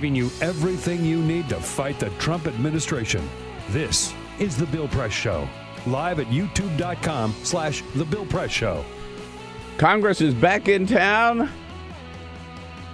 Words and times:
Giving 0.00 0.16
you 0.16 0.30
everything 0.40 1.04
you 1.04 1.20
need 1.20 1.46
to 1.46 1.56
fight 1.56 1.98
the 1.98 2.08
Trump 2.18 2.46
administration. 2.46 3.22
This 3.68 4.14
is 4.38 4.56
The 4.56 4.64
Bill 4.64 4.88
Press 4.88 5.12
Show, 5.12 5.46
live 5.86 6.20
at 6.20 6.28
youtube.com 6.28 7.34
slash 7.42 7.82
The 7.94 8.06
Bill 8.06 8.24
Press 8.24 8.50
Show. 8.50 8.82
Congress 9.76 10.22
is 10.22 10.32
back 10.32 10.68
in 10.68 10.86
town. 10.86 11.50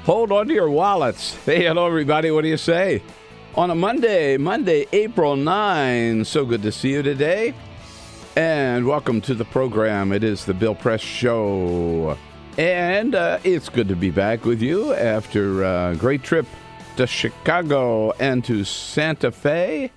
Hold 0.03 0.33
on 0.33 0.49
to 0.49 0.53
your 0.55 0.69
wallets. 0.69 1.37
Hey, 1.45 1.67
hello, 1.67 1.87
everybody. 1.87 2.33
What 2.33 2.43
do 2.43 2.49
you 2.49 2.57
say? 2.57 3.05
On 3.55 3.71
a 3.71 3.77
Monday, 3.77 4.37
Monday, 4.37 4.89
April 4.93 5.37
9. 5.37 6.25
So 6.25 6.45
good 6.45 6.62
to 6.62 6.73
see 6.73 6.91
you 6.91 7.05
today. 7.05 7.55
And 8.34 8.84
welcome 8.84 9.21
to 9.21 9.34
the 9.37 9.45
program. 9.45 10.11
It 10.11 10.25
is 10.25 10.45
the 10.45 10.55
Bill 10.55 10.75
Press 10.75 11.03
Show. 11.03 12.19
And 12.59 13.15
uh, 13.15 13.39
it's 13.45 13.69
good 13.69 13.87
to 13.91 13.95
be 13.95 14.11
back 14.11 14.45
with 14.45 14.61
you 14.61 14.93
after 14.93 15.62
a 15.62 15.95
great 15.95 16.25
trip 16.25 16.47
to 16.97 17.06
Chicago 17.06 18.12
and 18.12 18.42
to 18.42 18.64
Santa 18.64 19.30
Fe. 19.30 19.91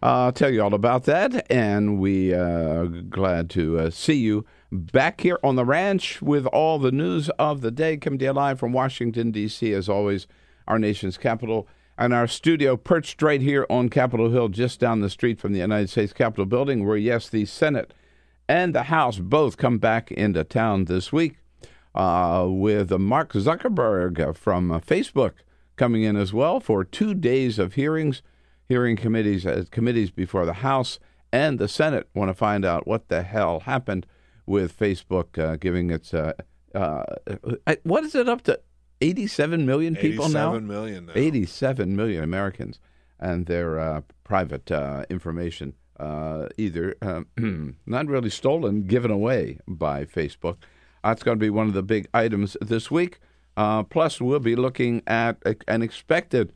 I'll 0.00 0.30
tell 0.30 0.52
you 0.52 0.62
all 0.62 0.74
about 0.74 1.02
that, 1.04 1.50
and 1.50 1.98
we 1.98 2.32
are 2.32 2.84
uh, 2.84 2.86
glad 2.86 3.50
to 3.50 3.80
uh, 3.80 3.90
see 3.90 4.14
you 4.14 4.46
back 4.70 5.22
here 5.22 5.40
on 5.42 5.56
the 5.56 5.64
ranch 5.64 6.22
with 6.22 6.46
all 6.46 6.78
the 6.78 6.92
news 6.92 7.30
of 7.30 7.62
the 7.62 7.72
day 7.72 7.96
coming 7.96 8.20
to 8.20 8.26
you 8.26 8.32
live 8.32 8.60
from 8.60 8.72
Washington, 8.72 9.32
D.C., 9.32 9.72
as 9.72 9.88
always, 9.88 10.28
our 10.68 10.78
nation's 10.78 11.18
capital, 11.18 11.66
and 11.98 12.14
our 12.14 12.28
studio 12.28 12.76
perched 12.76 13.22
right 13.22 13.40
here 13.40 13.66
on 13.68 13.88
Capitol 13.88 14.30
Hill, 14.30 14.48
just 14.48 14.78
down 14.78 15.00
the 15.00 15.10
street 15.10 15.40
from 15.40 15.52
the 15.52 15.60
United 15.60 15.90
States 15.90 16.12
Capitol 16.12 16.46
building, 16.46 16.86
where, 16.86 16.96
yes, 16.96 17.28
the 17.28 17.44
Senate 17.44 17.92
and 18.48 18.72
the 18.72 18.84
House 18.84 19.18
both 19.18 19.56
come 19.56 19.78
back 19.78 20.12
into 20.12 20.44
town 20.44 20.84
this 20.84 21.12
week 21.12 21.38
uh, 21.96 22.46
with 22.48 22.92
Mark 22.92 23.32
Zuckerberg 23.32 24.36
from 24.36 24.70
uh, 24.70 24.78
Facebook 24.78 25.32
coming 25.76 26.02
in 26.02 26.16
as 26.16 26.32
well 26.32 26.60
for 26.60 26.84
two 26.84 27.14
days 27.14 27.58
of 27.58 27.74
hearings, 27.74 28.22
hearing 28.68 28.96
committees 28.96 29.46
uh, 29.46 29.64
committees 29.70 30.10
before 30.10 30.44
the 30.44 30.54
House 30.54 30.98
and 31.32 31.58
the 31.58 31.68
Senate 31.68 32.08
want 32.14 32.28
to 32.30 32.34
find 32.34 32.64
out 32.64 32.86
what 32.86 33.08
the 33.08 33.22
hell 33.22 33.60
happened 33.60 34.06
with 34.46 34.76
Facebook 34.78 35.38
uh, 35.38 35.56
giving 35.56 35.90
its 35.90 36.14
uh, 36.14 36.32
uh, 36.74 37.04
what 37.82 38.04
is 38.04 38.14
it 38.14 38.28
up 38.28 38.42
to 38.42 38.60
87 39.00 39.66
million 39.66 39.94
people 39.94 40.24
87 40.26 40.32
now? 40.32 40.74
million 40.74 41.06
now. 41.06 41.12
87 41.14 41.96
million 41.96 42.22
Americans 42.22 42.80
and 43.18 43.46
their 43.46 43.78
uh, 43.78 44.00
private 44.24 44.70
uh, 44.70 45.04
information 45.10 45.74
either 46.56 46.94
um, 47.02 47.26
not 47.86 48.06
really 48.06 48.28
stolen, 48.30 48.82
given 48.82 49.10
away 49.10 49.58
by 49.66 50.04
Facebook. 50.04 50.56
That's 51.02 51.22
going 51.22 51.38
to 51.38 51.40
be 51.40 51.50
one 51.50 51.66
of 51.68 51.72
the 51.72 51.82
big 51.82 52.08
items 52.12 52.56
this 52.60 52.90
week. 52.90 53.18
Uh, 53.56 53.82
plus, 53.82 54.20
we'll 54.20 54.38
be 54.38 54.56
looking 54.56 55.02
at 55.06 55.38
a, 55.46 55.56
an 55.66 55.82
expected 55.82 56.52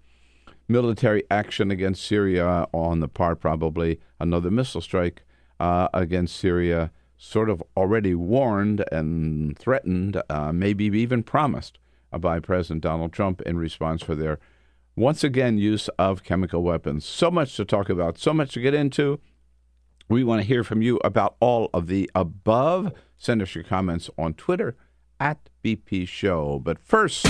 military 0.69 1.25
action 1.31 1.71
against 1.71 2.05
Syria 2.05 2.67
on 2.73 3.01
the 3.01 3.09
part, 3.09 3.41
probably 3.41 3.99
another 4.19 4.51
missile 4.51 4.81
strike 4.81 5.23
uh, 5.59 5.89
against 5.93 6.37
Syria, 6.37 6.91
sort 7.17 7.51
of 7.51 7.63
already 7.77 8.15
warned 8.15 8.85
and 8.93 9.59
threatened, 9.59 10.23
uh, 10.31 10.53
maybe 10.53 10.85
even 10.87 11.23
promised 11.23 11.79
by 12.19 12.41
President 12.41 12.83
Donald 12.83 13.13
Trump 13.13 13.41
in 13.43 13.59
response 13.59 14.03
for 14.03 14.15
their 14.15 14.39
once 14.97 15.23
again 15.25 15.59
use 15.59 15.89
of 15.99 16.23
chemical 16.23 16.63
weapons. 16.63 17.05
So 17.05 17.31
much 17.31 17.57
to 17.57 17.65
talk 17.65 17.89
about, 17.89 18.19
so 18.19 18.33
much 18.33 18.53
to 18.55 18.61
get 18.61 18.75
into. 18.75 19.21
We 20.09 20.25
want 20.25 20.43
to 20.43 20.47
hear 20.47 20.65
from 20.65 20.83
you 20.83 20.99
about 21.05 21.37
all 21.41 21.71
of 21.73 21.87
the 21.87 22.11
above. 22.15 22.93
Send 23.17 23.43
us 23.43 23.55
your 23.55 23.65
comments 23.65 24.11
on 24.19 24.35
Twitter 24.35 24.77
at 25.21 25.39
BP 25.63 26.09
Show. 26.09 26.59
But 26.59 26.79
first, 26.79 27.27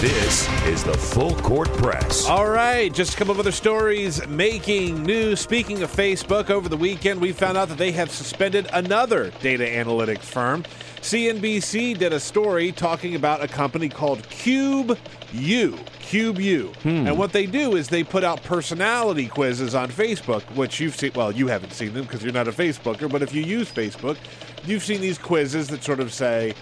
This 0.00 0.46
is 0.66 0.84
the 0.84 0.92
Full 0.92 1.34
Court 1.36 1.68
Press. 1.78 2.28
All 2.28 2.50
right, 2.50 2.92
just 2.92 3.14
a 3.14 3.16
couple 3.16 3.32
of 3.32 3.40
other 3.40 3.50
stories 3.50 4.24
making 4.28 5.02
news. 5.02 5.40
Speaking 5.40 5.82
of 5.82 5.90
Facebook, 5.90 6.50
over 6.50 6.68
the 6.68 6.76
weekend 6.76 7.18
we 7.18 7.32
found 7.32 7.56
out 7.56 7.68
that 7.70 7.78
they 7.78 7.92
have 7.92 8.10
suspended 8.10 8.68
another 8.74 9.30
data 9.40 9.64
analytics 9.64 10.24
firm. 10.24 10.64
CNBC 11.06 11.96
did 11.96 12.12
a 12.12 12.18
story 12.18 12.72
talking 12.72 13.14
about 13.14 13.40
a 13.40 13.46
company 13.46 13.88
called 13.88 14.28
Cube 14.28 14.98
U. 15.32 15.78
CubeYou. 16.00 16.74
Hmm. 16.78 17.06
And 17.06 17.16
what 17.16 17.32
they 17.32 17.46
do 17.46 17.76
is 17.76 17.88
they 17.88 18.02
put 18.02 18.24
out 18.24 18.42
personality 18.42 19.28
quizzes 19.28 19.76
on 19.76 19.88
Facebook, 19.88 20.42
which 20.56 20.80
you've 20.80 20.96
seen. 20.96 21.12
Well, 21.14 21.30
you 21.30 21.46
haven't 21.46 21.74
seen 21.74 21.94
them 21.94 22.02
because 22.02 22.24
you're 22.24 22.32
not 22.32 22.48
a 22.48 22.52
Facebooker, 22.52 23.08
but 23.08 23.22
if 23.22 23.32
you 23.32 23.44
use 23.44 23.70
Facebook, 23.70 24.16
you've 24.64 24.82
seen 24.82 25.00
these 25.00 25.16
quizzes 25.16 25.68
that 25.68 25.84
sort 25.84 26.00
of 26.00 26.12
say, 26.12 26.54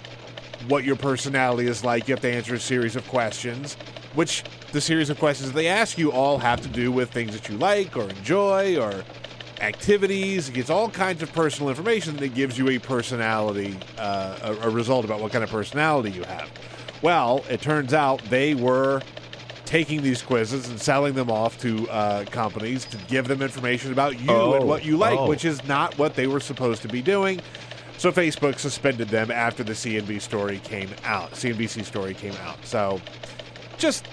what 0.69 0.84
your 0.84 0.97
personality 0.97 1.66
is 1.66 1.83
like. 1.83 2.06
You 2.06 2.12
have 2.12 2.21
to 2.21 2.31
answer 2.31 2.54
a 2.54 2.60
series 2.60 2.97
of 2.97 3.09
questions, 3.09 3.78
which 4.12 4.44
the 4.72 4.81
series 4.81 5.09
of 5.09 5.19
questions 5.19 5.53
they 5.53 5.69
ask 5.69 5.97
you 5.97 6.12
all 6.12 6.37
have 6.37 6.60
to 6.60 6.69
do 6.69 6.93
with 6.93 7.10
things 7.10 7.33
that 7.33 7.49
you 7.49 7.56
like 7.56 7.97
or 7.97 8.10
enjoy 8.10 8.78
or 8.78 9.04
activities. 9.64 10.48
It 10.48 10.52
gets 10.52 10.70
all 10.70 10.88
kinds 10.88 11.22
of 11.22 11.32
personal 11.32 11.70
information 11.70 12.16
that 12.19 12.34
gives 12.34 12.56
you 12.56 12.69
a 12.69 12.78
personality, 12.78 13.76
uh, 13.98 14.54
a, 14.62 14.69
a 14.69 14.70
result 14.70 15.04
about 15.04 15.20
what 15.20 15.32
kind 15.32 15.42
of 15.42 15.50
personality 15.50 16.10
you 16.10 16.22
have. 16.25 16.50
Well, 17.02 17.44
it 17.50 17.60
turns 17.60 17.92
out 17.92 18.22
they 18.24 18.54
were 18.54 19.03
taking 19.64 20.03
these 20.03 20.22
quizzes 20.22 20.69
and 20.69 20.80
selling 20.80 21.14
them 21.14 21.30
off 21.30 21.58
to 21.58 21.88
uh, 21.91 22.24
companies 22.26 22.84
to 22.84 22.97
give 23.08 23.26
them 23.26 23.42
information 23.42 23.92
about 23.92 24.14
you 24.20 24.30
and 24.30 24.30
Oh, 24.30 24.64
what 24.64 24.84
you 24.84 24.97
like, 24.97 25.19
oh. 25.19 25.26
which 25.28 25.44
is 25.44 25.66
not 25.66 25.97
what 25.98 26.14
they 26.14 26.26
were 26.26 26.41
supposed 26.41 26.82
to 26.82 26.88
be 26.88 27.03
doing. 27.03 27.41
So 27.97 28.12
Facebook 28.12 28.58
suspended 28.58 29.08
them 29.08 29.30
after 29.30 29.64
the 29.64 29.72
CNBC 29.72 30.20
story 30.20 30.58
came 30.64 30.91
out. 31.04 31.32
CNBC 31.32 31.84
story 31.84 32.12
came 32.12 32.34
out. 32.44 32.62
So 32.64 33.00
just 33.78 34.06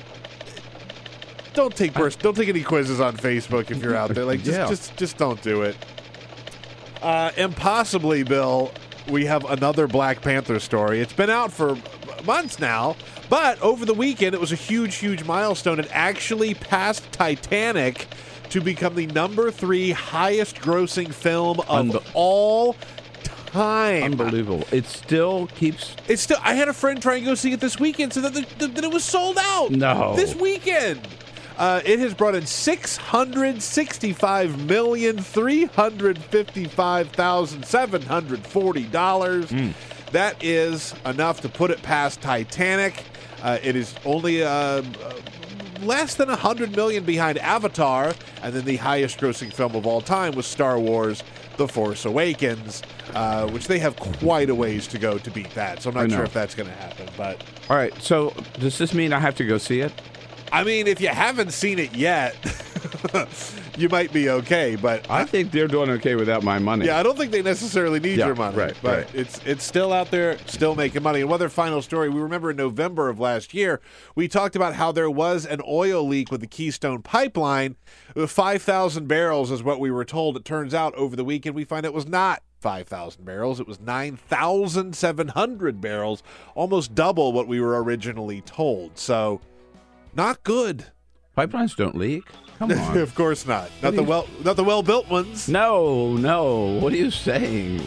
don't 1.54 1.76
take 1.76 1.94
pers- 1.94 2.16
don't 2.16 2.36
take 2.36 2.50
any 2.50 2.64
quizzes 2.64 3.00
on 3.00 3.18
Facebook 3.18 3.72
if 3.72 3.82
you're 3.84 3.96
out 3.96 4.14
there. 4.14 4.26
Like 4.26 4.44
just 4.44 4.58
Yeah. 4.60 4.68
just 4.68 4.96
just 4.98 5.18
don't 5.18 5.42
do 5.42 5.62
it. 5.64 5.76
Uh, 7.02 7.32
impossibly, 7.38 8.24
Bill. 8.24 8.72
We 9.10 9.26
have 9.26 9.44
another 9.50 9.88
Black 9.88 10.22
Panther 10.22 10.60
story. 10.60 11.00
It's 11.02 11.14
been 11.14 11.32
out 11.32 11.52
for 11.52 11.76
months 12.26 12.60
now, 12.60 12.96
but 13.30 13.60
over 13.62 13.84
the 13.86 13.96
weekend 13.96 14.36
it 14.36 14.40
was 14.40 14.52
a 14.52 14.56
huge, 14.56 14.96
huge 14.98 15.24
milestone. 15.24 15.80
It 15.80 15.88
actually 15.92 16.54
passed 16.54 17.12
Titanic 17.12 18.06
to 18.50 18.62
become 18.62 18.94
the 18.96 19.08
number 19.08 19.50
three 19.50 19.92
highest 19.92 20.58
grossing 20.58 21.12
film 21.12 21.62
of 21.62 21.66
Unbe- 21.88 22.12
all 22.14 22.76
time. 23.48 24.04
unbelievable. 24.04 24.64
It 24.72 24.86
still 24.86 25.48
keeps. 25.48 25.96
It's 26.08 26.22
still. 26.22 26.38
I 26.44 26.54
had 26.54 26.68
a 26.68 26.74
friend 26.74 27.02
try 27.02 27.16
and 27.16 27.26
go 27.26 27.34
see 27.34 27.54
it 27.54 27.60
this 27.60 27.80
weekend, 27.80 28.14
so 28.14 28.22
that, 28.22 28.34
the, 28.60 28.68
that 28.68 28.84
it 28.84 28.92
was 28.92 29.04
sold 29.04 29.38
out. 29.40 29.72
No. 29.72 30.16
this 30.16 30.36
weekend. 30.36 31.02
Uh, 31.58 31.82
it 31.86 32.00
has 32.00 32.14
brought 32.14 32.34
in 32.36 32.46
six 32.46 32.98
hundred 32.98 33.62
sixty-five 33.62 34.66
million 34.66 35.18
three 35.18 35.66
hundred 35.66 36.18
fifty-five 36.18 37.10
thousand 37.10 37.66
seven 37.66 38.02
hundred 38.02 38.46
forty 38.46 38.84
dollars. 38.86 39.52
That 40.12 40.44
is 40.44 40.94
enough 41.06 41.42
to 41.42 41.50
put 41.50 41.72
it 41.72 41.82
past 41.84 42.22
Titanic. 42.22 43.04
Uh, 43.42 43.58
it 43.64 43.76
is 43.76 43.96
only 44.06 44.44
uh, 44.44 44.50
uh, 44.50 44.84
less 45.82 46.16
than 46.16 46.28
100 46.28 46.76
million 46.76 47.04
behind 47.06 47.38
Avatar, 47.40 48.14
and 48.44 48.54
then 48.54 48.66
the 48.66 48.76
highest 48.76 49.20
grossing 49.20 49.52
film 49.54 49.74
of 49.76 49.88
all 49.88 50.02
time 50.02 50.34
was 50.36 50.46
Star 50.46 50.78
Wars 50.80 51.24
The 51.58 51.68
Force 51.68 52.06
Awakens, 52.06 52.84
uh, 53.16 53.48
which 53.50 53.68
they 53.68 53.80
have 53.80 53.96
quite 53.96 54.50
a 54.50 54.56
ways 54.56 54.86
to 54.88 55.00
go 55.00 55.18
to 55.18 55.32
beat 55.32 55.50
that. 55.56 55.82
So 55.82 55.90
I'm 55.90 55.96
not 55.96 56.12
sure 56.12 56.24
if 56.26 56.34
that's 56.34 56.56
going 56.56 56.70
to 56.70 56.76
happen. 56.76 57.08
But 57.18 57.42
All 57.70 57.78
right. 57.78 57.94
So 58.02 58.34
does 58.60 58.78
this 58.78 58.94
mean 58.94 59.14
I 59.14 59.20
have 59.20 59.36
to 59.36 59.46
go 59.46 59.58
see 59.58 59.80
it? 59.80 59.94
I 60.52 60.64
mean, 60.64 60.88
if 60.88 61.00
you 61.00 61.08
haven't 61.08 61.52
seen 61.52 61.80
it 61.80 61.96
yet, 61.96 62.36
you 63.78 63.90
might 63.90 64.12
be 64.12 64.30
okay. 64.30 64.76
But 64.76 65.10
I 65.10 65.26
think 65.26 65.52
they're 65.52 65.68
doing 65.68 65.90
okay 65.92 66.16
without 66.16 66.44
my 66.44 66.60
money. 66.60 66.86
Yeah, 66.88 67.00
I 67.00 67.04
don't 67.04 67.18
think 67.18 67.32
they 67.32 67.42
necessarily 67.42 68.00
need 68.00 68.18
Yeah, 68.18 68.28
your 68.28 68.36
money, 68.36 68.58
right, 68.58 68.76
but 68.82 69.06
right. 69.06 69.16
it's 69.16 69.40
it's 69.46 69.64
still 69.64 69.94
out 69.94 70.12
there, 70.12 70.38
still 70.48 70.76
making 70.76 71.04
money. 71.04 71.22
And 71.22 71.30
one 71.30 71.36
other 71.36 71.50
final 71.50 71.82
story, 71.82 72.10
we 72.10 72.20
remember 72.20 72.52
in 72.52 72.58
November 72.58 73.10
of 73.10 73.20
last 73.20 73.54
year, 73.54 73.80
we 74.16 74.28
talked 74.28 74.56
about 74.56 74.76
how 74.76 74.92
there 74.92 75.10
was 75.10 75.46
an 75.46 75.62
oil 75.68 76.06
leak 76.06 76.32
with 76.32 76.42
the 76.42 76.48
Keystone 76.48 77.02
Pipeline. 77.02 77.76
Uh, 78.16 78.28
five 78.28 78.62
thousand 78.62 79.08
barrels 79.08 79.52
is 79.52 79.64
what 79.64 79.80
we 79.80 79.90
were 79.90 80.06
told. 80.06 80.36
It 80.36 80.46
turns 80.46 80.74
out 80.74 80.94
over 80.96 81.16
the 81.16 81.26
weekend 81.26 81.56
we 81.56 81.64
find 81.64 81.86
it 81.86 81.94
was 81.94 82.08
not. 82.08 82.44
5,000 82.62 83.26
barrels. 83.26 83.60
It 83.60 83.68
was 83.68 83.80
9,700 83.80 85.82
barrels, 85.82 86.22
almost 86.54 86.94
double 86.94 87.34
what 87.34 87.48
we 87.48 87.60
were 87.60 87.82
originally 87.82 88.42
told. 88.42 89.00
So, 89.00 89.42
not 90.14 90.44
good. 90.44 90.86
Pipelines 91.38 91.76
don't 91.76 91.96
leak. 91.98 92.24
Come 92.60 92.72
on. 92.78 92.98
of 92.98 93.16
course 93.16 93.46
not. 93.48 93.70
Not 93.82 93.96
the 93.96 94.04
well 94.04 94.28
not 94.44 94.56
the 94.56 94.64
well-built 94.64 95.10
ones. 95.10 95.48
no, 95.50 96.14
no. 96.18 96.78
What 96.80 96.94
are 96.94 96.98
you 96.98 97.12
saying? 97.12 97.82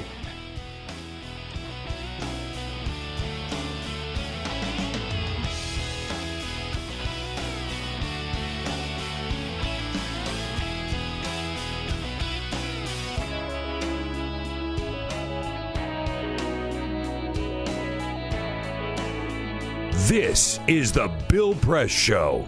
This 20.15 20.61
is 20.69 20.93
the 20.93 21.11
Bill 21.29 21.57
Press 21.57 21.91
Show. 21.91 22.47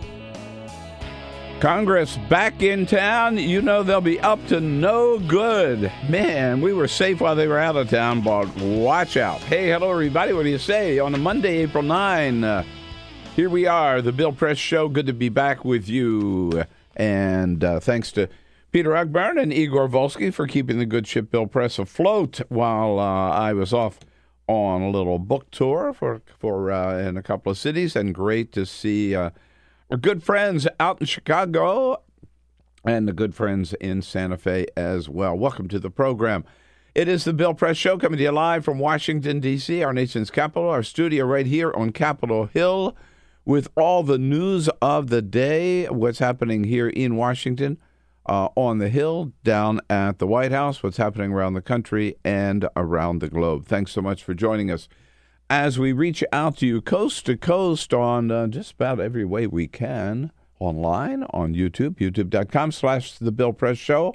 Congress 1.59 2.17
back 2.29 2.63
in 2.63 2.87
town. 2.87 3.39
You 3.39 3.61
know 3.61 3.83
they'll 3.83 4.01
be 4.01 4.21
up 4.21 4.39
to 4.47 4.61
no 4.61 5.19
good. 5.19 5.91
Man, 6.09 6.61
we 6.61 6.73
were 6.73 6.87
safe 6.87 7.21
while 7.21 7.35
they 7.35 7.49
were 7.49 7.59
out 7.59 7.75
of 7.75 7.91
town, 7.91 8.21
but 8.21 8.47
watch 8.57 9.17
out. 9.17 9.41
Hey, 9.41 9.69
hello, 9.69 9.91
everybody. 9.91 10.33
What 10.33 10.45
do 10.45 10.49
you 10.49 10.59
say? 10.59 11.01
On 11.01 11.13
a 11.13 11.19
Monday, 11.19 11.57
April 11.57 11.83
9, 11.83 12.45
uh, 12.45 12.63
here 13.35 13.51
we 13.51 13.67
are, 13.67 14.01
the 14.01 14.13
Bill 14.13 14.33
Press 14.33 14.59
Show. 14.59 14.89
Good 14.89 15.07
to 15.07 15.13
be 15.13 15.29
back 15.29 15.65
with 15.65 15.89
you. 15.89 16.63
And 16.95 17.65
uh, 17.65 17.81
thanks 17.81 18.13
to 18.13 18.29
Peter 18.71 18.91
Ogburn 18.91 19.43
and 19.43 19.53
Igor 19.53 19.89
Volsky 19.89 20.33
for 20.33 20.47
keeping 20.47 20.79
the 20.79 20.87
good 20.87 21.09
ship 21.09 21.33
Bill 21.33 21.49
Press 21.49 21.81
afloat 21.81 22.43
while 22.49 23.01
uh, 23.01 23.31
I 23.31 23.55
was 23.55 23.73
off 23.73 23.99
on 24.49 24.83
a 24.83 24.91
little 24.91 25.19
book 25.19 25.51
tour 25.51 25.93
for 25.93 26.21
for 26.39 26.71
uh, 26.71 26.99
in 26.99 27.17
a 27.17 27.23
couple 27.23 27.51
of 27.51 27.59
cities, 27.59 27.97
and 27.97 28.15
great 28.15 28.53
to 28.53 28.65
see 28.65 29.15
uh, 29.15 29.31
our 29.91 29.97
good 29.97 30.23
friends 30.23 30.67
out 30.79 31.01
in 31.01 31.07
Chicago 31.07 32.03
and 32.85 33.09
the 33.09 33.13
good 33.13 33.35
friends 33.35 33.75
in 33.75 34.01
Santa 34.03 34.37
Fe 34.37 34.67
as 34.77 35.09
well. 35.09 35.37
Welcome 35.37 35.69
to 35.69 35.79
the 35.79 35.91
program. 35.91 36.45
It 36.95 37.09
is 37.09 37.25
the 37.25 37.35
Bill 37.35 37.53
Press 37.53 37.77
Show 37.77 37.99
coming 37.99 38.17
to 38.17 38.23
you 38.23 38.31
live 38.31 38.65
from 38.65 38.79
Washington, 38.79 39.39
D.C., 39.39 39.83
our 39.83 39.93
nation's 39.93 40.31
capital, 40.31 40.71
our 40.71 40.83
studio 40.83 41.27
right 41.27 41.45
here 41.45 41.71
on 41.75 41.91
Capitol 41.91 42.47
Hill, 42.47 42.97
with 43.45 43.69
all 43.77 44.03
the 44.03 44.17
news 44.17 44.71
of 44.81 45.09
the 45.09 45.21
day, 45.21 45.87
what's 45.89 46.21
happening 46.21 46.65
here 46.65 46.89
in 46.89 47.17
Washington, 47.17 47.77
uh, 48.29 48.49
on 48.55 48.79
the 48.79 48.89
Hill, 48.89 49.33
down 49.45 49.81
at 49.89 50.19
the 50.19 50.27
White 50.27 50.53
House, 50.53 50.83
what's 50.83 50.97
happening 50.97 51.33
around 51.33 51.55
the 51.55 51.63
country 51.63 52.17
and 52.25 52.69
around 52.77 53.21
the 53.21 53.29
globe. 53.29 53.67
Thanks 53.67 53.93
so 53.93 54.03
much 54.03 54.23
for 54.23 54.35
joining 54.35 54.71
us 54.71 54.89
as 55.49 55.79
we 55.79 55.93
reach 55.93 56.25
out 56.33 56.57
to 56.59 56.67
you 56.67 56.81
coast 56.81 57.27
to 57.27 57.37
coast 57.37 57.95
on 57.95 58.31
uh, 58.31 58.47
just 58.49 58.73
about 58.73 58.99
every 58.99 59.25
way 59.25 59.47
we 59.47 59.69
can 59.69 60.33
online 60.59 61.23
on 61.31 61.55
youtube 61.55 61.97
youtube.com 61.97 62.73
slash 62.73 63.13
the 63.19 63.31
bill 63.31 63.53
press 63.53 63.79
show. 63.79 64.15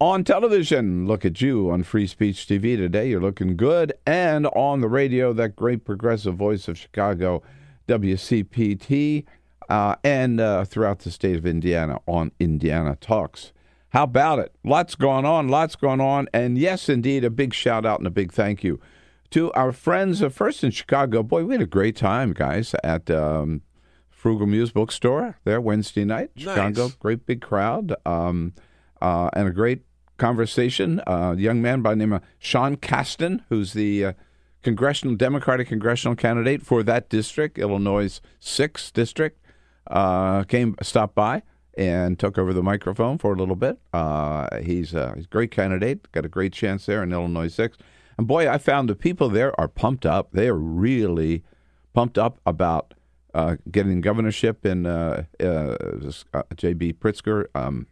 On 0.00 0.24
television 0.24 1.06
look 1.06 1.24
at 1.24 1.40
you 1.40 1.70
on 1.70 1.82
free 1.82 2.06
speech 2.06 2.46
tv 2.46 2.76
today. 2.76 3.08
You're 3.08 3.20
looking 3.20 3.56
good. 3.56 3.92
And 4.06 4.46
on 4.48 4.80
the 4.80 4.88
radio 4.88 5.32
that 5.34 5.56
great 5.56 5.84
progressive 5.84 6.36
voice 6.36 6.68
of 6.68 6.78
chicago 6.78 7.42
wcpt 7.88 9.24
uh, 9.68 9.94
and 10.04 10.40
uh, 10.40 10.64
throughout 10.64 11.00
the 11.00 11.10
state 11.10 11.36
of 11.36 11.46
indiana 11.46 11.98
on 12.06 12.32
indiana 12.40 12.96
talks 13.00 13.52
how 13.90 14.04
about 14.04 14.38
it 14.38 14.54
lots 14.64 14.94
going 14.94 15.24
on 15.24 15.48
lots 15.48 15.76
going 15.76 16.00
on 16.00 16.28
and 16.32 16.58
yes 16.58 16.88
indeed 16.88 17.24
a 17.24 17.30
big 17.30 17.52
shout 17.54 17.84
out 17.86 17.98
and 17.98 18.06
a 18.06 18.10
big 18.10 18.32
thank 18.32 18.62
you 18.64 18.80
to 19.30 19.52
our 19.54 19.72
friends 19.72 20.22
uh, 20.22 20.28
first 20.28 20.62
in 20.62 20.70
Chicago. 20.70 21.20
Boy, 21.20 21.44
we 21.44 21.54
had 21.54 21.60
a 21.60 21.66
great 21.66 21.96
time, 21.96 22.32
guys, 22.32 22.76
at 22.84 23.10
um, 23.10 23.60
Frugal 24.08 24.46
Muse 24.46 24.70
Bookstore 24.70 25.36
there 25.42 25.60
Wednesday 25.60 26.04
night. 26.04 26.30
Chicago, 26.36 26.84
Nice. 26.84 26.94
great 26.94 27.26
big 27.26 27.40
crowd, 27.40 27.92
um, 28.06 28.52
uh, 29.02 29.28
and 29.32 29.48
a 29.48 29.50
great 29.50 29.82
conversation. 30.16 31.00
Uh, 31.08 31.34
a 31.36 31.40
young 31.40 31.60
man 31.60 31.82
by 31.82 31.90
the 31.90 31.96
name 31.96 32.12
of 32.12 32.22
Sean 32.38 32.76
Casten, 32.76 33.42
who's 33.48 33.72
the 33.72 34.04
uh, 34.04 34.12
congressional 34.62 35.16
Democratic 35.16 35.66
congressional 35.66 36.14
candidate 36.14 36.62
for 36.62 36.84
that 36.84 37.08
district, 37.08 37.58
Illinois' 37.58 38.20
sixth 38.38 38.92
district, 38.92 39.40
uh, 39.88 40.44
came 40.44 40.76
stopped 40.82 41.14
by 41.14 41.42
and 41.76 42.18
took 42.18 42.38
over 42.38 42.52
the 42.52 42.62
microphone 42.62 43.18
for 43.18 43.32
a 43.32 43.36
little 43.36 43.56
bit. 43.56 43.78
Uh, 43.92 44.58
he's, 44.58 44.94
a, 44.94 45.14
he's 45.14 45.24
a 45.24 45.28
great 45.28 45.50
candidate, 45.50 46.10
got 46.12 46.24
a 46.24 46.28
great 46.28 46.52
chance 46.52 46.86
there 46.86 47.02
in 47.02 47.12
Illinois 47.12 47.48
six. 47.48 47.76
And 48.18 48.26
boy, 48.26 48.48
I 48.48 48.58
found 48.58 48.88
the 48.88 48.94
people 48.94 49.28
there 49.28 49.58
are 49.60 49.68
pumped 49.68 50.06
up. 50.06 50.30
They 50.32 50.48
are 50.48 50.54
really 50.54 51.42
pumped 51.92 52.16
up 52.16 52.40
about 52.46 52.94
uh, 53.34 53.56
getting 53.70 54.00
governorship 54.00 54.64
in 54.64 54.86
uh, 54.86 55.24
uh, 55.38 55.76
uh, 56.32 56.42
J.B. 56.56 56.94
Pritzker. 56.94 57.46
Um, 57.54 57.86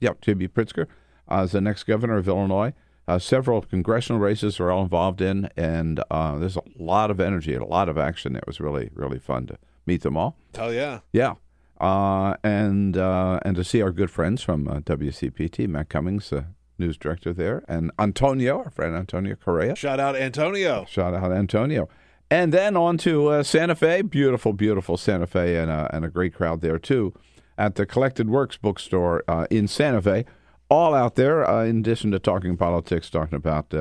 yeah, 0.00 0.10
J.B. 0.20 0.48
Pritzker 0.48 0.86
uh, 1.30 1.42
is 1.44 1.52
the 1.52 1.62
next 1.62 1.84
governor 1.84 2.18
of 2.18 2.28
Illinois. 2.28 2.74
Uh, 3.06 3.18
several 3.18 3.62
congressional 3.62 4.20
races 4.20 4.60
are 4.60 4.70
all 4.70 4.82
involved 4.82 5.20
in, 5.20 5.48
and 5.56 6.02
uh, 6.10 6.38
there's 6.38 6.56
a 6.56 6.62
lot 6.76 7.10
of 7.10 7.20
energy 7.20 7.54
a 7.54 7.64
lot 7.64 7.88
of 7.88 7.98
action. 7.98 8.36
It 8.36 8.46
was 8.46 8.60
really, 8.60 8.90
really 8.94 9.18
fun 9.18 9.46
to 9.46 9.58
meet 9.86 10.02
them 10.02 10.16
all. 10.16 10.36
Hell 10.54 10.72
yeah. 10.72 11.00
Yeah, 11.12 11.34
uh, 11.80 12.34
and 12.42 12.96
uh, 12.96 13.40
and 13.42 13.56
to 13.56 13.64
see 13.64 13.82
our 13.82 13.90
good 13.90 14.10
friends 14.10 14.42
from 14.42 14.68
uh, 14.68 14.80
WCPT, 14.80 15.68
Matt 15.68 15.88
Cummings, 15.88 16.30
the 16.30 16.46
news 16.78 16.96
director 16.96 17.32
there, 17.32 17.64
and 17.68 17.90
Antonio, 17.98 18.58
our 18.58 18.70
friend 18.70 18.96
Antonio 18.96 19.34
Correa. 19.36 19.76
Shout 19.76 20.00
out 20.00 20.16
Antonio. 20.16 20.84
Shout 20.88 21.14
out 21.14 21.32
Antonio. 21.32 21.88
And 22.30 22.52
then 22.52 22.76
on 22.76 22.96
to 22.98 23.28
uh, 23.28 23.42
Santa 23.42 23.74
Fe, 23.74 24.02
beautiful, 24.02 24.52
beautiful 24.52 24.96
Santa 24.96 25.26
Fe, 25.26 25.56
and, 25.56 25.70
uh, 25.70 25.88
and 25.92 26.04
a 26.04 26.08
great 26.08 26.34
crowd 26.34 26.62
there 26.62 26.78
too, 26.78 27.12
at 27.58 27.74
the 27.74 27.86
Collected 27.86 28.28
Works 28.28 28.56
bookstore 28.56 29.22
uh, 29.28 29.46
in 29.50 29.68
Santa 29.68 30.00
Fe. 30.00 30.24
All 30.70 30.94
out 30.94 31.16
there, 31.16 31.48
uh, 31.48 31.64
in 31.64 31.80
addition 31.80 32.10
to 32.12 32.18
talking 32.18 32.56
politics, 32.56 33.10
talking 33.10 33.36
about 33.36 33.74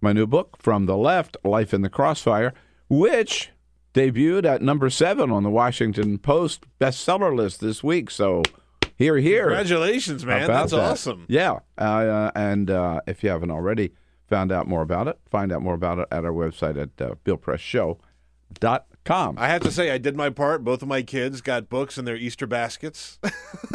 my 0.00 0.12
new 0.12 0.26
book, 0.26 0.56
From 0.58 0.86
the 0.86 0.96
Left 0.96 1.36
Life 1.44 1.74
in 1.74 1.82
the 1.82 1.90
Crossfire, 1.90 2.54
which 2.88 3.50
debuted 3.94 4.44
at 4.44 4.62
number 4.62 4.90
seven 4.90 5.30
on 5.30 5.42
the 5.42 5.50
Washington 5.50 6.18
Post 6.18 6.64
bestseller 6.80 7.34
list 7.34 7.60
this 7.60 7.82
week. 7.82 8.10
So 8.10 8.42
here, 8.96 9.16
here. 9.16 9.44
Congratulations, 9.44 10.24
man. 10.24 10.46
That's 10.46 10.72
that. 10.72 10.80
awesome. 10.80 11.26
Yeah, 11.28 11.60
uh, 11.78 11.82
uh, 11.82 12.30
and 12.34 12.70
uh, 12.70 13.00
if 13.06 13.22
you 13.22 13.30
haven't 13.30 13.50
already 13.50 13.92
found 14.28 14.52
out 14.52 14.66
more 14.66 14.82
about 14.82 15.08
it, 15.08 15.18
find 15.30 15.52
out 15.52 15.62
more 15.62 15.74
about 15.74 15.98
it 15.98 16.08
at 16.10 16.24
our 16.24 16.32
website 16.32 16.80
at 16.80 17.04
uh, 17.04 17.14
billpressshow.com. 17.24 18.91
I 19.10 19.48
have 19.48 19.62
to 19.62 19.70
say, 19.70 19.90
I 19.90 19.98
did 19.98 20.16
my 20.16 20.30
part. 20.30 20.64
Both 20.64 20.82
of 20.82 20.88
my 20.88 21.02
kids 21.02 21.40
got 21.40 21.68
books 21.68 21.98
in 21.98 22.04
their 22.04 22.16
Easter 22.16 22.46
baskets. 22.46 23.18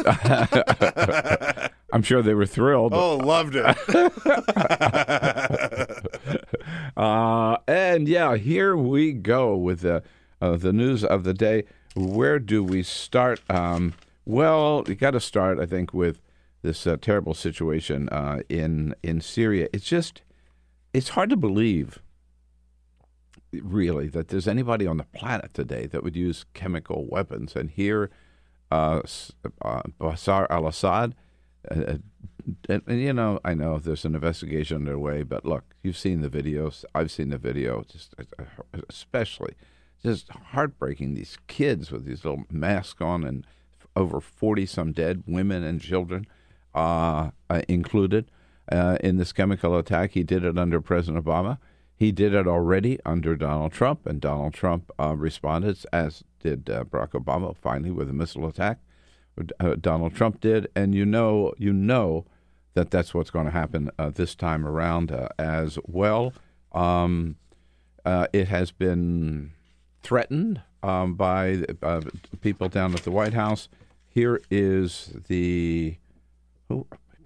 I'm 1.92 2.02
sure 2.02 2.22
they 2.22 2.34
were 2.34 2.46
thrilled. 2.46 2.92
oh, 2.94 3.16
loved 3.16 3.54
it. 3.56 3.76
Uh, 6.96 7.56
and 7.68 8.08
yeah, 8.08 8.34
here 8.36 8.76
we 8.76 9.12
go 9.12 9.56
with 9.56 9.82
the 9.82 10.02
uh, 10.40 10.56
the 10.56 10.72
news 10.72 11.04
of 11.04 11.22
the 11.22 11.32
day. 11.32 11.62
Where 11.94 12.40
do 12.40 12.64
we 12.64 12.82
start? 12.82 13.40
Um, 13.48 13.94
well, 14.26 14.82
you 14.88 14.96
got 14.96 15.12
to 15.12 15.20
start, 15.20 15.60
I 15.60 15.66
think, 15.66 15.94
with 15.94 16.20
this 16.62 16.88
uh, 16.88 16.96
terrible 17.00 17.34
situation 17.34 18.08
uh, 18.08 18.40
in 18.48 18.96
in 19.04 19.20
Syria. 19.20 19.68
It's 19.72 19.84
just 19.84 20.22
it's 20.92 21.10
hard 21.10 21.30
to 21.30 21.36
believe, 21.36 22.00
really, 23.52 24.08
that 24.08 24.28
there's 24.28 24.48
anybody 24.48 24.86
on 24.86 24.98
the 24.98 25.04
planet 25.04 25.54
today 25.54 25.86
that 25.86 26.02
would 26.02 26.16
use 26.16 26.44
chemical 26.54 27.06
weapons. 27.08 27.56
And 27.56 27.70
here, 27.70 28.10
uh, 28.70 29.00
uh, 29.62 29.82
Bashar 30.00 30.46
al-Assad. 30.50 31.14
Uh, 31.70 31.98
and, 32.68 32.82
and 32.86 33.00
you 33.00 33.12
know, 33.12 33.40
I 33.44 33.54
know 33.54 33.78
there's 33.78 34.04
an 34.04 34.14
investigation 34.14 34.76
underway, 34.78 35.22
but 35.22 35.44
look, 35.44 35.74
you've 35.82 35.98
seen 35.98 36.20
the 36.20 36.30
videos. 36.30 36.84
I've 36.94 37.10
seen 37.10 37.30
the 37.30 37.38
video. 37.38 37.82
Just 37.82 38.14
uh, 38.18 38.44
especially, 38.88 39.54
just 40.02 40.30
heartbreaking. 40.30 41.14
These 41.14 41.38
kids 41.46 41.90
with 41.90 42.04
these 42.04 42.24
little 42.24 42.44
masks 42.50 43.02
on, 43.02 43.24
and 43.24 43.46
over 43.94 44.20
forty 44.20 44.66
some 44.66 44.92
dead, 44.92 45.24
women 45.26 45.62
and 45.64 45.80
children 45.80 46.26
uh, 46.74 47.30
uh, 47.50 47.62
included. 47.68 48.30
uh, 48.70 48.98
in 49.00 49.16
this 49.16 49.32
chemical 49.32 49.76
attack. 49.76 50.12
He 50.12 50.22
did 50.22 50.44
it 50.44 50.58
under 50.58 50.80
President 50.80 51.24
Obama. 51.24 51.58
He 51.98 52.12
did 52.12 52.32
it 52.32 52.46
already 52.46 53.00
under 53.04 53.34
Donald 53.34 53.72
Trump, 53.72 54.06
and 54.06 54.20
Donald 54.20 54.54
Trump 54.54 54.92
uh, 55.00 55.16
responded, 55.16 55.84
as 55.92 56.22
did 56.38 56.70
uh, 56.70 56.84
Barack 56.84 57.10
Obama, 57.10 57.56
finally 57.56 57.90
with 57.90 58.08
a 58.08 58.12
missile 58.12 58.46
attack. 58.46 58.78
Uh, 59.58 59.74
Donald 59.74 60.14
Trump 60.14 60.40
did, 60.40 60.68
and 60.76 60.94
you 60.94 61.04
know, 61.04 61.52
you 61.58 61.72
know 61.72 62.24
that 62.74 62.92
that's 62.92 63.14
what's 63.14 63.30
going 63.30 63.46
to 63.46 63.50
happen 63.50 63.90
uh, 63.98 64.10
this 64.10 64.36
time 64.36 64.64
around 64.64 65.10
uh, 65.10 65.28
as 65.40 65.76
well. 65.88 66.32
Um, 66.70 67.34
it 68.32 68.46
has 68.46 68.70
been 68.70 69.52
threatened 70.04 70.62
um, 70.84 71.14
by 71.14 71.64
people 72.40 72.68
down 72.68 72.94
at 72.94 73.02
the 73.02 73.10
White 73.10 73.34
House. 73.34 73.68
Here 74.06 74.40
is 74.50 75.16
the 75.26 75.96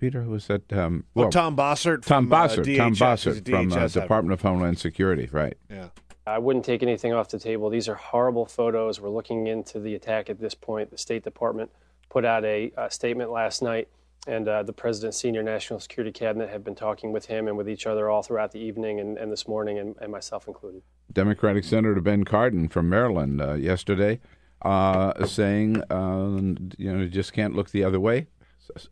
Peter? 0.02 0.22
Who 0.22 0.32
was 0.32 0.48
that? 0.48 0.72
Um, 0.72 1.04
well, 1.14 1.30
Tom 1.30 1.56
Bossert. 1.56 2.04
Tom 2.04 2.26
from, 2.26 2.32
uh, 2.32 2.48
Bossert. 2.48 2.64
DHS, 2.64 2.76
Tom 2.76 2.94
Bossert 2.96 3.70
from 3.70 3.72
uh, 3.72 3.86
Department 3.86 4.32
of 4.32 4.42
Homeland 4.42 4.78
Security. 4.80 5.28
Right. 5.30 5.56
Yeah. 5.70 5.90
I 6.26 6.38
wouldn't 6.38 6.64
take 6.64 6.82
anything 6.82 7.12
off 7.12 7.28
the 7.28 7.38
table. 7.38 7.70
These 7.70 7.88
are 7.88 7.94
horrible 7.94 8.44
photos. 8.44 9.00
We're 9.00 9.10
looking 9.10 9.46
into 9.46 9.78
the 9.78 9.94
attack 9.94 10.28
at 10.28 10.40
this 10.40 10.54
point. 10.54 10.90
The 10.90 10.98
State 10.98 11.22
Department 11.22 11.70
put 12.10 12.24
out 12.24 12.44
a, 12.44 12.72
a 12.76 12.90
statement 12.90 13.30
last 13.30 13.62
night, 13.62 13.88
and 14.26 14.48
uh, 14.48 14.64
the 14.64 14.72
President's 14.72 15.18
senior 15.18 15.42
national 15.44 15.78
security 15.78 16.10
cabinet 16.10 16.50
have 16.50 16.64
been 16.64 16.74
talking 16.74 17.12
with 17.12 17.26
him 17.26 17.46
and 17.46 17.56
with 17.56 17.68
each 17.68 17.86
other 17.86 18.10
all 18.10 18.22
throughout 18.22 18.50
the 18.50 18.60
evening 18.60 18.98
and, 18.98 19.16
and 19.16 19.30
this 19.30 19.46
morning, 19.46 19.78
and, 19.78 19.94
and, 20.00 20.10
myself 20.10 20.48
included. 20.48 20.82
Democratic 21.12 21.62
Senator 21.62 22.00
Ben 22.00 22.24
Cardin 22.24 22.68
from 22.68 22.88
Maryland 22.88 23.40
uh, 23.40 23.54
yesterday 23.54 24.18
uh, 24.62 25.26
saying, 25.26 25.82
uh, 25.90 26.76
you 26.78 26.92
know, 26.92 27.00
you 27.02 27.08
just 27.08 27.32
can't 27.32 27.54
look 27.54 27.70
the 27.70 27.84
other 27.84 28.00
way. 28.00 28.26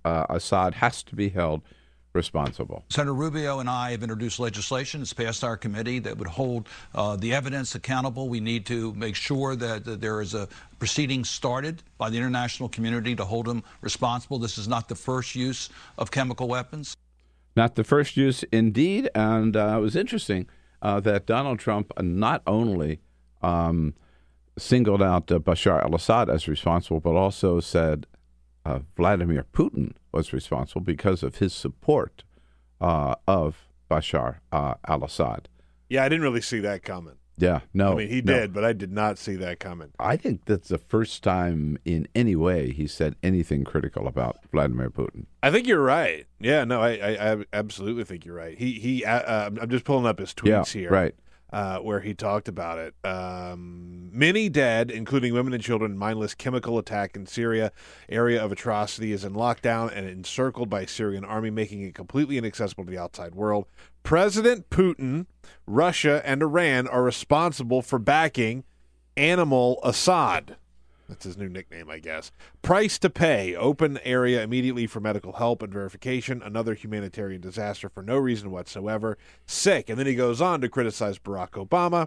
Uh, 0.04 0.26
Assad 0.28 0.74
has 0.74 1.02
to 1.04 1.14
be 1.14 1.28
held 1.28 1.62
responsible. 2.12 2.84
Senator 2.88 3.14
Rubio 3.14 3.60
and 3.60 3.70
I 3.70 3.92
have 3.92 4.02
introduced 4.02 4.40
legislation. 4.40 5.00
It's 5.00 5.12
passed 5.12 5.44
our 5.44 5.56
committee 5.56 6.00
that 6.00 6.18
would 6.18 6.28
hold 6.28 6.68
uh, 6.94 7.16
the 7.16 7.32
evidence 7.32 7.74
accountable. 7.74 8.28
We 8.28 8.40
need 8.40 8.66
to 8.66 8.92
make 8.94 9.14
sure 9.14 9.54
that, 9.56 9.84
that, 9.84 10.00
there 10.00 10.20
is 10.20 10.34
a 10.34 10.48
proceeding 10.78 11.24
started 11.24 11.82
by 11.98 12.10
the 12.10 12.16
international 12.16 12.68
community 12.68 13.14
to 13.16 13.24
hold 13.24 13.46
him 13.46 13.62
responsible. 13.80 14.38
This 14.38 14.58
is 14.58 14.66
not 14.66 14.88
the 14.88 14.96
first 14.96 15.34
use 15.34 15.70
of 15.98 16.10
chemical 16.10 16.48
weapons. 16.48 16.96
Not 17.54 17.76
the 17.76 17.84
first 17.84 18.16
use, 18.16 18.42
indeed. 18.50 19.08
And 19.14 19.56
uh, 19.56 19.76
it 19.78 19.80
was 19.80 19.94
interesting 19.94 20.48
uh, 20.82 21.00
that 21.00 21.26
Donald 21.26 21.58
Trump 21.58 21.92
not 22.00 22.42
only 22.46 23.00
um, 23.42 23.94
singled 24.58 25.02
out 25.02 25.30
uh, 25.30 25.38
Bashar 25.38 25.82
al 25.84 25.94
Assad 25.94 26.28
as 26.28 26.48
responsible, 26.48 27.00
but 27.00 27.14
also 27.14 27.60
said 27.60 28.06
uh, 28.64 28.80
Vladimir 28.96 29.44
Putin 29.52 29.92
was 30.12 30.32
responsible 30.32 30.80
because 30.80 31.22
of 31.22 31.36
his 31.36 31.52
support 31.52 32.24
uh, 32.80 33.14
of 33.26 33.68
Bashar 33.90 34.36
uh, 34.52 34.74
al 34.86 35.04
Assad. 35.04 35.48
Yeah, 35.88 36.04
I 36.04 36.08
didn't 36.08 36.22
really 36.22 36.40
see 36.40 36.60
that 36.60 36.82
coming. 36.82 37.16
Yeah, 37.36 37.60
no. 37.72 37.92
I 37.92 37.96
mean, 37.96 38.08
he 38.08 38.20
no. 38.20 38.34
did, 38.34 38.52
but 38.52 38.64
I 38.64 38.74
did 38.74 38.92
not 38.92 39.16
see 39.16 39.34
that 39.36 39.60
coming. 39.60 39.92
I 39.98 40.16
think 40.16 40.44
that's 40.44 40.68
the 40.68 40.76
first 40.76 41.22
time 41.22 41.78
in 41.86 42.06
any 42.14 42.36
way 42.36 42.70
he 42.70 42.86
said 42.86 43.16
anything 43.22 43.64
critical 43.64 44.06
about 44.06 44.38
Vladimir 44.52 44.90
Putin. 44.90 45.24
I 45.42 45.50
think 45.50 45.66
you're 45.66 45.82
right. 45.82 46.26
Yeah, 46.38 46.64
no, 46.64 46.82
I, 46.82 46.90
I, 46.90 47.32
I 47.32 47.44
absolutely 47.54 48.04
think 48.04 48.26
you're 48.26 48.34
right. 48.34 48.58
He, 48.58 48.72
he. 48.74 49.04
Uh, 49.06 49.20
uh 49.20 49.50
I'm 49.60 49.70
just 49.70 49.84
pulling 49.84 50.06
up 50.06 50.18
his 50.18 50.34
tweets 50.34 50.74
yeah, 50.74 50.80
here. 50.80 50.90
Right 50.90 51.14
uh, 51.52 51.78
where 51.78 52.00
he 52.00 52.14
talked 52.14 52.48
about 52.48 52.78
it. 52.78 52.94
Um, 53.04 54.10
many 54.12 54.48
dead, 54.48 54.90
including 54.90 55.34
women 55.34 55.52
and 55.52 55.62
children. 55.62 55.96
Mindless 55.96 56.34
chemical 56.34 56.78
attack 56.78 57.16
in 57.16 57.26
Syria. 57.26 57.72
Area 58.08 58.42
of 58.42 58.52
atrocity 58.52 59.12
is 59.12 59.24
in 59.24 59.34
lockdown 59.34 59.94
and 59.94 60.08
encircled 60.08 60.70
by 60.70 60.86
Syrian 60.86 61.24
army, 61.24 61.50
making 61.50 61.82
it 61.82 61.94
completely 61.94 62.38
inaccessible 62.38 62.84
to 62.84 62.90
the 62.90 62.98
outside 62.98 63.34
world. 63.34 63.66
President 64.02 64.70
Putin, 64.70 65.26
Russia, 65.66 66.22
and 66.24 66.42
Iran 66.42 66.86
are 66.86 67.02
responsible 67.02 67.82
for 67.82 67.98
backing 67.98 68.64
Animal 69.16 69.80
Assad. 69.82 70.56
That's 71.10 71.24
his 71.24 71.36
new 71.36 71.48
nickname, 71.48 71.90
I 71.90 71.98
guess. 71.98 72.30
Price 72.62 72.96
to 73.00 73.10
pay. 73.10 73.56
Open 73.56 73.98
area 74.04 74.42
immediately 74.44 74.86
for 74.86 75.00
medical 75.00 75.32
help 75.32 75.60
and 75.60 75.72
verification. 75.72 76.40
Another 76.40 76.74
humanitarian 76.74 77.40
disaster 77.40 77.88
for 77.88 78.00
no 78.00 78.16
reason 78.16 78.52
whatsoever. 78.52 79.18
Sick. 79.44 79.90
And 79.90 79.98
then 79.98 80.06
he 80.06 80.14
goes 80.14 80.40
on 80.40 80.60
to 80.60 80.68
criticize 80.68 81.18
Barack 81.18 81.50
Obama. 81.50 82.06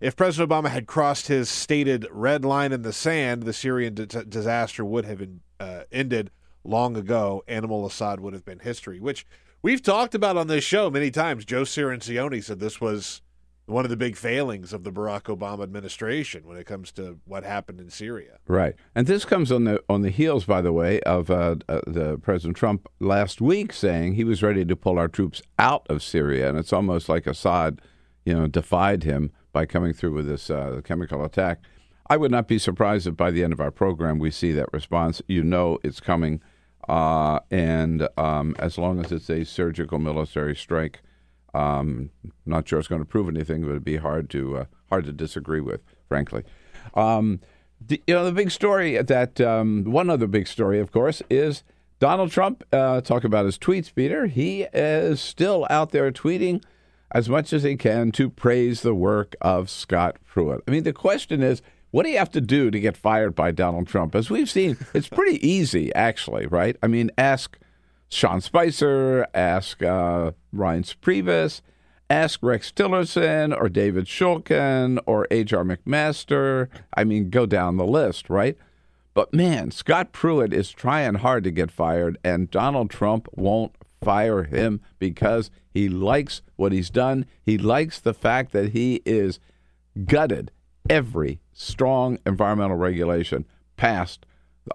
If 0.00 0.16
President 0.16 0.50
Obama 0.50 0.70
had 0.70 0.86
crossed 0.86 1.28
his 1.28 1.50
stated 1.50 2.06
red 2.10 2.42
line 2.42 2.72
in 2.72 2.80
the 2.80 2.92
sand, 2.92 3.42
the 3.42 3.52
Syrian 3.52 3.94
di- 3.94 4.06
disaster 4.06 4.82
would 4.82 5.04
have 5.04 5.18
been, 5.18 5.40
uh, 5.60 5.82
ended 5.92 6.30
long 6.64 6.96
ago. 6.96 7.44
Animal 7.46 7.84
Assad 7.84 8.20
would 8.20 8.32
have 8.32 8.46
been 8.46 8.60
history, 8.60 8.98
which 8.98 9.26
we've 9.60 9.82
talked 9.82 10.14
about 10.14 10.38
on 10.38 10.46
this 10.46 10.64
show 10.64 10.88
many 10.88 11.10
times. 11.10 11.44
Joe 11.44 11.64
Cirincione 11.64 12.42
said 12.42 12.60
this 12.60 12.80
was 12.80 13.20
one 13.68 13.84
of 13.84 13.90
the 13.90 13.96
big 13.96 14.16
failings 14.16 14.72
of 14.72 14.82
the 14.82 14.90
Barack 14.90 15.24
Obama 15.24 15.62
administration 15.62 16.46
when 16.46 16.56
it 16.56 16.64
comes 16.64 16.90
to 16.92 17.18
what 17.26 17.44
happened 17.44 17.80
in 17.80 17.90
Syria. 17.90 18.38
Right, 18.46 18.74
and 18.94 19.06
this 19.06 19.24
comes 19.24 19.52
on 19.52 19.64
the 19.64 19.82
on 19.88 20.02
the 20.02 20.10
heels, 20.10 20.44
by 20.44 20.62
the 20.62 20.72
way, 20.72 21.00
of 21.00 21.30
uh, 21.30 21.56
uh, 21.68 21.80
the 21.86 22.18
President 22.18 22.56
Trump 22.56 22.88
last 22.98 23.40
week 23.40 23.72
saying 23.72 24.14
he 24.14 24.24
was 24.24 24.42
ready 24.42 24.64
to 24.64 24.76
pull 24.76 24.98
our 24.98 25.08
troops 25.08 25.42
out 25.58 25.86
of 25.88 26.02
Syria, 26.02 26.48
and 26.48 26.58
it's 26.58 26.72
almost 26.72 27.08
like 27.08 27.26
Assad, 27.26 27.80
you 28.24 28.34
know, 28.34 28.46
defied 28.46 29.04
him 29.04 29.32
by 29.52 29.66
coming 29.66 29.92
through 29.92 30.12
with 30.12 30.26
this 30.26 30.50
uh, 30.50 30.80
chemical 30.82 31.24
attack. 31.24 31.60
I 32.10 32.16
would 32.16 32.30
not 32.30 32.48
be 32.48 32.58
surprised 32.58 33.06
if 33.06 33.16
by 33.16 33.30
the 33.30 33.44
end 33.44 33.52
of 33.52 33.60
our 33.60 33.70
program 33.70 34.18
we 34.18 34.30
see 34.30 34.52
that 34.52 34.72
response. 34.72 35.20
You 35.28 35.44
know, 35.44 35.78
it's 35.84 36.00
coming, 36.00 36.40
uh, 36.88 37.40
and 37.50 38.08
um, 38.16 38.56
as 38.58 38.78
long 38.78 38.98
as 39.04 39.12
it's 39.12 39.28
a 39.28 39.44
surgical 39.44 39.98
military 39.98 40.56
strike 40.56 41.02
um, 41.58 42.10
not 42.46 42.68
sure 42.68 42.78
it's 42.78 42.88
going 42.88 43.02
to 43.02 43.12
prove 43.14 43.28
anything, 43.28 43.62
but 43.62 43.70
it'd 43.70 43.84
be 43.84 43.96
hard 43.96 44.30
to 44.30 44.58
uh, 44.58 44.64
hard 44.88 45.04
to 45.06 45.12
disagree 45.12 45.60
with, 45.60 45.80
frankly. 46.08 46.44
Um, 46.94 47.40
the, 47.80 48.00
you 48.06 48.14
know, 48.14 48.24
the 48.24 48.32
big 48.32 48.50
story 48.50 49.00
that 49.02 49.40
um, 49.40 49.84
one 49.84 50.08
other 50.10 50.26
big 50.26 50.46
story, 50.46 50.78
of 50.80 50.92
course, 50.92 51.22
is 51.28 51.64
Donald 51.98 52.30
Trump. 52.30 52.64
Uh, 52.72 53.00
talk 53.00 53.24
about 53.24 53.44
his 53.44 53.58
tweets, 53.58 53.92
Peter. 53.94 54.26
He 54.26 54.66
is 54.72 55.20
still 55.20 55.66
out 55.68 55.90
there 55.90 56.10
tweeting 56.12 56.62
as 57.10 57.28
much 57.28 57.52
as 57.52 57.62
he 57.62 57.76
can 57.76 58.12
to 58.12 58.30
praise 58.30 58.82
the 58.82 58.94
work 58.94 59.34
of 59.40 59.68
Scott 59.68 60.16
Pruitt. 60.24 60.62
I 60.68 60.70
mean, 60.70 60.84
the 60.84 60.92
question 60.92 61.42
is. 61.42 61.62
What 61.90 62.04
do 62.04 62.10
you 62.10 62.18
have 62.18 62.32
to 62.32 62.42
do 62.42 62.70
to 62.70 62.78
get 62.78 62.98
fired 62.98 63.34
by 63.34 63.50
Donald 63.50 63.88
Trump? 63.88 64.14
As 64.14 64.28
we've 64.28 64.50
seen, 64.50 64.76
it's 64.92 65.08
pretty 65.08 65.38
easy, 65.40 65.90
actually, 65.94 66.46
right? 66.46 66.76
I 66.82 66.86
mean, 66.86 67.10
ask 67.16 67.58
Sean 68.08 68.40
Spicer, 68.40 69.26
ask 69.34 69.82
uh, 69.82 70.32
Reince 70.54 70.96
Priebus, 70.96 71.60
ask 72.08 72.42
Rex 72.42 72.72
Tillerson 72.72 73.54
or 73.58 73.68
David 73.68 74.06
Shulkin 74.06 74.98
or 75.06 75.26
H.R. 75.30 75.64
McMaster. 75.64 76.68
I 76.96 77.04
mean, 77.04 77.30
go 77.30 77.44
down 77.44 77.76
the 77.76 77.86
list, 77.86 78.30
right? 78.30 78.56
But 79.14 79.34
man, 79.34 79.70
Scott 79.72 80.12
Pruitt 80.12 80.52
is 80.52 80.70
trying 80.70 81.16
hard 81.16 81.44
to 81.44 81.50
get 81.50 81.70
fired, 81.70 82.18
and 82.24 82.50
Donald 82.50 82.88
Trump 82.90 83.28
won't 83.34 83.74
fire 84.02 84.44
him 84.44 84.80
because 84.98 85.50
he 85.70 85.88
likes 85.88 86.42
what 86.56 86.72
he's 86.72 86.90
done. 86.90 87.26
He 87.42 87.58
likes 87.58 88.00
the 88.00 88.14
fact 88.14 88.52
that 88.52 88.70
he 88.70 89.02
is 89.04 89.40
gutted 90.06 90.50
every 90.88 91.40
strong 91.52 92.18
environmental 92.24 92.76
regulation 92.76 93.44
passed 93.76 94.24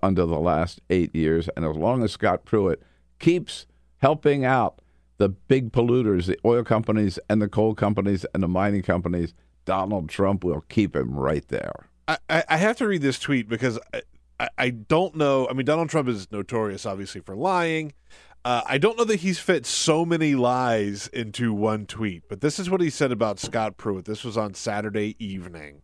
under 0.02 0.26
the 0.26 0.40
last 0.40 0.82
eight 0.90 1.16
years. 1.16 1.50
And 1.56 1.66
as 1.66 1.78
long 1.78 2.04
as 2.04 2.12
Scott 2.12 2.46
Pruitt 2.46 2.82
keeps 3.24 3.66
helping 4.00 4.44
out 4.44 4.82
the 5.18 5.30
big 5.30 5.72
polluters, 5.72 6.26
the 6.26 6.38
oil 6.44 6.62
companies 6.62 7.18
and 7.30 7.42
the 7.42 7.48
coal 7.48 7.74
companies 7.74 8.26
and 8.34 8.44
the 8.44 8.50
mining 8.50 8.82
companies, 8.82 9.34
Donald 9.64 10.10
Trump 10.10 10.44
will 10.44 10.66
keep 10.68 10.94
him 10.94 11.16
right 11.16 11.48
there. 11.48 11.72
I, 12.06 12.18
I 12.50 12.58
have 12.58 12.76
to 12.78 12.88
read 12.88 13.02
this 13.02 13.18
tweet 13.18 13.48
because 13.48 13.80
I, 14.40 14.50
I 14.58 14.70
don't 14.72 15.16
know. 15.16 15.48
I 15.50 15.54
mean, 15.54 15.66
Donald 15.66 15.90
Trump 15.90 16.10
is 16.10 16.30
notorious, 16.34 16.86
obviously, 16.86 17.22
for 17.22 17.34
lying. 17.34 17.94
Uh, 18.44 18.62
I 18.68 18.78
don't 18.78 18.98
know 18.98 19.06
that 19.06 19.22
he's 19.22 19.40
fit 19.40 19.66
so 19.66 20.04
many 20.04 20.36
lies 20.36 21.08
into 21.08 21.54
one 21.54 21.86
tweet, 21.86 22.24
but 22.28 22.42
this 22.42 22.60
is 22.60 22.70
what 22.70 22.82
he 22.82 22.90
said 22.90 23.14
about 23.14 23.40
Scott 23.40 23.78
Pruitt. 23.78 24.04
This 24.04 24.26
was 24.26 24.36
on 24.36 24.54
Saturday 24.54 25.16
evening 25.18 25.82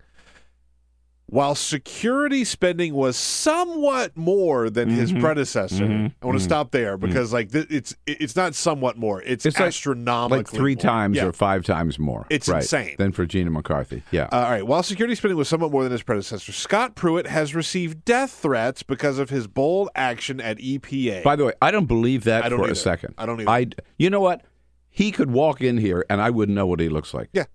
while 1.30 1.54
security 1.54 2.44
spending 2.44 2.96
was 2.96 3.16
somewhat 3.16 4.18
more 4.18 4.70
than 4.70 4.90
mm-hmm. 4.90 5.00
his 5.00 5.14
predecessor, 5.14 5.84
mm-hmm. 5.84 5.94
I 5.94 5.96
want 5.96 6.12
to 6.22 6.28
mm-hmm. 6.28 6.40
stop 6.40 6.72
there 6.72 6.98
mm-hmm. 6.98 7.06
because 7.06 7.32
like 7.32 7.52
th- 7.52 7.68
it's 7.70 7.96
it's 8.08 8.36
not 8.36 8.56
somewhat 8.56 8.98
more. 8.98 9.22
It's, 9.22 9.46
it's 9.46 9.60
astronomically 9.60 10.38
like, 10.40 10.52
like 10.52 10.60
three 10.60 10.76
more. 10.76 10.82
times 10.82 11.18
yeah. 11.18 11.26
or 11.26 11.32
five 11.32 11.64
times 11.66 12.00
more. 12.00 12.26
It's 12.32 12.50
right. 12.50 12.64
insane. 12.64 12.96
Than 12.98 13.12
for 13.12 13.28
Gina 13.28 13.52
McCarthy. 13.52 14.02
Yeah. 14.12 14.28
Uh, 14.32 14.38
all 14.38 14.50
right. 14.50 14.66
While 14.66 14.82
security 14.82 15.14
spending 15.14 15.38
was 15.38 15.48
somewhat 15.48 15.72
more 15.72 15.84
than 15.84 15.92
his 15.92 16.02
predecessor, 16.02 16.52
Scott 16.52 16.96
Pruitt 16.96 17.28
has 17.28 17.54
received 17.54 18.04
death 18.06 18.32
threats 18.32 18.82
because 18.82 19.20
of 19.20 19.30
his 19.30 19.46
bold 19.46 19.90
action 19.96 20.42
at 20.42 20.58
EPA. 20.58 21.24
By 21.24 21.36
the 21.36 21.46
way, 21.46 21.54
I 21.62 21.70
don't 21.70 21.86
believe 21.86 22.24
that 22.24 22.44
I 22.44 22.50
don't 22.50 22.58
for 22.58 22.66
either. 22.66 22.74
a 22.74 22.76
second. 22.76 23.14
I 23.20 23.28
don't 23.28 23.40
either. 23.42 23.50
I 23.52 23.68
you 23.98 24.10
know 24.10 24.22
what? 24.22 24.44
He 24.90 25.12
could 25.12 25.30
walk 25.30 25.62
in 25.62 25.78
here 25.78 26.04
and 26.10 26.20
I 26.20 26.32
wouldn't 26.32 26.56
know 26.56 26.66
what 26.66 26.80
he 26.80 26.90
looks 26.90 27.14
like. 27.14 27.30
Yeah. 27.34 27.46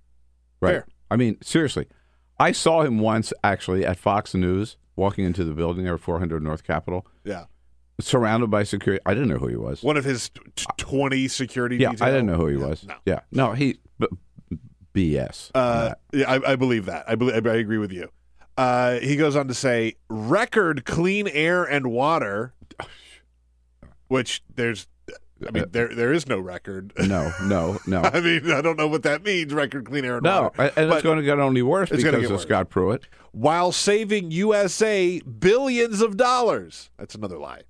Right. 0.60 0.70
Fair. 0.70 0.86
I 1.10 1.16
mean, 1.16 1.38
seriously. 1.42 1.88
I 2.38 2.52
saw 2.52 2.82
him 2.82 2.98
once 2.98 3.32
actually 3.42 3.86
at 3.86 3.98
Fox 3.98 4.34
News 4.34 4.76
walking 4.96 5.24
into 5.24 5.44
the 5.44 5.52
building 5.52 5.84
there 5.84 5.94
at 5.94 6.00
400 6.00 6.42
North 6.42 6.64
Capitol. 6.64 7.06
Yeah. 7.24 7.44
surrounded 8.00 8.50
by 8.50 8.64
security. 8.64 9.00
I 9.06 9.14
didn't 9.14 9.28
know 9.28 9.38
who 9.38 9.48
he 9.48 9.56
was. 9.56 9.82
One 9.82 9.96
of 9.96 10.04
his 10.04 10.30
t- 10.56 10.66
20 10.76 11.28
security 11.28 11.76
yeah, 11.76 11.90
detail? 11.90 12.08
I 12.08 12.10
didn't 12.10 12.26
know 12.26 12.36
who 12.36 12.46
he 12.48 12.56
was. 12.56 12.84
No. 12.84 12.94
Yeah, 13.06 13.20
no, 13.30 13.52
he 13.52 13.78
b- 13.98 14.08
BS. 14.94 15.50
Uh, 15.54 15.94
yeah, 16.12 16.30
I, 16.30 16.52
I 16.52 16.56
believe 16.56 16.86
that. 16.86 17.04
I, 17.08 17.14
believe, 17.14 17.46
I 17.46 17.54
agree 17.54 17.78
with 17.78 17.92
you. 17.92 18.10
Uh, 18.56 18.98
he 19.00 19.16
goes 19.16 19.34
on 19.36 19.48
to 19.48 19.54
say, 19.54 19.94
record 20.08 20.84
clean 20.84 21.26
air 21.28 21.64
and 21.64 21.88
water, 21.88 22.54
which 24.08 24.42
there's, 24.54 24.86
I 25.46 25.50
mean, 25.50 25.64
there 25.70 25.88
there 25.94 26.12
is 26.12 26.26
no 26.26 26.38
record. 26.38 26.92
no, 26.98 27.32
no, 27.44 27.78
no. 27.86 28.00
I 28.04 28.20
mean, 28.20 28.50
I 28.50 28.60
don't 28.60 28.76
know 28.78 28.88
what 28.88 29.02
that 29.04 29.22
means. 29.24 29.52
Record 29.52 29.86
clean 29.86 30.04
air 30.04 30.16
and 30.16 30.24
No, 30.24 30.42
water. 30.42 30.72
and 30.76 30.88
But 30.88 30.94
it's 30.96 31.02
going 31.02 31.18
to 31.18 31.24
get 31.24 31.38
only 31.38 31.62
worse 31.62 31.90
because 31.90 32.24
of 32.24 32.30
worse. 32.30 32.42
Scott 32.42 32.70
Pruitt. 32.70 33.06
while 33.32 33.72
saving 33.72 34.30
USA 34.30 35.20
billions 35.20 36.00
of 36.02 36.16
dollars. 36.16 36.90
That's 36.98 37.14
another 37.14 37.38
lie. 37.38 37.62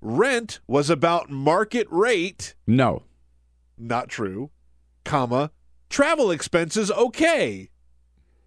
Rent 0.00 0.60
was 0.66 0.90
about 0.90 1.30
market 1.30 1.86
rate. 1.90 2.54
No, 2.66 3.02
Not 3.78 4.08
true. 4.08 4.50
Comma. 5.04 5.50
Travel 5.90 6.30
expenses 6.30 6.90
okay. 6.90 7.68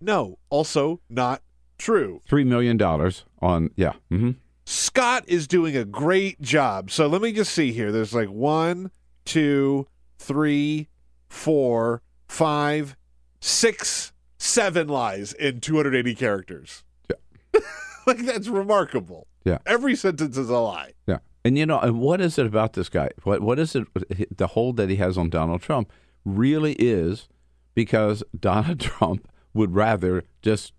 No, 0.02 0.38
also 0.50 1.00
not 1.10 1.42
true. 1.78 2.22
three 2.28 2.44
million 2.44 2.76
dollars 2.78 3.24
on. 3.42 3.70
Yeah, 3.76 3.94
hmm 4.10 4.32
Scott 4.66 5.24
is 5.28 5.48
doing 5.48 5.78
a 5.78 5.86
great 5.86 6.42
job. 6.42 6.90
So 6.90 7.08
let 7.08 7.22
me 7.22 7.32
just 7.32 7.54
see 7.54 7.72
here. 7.72 7.92
There's 7.92 8.14
like 8.14 8.30
one, 8.30 8.92
two, 9.24 9.88
three, 10.18 10.90
four, 11.30 12.02
five, 12.28 12.96
six, 13.40 14.12
seven 14.38 14.88
lies 14.88 15.34
in 15.34 15.62
280 15.62 16.16
characters. 16.16 16.84
Yeah. 17.10 17.60
like 18.08 18.26
that's 18.26 18.48
remarkable. 18.48 19.28
Yeah. 19.44 19.60
Every 19.66 19.96
sentence 19.96 20.38
is 20.38 20.50
a 20.50 20.58
lie. 20.58 20.94
yeah. 21.06 21.20
And 21.44 21.60
you 21.60 21.68
know, 21.68 21.80
and 21.80 22.00
what 22.00 22.22
is 22.22 22.40
it 22.40 22.48
about 22.48 22.74
this 22.74 22.90
guy? 22.90 23.12
What 23.22 23.42
what 23.42 23.60
is 23.60 23.76
it? 23.76 23.88
The 24.36 24.48
hold 24.48 24.78
that 24.78 24.90
he 24.90 24.96
has 24.96 25.16
on 25.16 25.30
Donald 25.30 25.62
Trump 25.62 25.92
really 26.26 26.74
is 26.74 27.28
because 27.76 28.24
Donald 28.38 28.80
Trump 28.80 29.28
would 29.54 29.76
rather 29.76 30.24
just 30.42 30.74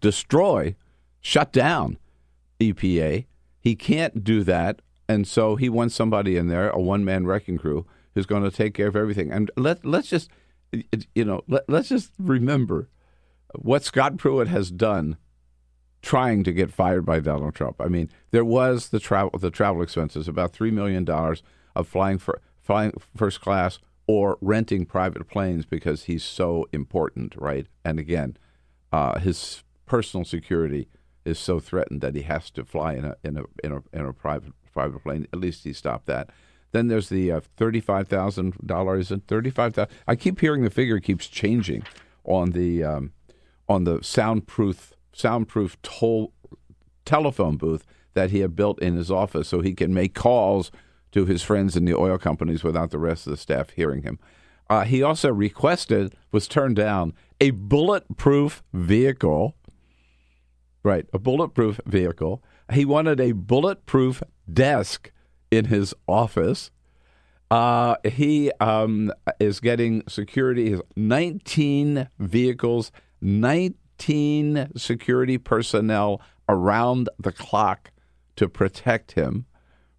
destroy, 0.00 0.74
shut 1.20 1.52
down 1.52 1.98
EPA. 2.60 3.26
He 3.60 3.74
can't 3.74 4.22
do 4.22 4.44
that, 4.44 4.80
and 5.08 5.26
so 5.26 5.56
he 5.56 5.68
wants 5.68 5.94
somebody 5.94 6.36
in 6.36 6.48
there, 6.48 6.70
a 6.70 6.80
one 6.80 7.04
man 7.04 7.26
wrecking 7.26 7.58
crew, 7.58 7.86
who's 8.14 8.26
going 8.26 8.42
to 8.42 8.50
take 8.50 8.74
care 8.74 8.88
of 8.88 8.96
everything. 8.96 9.30
And 9.30 9.50
let 9.56 9.84
let's 9.84 10.08
just 10.08 10.30
you 11.14 11.24
know 11.24 11.42
let, 11.48 11.68
let's 11.68 11.88
just 11.88 12.12
remember 12.18 12.88
what 13.54 13.84
Scott 13.84 14.16
Pruitt 14.16 14.48
has 14.48 14.70
done 14.70 15.16
trying 16.02 16.44
to 16.44 16.52
get 16.52 16.72
fired 16.72 17.04
by 17.04 17.18
Donald 17.20 17.54
Trump. 17.54 17.80
I 17.80 17.88
mean, 17.88 18.10
there 18.30 18.44
was 18.44 18.88
the 18.90 19.00
travel 19.00 19.38
the 19.38 19.50
travel 19.50 19.82
expenses 19.82 20.28
about 20.28 20.52
three 20.52 20.70
million 20.70 21.04
dollars 21.04 21.42
of 21.74 21.88
flying 21.88 22.18
for 22.18 22.40
flying 22.60 22.92
first 23.16 23.40
class 23.40 23.78
or 24.06 24.38
renting 24.40 24.86
private 24.86 25.28
planes 25.28 25.66
because 25.66 26.04
he's 26.04 26.24
so 26.24 26.68
important, 26.72 27.34
right? 27.36 27.66
And 27.84 27.98
again, 27.98 28.36
uh, 28.92 29.18
his 29.18 29.64
personal 29.84 30.24
security 30.24 30.88
is 31.26 31.38
so 31.38 31.60
threatened 31.60 32.00
that 32.00 32.14
he 32.14 32.22
has 32.22 32.50
to 32.50 32.64
fly 32.64 32.94
in 32.94 33.04
a 33.04 33.16
in 33.22 33.36
a 33.36 33.42
in 33.64 33.72
a, 33.72 33.82
in 33.92 34.06
a 34.06 34.12
private 34.12 34.52
private 34.72 35.02
plane. 35.02 35.26
At 35.32 35.40
least 35.40 35.64
he 35.64 35.72
stopped 35.72 36.06
that. 36.06 36.30
Then 36.72 36.88
there's 36.88 37.08
the 37.08 37.32
uh, 37.32 37.40
thirty-five 37.56 38.08
thousand 38.08 38.54
dollars 38.64 39.10
and 39.10 39.26
thirty-five 39.26 39.74
thousand. 39.74 39.94
I 40.06 40.16
keep 40.16 40.40
hearing 40.40 40.62
the 40.62 40.70
figure 40.70 41.00
keeps 41.00 41.26
changing 41.26 41.82
on 42.24 42.52
the 42.52 42.84
um, 42.84 43.12
on 43.68 43.84
the 43.84 44.02
soundproof 44.02 44.92
soundproof 45.12 45.80
toll 45.82 46.32
telephone 47.04 47.56
booth 47.56 47.84
that 48.14 48.30
he 48.30 48.40
had 48.40 48.56
built 48.56 48.80
in 48.80 48.96
his 48.96 49.10
office, 49.10 49.48
so 49.48 49.60
he 49.60 49.74
can 49.74 49.92
make 49.94 50.14
calls 50.14 50.70
to 51.12 51.24
his 51.24 51.42
friends 51.42 51.76
in 51.76 51.84
the 51.84 51.94
oil 51.94 52.18
companies 52.18 52.64
without 52.64 52.90
the 52.90 52.98
rest 52.98 53.26
of 53.26 53.30
the 53.30 53.36
staff 53.36 53.70
hearing 53.70 54.02
him. 54.02 54.18
Uh, 54.68 54.84
he 54.84 55.02
also 55.02 55.32
requested, 55.32 56.14
was 56.32 56.48
turned 56.48 56.76
down, 56.76 57.12
a 57.40 57.50
bulletproof 57.50 58.62
vehicle. 58.72 59.54
Right, 60.86 61.04
a 61.12 61.18
bulletproof 61.18 61.80
vehicle. 61.84 62.44
He 62.72 62.84
wanted 62.84 63.20
a 63.20 63.32
bulletproof 63.32 64.22
desk 64.48 65.10
in 65.50 65.64
his 65.64 65.92
office. 66.06 66.70
Uh, 67.50 67.96
he 68.04 68.52
um, 68.60 69.10
is 69.40 69.58
getting 69.58 70.04
security. 70.06 70.76
He 70.76 70.80
19 70.94 72.08
vehicles, 72.20 72.92
19 73.20 74.68
security 74.76 75.38
personnel 75.38 76.22
around 76.48 77.08
the 77.18 77.32
clock 77.32 77.90
to 78.36 78.48
protect 78.48 79.10
him, 79.10 79.46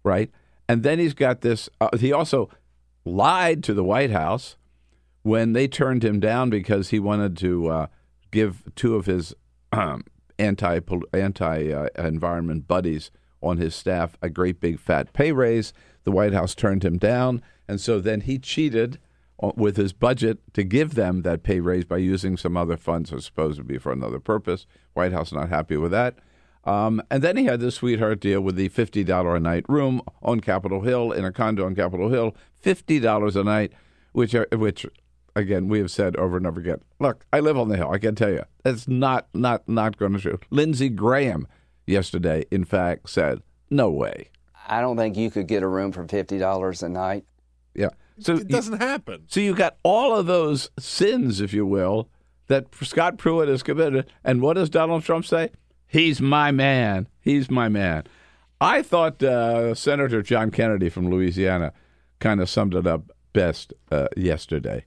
right? 0.02 0.30
And 0.70 0.84
then 0.84 0.98
he's 0.98 1.12
got 1.12 1.42
this. 1.42 1.68
Uh, 1.82 1.98
he 1.98 2.14
also 2.14 2.48
lied 3.04 3.62
to 3.64 3.74
the 3.74 3.84
White 3.84 4.10
House 4.10 4.56
when 5.20 5.52
they 5.52 5.68
turned 5.68 6.02
him 6.02 6.18
down 6.18 6.48
because 6.48 6.88
he 6.88 6.98
wanted 6.98 7.36
to 7.36 7.68
uh, 7.68 7.86
give 8.30 8.62
two 8.74 8.96
of 8.96 9.04
his 9.04 9.34
um, 9.70 10.04
anti 10.38 10.80
anti 11.12 11.72
uh, 11.72 11.88
environment 11.96 12.66
buddies 12.66 13.10
on 13.40 13.58
his 13.58 13.74
staff 13.74 14.16
a 14.22 14.28
great 14.28 14.60
big 14.60 14.78
fat 14.78 15.12
pay 15.12 15.32
raise. 15.32 15.72
The 16.04 16.12
White 16.12 16.32
House 16.32 16.54
turned 16.54 16.84
him 16.84 16.98
down, 16.98 17.42
and 17.66 17.80
so 17.80 18.00
then 18.00 18.22
he 18.22 18.38
cheated 18.38 18.98
with 19.56 19.76
his 19.76 19.92
budget 19.92 20.38
to 20.54 20.64
give 20.64 20.94
them 20.94 21.22
that 21.22 21.42
pay 21.42 21.60
raise 21.60 21.84
by 21.84 21.98
using 21.98 22.36
some 22.36 22.56
other 22.56 22.76
funds 22.76 23.10
that 23.10 23.22
supposed 23.22 23.58
to 23.58 23.64
be 23.64 23.78
for 23.78 23.92
another 23.92 24.18
purpose. 24.18 24.66
White 24.94 25.12
House 25.12 25.32
not 25.32 25.48
happy 25.48 25.76
with 25.76 25.92
that. 25.92 26.16
Um, 26.64 27.00
and 27.10 27.22
then 27.22 27.36
he 27.36 27.44
had 27.44 27.60
this 27.60 27.76
sweetheart 27.76 28.20
deal 28.20 28.40
with 28.40 28.56
the 28.56 28.68
fifty 28.68 29.04
dollar 29.04 29.36
a 29.36 29.40
night 29.40 29.64
room 29.68 30.02
on 30.22 30.40
Capitol 30.40 30.82
Hill 30.82 31.12
in 31.12 31.24
a 31.24 31.32
condo 31.32 31.64
on 31.64 31.74
Capitol 31.74 32.08
Hill, 32.08 32.34
fifty 32.52 32.98
dollars 32.98 33.36
a 33.36 33.44
night, 33.44 33.72
which 34.12 34.34
are, 34.34 34.48
which 34.52 34.84
again 35.38 35.68
we 35.68 35.78
have 35.78 35.90
said 35.90 36.16
over 36.16 36.36
and 36.36 36.46
over 36.46 36.60
again. 36.60 36.80
Look, 36.98 37.24
I 37.32 37.40
live 37.40 37.56
on 37.56 37.68
the 37.68 37.76
hill. 37.76 37.90
I 37.90 37.98
can 37.98 38.14
tell 38.14 38.30
you 38.30 38.44
that's 38.62 38.88
not 38.88 39.28
not 39.32 39.68
not 39.68 39.96
going 39.96 40.12
to 40.12 40.18
true. 40.18 40.40
Lindsey 40.50 40.88
Graham 40.88 41.46
yesterday, 41.86 42.44
in 42.50 42.64
fact, 42.64 43.08
said 43.10 43.42
no 43.70 43.90
way. 43.90 44.30
I 44.66 44.80
don't 44.80 44.96
think 44.96 45.16
you 45.16 45.30
could 45.30 45.46
get 45.46 45.62
a 45.62 45.68
room 45.68 45.92
for 45.92 46.06
fifty 46.06 46.38
dollars 46.38 46.82
a 46.82 46.88
night. 46.88 47.24
Yeah. 47.74 47.90
So 48.18 48.34
It 48.34 48.48
doesn't 48.48 48.80
happen. 48.80 49.24
So 49.28 49.40
you 49.40 49.54
got 49.54 49.76
all 49.82 50.14
of 50.16 50.26
those 50.26 50.70
sins, 50.78 51.40
if 51.40 51.52
you 51.52 51.64
will, 51.64 52.08
that 52.48 52.66
Scott 52.82 53.16
Pruitt 53.16 53.48
has 53.48 53.62
committed. 53.62 54.10
And 54.24 54.42
what 54.42 54.54
does 54.54 54.68
Donald 54.68 55.04
Trump 55.04 55.24
say? 55.24 55.50
He's 55.86 56.20
my 56.20 56.50
man. 56.50 57.08
He's 57.20 57.50
my 57.50 57.68
man. 57.68 58.04
I 58.60 58.82
thought 58.82 59.22
uh, 59.22 59.74
Senator 59.74 60.20
John 60.22 60.50
Kennedy 60.50 60.88
from 60.88 61.08
Louisiana 61.08 61.72
kind 62.18 62.40
of 62.40 62.50
summed 62.50 62.74
it 62.74 62.86
up 62.86 63.12
best 63.32 63.72
uh, 63.92 64.08
yesterday. 64.16 64.84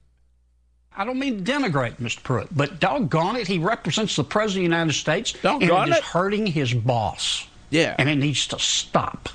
I 0.96 1.06
don't 1.06 1.20
mean 1.20 1.44
to 1.44 1.52
denigrate 1.52 1.96
Mr. 1.96 2.22
Pruitt, 2.22 2.50
but 2.56 2.80
doggone 2.80 3.38
it, 3.38 3.48
he 3.48 3.60
represents 3.60 4.16
the 4.16 4.24
President 4.24 4.66
of 4.66 4.70
the 4.72 4.76
United 4.76 4.94
States, 4.94 5.34
Doggone 5.34 5.84
and 5.84 5.92
it 5.94 5.98
is 6.00 6.04
hurting 6.04 6.46
his 6.48 6.74
boss. 6.74 7.48
Yeah. 7.70 7.96
And 7.98 8.10
it 8.10 8.18
needs 8.18 8.48
to 8.48 8.60
stop. 8.60 9.30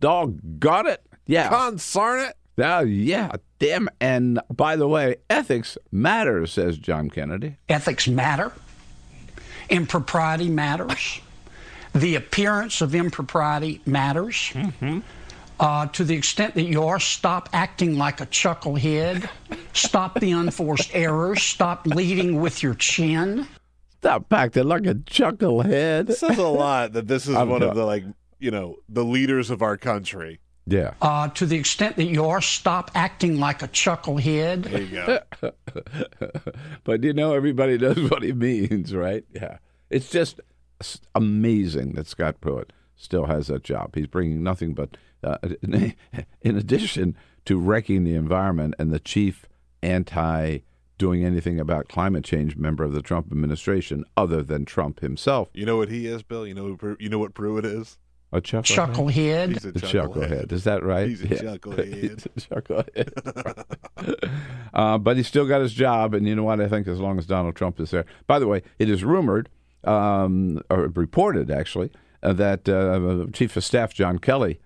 Doggone 0.00 0.88
it. 0.88 1.02
Yeah. 1.26 1.48
Consarn 1.50 2.28
it. 2.30 2.36
Oh, 2.58 2.80
yeah. 2.80 3.30
Damn. 3.60 3.88
And 4.00 4.40
by 4.52 4.74
the 4.74 4.88
way, 4.88 5.16
ethics 5.30 5.78
matters, 5.92 6.52
says 6.52 6.78
John 6.78 7.08
Kennedy. 7.10 7.56
Ethics 7.68 8.08
matter. 8.08 8.52
Impropriety 9.68 10.48
matters. 10.48 11.20
the 11.94 12.16
appearance 12.16 12.80
of 12.80 12.94
impropriety 12.94 13.80
matters. 13.86 14.34
Mm-hmm. 14.54 15.00
Uh, 15.60 15.86
to 15.88 16.04
the 16.04 16.14
extent 16.14 16.54
that 16.54 16.62
you 16.62 16.84
are, 16.84 17.00
stop 17.00 17.48
acting 17.52 17.98
like 17.98 18.20
a 18.20 18.26
chucklehead. 18.26 19.28
Stop 19.72 20.20
the 20.20 20.30
unforced 20.30 20.94
errors. 20.94 21.42
Stop 21.42 21.86
leading 21.86 22.40
with 22.40 22.62
your 22.62 22.74
chin. 22.74 23.46
Stop 23.98 24.32
acting 24.32 24.64
like 24.68 24.86
a 24.86 24.94
chucklehead. 24.94 26.10
It 26.10 26.18
says 26.18 26.38
a 26.38 26.46
lot 26.46 26.92
that 26.92 27.08
this 27.08 27.26
is 27.26 27.34
I'm 27.36 27.48
one 27.48 27.60
done. 27.60 27.70
of 27.70 27.76
the 27.76 27.84
like 27.84 28.04
you 28.38 28.50
know 28.52 28.76
the 28.88 29.04
leaders 29.04 29.50
of 29.50 29.62
our 29.62 29.76
country. 29.76 30.40
Yeah. 30.66 30.92
Uh, 31.00 31.28
to 31.28 31.46
the 31.46 31.56
extent 31.56 31.96
that 31.96 32.04
you 32.04 32.26
are, 32.26 32.42
stop 32.42 32.90
acting 32.94 33.40
like 33.40 33.62
a 33.62 33.68
chucklehead. 33.68 34.64
There 34.64 34.82
you 34.82 35.20
go. 35.40 36.30
but 36.84 37.02
you 37.02 37.14
know, 37.14 37.32
everybody 37.32 37.78
knows 37.78 38.10
what 38.10 38.22
he 38.22 38.32
means, 38.32 38.94
right? 38.94 39.24
Yeah. 39.34 39.58
It's 39.88 40.10
just 40.10 40.40
amazing 41.14 41.92
that 41.92 42.06
Scott 42.06 42.40
Pruitt 42.42 42.74
still 42.96 43.26
has 43.26 43.46
that 43.46 43.64
job. 43.64 43.94
He's 43.94 44.06
bringing 44.06 44.42
nothing 44.42 44.74
but, 44.74 44.96
uh, 45.24 45.38
in 46.42 46.56
addition 46.56 47.16
to 47.44 47.58
wrecking 47.58 48.04
the 48.04 48.14
environment 48.14 48.74
and 48.78 48.92
the 48.92 49.00
chief 49.00 49.46
anti 49.82 50.58
doing 50.98 51.24
anything 51.24 51.60
about 51.60 51.88
climate 51.88 52.24
change 52.24 52.56
member 52.56 52.84
of 52.84 52.92
the 52.92 53.02
Trump 53.02 53.28
administration, 53.30 54.04
other 54.16 54.42
than 54.42 54.64
Trump 54.64 55.00
himself. 55.00 55.48
You 55.54 55.64
know 55.64 55.76
what 55.76 55.88
he 55.88 56.06
is, 56.06 56.22
Bill? 56.22 56.46
You 56.46 56.54
know 56.54 56.76
you 56.98 57.08
know 57.08 57.18
what 57.18 57.34
Pruitt 57.34 57.64
is? 57.64 57.98
A 58.30 58.42
chucklehead. 58.42 58.92
Chucklehead. 58.94 59.48
He's 59.48 59.64
a 59.64 59.72
The 59.72 59.80
chucklehead. 59.80 60.12
chucklehead. 60.12 60.52
Is 60.52 60.64
that 60.64 60.82
right? 60.82 61.08
He's 61.08 61.22
a 61.22 61.28
chucklehead. 61.28 61.94
He's 61.94 62.26
a 62.26 62.28
chucklehead. 62.60 64.30
uh, 64.74 64.98
but 64.98 65.16
he's 65.16 65.26
still 65.26 65.46
got 65.46 65.62
his 65.62 65.72
job, 65.72 66.12
and 66.12 66.26
you 66.26 66.36
know 66.36 66.42
what? 66.42 66.60
I 66.60 66.68
think 66.68 66.86
as 66.88 67.00
long 67.00 67.18
as 67.18 67.24
Donald 67.24 67.56
Trump 67.56 67.80
is 67.80 67.90
there. 67.90 68.04
By 68.26 68.38
the 68.38 68.46
way, 68.46 68.62
it 68.78 68.90
is 68.90 69.02
rumored, 69.02 69.48
um, 69.84 70.60
or 70.68 70.88
reported 70.88 71.50
actually, 71.50 71.90
uh, 72.22 72.34
that 72.34 72.68
uh, 72.68 73.30
Chief 73.32 73.56
of 73.56 73.64
Staff 73.64 73.94
John 73.94 74.18
Kelly 74.18 74.60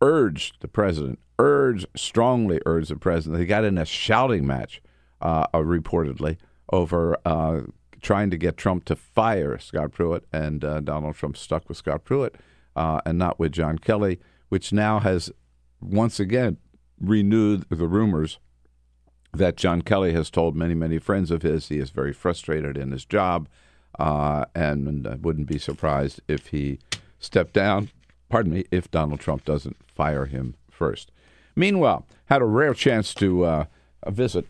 urged 0.00 0.60
the 0.60 0.68
president, 0.68 1.18
urged 1.38 1.86
strongly 1.96 2.60
urged 2.66 2.90
the 2.90 2.96
president. 2.96 3.38
They 3.38 3.46
got 3.46 3.64
in 3.64 3.78
a 3.78 3.84
shouting 3.84 4.46
match, 4.46 4.82
uh, 5.20 5.46
uh, 5.52 5.58
reportedly 5.58 6.38
over 6.72 7.16
uh, 7.24 7.62
trying 8.00 8.30
to 8.30 8.38
get 8.38 8.56
Trump 8.56 8.84
to 8.86 8.96
fire 8.96 9.58
Scott 9.58 9.92
Pruitt, 9.92 10.24
and 10.32 10.64
uh, 10.64 10.80
Donald 10.80 11.16
Trump 11.16 11.36
stuck 11.36 11.68
with 11.68 11.76
Scott 11.76 12.04
Pruitt 12.04 12.36
uh, 12.76 13.00
and 13.04 13.18
not 13.18 13.38
with 13.38 13.52
John 13.52 13.78
Kelly, 13.78 14.18
which 14.48 14.72
now 14.72 15.00
has 15.00 15.30
once 15.80 16.20
again 16.20 16.56
renewed 17.00 17.64
the 17.68 17.88
rumors 17.88 18.38
that 19.32 19.56
John 19.56 19.82
Kelly 19.82 20.12
has 20.12 20.30
told 20.30 20.56
many, 20.56 20.74
many 20.74 20.98
friends 20.98 21.30
of 21.30 21.42
his 21.42 21.68
he 21.68 21.78
is 21.78 21.90
very 21.90 22.12
frustrated 22.12 22.76
in 22.76 22.90
his 22.90 23.04
job, 23.04 23.48
uh, 23.98 24.44
and, 24.54 24.88
and 24.88 25.24
wouldn't 25.24 25.46
be 25.46 25.58
surprised 25.58 26.20
if 26.26 26.48
he 26.48 26.78
stepped 27.18 27.52
down. 27.52 27.90
Pardon 28.28 28.52
me, 28.52 28.64
if 28.70 28.90
Donald 28.90 29.20
Trump 29.20 29.44
doesn't 29.44 29.76
fire 30.00 30.24
him 30.24 30.54
first. 30.70 31.12
Meanwhile, 31.54 32.06
had 32.26 32.40
a 32.40 32.46
rare 32.46 32.72
chance 32.72 33.12
to 33.14 33.44
uh, 33.44 33.64
visit 34.08 34.46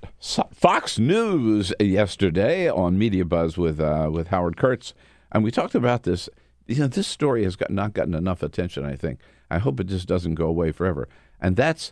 Fox 0.53 0.97
News 0.97 1.73
yesterday 1.81 2.71
on 2.71 2.97
Media 2.97 3.25
Buzz 3.25 3.59
with 3.59 3.81
uh, 3.81 4.11
with 4.13 4.29
Howard 4.29 4.57
Kurtz, 4.57 4.95
and 5.33 5.43
we 5.43 5.51
talked 5.51 5.75
about 5.75 6.05
this. 6.05 6.29
You 6.69 6.83
know, 6.83 6.87
this 6.87 7.09
story 7.09 7.43
has 7.43 7.57
got, 7.57 7.71
not 7.71 7.95
gotten 7.95 8.15
enough 8.15 8.45
attention. 8.45 8.85
I 8.85 8.95
think. 8.95 9.19
I 9.51 9.59
hope 9.59 9.81
it 9.81 9.89
just 9.89 10.07
doesn't 10.07 10.37
go 10.37 10.47
away 10.47 10.71
forever. 10.71 11.09
And 11.41 11.57
that's 11.57 11.91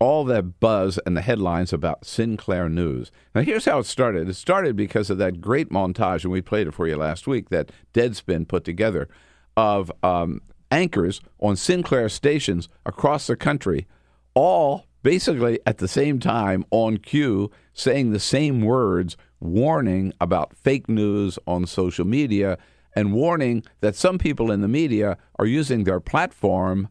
all 0.00 0.24
that 0.24 0.60
buzz 0.60 0.98
and 1.04 1.14
the 1.14 1.20
headlines 1.20 1.74
about 1.74 2.06
Sinclair 2.06 2.70
News. 2.70 3.12
Now, 3.34 3.42
here's 3.42 3.66
how 3.66 3.80
it 3.80 3.86
started. 3.86 4.30
It 4.30 4.34
started 4.34 4.76
because 4.76 5.10
of 5.10 5.18
that 5.18 5.42
great 5.42 5.68
montage, 5.68 6.24
and 6.24 6.32
we 6.32 6.40
played 6.40 6.68
it 6.68 6.74
for 6.74 6.88
you 6.88 6.96
last 6.96 7.26
week, 7.26 7.50
that 7.50 7.70
Deadspin 7.92 8.48
put 8.48 8.64
together 8.64 9.10
of 9.58 9.92
um, 10.02 10.40
anchors 10.70 11.20
on 11.38 11.56
Sinclair 11.56 12.08
stations 12.08 12.68
across 12.84 13.26
the 13.26 13.36
country, 13.36 13.86
all 14.34 14.84
basically 15.02 15.58
at 15.66 15.78
the 15.78 15.88
same 15.88 16.18
time 16.18 16.64
on 16.70 16.98
cue, 16.98 17.50
saying 17.72 18.12
the 18.12 18.20
same 18.20 18.60
words, 18.60 19.16
warning 19.40 20.12
about 20.20 20.56
fake 20.56 20.88
news 20.88 21.38
on 21.46 21.66
social 21.66 22.04
media 22.04 22.58
and 22.94 23.12
warning 23.12 23.62
that 23.80 23.94
some 23.94 24.18
people 24.18 24.50
in 24.50 24.60
the 24.60 24.68
media 24.68 25.16
are 25.38 25.46
using 25.46 25.84
their 25.84 26.00
platform 26.00 26.88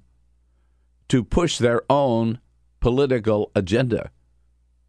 to 1.09 1.23
push 1.23 1.57
their 1.57 1.81
own 1.89 2.39
political 2.79 3.51
agenda, 3.55 4.11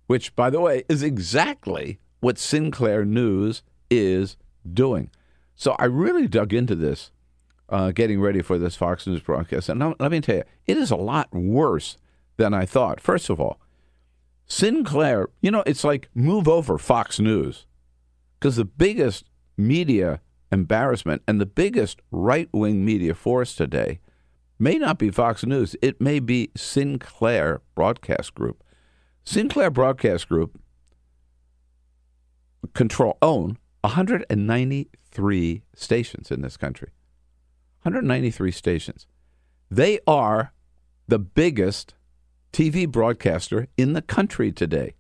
which, 0.06 0.34
by 0.36 0.50
the 0.50 0.60
way, 0.60 0.84
is 0.88 1.02
exactly 1.02 1.98
what 2.20 2.38
Sinclair 2.38 3.04
News 3.04 3.62
is 3.90 4.36
doing. 4.72 5.10
So 5.54 5.74
I 5.78 5.86
really 5.86 6.28
dug 6.28 6.52
into 6.52 6.74
this, 6.74 7.10
uh, 7.68 7.90
getting 7.90 8.20
ready 8.20 8.42
for 8.42 8.58
this 8.58 8.76
Fox 8.76 9.06
News 9.06 9.20
broadcast. 9.20 9.68
And 9.68 9.94
let 9.98 10.10
me 10.10 10.20
tell 10.20 10.36
you, 10.36 10.44
it 10.66 10.76
is 10.76 10.90
a 10.90 10.96
lot 10.96 11.32
worse 11.32 11.96
than 12.36 12.54
I 12.54 12.64
thought. 12.64 13.00
First 13.00 13.30
of 13.30 13.40
all, 13.40 13.60
Sinclair, 14.46 15.28
you 15.42 15.50
know, 15.50 15.62
it's 15.66 15.84
like 15.84 16.08
move 16.14 16.48
over 16.48 16.78
Fox 16.78 17.20
News 17.20 17.66
because 18.38 18.56
the 18.56 18.64
biggest 18.64 19.24
media 19.56 20.20
embarrassment 20.50 21.22
and 21.28 21.40
the 21.40 21.46
biggest 21.46 22.00
right 22.10 22.48
wing 22.52 22.84
media 22.84 23.14
force 23.14 23.54
today 23.54 24.00
may 24.58 24.78
not 24.78 24.98
be 24.98 25.10
Fox 25.10 25.44
News. 25.44 25.76
It 25.82 26.00
may 26.00 26.18
be 26.18 26.50
Sinclair 26.56 27.60
Broadcast 27.74 28.34
Group. 28.34 28.64
Sinclair 29.24 29.70
Broadcast 29.70 30.28
Group 30.28 30.58
control 32.72 33.18
own 33.20 33.58
193 33.82 35.62
stations 35.74 36.30
in 36.30 36.40
this 36.40 36.56
country. 36.56 36.88
193 37.88 38.50
stations. 38.50 39.06
They 39.70 39.98
are 40.06 40.52
the 41.06 41.18
biggest 41.18 41.94
TV 42.52 42.86
broadcaster 42.86 43.68
in 43.78 43.94
the 43.94 44.02
country 44.02 44.52
today. 44.52 44.94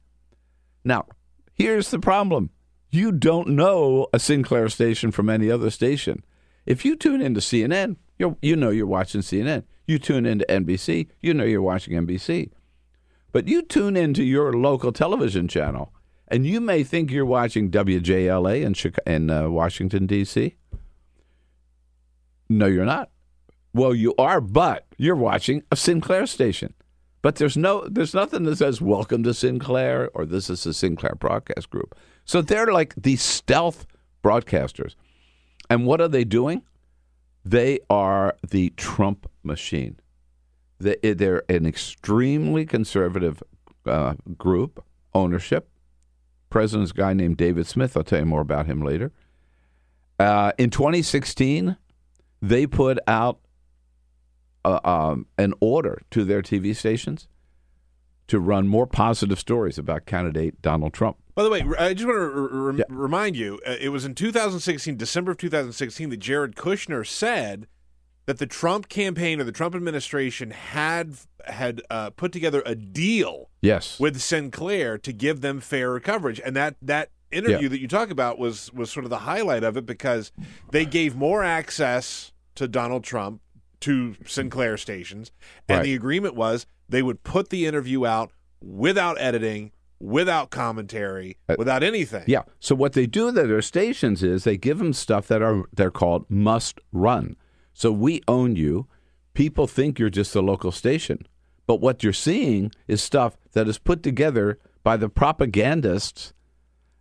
Now, 0.84 1.06
here's 1.52 1.90
the 1.90 1.98
problem. 1.98 2.48
You 2.90 3.12
don't 3.12 3.48
know 3.48 4.06
a 4.14 4.18
Sinclair 4.18 4.70
station 4.70 5.10
from 5.10 5.28
any 5.28 5.50
other 5.50 5.68
station. 5.68 6.24
If 6.64 6.86
you 6.86 6.96
tune 6.96 7.20
into 7.20 7.40
CNN, 7.40 7.96
you 8.18 8.38
you 8.40 8.56
know 8.56 8.70
you're 8.70 8.86
watching 8.86 9.20
CNN. 9.20 9.64
You 9.86 9.98
tune 9.98 10.24
into 10.24 10.46
NBC, 10.48 11.08
you 11.20 11.34
know 11.34 11.44
you're 11.44 11.60
watching 11.60 11.94
NBC. 11.94 12.50
But 13.32 13.48
you 13.48 13.60
tune 13.60 13.98
into 13.98 14.24
your 14.24 14.54
local 14.54 14.92
television 14.92 15.46
channel, 15.46 15.92
and 16.28 16.46
you 16.46 16.58
may 16.58 16.84
think 16.84 17.10
you're 17.10 17.26
watching 17.26 17.70
WJLA 17.70 18.62
in, 18.62 18.72
Chicago, 18.72 19.10
in 19.10 19.28
uh, 19.28 19.50
Washington, 19.50 20.06
D.C. 20.06 20.56
No, 22.48 22.66
you're 22.66 22.84
not. 22.84 23.10
Well, 23.74 23.94
you 23.94 24.14
are, 24.18 24.40
but 24.40 24.86
you're 24.96 25.16
watching 25.16 25.62
a 25.70 25.76
Sinclair 25.76 26.26
station. 26.26 26.74
But 27.20 27.36
there's 27.36 27.56
no, 27.56 27.86
there's 27.88 28.14
nothing 28.14 28.44
that 28.44 28.56
says 28.56 28.80
"Welcome 28.80 29.24
to 29.24 29.34
Sinclair" 29.34 30.08
or 30.14 30.24
"This 30.24 30.48
is 30.48 30.64
the 30.64 30.72
Sinclair 30.72 31.14
Broadcast 31.18 31.68
Group." 31.68 31.96
So 32.24 32.42
they're 32.42 32.72
like 32.72 32.94
these 32.96 33.22
stealth 33.22 33.86
broadcasters, 34.22 34.94
and 35.68 35.84
what 35.84 36.00
are 36.00 36.08
they 36.08 36.24
doing? 36.24 36.62
They 37.44 37.80
are 37.90 38.36
the 38.48 38.70
Trump 38.76 39.28
machine. 39.42 39.98
They, 40.78 40.96
they're 41.02 41.42
an 41.48 41.66
extremely 41.66 42.64
conservative 42.64 43.42
uh, 43.84 44.14
group, 44.36 44.84
ownership. 45.12 45.68
President's 46.50 46.92
guy 46.92 47.14
named 47.14 47.36
David 47.36 47.66
Smith. 47.66 47.96
I'll 47.96 48.04
tell 48.04 48.20
you 48.20 48.26
more 48.26 48.40
about 48.40 48.66
him 48.66 48.82
later. 48.82 49.12
Uh, 50.18 50.52
in 50.56 50.70
2016, 50.70 51.76
they 52.40 52.66
put 52.66 52.98
out 53.06 53.40
uh, 54.64 54.80
um, 54.84 55.26
an 55.36 55.54
order 55.60 56.02
to 56.10 56.24
their 56.24 56.42
TV 56.42 56.74
stations 56.74 57.28
to 58.26 58.38
run 58.38 58.68
more 58.68 58.86
positive 58.86 59.38
stories 59.38 59.78
about 59.78 60.06
candidate 60.06 60.60
Donald 60.60 60.92
Trump. 60.92 61.16
By 61.34 61.44
the 61.44 61.50
way, 61.50 61.64
I 61.78 61.94
just 61.94 62.06
want 62.06 62.18
to 62.18 62.48
re- 62.50 62.78
yeah. 62.78 62.84
remind 62.88 63.36
you, 63.36 63.60
uh, 63.66 63.76
it 63.80 63.88
was 63.88 64.04
in 64.04 64.14
2016, 64.14 64.96
December 64.96 65.32
of 65.32 65.38
2016, 65.38 66.10
that 66.10 66.16
Jared 66.18 66.56
Kushner 66.56 67.06
said 67.06 67.66
that 68.26 68.38
the 68.38 68.46
Trump 68.46 68.88
campaign 68.88 69.40
or 69.40 69.44
the 69.44 69.52
Trump 69.52 69.74
administration 69.74 70.50
had 70.50 71.14
had 71.46 71.80
uh, 71.88 72.10
put 72.10 72.30
together 72.32 72.62
a 72.66 72.74
deal, 72.74 73.48
yes, 73.62 73.98
with 73.98 74.20
Sinclair 74.20 74.98
to 74.98 75.12
give 75.12 75.40
them 75.40 75.60
fair 75.60 75.98
coverage, 76.00 76.40
and 76.44 76.54
that 76.54 76.76
that 76.82 77.10
interview 77.30 77.62
yeah. 77.62 77.68
that 77.68 77.80
you 77.80 77.88
talk 77.88 78.10
about 78.10 78.38
was 78.38 78.72
was 78.72 78.90
sort 78.90 79.04
of 79.04 79.10
the 79.10 79.18
highlight 79.18 79.64
of 79.64 79.76
it 79.76 79.86
because 79.86 80.32
they 80.70 80.84
gave 80.84 81.16
more 81.16 81.44
access 81.44 82.32
to 82.54 82.68
Donald 82.68 83.04
Trump 83.04 83.40
to 83.80 84.16
Sinclair 84.26 84.76
stations, 84.76 85.30
and 85.68 85.78
right. 85.78 85.84
the 85.84 85.94
agreement 85.94 86.34
was 86.34 86.66
they 86.88 87.02
would 87.02 87.22
put 87.22 87.50
the 87.50 87.66
interview 87.66 88.06
out 88.06 88.32
without 88.60 89.20
editing 89.20 89.72
without 90.00 90.50
commentary, 90.50 91.36
uh, 91.48 91.56
without 91.58 91.82
anything. 91.82 92.24
Yeah. 92.26 92.42
So 92.60 92.74
what 92.74 92.92
they 92.92 93.06
do 93.06 93.28
at 93.28 93.34
their 93.34 93.62
stations 93.62 94.22
is 94.22 94.44
they 94.44 94.56
give 94.56 94.78
them 94.78 94.92
stuff 94.92 95.26
that 95.28 95.42
are 95.42 95.64
they're 95.72 95.90
called 95.90 96.26
must 96.28 96.80
run. 96.92 97.36
So 97.72 97.92
we 97.92 98.22
own 98.28 98.56
you. 98.56 98.86
People 99.34 99.66
think 99.66 99.98
you're 99.98 100.10
just 100.10 100.34
a 100.34 100.40
local 100.40 100.72
station, 100.72 101.26
but 101.66 101.80
what 101.80 102.02
you're 102.02 102.12
seeing 102.12 102.72
is 102.88 103.02
stuff 103.02 103.36
that 103.52 103.68
is 103.68 103.78
put 103.78 104.02
together 104.02 104.58
by 104.82 104.96
the 104.96 105.08
propagandists 105.08 106.32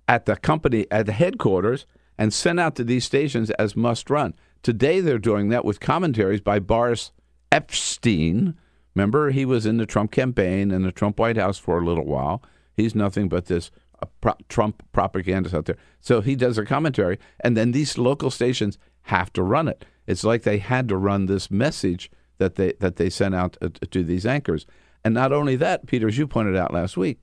at 0.07 0.25
the 0.25 0.35
company 0.35 0.87
at 0.89 1.05
the 1.05 1.11
headquarters 1.11 1.85
and 2.17 2.33
sent 2.33 2.59
out 2.59 2.75
to 2.75 2.83
these 2.83 3.05
stations 3.05 3.49
as 3.51 3.75
must 3.75 4.09
run. 4.09 4.33
Today 4.63 4.99
they're 4.99 5.19
doing 5.19 5.49
that 5.49 5.65
with 5.65 5.79
commentaries 5.79 6.41
by 6.41 6.59
Boris 6.59 7.11
Epshteyn. 7.51 8.55
Remember, 8.95 9.29
he 9.29 9.45
was 9.45 9.65
in 9.65 9.77
the 9.77 9.85
Trump 9.85 10.11
campaign 10.11 10.71
and 10.71 10.83
the 10.83 10.91
Trump 10.91 11.19
White 11.19 11.37
House 11.37 11.57
for 11.57 11.79
a 11.79 11.85
little 11.85 12.05
while. 12.05 12.41
He's 12.75 12.95
nothing 12.95 13.29
but 13.29 13.45
this 13.45 13.69
uh, 14.01 14.07
pro- 14.21 14.37
Trump 14.49 14.83
propagandist 14.91 15.53
out 15.53 15.65
there. 15.65 15.77
So 15.99 16.21
he 16.21 16.35
does 16.35 16.57
a 16.57 16.65
commentary, 16.65 17.19
and 17.39 17.55
then 17.55 17.71
these 17.71 17.97
local 17.97 18.31
stations 18.31 18.77
have 19.03 19.31
to 19.33 19.43
run 19.43 19.67
it. 19.67 19.85
It's 20.07 20.23
like 20.23 20.43
they 20.43 20.57
had 20.57 20.87
to 20.89 20.97
run 20.97 21.25
this 21.25 21.51
message 21.51 22.09
that 22.37 22.55
they 22.55 22.73
that 22.79 22.95
they 22.97 23.09
sent 23.09 23.35
out 23.35 23.57
uh, 23.61 23.69
to 23.91 24.03
these 24.03 24.25
anchors. 24.25 24.65
And 25.03 25.13
not 25.13 25.31
only 25.31 25.55
that, 25.57 25.87
Peter, 25.87 26.07
as 26.07 26.17
you 26.17 26.27
pointed 26.27 26.55
out 26.55 26.73
last 26.73 26.97
week, 26.97 27.19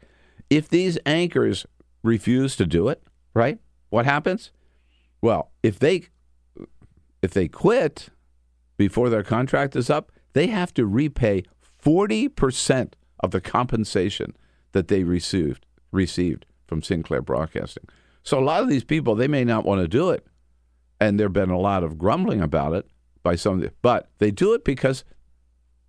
if 0.51 0.69
these 0.69 0.99
anchors 1.07 1.67
refuse 2.05 2.55
to 2.57 2.67
do 2.67 2.89
it, 2.89 3.03
right? 3.33 3.59
What 3.89 4.05
happens? 4.05 4.53
Well, 5.21 5.51
if 5.65 5.81
they 5.81 6.05
if 7.23 7.33
they 7.33 7.49
quit 7.49 8.11
before 8.77 9.09
their 9.09 9.25
contract 9.25 9.75
is 9.75 9.89
up, 9.89 10.13
they 10.35 10.49
have 10.49 10.75
to 10.75 10.85
repay 10.85 11.43
40% 11.83 12.93
of 13.21 13.31
the 13.31 13.41
compensation 13.41 14.37
that 14.73 14.89
they 14.89 15.03
received 15.03 15.67
received 15.91 16.45
from 16.67 16.83
Sinclair 16.83 17.23
Broadcasting. 17.23 17.85
So 18.23 18.39
a 18.39 18.45
lot 18.45 18.63
of 18.63 18.69
these 18.69 18.85
people 18.85 19.15
they 19.15 19.29
may 19.29 19.45
not 19.45 19.65
want 19.65 19.81
to 19.81 19.89
do 19.89 20.11
it, 20.11 20.27
and 21.01 21.19
there've 21.19 21.33
been 21.33 21.51
a 21.51 21.59
lot 21.59 21.83
of 21.83 21.99
grumbling 21.99 22.41
about 22.41 22.75
it 22.75 22.87
by 23.23 23.35
some 23.35 23.61
the, 23.61 23.73
but 23.81 24.11
they 24.19 24.31
do 24.31 24.53
it 24.53 24.65
because 24.65 25.05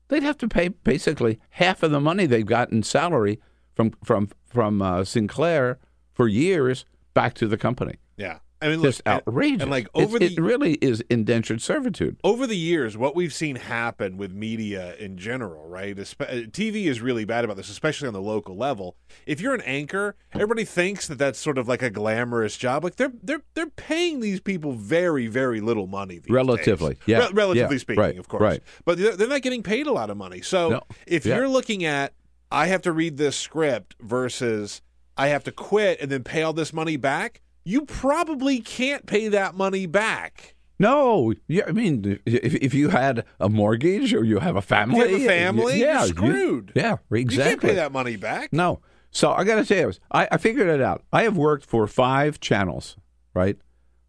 they'd 0.08 0.24
have 0.24 0.38
to 0.38 0.48
pay 0.48 0.70
basically 0.70 1.40
half 1.50 1.84
of 1.84 1.92
the 1.92 2.00
money 2.00 2.26
they've 2.26 2.46
got 2.46 2.72
in 2.72 2.84
salary 2.84 3.42
from 3.76 3.92
from 4.04 4.30
from 4.46 4.82
uh, 4.82 5.04
Sinclair 5.04 5.80
for 6.16 6.28
years 6.28 6.86
back 7.14 7.36
to 7.36 7.48
the 7.48 7.58
company. 7.58 7.96
Yeah. 8.18 8.40
I 8.62 8.70
mean, 8.70 8.82
just 8.82 9.02
outrageous. 9.06 9.62
and, 9.64 9.70
like, 9.70 9.88
It's- 9.94 10.06
over 10.08 10.18
the- 10.18 10.26
it 10.34 10.40
really 10.40 10.74
is 10.76 11.04
indentured 11.10 11.62
servitude. 11.62 12.16
over 12.24 12.48
the 12.48 12.56
years, 12.58 12.98
what 12.98 13.14
we've 13.16 13.34
seen 13.34 13.58
happen 13.58 14.16
with 14.18 14.32
media 14.32 14.96
in 14.96 15.18
general, 15.18 15.68
right? 15.68 15.96
Espe- 15.96 16.22
uh, 16.46 16.48
TV 16.52 16.88
is 16.88 17.00
really 17.02 17.26
bad 17.26 17.44
about 17.44 17.58
this, 17.58 17.70
especially 17.70 18.08
on 18.08 18.14
the 18.14 18.22
local 18.22 18.56
level. 18.58 18.96
If 19.28 19.40
you're 19.42 19.54
an 19.54 19.62
anchor, 19.62 20.16
everybody 20.34 20.64
thinks 20.64 21.06
that 21.10 21.18
that's 21.20 21.38
sort 21.38 21.58
of 21.58 21.68
like 21.68 21.84
a 21.84 21.90
glamorous 21.92 22.58
job. 22.58 22.84
Like 22.86 22.96
they're 22.96 23.12
they're 23.22 23.44
they're 23.56 23.70
paying 23.70 24.22
these 24.22 24.40
people 24.40 24.72
very 24.72 25.28
very 25.28 25.60
little 25.60 25.86
money. 25.86 26.20
These 26.20 26.34
Relatively, 26.34 26.94
days. 26.96 27.04
yeah. 27.08 27.28
Re- 27.28 27.34
relatively 27.34 27.76
Yeah, 27.76 27.80
speaking, 27.82 28.02
right, 28.02 28.18
of 28.18 28.30
course. 28.30 28.42
right. 28.42 28.64
But 28.86 28.98
they're, 28.98 29.16
they're 29.18 29.28
not 29.28 29.42
getting 29.42 29.64
paid 29.64 29.86
a 29.86 29.92
lot 29.92 30.10
of 30.10 30.16
money. 30.18 30.42
So 30.42 30.70
No, 30.70 30.82
if 31.06 31.26
yeah. 31.26 31.36
you're 31.36 31.50
looking 31.50 31.84
at, 31.84 32.14
I 32.52 32.68
have 32.68 32.82
to 32.84 32.94
read 32.94 33.18
this 33.18 33.36
script 33.36 33.96
versus 34.02 34.82
I 35.18 35.28
have 35.28 35.44
to 35.46 35.52
quit 35.52 36.00
and 36.02 36.12
then 36.12 36.24
pay 36.24 36.44
all 36.44 36.54
this 36.54 36.74
money 36.74 36.98
back. 36.98 37.42
You 37.64 37.86
probably 37.86 38.60
can't 38.60 39.06
pay 39.06 39.28
that 39.30 39.56
money 39.56 39.86
back. 39.86 40.56
No, 40.78 41.34
yeah, 41.48 41.64
I 41.68 41.72
mean, 41.72 42.20
if, 42.26 42.54
if 42.56 42.74
you 42.74 42.90
had 42.90 43.24
a 43.40 43.48
mortgage 43.48 44.14
or 44.14 44.26
you 44.26 44.40
have 44.40 44.58
a 44.58 44.62
family, 44.62 44.98
you 44.98 45.04
have 45.04 45.22
a 45.22 45.26
family, 45.26 45.80
yeah, 45.80 46.00
you're 46.00 46.08
you- 46.08 46.08
screwed. 46.08 46.72
yeah, 46.76 46.98
You 47.10 47.18
can't 47.18 47.32
exactly. 47.32 47.70
pay 47.70 47.76
that 47.76 47.92
money 47.94 48.18
back. 48.18 48.52
No. 48.52 48.82
So 49.10 49.32
I 49.32 49.46
got 49.46 49.56
to 49.56 49.66
tell 49.66 49.78
you, 49.90 49.94
I, 50.12 50.28
I 50.34 50.38
figured 50.38 50.68
it 50.68 50.82
out. 50.82 51.04
I 51.14 51.24
have 51.24 51.38
worked 51.38 51.66
for 51.66 51.88
five 51.88 52.42
channels, 52.42 52.98
right? 53.34 53.58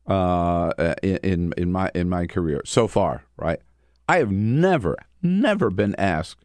Uh, 0.09 0.73
in 1.03 1.53
in 1.57 1.71
my 1.73 1.90
in 1.95 2.09
my 2.09 2.27
career 2.27 2.62
so 2.64 2.87
far, 2.88 3.25
right? 3.37 3.61
I 4.09 4.19
have 4.19 4.31
never 4.31 4.97
never 5.23 5.69
been 5.71 5.95
asked 5.97 6.45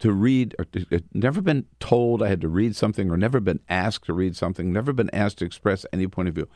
to 0.00 0.12
read, 0.12 0.54
or 0.58 0.64
to, 0.66 1.02
never 1.14 1.40
been 1.40 1.66
told 1.78 2.22
I 2.22 2.28
had 2.28 2.40
to 2.40 2.48
read 2.48 2.74
something, 2.74 3.10
or 3.10 3.16
never 3.16 3.40
been 3.40 3.60
asked 3.68 4.06
to 4.06 4.12
read 4.12 4.36
something, 4.36 4.72
never 4.72 4.92
been 4.92 5.10
asked 5.14 5.38
to 5.38 5.44
express 5.44 5.86
any 5.92 6.06
point 6.06 6.28
of 6.28 6.34
view. 6.34 6.48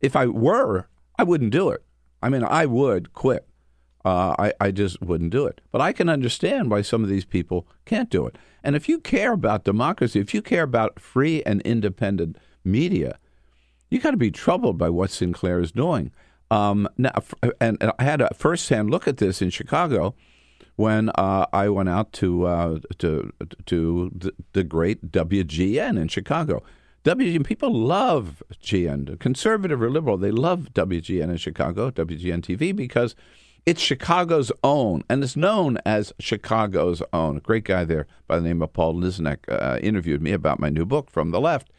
If 0.00 0.16
I 0.16 0.26
were, 0.26 0.88
I 1.18 1.24
wouldn't 1.24 1.50
do 1.50 1.70
it. 1.70 1.84
I 2.22 2.28
mean, 2.28 2.44
I 2.44 2.66
would 2.66 3.12
quit. 3.12 3.46
Uh, 4.04 4.34
I, 4.38 4.52
I 4.60 4.70
just 4.70 5.00
wouldn't 5.00 5.30
do 5.30 5.46
it. 5.46 5.60
But 5.72 5.80
I 5.80 5.92
can 5.92 6.08
understand 6.08 6.70
why 6.70 6.82
some 6.82 7.02
of 7.02 7.08
these 7.08 7.24
people 7.24 7.66
can't 7.84 8.10
do 8.10 8.26
it. 8.26 8.36
And 8.62 8.76
if 8.76 8.88
you 8.88 9.00
care 9.00 9.32
about 9.32 9.64
democracy, 9.64 10.20
if 10.20 10.34
you 10.34 10.42
care 10.42 10.62
about 10.62 11.00
free 11.00 11.42
and 11.44 11.60
independent 11.62 12.36
media, 12.64 13.18
you 13.90 14.00
got 14.00 14.12
to 14.12 14.16
be 14.16 14.30
troubled 14.30 14.78
by 14.78 14.90
what 14.90 15.10
Sinclair 15.10 15.60
is 15.60 15.72
doing. 15.72 16.12
Um, 16.50 16.88
now, 16.98 17.12
and, 17.60 17.78
and 17.80 17.92
I 17.98 18.04
had 18.04 18.20
a 18.20 18.32
firsthand 18.34 18.90
look 18.90 19.08
at 19.08 19.16
this 19.16 19.40
in 19.40 19.50
Chicago 19.50 20.14
when 20.76 21.10
uh, 21.10 21.46
I 21.52 21.68
went 21.68 21.88
out 21.88 22.12
to 22.14 22.46
uh, 22.46 22.78
to 22.98 23.32
to 23.66 24.32
the, 24.52 24.64
great 24.64 25.12
WGN 25.12 25.98
in 26.00 26.08
Chicago. 26.08 26.62
WGN 27.04 27.44
people 27.44 27.72
love 27.72 28.42
GN, 28.62 29.18
conservative 29.20 29.82
or 29.82 29.90
liberal. 29.90 30.16
They 30.16 30.30
love 30.30 30.72
WGN 30.72 31.30
in 31.30 31.36
Chicago, 31.36 31.90
WGN 31.90 32.40
TV, 32.40 32.74
because 32.74 33.14
it's 33.66 33.80
Chicago's 33.80 34.50
own, 34.62 35.04
and 35.08 35.22
it's 35.22 35.36
known 35.36 35.78
as 35.84 36.12
Chicago's 36.18 37.02
own. 37.12 37.36
A 37.36 37.40
great 37.40 37.64
guy 37.64 37.84
there 37.84 38.06
by 38.26 38.36
the 38.36 38.42
name 38.42 38.62
of 38.62 38.72
Paul 38.72 38.94
Lisnek 38.94 39.38
uh, 39.48 39.78
interviewed 39.82 40.22
me 40.22 40.32
about 40.32 40.60
my 40.60 40.70
new 40.70 40.86
book, 40.86 41.10
From 41.10 41.30
the 41.30 41.40
Left. 41.40 41.70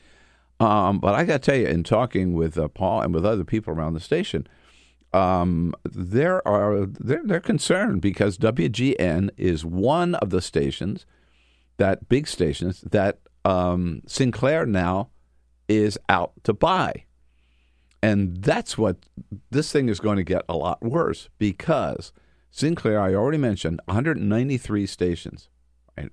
Um, 0.60 1.00
but 1.00 1.16
I 1.16 1.26
got 1.26 1.42
to 1.42 1.52
tell 1.52 1.60
you, 1.60 1.68
in 1.68 1.84
talking 1.84 2.34
with 2.34 2.58
uh, 2.58 2.68
Paul 2.70 3.02
and 3.02 3.14
with 3.14 3.26
other 3.26 3.44
people 3.44 3.74
around 3.74 3.94
the 3.94 4.00
station, 4.00 4.48
um, 5.16 5.74
there 5.86 6.46
are 6.46 6.86
they're, 6.86 7.22
they're 7.24 7.40
concerned 7.40 8.02
because 8.02 8.38
WGN 8.38 9.30
is 9.38 9.64
one 9.64 10.16
of 10.16 10.30
the 10.30 10.42
stations 10.42 11.06
that 11.78 12.10
big 12.10 12.28
stations 12.28 12.82
that 12.82 13.20
um, 13.46 14.02
Sinclair 14.06 14.66
now 14.66 15.10
is 15.70 15.98
out 16.10 16.34
to 16.44 16.54
buy, 16.54 17.06
and 18.04 18.44
that's 18.44 18.78
what 18.78 18.98
this 19.50 19.72
thing 19.72 19.88
is 19.88 20.02
going 20.02 20.18
to 20.18 20.24
get 20.24 20.44
a 20.50 20.58
lot 20.58 20.84
worse 20.84 21.30
because 21.38 22.12
Sinclair, 22.52 23.00
I 23.00 23.14
already 23.14 23.38
mentioned, 23.38 23.80
193 23.86 24.86
stations, 24.86 25.50
right? 25.98 26.12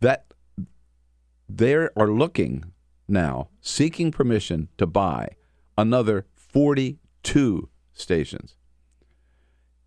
That 0.00 0.32
they 1.48 1.74
are 1.74 1.90
looking 1.96 2.72
now, 3.06 3.48
seeking 3.60 4.10
permission 4.10 4.68
to 4.78 4.86
buy 4.86 5.28
another 5.76 6.24
42 6.34 7.68
stations. 7.98 8.54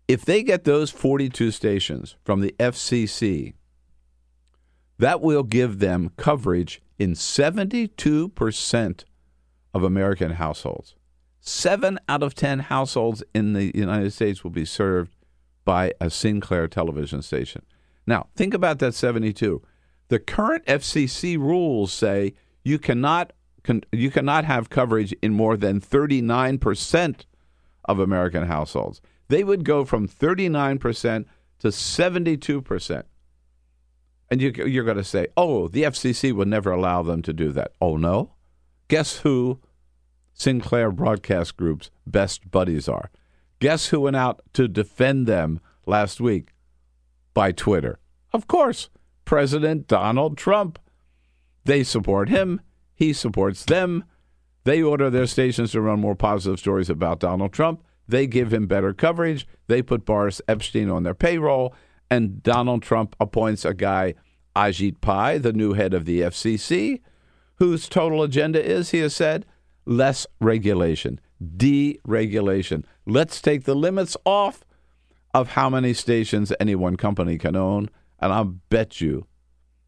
If 0.08 0.24
they 0.24 0.42
get 0.42 0.64
those 0.64 0.90
42 0.90 1.50
stations 1.52 2.16
from 2.24 2.40
the 2.40 2.54
FCC, 2.58 3.54
that 4.98 5.20
will 5.20 5.44
give 5.44 5.78
them 5.78 6.10
coverage 6.16 6.82
in 6.98 7.12
72% 7.12 9.04
of 9.72 9.82
American 9.82 10.32
households. 10.32 10.94
Seven 11.40 11.98
out 12.08 12.22
of 12.22 12.34
10 12.34 12.58
households 12.58 13.22
in 13.34 13.54
the 13.54 13.72
United 13.74 14.12
States 14.12 14.44
will 14.44 14.50
be 14.50 14.66
served 14.66 15.16
by 15.64 15.92
a 16.00 16.10
Sinclair 16.10 16.68
television 16.68 17.22
station. 17.22 17.62
Now, 18.06 18.26
think 18.36 18.52
about 18.52 18.78
that 18.80 18.94
72. 18.94 19.62
The 20.08 20.18
current 20.18 20.66
FCC 20.66 21.38
rules 21.38 21.92
say 21.92 22.34
you 22.64 22.78
cannot 22.78 23.32
you 23.92 24.10
cannot 24.10 24.44
have 24.44 24.70
coverage 24.70 25.12
in 25.22 25.34
more 25.34 25.56
than 25.56 25.80
39% 25.80 27.24
of 27.84 27.98
American 27.98 28.46
households. 28.46 29.00
They 29.28 29.44
would 29.44 29.64
go 29.64 29.84
from 29.84 30.08
39% 30.08 31.24
to 31.60 31.68
72%. 31.68 33.02
And 34.30 34.40
you, 34.40 34.52
you're 34.66 34.84
going 34.84 34.96
to 34.96 35.04
say, 35.04 35.28
oh, 35.36 35.68
the 35.68 35.82
FCC 35.82 36.32
would 36.32 36.48
never 36.48 36.70
allow 36.70 37.02
them 37.02 37.22
to 37.22 37.32
do 37.32 37.52
that. 37.52 37.72
Oh, 37.80 37.96
no? 37.96 38.34
Guess 38.88 39.18
who 39.18 39.60
Sinclair 40.32 40.90
Broadcast 40.90 41.56
Group's 41.56 41.90
best 42.06 42.50
buddies 42.50 42.88
are? 42.88 43.10
Guess 43.58 43.88
who 43.88 44.00
went 44.00 44.16
out 44.16 44.40
to 44.54 44.68
defend 44.68 45.26
them 45.26 45.60
last 45.84 46.20
week 46.20 46.52
by 47.34 47.52
Twitter? 47.52 47.98
Of 48.32 48.46
course, 48.46 48.88
President 49.24 49.86
Donald 49.86 50.38
Trump. 50.38 50.78
They 51.64 51.84
support 51.84 52.28
him, 52.28 52.60
he 52.94 53.12
supports 53.12 53.64
them. 53.64 54.04
They 54.64 54.82
order 54.82 55.10
their 55.10 55.26
stations 55.26 55.72
to 55.72 55.80
run 55.80 56.00
more 56.00 56.14
positive 56.14 56.58
stories 56.58 56.90
about 56.90 57.20
Donald 57.20 57.52
Trump. 57.52 57.82
They 58.06 58.26
give 58.26 58.52
him 58.52 58.66
better 58.66 58.92
coverage. 58.92 59.46
They 59.68 59.82
put 59.82 60.04
Boris 60.04 60.40
Epshteyn 60.48 60.92
on 60.92 61.02
their 61.02 61.14
payroll. 61.14 61.74
And 62.10 62.42
Donald 62.42 62.82
Trump 62.82 63.14
appoints 63.20 63.64
a 63.64 63.72
guy, 63.72 64.14
Ajit 64.56 65.00
Pai, 65.00 65.38
the 65.38 65.52
new 65.52 65.74
head 65.74 65.94
of 65.94 66.04
the 66.04 66.20
FCC, 66.22 67.00
whose 67.56 67.88
total 67.88 68.22
agenda 68.22 68.62
is, 68.62 68.90
he 68.90 68.98
has 68.98 69.14
said, 69.14 69.46
less 69.86 70.26
regulation, 70.40 71.20
deregulation. 71.42 72.84
Let's 73.06 73.40
take 73.40 73.64
the 73.64 73.76
limits 73.76 74.16
off 74.24 74.64
of 75.32 75.50
how 75.50 75.70
many 75.70 75.94
stations 75.94 76.52
any 76.58 76.74
one 76.74 76.96
company 76.96 77.38
can 77.38 77.54
own. 77.54 77.90
And 78.18 78.32
I'll 78.32 78.44
bet 78.44 79.00
you 79.00 79.26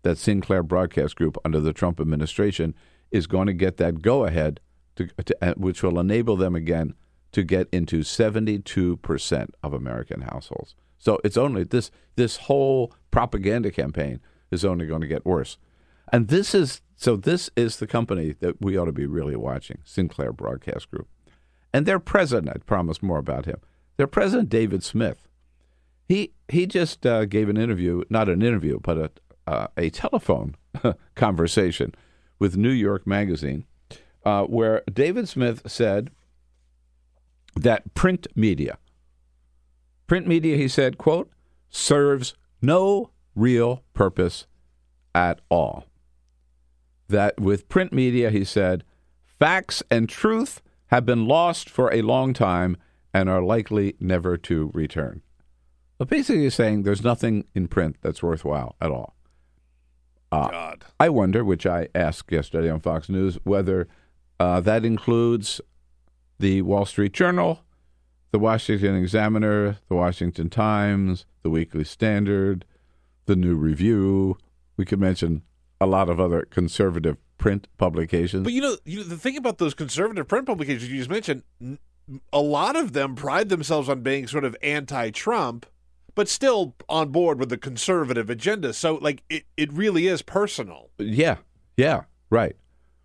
that 0.02 0.18
Sinclair 0.18 0.62
Broadcast 0.62 1.16
Group 1.16 1.36
under 1.44 1.60
the 1.60 1.72
Trump 1.72 2.00
administration 2.00 2.74
is 3.12 3.26
going 3.26 3.46
to 3.46 3.52
get 3.52 3.76
that 3.76 4.02
go 4.02 4.24
ahead, 4.24 4.60
to, 4.96 5.06
to, 5.24 5.36
uh, 5.42 5.54
which 5.56 5.82
will 5.82 6.00
enable 6.00 6.36
them 6.36 6.54
again 6.54 6.94
to 7.32 7.42
get 7.42 7.68
into 7.72 8.00
72% 8.00 9.48
of 9.62 9.72
American 9.72 10.22
households. 10.22 10.74
So 10.98 11.18
it's 11.24 11.36
only 11.36 11.64
this 11.64 11.90
this 12.14 12.36
whole 12.36 12.94
propaganda 13.10 13.72
campaign 13.72 14.20
is 14.52 14.64
only 14.64 14.86
going 14.86 15.00
to 15.00 15.06
get 15.08 15.26
worse. 15.26 15.58
And 16.12 16.28
this 16.28 16.54
is 16.54 16.80
so 16.94 17.16
this 17.16 17.50
is 17.56 17.78
the 17.78 17.86
company 17.86 18.36
that 18.40 18.60
we 18.60 18.76
ought 18.76 18.84
to 18.84 18.92
be 18.92 19.06
really 19.06 19.34
watching, 19.34 19.78
Sinclair 19.84 20.32
Broadcast 20.32 20.90
Group. 20.90 21.08
And 21.72 21.86
their 21.86 21.98
president, 21.98 22.54
I 22.54 22.58
promised 22.58 23.02
more 23.02 23.18
about 23.18 23.46
him. 23.46 23.56
Their 23.96 24.06
president 24.06 24.48
David 24.48 24.84
Smith. 24.84 25.26
He 26.06 26.32
he 26.48 26.66
just 26.66 27.04
uh, 27.04 27.24
gave 27.24 27.48
an 27.48 27.56
interview, 27.56 28.04
not 28.08 28.28
an 28.28 28.42
interview, 28.42 28.78
but 28.80 28.98
a 28.98 29.10
uh, 29.46 29.66
a 29.76 29.90
telephone 29.90 30.54
conversation 31.16 31.94
with 32.42 32.56
New 32.56 32.70
York 32.70 33.06
Magazine, 33.06 33.64
uh, 34.24 34.42
where 34.42 34.82
David 34.92 35.28
Smith 35.28 35.62
said 35.64 36.10
that 37.54 37.94
print 37.94 38.26
media, 38.34 38.78
print 40.08 40.26
media, 40.26 40.56
he 40.56 40.66
said, 40.66 40.98
quote, 40.98 41.30
serves 41.70 42.34
no 42.60 43.10
real 43.36 43.84
purpose 43.94 44.48
at 45.14 45.40
all. 45.50 45.84
That 47.08 47.38
with 47.38 47.68
print 47.68 47.92
media, 47.92 48.28
he 48.30 48.44
said, 48.44 48.82
facts 49.38 49.84
and 49.88 50.08
truth 50.08 50.62
have 50.86 51.06
been 51.06 51.28
lost 51.28 51.70
for 51.70 51.94
a 51.94 52.02
long 52.02 52.34
time 52.34 52.76
and 53.14 53.28
are 53.28 53.40
likely 53.40 53.94
never 54.00 54.36
to 54.38 54.72
return. 54.74 55.22
But 55.96 56.08
basically, 56.08 56.42
he's 56.42 56.56
saying 56.56 56.82
there's 56.82 57.04
nothing 57.04 57.44
in 57.54 57.68
print 57.68 57.98
that's 58.02 58.20
worthwhile 58.20 58.74
at 58.80 58.90
all. 58.90 59.14
Uh, 60.32 60.48
God. 60.48 60.84
I 60.98 61.08
wonder, 61.10 61.44
which 61.44 61.66
I 61.66 61.88
asked 61.94 62.32
yesterday 62.32 62.70
on 62.70 62.80
Fox 62.80 63.08
News, 63.08 63.38
whether 63.44 63.86
uh, 64.40 64.60
that 64.60 64.84
includes 64.84 65.60
the 66.38 66.62
Wall 66.62 66.86
Street 66.86 67.12
Journal, 67.12 67.62
the 68.30 68.38
Washington 68.38 68.96
Examiner, 68.96 69.78
the 69.88 69.94
Washington 69.94 70.48
Times, 70.48 71.26
the 71.42 71.50
Weekly 71.50 71.84
Standard, 71.84 72.64
the 73.26 73.36
New 73.36 73.54
Review. 73.54 74.38
We 74.76 74.84
could 74.84 74.98
mention 74.98 75.42
a 75.80 75.86
lot 75.86 76.08
of 76.08 76.18
other 76.18 76.46
conservative 76.48 77.18
print 77.36 77.68
publications. 77.76 78.44
But 78.44 78.52
you 78.52 78.62
know, 78.62 78.76
you 78.84 78.98
know, 78.98 79.04
the 79.04 79.18
thing 79.18 79.36
about 79.36 79.58
those 79.58 79.74
conservative 79.74 80.28
print 80.28 80.46
publications 80.46 80.90
you 80.90 80.98
just 80.98 81.10
mentioned, 81.10 81.42
a 82.32 82.40
lot 82.40 82.76
of 82.76 82.92
them 82.92 83.14
pride 83.14 83.48
themselves 83.48 83.88
on 83.88 84.00
being 84.00 84.26
sort 84.26 84.44
of 84.44 84.56
anti-Trump, 84.62 85.66
but 86.14 86.28
still 86.28 86.74
on 86.88 87.10
board 87.10 87.38
with 87.38 87.48
the 87.48 87.58
conservative 87.58 88.28
agenda. 88.30 88.72
So, 88.72 88.94
like, 88.96 89.22
it, 89.28 89.44
it 89.56 89.72
really 89.72 90.06
is 90.06 90.22
personal. 90.22 90.90
yeah, 90.98 91.36
yeah, 91.76 92.02
right. 92.30 92.56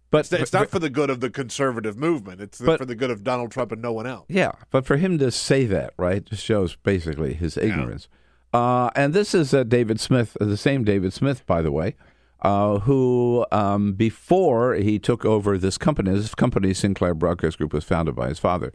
But 0.10 0.20
It's, 0.20 0.32
it's 0.34 0.54
not 0.54 0.70
for 0.70 0.80
the 0.80 0.90
good 0.90 1.10
of 1.10 1.20
the 1.20 1.30
conservative 1.30 1.98
movement. 1.98 2.40
It's 2.40 2.60
But- 2.60 2.80
for 2.80 2.86
the 2.86 2.96
good 2.96 3.12
of 3.12 3.24
Donald 3.24 3.52
Trump 3.52 3.72
and 3.74 3.82
no 3.82 3.92
one 3.92 4.08
else. 4.08 4.26
Yeah, 4.30 4.54
but 4.72 4.86
for 4.86 4.96
him 4.98 5.18
to 5.20 5.32
say 5.32 5.66
that, 5.66 5.94
right, 5.98 6.24
just 6.24 6.44
shows 6.44 6.76
basically 6.78 7.34
his 7.34 7.58
ignorance. 7.58 8.08
Uh, 8.54 8.90
and 8.96 9.14
this 9.14 9.36
is 9.36 9.54
uh, 9.54 9.64
David 9.64 10.00
Smith, 10.00 10.38
uh, 10.40 10.46
the 10.46 10.56
same 10.58 10.86
David 10.86 11.12
Smith, 11.12 11.46
by 11.46 11.62
the 11.62 11.72
way, 11.72 11.96
uh, 12.42 12.80
who 12.80 13.46
um, 13.52 13.94
before 13.94 14.76
he 14.76 14.98
took 14.98 15.26
over 15.26 15.58
this 15.58 15.78
company, 15.78 16.12
this 16.12 16.34
company, 16.34 16.74
Sinclair 16.74 17.14
Broadcast 17.14 17.58
Group, 17.58 17.74
was 17.74 17.84
founded 17.84 18.16
by 18.16 18.30
his 18.30 18.40
father. 18.40 18.72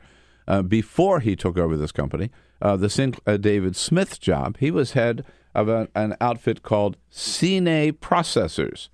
Uh, 0.47 0.61
before 0.61 1.21
he 1.21 1.35
took 1.35 1.57
over 1.57 1.77
this 1.77 1.93
company, 1.93 2.31
uh, 2.63 2.77
the 2.77 2.89
Sin- 2.89 3.15
uh, 3.27 3.37
David 3.37 3.77
Smith 3.77 4.21
job, 4.21 4.57
he 4.59 4.71
was 4.71 4.93
head 4.93 5.25
of 5.55 5.69
a, 5.69 5.89
an 5.95 6.17
outfit 6.21 6.63
called 6.63 6.97
Cine 7.13 7.93
Processors. 7.93 8.89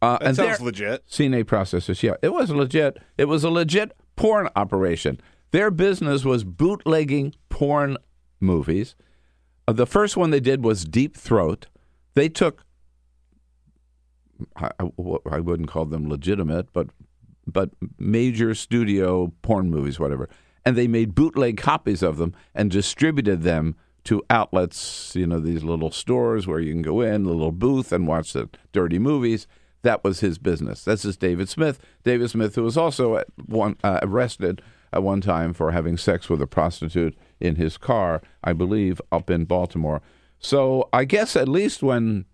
Uh, 0.00 0.18
That 0.18 0.26
and 0.28 0.36
sounds 0.36 0.60
legit. 0.60 1.04
Cine 1.08 1.42
processors. 1.44 2.02
Yeah, 2.04 2.14
it 2.22 2.32
was 2.32 2.50
legit. 2.50 2.98
It 3.16 3.24
was 3.24 3.42
a 3.42 3.50
legit 3.50 3.92
porn 4.14 4.48
operation. 4.54 5.20
Their 5.50 5.70
business 5.72 6.24
was 6.24 6.44
bootlegging 6.44 7.34
porn 7.48 7.96
movies. 8.38 8.94
Uh, 9.66 9.72
the 9.72 9.86
first 9.86 10.16
one 10.16 10.30
they 10.30 10.38
did 10.40 10.62
was 10.62 10.84
Deep 10.84 11.16
Throat. 11.16 11.66
They 12.14 12.28
took, 12.28 12.64
I, 14.56 14.70
I- 14.78 14.90
I 15.32 15.40
wouldn't 15.40 15.68
call 15.68 15.84
them 15.86 16.08
legitimate, 16.08 16.72
but 16.72 16.88
but 17.46 17.70
major 17.98 18.54
studio 18.54 19.32
porn 19.42 19.70
movies, 19.70 19.98
whatever, 19.98 20.28
and 20.64 20.76
they 20.76 20.88
made 20.88 21.14
bootleg 21.14 21.56
copies 21.56 22.02
of 22.02 22.16
them 22.16 22.34
and 22.54 22.70
distributed 22.70 23.42
them 23.42 23.76
to 24.04 24.22
outlets. 24.30 25.14
You 25.14 25.26
know, 25.26 25.40
these 25.40 25.64
little 25.64 25.90
stores 25.90 26.46
where 26.46 26.60
you 26.60 26.72
can 26.72 26.82
go 26.82 27.00
in, 27.00 27.24
a 27.24 27.28
little 27.28 27.52
booth, 27.52 27.92
and 27.92 28.06
watch 28.06 28.32
the 28.32 28.48
dirty 28.72 28.98
movies. 28.98 29.46
That 29.82 30.02
was 30.02 30.20
his 30.20 30.38
business. 30.38 30.84
This 30.84 31.04
is 31.04 31.16
David 31.16 31.48
Smith. 31.48 31.78
David 32.02 32.30
Smith, 32.30 32.54
who 32.56 32.64
was 32.64 32.76
also 32.76 33.22
one 33.46 33.76
uh, 33.84 34.00
arrested 34.02 34.60
at 34.92 35.02
one 35.02 35.20
time 35.20 35.52
for 35.52 35.70
having 35.70 35.96
sex 35.96 36.28
with 36.28 36.42
a 36.42 36.46
prostitute 36.46 37.16
in 37.40 37.56
his 37.56 37.76
car, 37.76 38.22
I 38.42 38.52
believe, 38.52 39.00
up 39.12 39.30
in 39.30 39.44
Baltimore. 39.44 40.02
So 40.38 40.88
I 40.92 41.04
guess 41.04 41.36
at 41.36 41.48
least 41.48 41.82
when 41.82 42.24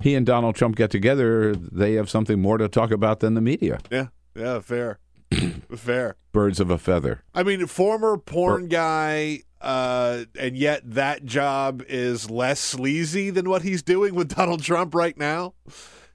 he 0.00 0.14
and 0.14 0.26
Donald 0.26 0.54
Trump 0.54 0.76
get 0.76 0.90
together, 0.90 1.54
they 1.54 1.94
have 1.94 2.10
something 2.10 2.40
more 2.40 2.58
to 2.58 2.68
talk 2.68 2.90
about 2.90 3.20
than 3.20 3.34
the 3.34 3.40
media. 3.40 3.78
Yeah, 3.90 4.08
yeah, 4.34 4.60
fair, 4.60 4.98
fair. 5.76 6.16
Birds 6.32 6.60
of 6.60 6.70
a 6.70 6.78
feather. 6.78 7.22
I 7.34 7.42
mean, 7.42 7.66
former 7.66 8.16
porn 8.16 8.68
guy, 8.68 9.40
uh, 9.60 10.24
and 10.38 10.56
yet 10.56 10.82
that 10.84 11.24
job 11.24 11.82
is 11.88 12.30
less 12.30 12.60
sleazy 12.60 13.30
than 13.30 13.48
what 13.48 13.62
he's 13.62 13.82
doing 13.82 14.14
with 14.14 14.28
Donald 14.36 14.62
Trump 14.62 14.94
right 14.94 15.16
now. 15.16 15.54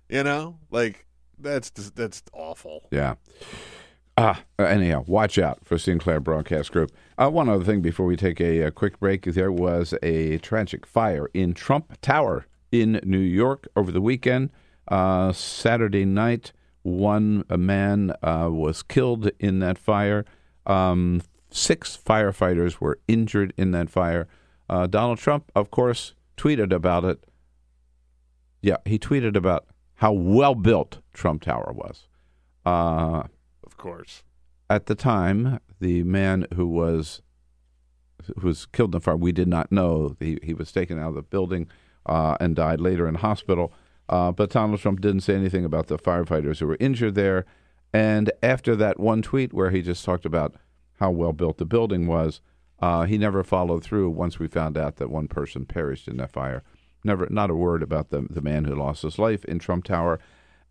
You 0.09 0.23
know, 0.23 0.59
like 0.71 1.05
that's 1.37 1.69
that's 1.71 2.23
awful. 2.33 2.87
Yeah. 2.91 3.15
Ah, 4.17 4.43
anyhow, 4.59 5.05
watch 5.07 5.37
out 5.37 5.59
for 5.63 5.77
Sinclair 5.77 6.19
Broadcast 6.19 6.73
Group. 6.73 6.91
Uh, 7.17 7.29
one 7.29 7.47
other 7.47 7.63
thing 7.63 7.79
before 7.79 8.05
we 8.05 8.17
take 8.17 8.41
a, 8.41 8.63
a 8.63 8.71
quick 8.71 8.99
break: 8.99 9.23
there 9.23 9.51
was 9.51 9.93
a 10.03 10.39
tragic 10.39 10.85
fire 10.85 11.29
in 11.33 11.53
Trump 11.53 11.97
Tower 12.01 12.45
in 12.71 12.99
New 13.03 13.19
York 13.19 13.67
over 13.75 13.91
the 13.91 14.01
weekend. 14.01 14.49
Uh, 14.89 15.31
Saturday 15.31 16.03
night, 16.03 16.51
one 16.83 17.43
a 17.49 17.57
man 17.57 18.13
uh, 18.23 18.49
was 18.51 18.83
killed 18.83 19.29
in 19.39 19.59
that 19.59 19.77
fire. 19.77 20.25
Um, 20.65 21.21
six 21.51 21.97
firefighters 21.97 22.79
were 22.79 22.99
injured 23.07 23.53
in 23.57 23.71
that 23.71 23.89
fire. 23.89 24.27
Uh, 24.69 24.87
Donald 24.87 25.17
Trump, 25.17 25.51
of 25.55 25.71
course, 25.71 26.13
tweeted 26.37 26.71
about 26.71 27.03
it. 27.03 27.23
Yeah, 28.61 28.77
he 28.85 28.99
tweeted 28.99 29.35
about 29.35 29.65
how 29.95 30.11
well 30.13 30.55
built 30.55 30.99
Trump 31.13 31.41
Tower 31.41 31.71
was. 31.73 32.07
Uh, 32.65 33.23
Of 33.65 33.77
course. 33.77 34.23
at 34.69 34.85
the 34.85 34.95
time, 34.95 35.59
the 35.79 36.03
man 36.03 36.45
who 36.53 36.67
was 36.67 37.21
who 38.39 38.47
was 38.47 38.65
killed 38.67 38.89
in 38.93 38.99
the 38.99 39.03
fire, 39.03 39.15
we 39.17 39.31
did 39.31 39.47
not 39.47 39.71
know. 39.71 40.15
He, 40.19 40.37
he 40.43 40.53
was 40.53 40.71
taken 40.71 40.99
out 40.99 41.09
of 41.09 41.15
the 41.15 41.21
building 41.23 41.67
uh, 42.05 42.35
and 42.39 42.55
died 42.55 42.79
later 42.81 43.07
in 43.07 43.15
hospital. 43.15 43.73
Uh, 44.09 44.31
but 44.31 44.49
Donald 44.49 44.79
Trump 44.79 45.01
didn't 45.01 45.21
say 45.21 45.35
anything 45.35 45.63
about 45.63 45.87
the 45.87 45.97
firefighters 45.97 46.59
who 46.59 46.67
were 46.67 46.77
injured 46.79 47.15
there. 47.15 47.45
And 47.93 48.31
after 48.41 48.75
that 48.75 48.99
one 48.99 49.21
tweet 49.21 49.53
where 49.53 49.69
he 49.69 49.81
just 49.81 50.03
talked 50.03 50.25
about 50.25 50.55
how 50.99 51.11
well 51.11 51.31
built 51.31 51.59
the 51.59 51.65
building 51.65 52.07
was, 52.07 52.41
uh, 52.81 53.03
he 53.03 53.17
never 53.17 53.43
followed 53.43 53.83
through 53.83 54.09
once 54.09 54.39
we 54.39 54.47
found 54.47 54.77
out 54.77 54.95
that 54.97 55.09
one 55.09 55.27
person 55.27 55.65
perished 55.65 56.07
in 56.07 56.17
that 56.17 56.31
fire. 56.31 56.63
Never, 57.03 57.27
not 57.29 57.49
a 57.49 57.55
word 57.55 57.83
about 57.83 58.09
the, 58.09 58.25
the 58.29 58.41
man 58.41 58.65
who 58.65 58.75
lost 58.75 59.03
his 59.03 59.19
life 59.19 59.45
in 59.45 59.59
Trump 59.59 59.85
Tower. 59.85 60.19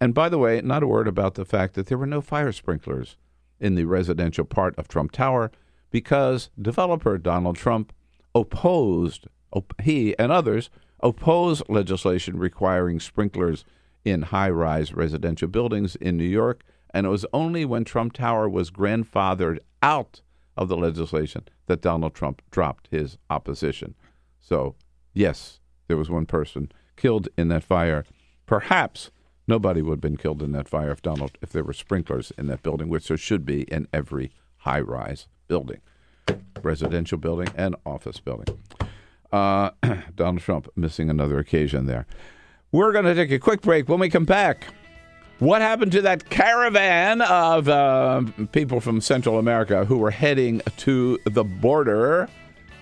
And 0.00 0.14
by 0.14 0.28
the 0.28 0.38
way, 0.38 0.60
not 0.60 0.82
a 0.82 0.86
word 0.86 1.08
about 1.08 1.34
the 1.34 1.44
fact 1.44 1.74
that 1.74 1.86
there 1.86 1.98
were 1.98 2.06
no 2.06 2.20
fire 2.20 2.52
sprinklers 2.52 3.16
in 3.60 3.74
the 3.74 3.84
residential 3.84 4.44
part 4.44 4.76
of 4.78 4.88
Trump 4.88 5.12
Tower 5.12 5.50
because 5.90 6.50
developer 6.60 7.18
Donald 7.18 7.56
Trump 7.56 7.92
opposed, 8.34 9.26
op- 9.52 9.80
he 9.80 10.16
and 10.18 10.30
others 10.30 10.70
opposed 11.00 11.62
legislation 11.68 12.38
requiring 12.38 13.00
sprinklers 13.00 13.64
in 14.04 14.22
high 14.22 14.50
rise 14.50 14.92
residential 14.92 15.48
buildings 15.48 15.96
in 15.96 16.16
New 16.16 16.24
York. 16.24 16.64
And 16.94 17.06
it 17.06 17.10
was 17.10 17.26
only 17.32 17.64
when 17.64 17.84
Trump 17.84 18.14
Tower 18.14 18.48
was 18.48 18.70
grandfathered 18.70 19.58
out 19.82 20.22
of 20.56 20.68
the 20.68 20.76
legislation 20.76 21.46
that 21.66 21.82
Donald 21.82 22.14
Trump 22.14 22.42
dropped 22.50 22.88
his 22.90 23.18
opposition. 23.30 23.94
So, 24.40 24.74
yes, 25.12 25.60
there 25.86 25.96
was 25.96 26.10
one 26.10 26.26
person 26.26 26.72
killed 26.96 27.28
in 27.36 27.48
that 27.48 27.62
fire. 27.62 28.04
Perhaps 28.46 29.10
nobody 29.46 29.82
would 29.82 29.94
have 29.94 30.00
been 30.00 30.16
killed 30.16 30.42
in 30.42 30.52
that 30.52 30.68
fire 30.68 30.90
if 30.90 31.02
Donald 31.02 31.38
if 31.42 31.50
there 31.50 31.64
were 31.64 31.72
sprinklers 31.72 32.32
in 32.38 32.46
that 32.46 32.62
building, 32.62 32.88
which 32.88 33.08
there 33.08 33.16
should 33.16 33.44
be 33.44 33.62
in 33.62 33.86
every 33.92 34.32
high 34.58 34.80
rise 34.80 35.28
building, 35.46 35.80
residential 36.62 37.18
building 37.18 37.48
and 37.54 37.76
office 37.86 38.18
building. 38.18 38.58
Uh, 39.32 39.70
Donald 40.14 40.40
Trump 40.40 40.68
missing 40.76 41.10
another 41.10 41.38
occasion 41.38 41.86
there. 41.86 42.06
We're 42.72 42.92
going 42.92 43.04
to 43.04 43.14
take 43.14 43.30
a 43.30 43.38
quick 43.38 43.62
break. 43.62 43.88
When 43.88 43.98
we 43.98 44.10
come 44.10 44.24
back, 44.24 44.66
what 45.38 45.62
happened 45.62 45.92
to 45.92 46.02
that 46.02 46.28
caravan 46.30 47.22
of 47.22 47.68
uh, 47.68 48.22
people 48.52 48.80
from 48.80 49.00
Central 49.00 49.38
America 49.38 49.84
who 49.84 49.98
were 49.98 50.10
heading 50.10 50.60
to 50.78 51.18
the 51.24 51.44
border? 51.44 52.28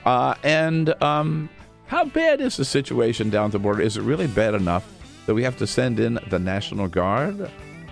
Uh, 0.05 0.35
and 0.43 1.01
um, 1.03 1.49
how 1.87 2.05
bad 2.05 2.41
is 2.41 2.57
the 2.57 2.65
situation 2.65 3.31
down 3.31 3.47
at 3.47 3.53
the 3.53 3.59
border? 3.59 3.83
Is 3.83 3.97
it 3.97 4.03
really 4.03 4.27
bad 4.27 4.55
enough 4.55 4.89
that 5.27 5.35
we 5.35 5.43
have 5.43 5.57
to 5.59 5.67
send 5.67 6.01
in 6.01 6.19
the 6.31 6.39
National 6.39 6.89
Guard? 6.89 7.51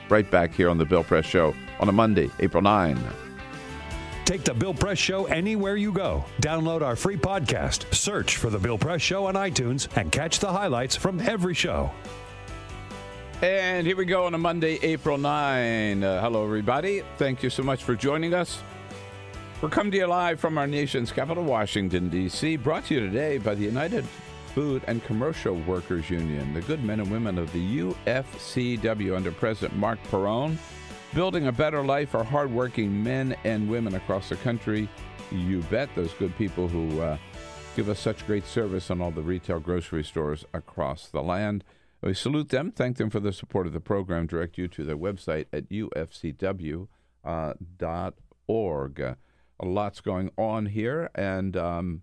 Right 0.08 0.30
back 0.30 0.52
here 0.52 0.68
on 0.68 0.78
the 0.78 0.84
Bill 0.84 1.04
Press 1.04 1.26
Show 1.26 1.54
on 1.80 1.88
a 1.88 1.92
Monday, 1.92 2.30
April 2.40 2.62
9. 2.62 2.98
Take 4.24 4.42
the 4.42 4.54
Bill 4.54 4.72
Press 4.72 4.96
Show 4.98 5.26
anywhere 5.26 5.76
you 5.76 5.92
go. 5.92 6.24
Download 6.40 6.80
our 6.80 6.96
free 6.96 7.16
podcast, 7.16 7.92
search 7.94 8.38
for 8.38 8.48
The 8.48 8.58
Bill 8.58 8.78
Press 8.78 9.02
Show 9.02 9.26
on 9.26 9.34
iTunes, 9.34 9.86
and 9.98 10.10
catch 10.10 10.38
the 10.38 10.50
highlights 10.50 10.96
from 10.96 11.20
every 11.20 11.52
show. 11.52 11.90
And 13.42 13.86
here 13.86 13.96
we 13.96 14.06
go 14.06 14.24
on 14.24 14.32
a 14.32 14.38
Monday, 14.38 14.78
April 14.80 15.18
9. 15.18 16.02
Uh, 16.02 16.22
hello, 16.22 16.42
everybody. 16.42 17.02
Thank 17.18 17.42
you 17.42 17.50
so 17.50 17.62
much 17.62 17.84
for 17.84 17.94
joining 17.94 18.32
us. 18.32 18.62
We're 19.60 19.68
coming 19.68 19.92
to 19.92 19.98
you 19.98 20.06
live 20.06 20.40
from 20.40 20.56
our 20.56 20.66
nation's 20.66 21.12
capital, 21.12 21.44
Washington, 21.44 22.08
D.C., 22.08 22.56
brought 22.56 22.86
to 22.86 22.94
you 22.94 23.00
today 23.00 23.36
by 23.36 23.54
the 23.54 23.64
United 23.64 24.06
Food 24.54 24.82
and 24.86 25.04
Commercial 25.04 25.56
Workers 25.56 26.08
Union, 26.08 26.54
the 26.54 26.62
good 26.62 26.82
men 26.82 27.00
and 27.00 27.10
women 27.10 27.36
of 27.36 27.52
the 27.52 27.80
UFCW 27.80 29.14
under 29.14 29.32
President 29.32 29.78
Marc 29.78 30.02
Perrone, 30.04 30.56
building 31.14 31.46
a 31.46 31.52
better 31.52 31.84
life 31.84 32.10
for 32.10 32.24
hardworking 32.24 33.02
men 33.02 33.36
and 33.44 33.68
women 33.68 33.94
across 33.94 34.28
the 34.30 34.36
country. 34.36 34.88
You 35.30 35.60
bet 35.70 35.88
those 35.94 36.12
good 36.14 36.36
people 36.36 36.66
who 36.66 37.00
uh, 37.00 37.16
give 37.76 37.88
us 37.88 38.00
such 38.00 38.26
great 38.26 38.44
service 38.44 38.90
on 38.90 39.00
all 39.00 39.12
the 39.12 39.22
retail 39.22 39.60
grocery 39.60 40.02
stores 40.02 40.44
across 40.52 41.06
the 41.06 41.22
land. 41.22 41.62
We 42.02 42.14
salute 42.14 42.48
them, 42.48 42.72
thank 42.72 42.96
them 42.96 43.10
for 43.10 43.20
the 43.20 43.32
support 43.32 43.68
of 43.68 43.72
the 43.72 43.80
program, 43.80 44.26
direct 44.26 44.58
you 44.58 44.66
to 44.66 44.82
their 44.82 44.96
website 44.96 45.46
at 45.52 45.68
ufcw.org. 45.68 46.88
Uh, 49.00 49.14
a 49.60 49.66
lot's 49.66 50.00
going 50.00 50.30
on 50.36 50.66
here, 50.66 51.10
and 51.14 51.56
um, 51.56 52.02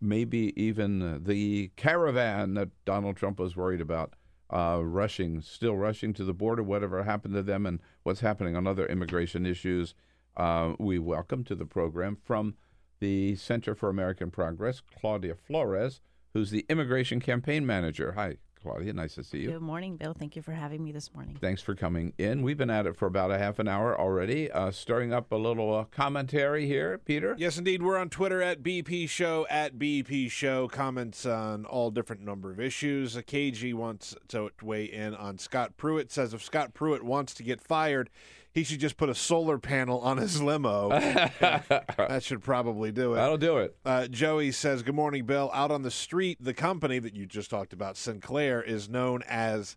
maybe 0.00 0.54
even 0.60 1.22
the 1.24 1.72
caravan 1.76 2.54
that 2.54 2.70
Donald 2.86 3.18
Trump 3.18 3.38
was 3.38 3.54
worried 3.54 3.82
about 3.82 4.14
uh, 4.50 4.80
rushing, 4.82 5.42
still 5.42 5.76
rushing 5.76 6.14
to 6.14 6.24
the 6.24 6.32
border, 6.32 6.62
whatever 6.62 7.02
happened 7.02 7.34
to 7.34 7.42
them, 7.42 7.66
and 7.66 7.80
what's 8.06 8.20
happening 8.20 8.54
on 8.54 8.68
other 8.68 8.86
immigration 8.86 9.44
issues. 9.44 9.92
Uh, 10.36 10.74
we 10.78 10.96
welcome 10.96 11.42
to 11.42 11.56
the 11.56 11.66
program 11.66 12.16
from 12.22 12.54
the 13.00 13.34
Center 13.34 13.74
for 13.74 13.88
American 13.88 14.30
Progress, 14.30 14.80
Claudia 14.80 15.34
Flores, 15.34 16.00
who's 16.32 16.52
the 16.52 16.64
immigration 16.68 17.18
campaign 17.18 17.66
manager. 17.66 18.12
Hi, 18.12 18.36
Claudia, 18.66 18.92
nice 18.92 19.14
to 19.14 19.22
see 19.22 19.38
you. 19.38 19.52
Good 19.52 19.62
morning, 19.62 19.96
Bill. 19.96 20.12
Thank 20.12 20.34
you 20.34 20.42
for 20.42 20.50
having 20.50 20.82
me 20.82 20.90
this 20.90 21.14
morning. 21.14 21.38
Thanks 21.40 21.62
for 21.62 21.76
coming 21.76 22.12
in. 22.18 22.42
We've 22.42 22.58
been 22.58 22.68
at 22.68 22.84
it 22.86 22.96
for 22.96 23.06
about 23.06 23.30
a 23.30 23.38
half 23.38 23.60
an 23.60 23.68
hour 23.68 23.98
already, 23.98 24.50
uh, 24.50 24.72
stirring 24.72 25.12
up 25.12 25.30
a 25.30 25.36
little 25.36 25.72
uh, 25.72 25.84
commentary 25.84 26.66
here, 26.66 26.98
Peter. 26.98 27.36
Yes, 27.38 27.58
indeed. 27.58 27.80
We're 27.80 27.96
on 27.96 28.10
Twitter 28.10 28.42
at 28.42 28.64
BP 28.64 29.08
Show, 29.08 29.46
at 29.48 29.76
BP 29.78 30.32
Show. 30.32 30.66
Comments 30.66 31.24
on 31.24 31.64
all 31.64 31.92
different 31.92 32.22
number 32.22 32.50
of 32.50 32.58
issues. 32.58 33.14
A 33.14 33.22
KG 33.22 33.72
wants 33.72 34.16
to 34.28 34.50
weigh 34.60 34.86
in 34.86 35.14
on 35.14 35.38
Scott 35.38 35.76
Pruitt. 35.76 36.10
Says 36.10 36.34
if 36.34 36.42
Scott 36.42 36.74
Pruitt 36.74 37.04
wants 37.04 37.34
to 37.34 37.44
get 37.44 37.60
fired, 37.60 38.10
he 38.56 38.64
should 38.64 38.80
just 38.80 38.96
put 38.96 39.10
a 39.10 39.14
solar 39.14 39.58
panel 39.58 40.00
on 40.00 40.16
his 40.16 40.40
limo. 40.40 40.88
that 40.88 42.20
should 42.22 42.42
probably 42.42 42.90
do 42.90 43.12
it. 43.12 43.16
That'll 43.16 43.36
do 43.36 43.58
it. 43.58 43.76
Uh, 43.84 44.06
Joey 44.06 44.50
says, 44.50 44.82
Good 44.82 44.94
morning, 44.94 45.26
Bill. 45.26 45.50
Out 45.52 45.70
on 45.70 45.82
the 45.82 45.90
street, 45.90 46.38
the 46.40 46.54
company 46.54 46.98
that 46.98 47.14
you 47.14 47.26
just 47.26 47.50
talked 47.50 47.74
about, 47.74 47.98
Sinclair, 47.98 48.62
is 48.62 48.88
known 48.88 49.22
as 49.28 49.76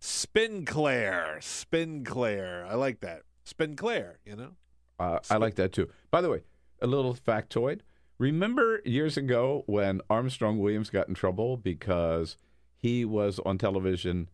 Spinclair. 0.00 1.38
Spinclair. 1.38 2.68
I 2.68 2.74
like 2.74 2.98
that. 2.98 3.22
Spinclair, 3.48 4.14
you 4.24 4.34
know? 4.34 4.56
Uh, 4.98 5.20
I 5.30 5.36
like 5.36 5.54
that 5.54 5.72
too. 5.72 5.88
By 6.10 6.20
the 6.20 6.28
way, 6.28 6.42
a 6.82 6.88
little 6.88 7.14
factoid. 7.14 7.82
Remember 8.18 8.80
years 8.84 9.16
ago 9.16 9.62
when 9.66 10.00
Armstrong 10.10 10.58
Williams 10.58 10.90
got 10.90 11.06
in 11.06 11.14
trouble 11.14 11.56
because 11.56 12.36
he 12.76 13.04
was 13.04 13.38
on 13.46 13.56
television 13.56 14.30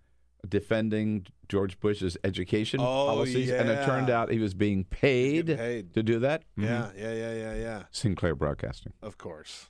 defending 0.49 1.26
George 1.49 1.78
Bush's 1.80 2.16
education 2.24 2.80
Oh, 2.80 2.84
policies, 2.84 3.51
and 3.51 3.68
it 3.68 3.84
turned 3.84 4.11
out 4.11 4.30
he 4.30 4.38
was 4.38 4.55
being 4.55 4.84
paid, 4.84 5.47
paid. 5.47 5.95
to 5.95 6.03
do 6.03 6.18
that. 6.20 6.43
Yeah, 6.57 6.90
yeah, 6.97 7.12
yeah, 7.12 7.32
yeah, 7.34 7.55
yeah. 7.55 7.82
Sinclair 7.90 8.34
Broadcasting. 8.34 8.93
Of 9.03 9.18
course. 9.18 9.68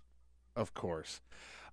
Of 0.56 0.74
course. 0.74 1.20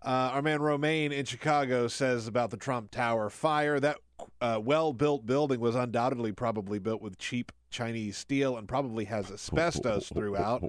Uh, 0.06 0.32
our 0.34 0.42
man 0.42 0.62
Romaine 0.62 1.12
in 1.12 1.26
Chicago 1.26 1.88
says 1.90 2.26
about 2.28 2.52
the 2.52 2.58
Trump 2.58 2.90
Tower 2.92 3.30
fire 3.30 3.80
that 3.82 3.98
uh, 4.42 4.60
well 4.64 4.94
built 4.94 5.26
building 5.26 5.60
was 5.60 5.76
undoubtedly 5.76 6.32
probably 6.32 6.80
built 6.80 7.02
with 7.02 7.18
cheap 7.18 7.52
Chinese 7.70 8.18
steel 8.18 8.58
and 8.58 8.68
probably 8.68 9.06
has 9.06 9.32
asbestos 9.32 10.10
throughout. 10.10 10.64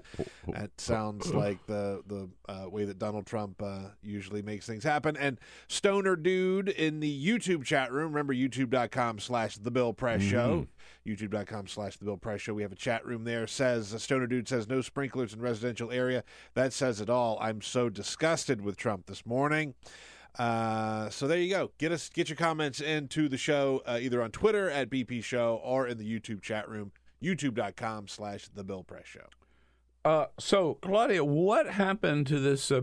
That 0.48 0.70
sounds 0.78 1.32
like 1.32 1.64
the 1.66 2.03
the 2.07 2.28
uh, 2.48 2.68
way 2.68 2.84
that 2.84 2.98
Donald 2.98 3.26
Trump 3.26 3.62
uh, 3.62 3.90
usually 4.03 4.42
makes 4.42 4.66
things 4.66 4.84
happen. 4.84 5.16
And 5.16 5.38
Stoner 5.68 6.16
Dude 6.16 6.68
in 6.68 7.01
the 7.01 7.26
YouTube 7.26 7.64
chat 7.64 7.92
room, 7.92 8.12
remember 8.12 8.34
youtube.com 8.34 9.18
slash 9.18 9.57
The 9.57 9.70
Bill 9.70 9.92
Press 9.92 10.22
Show, 10.22 10.66
youtube.com 11.07 11.66
slash 11.68 11.96
The 11.96 12.05
Bill 12.05 12.16
Press 12.16 12.40
Show. 12.40 12.55
We 12.55 12.62
have 12.62 12.72
a 12.72 12.76
chat 12.76 13.07
room 13.07 13.24
there. 13.24 13.46
Says 13.46 13.94
Stoner 14.03 14.26
Dude 14.26 14.48
says 14.48 14.68
no 14.68 14.80
sprinklers 14.80 15.32
in 15.32 15.40
residential 15.40 15.90
area. 15.90 16.24
That 16.55 16.72
says 16.72 17.01
it 17.01 17.11
all. 17.11 17.38
I'm 17.40 17.62
so 17.62 17.88
disgusted 17.88 18.61
with 18.61 18.76
Trump 18.76 19.07
this 19.07 19.24
morning. 19.24 19.74
Uh, 20.39 21.11
so 21.11 21.26
there 21.26 21.39
you 21.39 21.51
go. 21.51 21.70
Get 21.78 21.93
us 21.93 22.09
get 22.09 22.28
your 22.28 22.37
comments 22.37 22.81
into 22.81 23.28
the 23.28 23.37
show 23.37 23.83
uh, 23.87 23.99
either 24.01 24.22
on 24.22 24.31
Twitter 24.31 24.70
at 24.70 24.91
BP 24.91 25.22
Show 25.24 25.61
or 25.62 25.87
in 25.87 25.99
the 25.99 26.05
YouTube 26.05 26.41
chat 26.43 26.68
room, 26.68 26.93
youtube.com 27.22 28.09
slash 28.09 28.49
The 28.49 28.64
Bill 28.64 28.85
Press 28.85 29.07
Show. 29.07 29.26
Uh, 30.05 30.26
so, 30.39 30.78
Claudia, 30.81 31.24
what 31.24 31.66
happened 31.66 32.26
to 32.28 32.39
this 32.39 32.70
uh, 32.70 32.83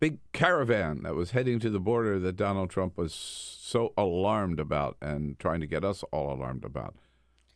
big 0.00 0.18
caravan 0.32 1.02
that 1.02 1.14
was 1.14 1.32
heading 1.32 1.58
to 1.60 1.68
the 1.68 1.80
border 1.80 2.18
that 2.18 2.36
Donald 2.36 2.70
Trump 2.70 2.96
was 2.96 3.12
so 3.12 3.92
alarmed 3.98 4.58
about 4.58 4.96
and 5.02 5.38
trying 5.38 5.60
to 5.60 5.66
get 5.66 5.84
us 5.84 6.04
all 6.12 6.32
alarmed 6.32 6.64
about? 6.64 6.94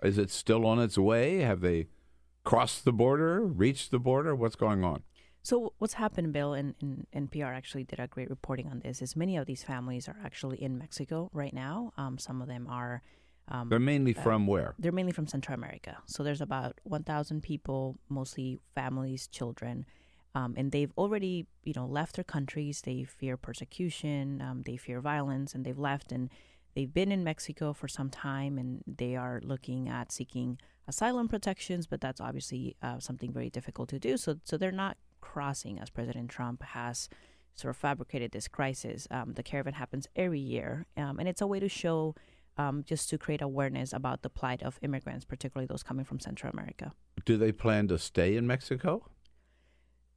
Is 0.03 0.18
it 0.18 0.30
still 0.30 0.66
on 0.66 0.78
its 0.78 0.99
way? 0.99 1.38
Have 1.38 1.61
they 1.61 1.86
crossed 2.45 2.84
the 2.84 2.93
border, 2.93 3.45
reached 3.45 3.91
the 3.91 3.99
border? 3.99 4.34
What's 4.34 4.57
going 4.57 4.84
on? 4.84 5.03
So 5.43 5.72
what's 5.78 5.95
happened, 5.95 6.32
Bill, 6.32 6.53
and, 6.53 6.74
and 6.80 7.07
NPR 7.14 7.55
actually 7.55 7.84
did 7.84 7.99
a 7.99 8.07
great 8.07 8.28
reporting 8.28 8.68
on 8.68 8.80
this, 8.80 9.01
is 9.01 9.16
many 9.16 9.36
of 9.36 9.47
these 9.47 9.62
families 9.62 10.09
are 10.09 10.16
actually 10.24 10.62
in 10.62 10.76
Mexico 10.78 11.30
right 11.32 11.55
now. 11.55 11.93
Um, 11.97 12.18
some 12.18 12.43
of 12.43 12.49
them 12.49 12.66
are 12.68 13.03
um, 13.49 13.68
They're 13.68 13.78
mainly 13.78 14.12
from 14.12 14.47
where? 14.47 14.74
they're 14.78 14.93
mainly 14.93 15.12
from 15.12 15.26
Central 15.26 15.55
America. 15.55 15.99
So 16.07 16.22
there's 16.22 16.41
about 16.41 16.78
1,000 16.84 17.43
people, 17.43 17.97
mostly 18.09 18.61
families, 18.74 19.26
children, 19.26 19.86
um, 20.34 20.55
and 20.57 20.70
they've 20.70 20.93
already, 20.97 21.47
you 21.64 21.72
know, 21.74 21.86
left 21.86 22.14
their 22.14 22.24
countries. 22.24 22.82
They 22.82 23.03
fear 23.03 23.36
persecution, 23.36 24.41
um, 24.41 24.62
they 24.64 24.76
fear 24.76 25.01
violence, 25.01 25.55
and 25.55 25.64
they've 25.64 25.78
left. 25.78 26.12
And 26.12 26.30
they've 26.76 26.93
been 26.93 27.11
in 27.11 27.24
Mexico 27.24 27.72
for 27.72 27.88
some 27.88 28.11
time, 28.11 28.57
and 28.57 28.82
they 28.86 29.16
are 29.16 29.41
looking 29.43 29.88
at 29.88 30.12
seeking 30.12 30.59
asylum 30.86 31.26
protections. 31.26 31.88
But 31.88 32.01
that's 32.01 32.20
obviously 32.20 32.76
uh, 32.80 33.01
something 33.01 33.32
very 33.32 33.51
difficult 33.51 33.88
to 33.88 33.99
do. 33.99 34.16
So, 34.16 34.36
so 34.45 34.57
they're 34.57 34.70
not 34.70 34.97
crossing 35.21 35.79
as 35.79 35.91
President 35.91 36.31
Trump 36.31 36.62
has 36.62 37.09
sort 37.55 37.71
of 37.71 37.77
fabricated 37.77 38.33
this 38.33 38.49
crisis. 38.49 39.07
Um, 39.11 39.35
the 39.35 39.43
caravan 39.43 39.75
happens 39.75 40.07
every 40.16 40.41
year, 40.41 40.87
um, 40.97 41.18
and 41.18 41.29
it's 41.29 41.41
a 41.41 41.47
way 41.47 41.61
to 41.61 41.68
show 41.68 42.14
um, 42.57 42.85
just 42.87 43.09
to 43.11 43.18
create 43.18 43.43
awareness 43.43 43.93
about 43.93 44.23
the 44.23 44.31
plight 44.31 44.62
of 44.62 44.79
immigrants, 44.83 45.25
particularly 45.25 45.66
those 45.66 45.83
coming 45.83 46.05
from 46.05 46.21
Central 46.21 46.53
America. 46.53 46.93
Do 47.25 47.37
they 47.37 47.53
plan 47.53 47.89
to 47.89 47.99
stay 47.99 48.37
in 48.37 48.47
Mexico? 48.47 49.07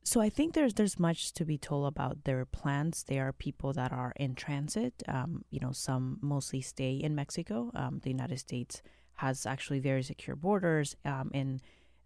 So 0.06 0.20
I 0.20 0.30
think 0.30 0.54
there's 0.54 0.74
there's 0.74 0.99
much 0.99 1.34
to 1.34 1.45
be 1.45 1.58
told 1.58 1.88
about 1.88 2.26
their 2.26 2.45
plans. 2.45 3.04
They 3.04 3.20
are 3.20 3.32
people 3.32 3.72
that 3.74 3.93
are 3.93 4.12
in 4.18 4.36
transit. 4.36 5.01
Um, 5.08 5.45
you 5.49 5.62
know, 5.62 5.72
some 5.72 6.20
mostly 6.22 6.60
stay 6.60 6.95
in 6.95 7.16
Mexico. 7.16 7.72
Um, 7.74 8.01
the 8.04 8.10
United 8.10 8.39
States 8.39 8.82
has 9.16 9.45
actually 9.45 9.80
very 9.80 10.04
secure 10.04 10.36
borders, 10.36 10.97
um, 11.06 11.32
and 11.34 11.62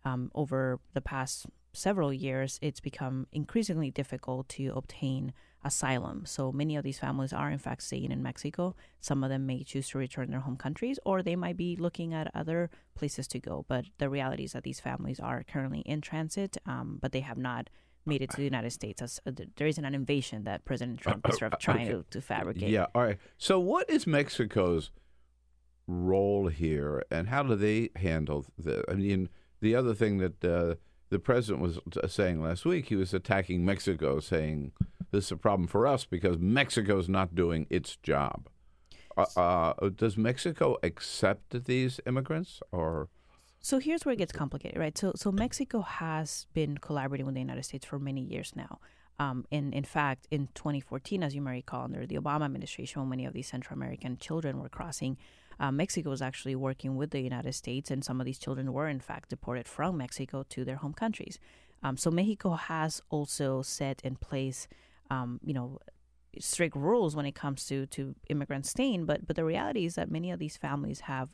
um, 0.05 0.31
over 0.35 0.79
the 0.93 1.01
past 1.01 1.47
several 1.77 2.11
years, 2.11 2.59
it's 2.61 2.79
become 2.79 3.27
increasingly 3.31 3.91
difficult 3.91 4.49
to 4.49 4.73
obtain 4.75 5.33
asylum. 5.63 6.25
So 6.25 6.51
many 6.51 6.75
of 6.75 6.83
these 6.83 6.99
families 6.99 7.33
are 7.33 7.49
in 7.51 7.59
fact 7.59 7.83
staying 7.83 8.11
in 8.11 8.23
Mexico. 8.23 8.75
Some 8.99 9.23
of 9.23 9.29
them 9.29 9.45
may 9.45 9.63
choose 9.63 9.89
to 9.89 9.97
return 9.97 10.27
to 10.27 10.31
their 10.31 10.39
home 10.41 10.57
countries, 10.57 10.99
or 11.05 11.21
they 11.21 11.35
might 11.35 11.57
be 11.57 11.75
looking 11.75 12.13
at 12.13 12.31
other 12.33 12.69
places 12.95 13.27
to 13.29 13.39
go. 13.39 13.65
But 13.67 13.85
the 13.97 14.09
reality 14.09 14.43
is 14.43 14.53
that 14.53 14.63
these 14.63 14.79
families 14.79 15.19
are 15.19 15.43
currently 15.43 15.81
in 15.81 16.01
transit, 16.01 16.57
um, 16.65 16.97
but 17.01 17.11
they 17.11 17.19
have 17.19 17.37
not 17.37 17.69
made 18.05 18.21
it 18.21 18.29
to 18.31 18.37
the 18.37 18.43
United 18.43 18.71
States. 18.71 19.01
As, 19.01 19.19
uh, 19.27 19.31
there 19.57 19.67
isn't 19.67 19.83
an 19.85 19.93
invasion 19.93 20.45
that 20.45 20.65
President 20.65 20.99
Trump 20.99 21.27
is 21.29 21.37
sort 21.39 21.53
of 21.53 21.59
trying 21.59 21.87
to, 21.87 22.05
to 22.09 22.21
fabricate. 22.21 22.69
Yeah. 22.69 22.87
All 22.95 23.03
right. 23.03 23.17
So, 23.37 23.59
what 23.59 23.89
is 23.89 24.07
Mexico's 24.07 24.91
role 25.85 26.47
here, 26.47 27.03
and 27.11 27.27
how 27.27 27.43
do 27.43 27.55
they 27.55 27.89
handle 27.97 28.45
the? 28.57 28.83
I 28.89 28.93
mean, 28.93 29.29
the 29.59 29.75
other 29.75 29.93
thing 29.93 30.17
that 30.19 30.45
uh, 30.45 30.75
the 31.09 31.19
president 31.19 31.61
was 31.61 31.79
saying 32.11 32.41
last 32.41 32.65
week, 32.65 32.87
he 32.87 32.95
was 32.95 33.13
attacking 33.13 33.65
Mexico, 33.65 34.19
saying 34.19 34.71
this 35.11 35.25
is 35.25 35.31
a 35.31 35.37
problem 35.37 35.67
for 35.67 35.87
us 35.87 36.05
because 36.05 36.37
Mexico's 36.37 37.07
not 37.07 37.35
doing 37.35 37.65
its 37.69 37.95
job. 37.97 38.49
Uh, 39.15 39.25
uh, 39.35 39.89
does 39.95 40.15
Mexico 40.17 40.77
accept 40.83 41.65
these 41.65 41.99
immigrants, 42.05 42.61
or 42.71 43.09
So 43.59 43.79
here's 43.79 44.05
where 44.05 44.13
it 44.13 44.17
gets 44.17 44.31
complicated, 44.31 44.77
right? 44.77 44.95
So 44.97 45.13
so 45.15 45.31
Mexico 45.31 45.81
has 45.81 46.45
been 46.53 46.77
collaborating 46.77 47.25
with 47.25 47.35
the 47.35 47.41
United 47.41 47.63
States 47.63 47.85
for 47.85 47.97
many 47.97 48.21
years 48.21 48.53
now. 48.55 48.79
Um, 49.19 49.45
and 49.51 49.73
in 49.73 49.83
fact, 49.83 50.27
in 50.29 50.49
2014, 50.53 51.23
as 51.23 51.33
you 51.33 51.41
may 51.41 51.51
recall, 51.51 51.83
under 51.83 52.05
the 52.05 52.17
Obama 52.17 52.45
administration, 52.45 53.01
when 53.01 53.09
many 53.09 53.25
of 53.25 53.33
these 53.33 53.47
Central 53.47 53.75
American 53.75 54.17
children 54.17 54.59
were 54.59 54.69
crossing, 54.69 55.17
uh, 55.59 55.71
Mexico 55.71 56.11
was 56.11 56.21
actually 56.21 56.55
working 56.55 56.95
with 56.95 57.09
the 57.09 57.21
United 57.21 57.53
States, 57.53 57.89
and 57.89 58.05
some 58.05 58.19
of 58.21 58.25
these 58.25 58.37
children 58.37 58.71
were 58.71 58.87
in 58.87 58.99
fact 58.99 59.29
deported 59.29 59.67
from 59.67 59.97
Mexico 59.97 60.45
to 60.49 60.63
their 60.63 60.75
home 60.75 60.93
countries. 60.93 61.39
Um, 61.83 61.97
so 61.97 62.11
Mexico 62.11 62.51
has 62.53 63.01
also 63.09 63.61
set 63.63 64.01
in 64.03 64.15
place, 64.17 64.67
um, 65.09 65.39
you 65.43 65.53
know, 65.53 65.79
strict 66.39 66.75
rules 66.75 67.15
when 67.15 67.25
it 67.25 67.33
comes 67.33 67.65
to 67.65 67.87
to 67.87 68.13
immigrants 68.29 68.69
staying. 68.69 69.05
But 69.05 69.25
but 69.25 69.35
the 69.35 69.45
reality 69.45 69.85
is 69.85 69.95
that 69.95 70.11
many 70.11 70.31
of 70.31 70.39
these 70.39 70.57
families 70.57 71.01
have 71.01 71.29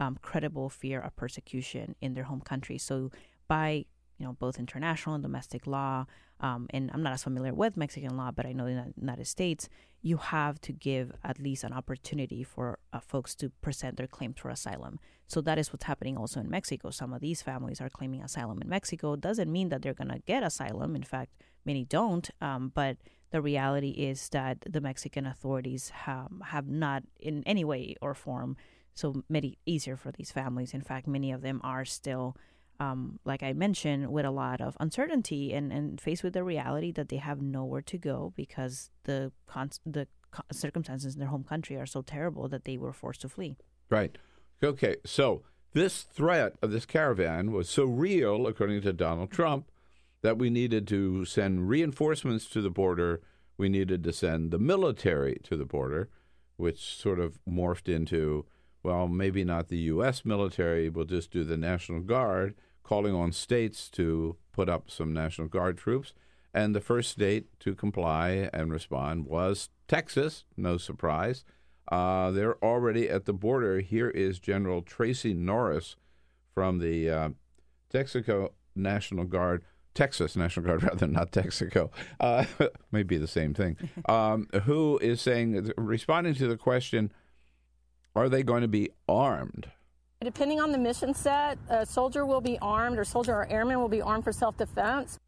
um, 0.00 0.18
credible 0.22 0.68
fear 0.68 1.00
of 1.00 1.14
persecution 1.16 1.96
in 2.00 2.14
their 2.14 2.24
home 2.24 2.40
country. 2.40 2.78
So 2.78 3.10
by 3.48 3.86
you 4.18 4.26
know 4.26 4.32
both 4.32 4.58
international 4.58 5.14
and 5.14 5.22
domestic 5.22 5.66
law, 5.66 6.06
um, 6.40 6.66
and 6.70 6.90
I'm 6.92 7.02
not 7.02 7.12
as 7.12 7.24
familiar 7.24 7.54
with 7.54 7.76
Mexican 7.76 8.16
law, 8.16 8.30
but 8.30 8.46
I 8.46 8.52
know 8.52 8.66
in 8.66 8.76
the 8.76 8.92
United 9.00 9.26
States 9.26 9.68
you 10.02 10.18
have 10.18 10.60
to 10.60 10.72
give 10.72 11.12
at 11.24 11.40
least 11.40 11.64
an 11.64 11.72
opportunity 11.72 12.44
for 12.44 12.78
uh, 12.92 13.00
folks 13.00 13.34
to 13.36 13.50
present 13.60 13.96
their 13.96 14.06
claims 14.06 14.38
for 14.38 14.50
asylum. 14.50 15.00
So 15.26 15.40
that 15.40 15.58
is 15.58 15.72
what's 15.72 15.84
happening 15.84 16.16
also 16.16 16.38
in 16.38 16.48
Mexico. 16.48 16.90
Some 16.90 17.12
of 17.12 17.20
these 17.20 17.42
families 17.42 17.80
are 17.80 17.88
claiming 17.88 18.22
asylum 18.22 18.62
in 18.62 18.68
Mexico. 18.68 19.16
Doesn't 19.16 19.50
mean 19.50 19.70
that 19.70 19.82
they're 19.82 19.94
going 19.94 20.10
to 20.10 20.20
get 20.20 20.44
asylum. 20.44 20.94
In 20.94 21.02
fact, 21.02 21.32
many 21.64 21.84
don't. 21.84 22.30
Um, 22.40 22.70
but 22.72 22.98
the 23.30 23.42
reality 23.42 23.90
is 23.90 24.28
that 24.28 24.58
the 24.68 24.80
Mexican 24.80 25.26
authorities 25.26 25.88
have, 25.88 26.30
have 26.44 26.68
not, 26.68 27.02
in 27.18 27.42
any 27.44 27.64
way 27.64 27.96
or 28.00 28.14
form, 28.14 28.56
so 28.94 29.24
made 29.28 29.44
it 29.44 29.56
easier 29.66 29.96
for 29.96 30.12
these 30.12 30.30
families. 30.30 30.72
In 30.72 30.82
fact, 30.82 31.08
many 31.08 31.32
of 31.32 31.42
them 31.42 31.60
are 31.64 31.84
still, 31.84 32.36
um, 32.80 33.18
like 33.24 33.42
I 33.42 33.52
mentioned, 33.52 34.10
with 34.12 34.24
a 34.24 34.30
lot 34.30 34.60
of 34.60 34.76
uncertainty 34.80 35.52
and, 35.52 35.72
and 35.72 36.00
faced 36.00 36.22
with 36.22 36.34
the 36.34 36.44
reality 36.44 36.92
that 36.92 37.08
they 37.08 37.16
have 37.16 37.40
nowhere 37.40 37.82
to 37.82 37.98
go 37.98 38.32
because 38.36 38.90
the 39.04 39.32
con- 39.46 39.70
the 39.84 40.06
circumstances 40.52 41.14
in 41.14 41.20
their 41.20 41.28
home 41.28 41.44
country 41.44 41.76
are 41.76 41.86
so 41.86 42.02
terrible 42.02 42.48
that 42.48 42.64
they 42.64 42.76
were 42.76 42.92
forced 42.92 43.22
to 43.22 43.28
flee. 43.28 43.56
right? 43.88 44.16
Okay, 44.62 44.96
so 45.04 45.42
this 45.72 46.02
threat 46.02 46.54
of 46.62 46.70
this 46.70 46.86
caravan 46.86 47.52
was 47.52 47.68
so 47.68 47.84
real, 47.84 48.46
according 48.46 48.82
to 48.82 48.92
Donald 48.92 49.30
Trump, 49.30 49.70
that 50.22 50.38
we 50.38 50.48
needed 50.50 50.86
to 50.88 51.24
send 51.24 51.68
reinforcements 51.68 52.46
to 52.46 52.60
the 52.62 52.70
border. 52.70 53.20
We 53.58 53.68
needed 53.68 54.02
to 54.04 54.12
send 54.12 54.50
the 54.50 54.58
military 54.58 55.38
to 55.44 55.56
the 55.56 55.66
border. 55.66 56.08
which 56.56 56.96
sort 56.96 57.20
of 57.20 57.38
morphed 57.46 57.86
into, 57.86 58.46
well, 58.82 59.06
maybe 59.08 59.44
not 59.44 59.68
the 59.68 59.76
U.S. 59.92 60.24
military, 60.24 60.88
we'll 60.88 61.04
just 61.04 61.30
do 61.30 61.44
the 61.44 61.56
National 61.58 62.00
Guard, 62.00 62.54
calling 62.86 63.14
on 63.14 63.32
states 63.32 63.90
to 63.90 64.36
put 64.52 64.68
up 64.68 64.90
some 64.90 65.12
National 65.12 65.48
Guard 65.48 65.76
troops. 65.76 66.12
And 66.54 66.74
the 66.74 66.80
first 66.80 67.10
state 67.10 67.48
to 67.60 67.74
comply 67.74 68.48
and 68.52 68.70
respond 68.70 69.26
was 69.26 69.68
Texas, 69.88 70.44
no 70.56 70.78
surprise. 70.78 71.44
Uh, 71.90 72.30
they're 72.30 72.62
already 72.64 73.08
at 73.08 73.26
the 73.26 73.32
border. 73.32 73.80
Here 73.80 74.08
is 74.08 74.38
General 74.38 74.82
Tracy 74.82 75.34
Norris 75.34 75.96
from 76.54 76.78
the 76.78 77.10
uh, 77.10 77.28
Texaco 77.92 78.50
National 78.74 79.24
Guard, 79.24 79.64
Texas 79.94 80.36
National 80.36 80.66
Guard, 80.66 80.82
rather 80.84 81.06
not 81.06 81.32
Texaco, 81.32 81.90
uh, 82.20 82.44
maybe 82.92 83.18
the 83.18 83.26
same 83.26 83.52
thing, 83.52 83.76
um, 84.08 84.48
who 84.64 84.98
is 84.98 85.20
saying, 85.20 85.72
responding 85.76 86.34
to 86.34 86.46
the 86.46 86.56
question, 86.56 87.12
are 88.14 88.28
they 88.28 88.42
going 88.42 88.62
to 88.62 88.68
be 88.68 88.90
armed? 89.08 89.70
Depending 90.24 90.60
on 90.60 90.72
the 90.72 90.78
mission 90.78 91.12
set, 91.12 91.58
a 91.68 91.84
soldier 91.84 92.24
will 92.24 92.40
be 92.40 92.58
armed, 92.60 92.98
or 92.98 93.04
soldier 93.04 93.34
or 93.34 93.48
airman 93.48 93.78
will 93.78 93.88
be 93.88 94.00
armed 94.00 94.24
for 94.24 94.32
self 94.32 94.56
defense. 94.56 95.18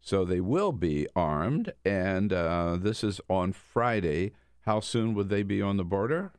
So 0.00 0.24
they 0.24 0.40
will 0.40 0.72
be 0.72 1.06
armed, 1.14 1.72
and 1.84 2.32
uh, 2.32 2.76
this 2.78 3.04
is 3.04 3.20
on 3.30 3.52
Friday. 3.52 4.32
How 4.62 4.80
soon 4.80 5.14
would 5.14 5.28
they 5.28 5.42
be 5.42 5.62
on 5.62 5.76
the 5.76 5.84
border? 5.84 6.32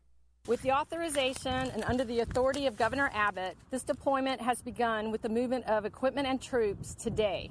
With 0.45 0.61
the 0.61 0.71
authorization 0.71 1.51
and 1.51 1.83
under 1.85 2.03
the 2.03 2.19
authority 2.19 2.67
of 2.67 2.77
Governor 2.77 3.09
Abbott, 3.13 3.57
this 3.71 3.83
deployment 3.83 4.41
has 4.41 4.61
begun 4.61 5.09
with 5.09 5.21
the 5.21 5.29
movement 5.29 5.65
of 5.65 5.85
equipment 5.85 6.27
and 6.27 6.41
troops 6.41 6.93
today. 6.93 7.49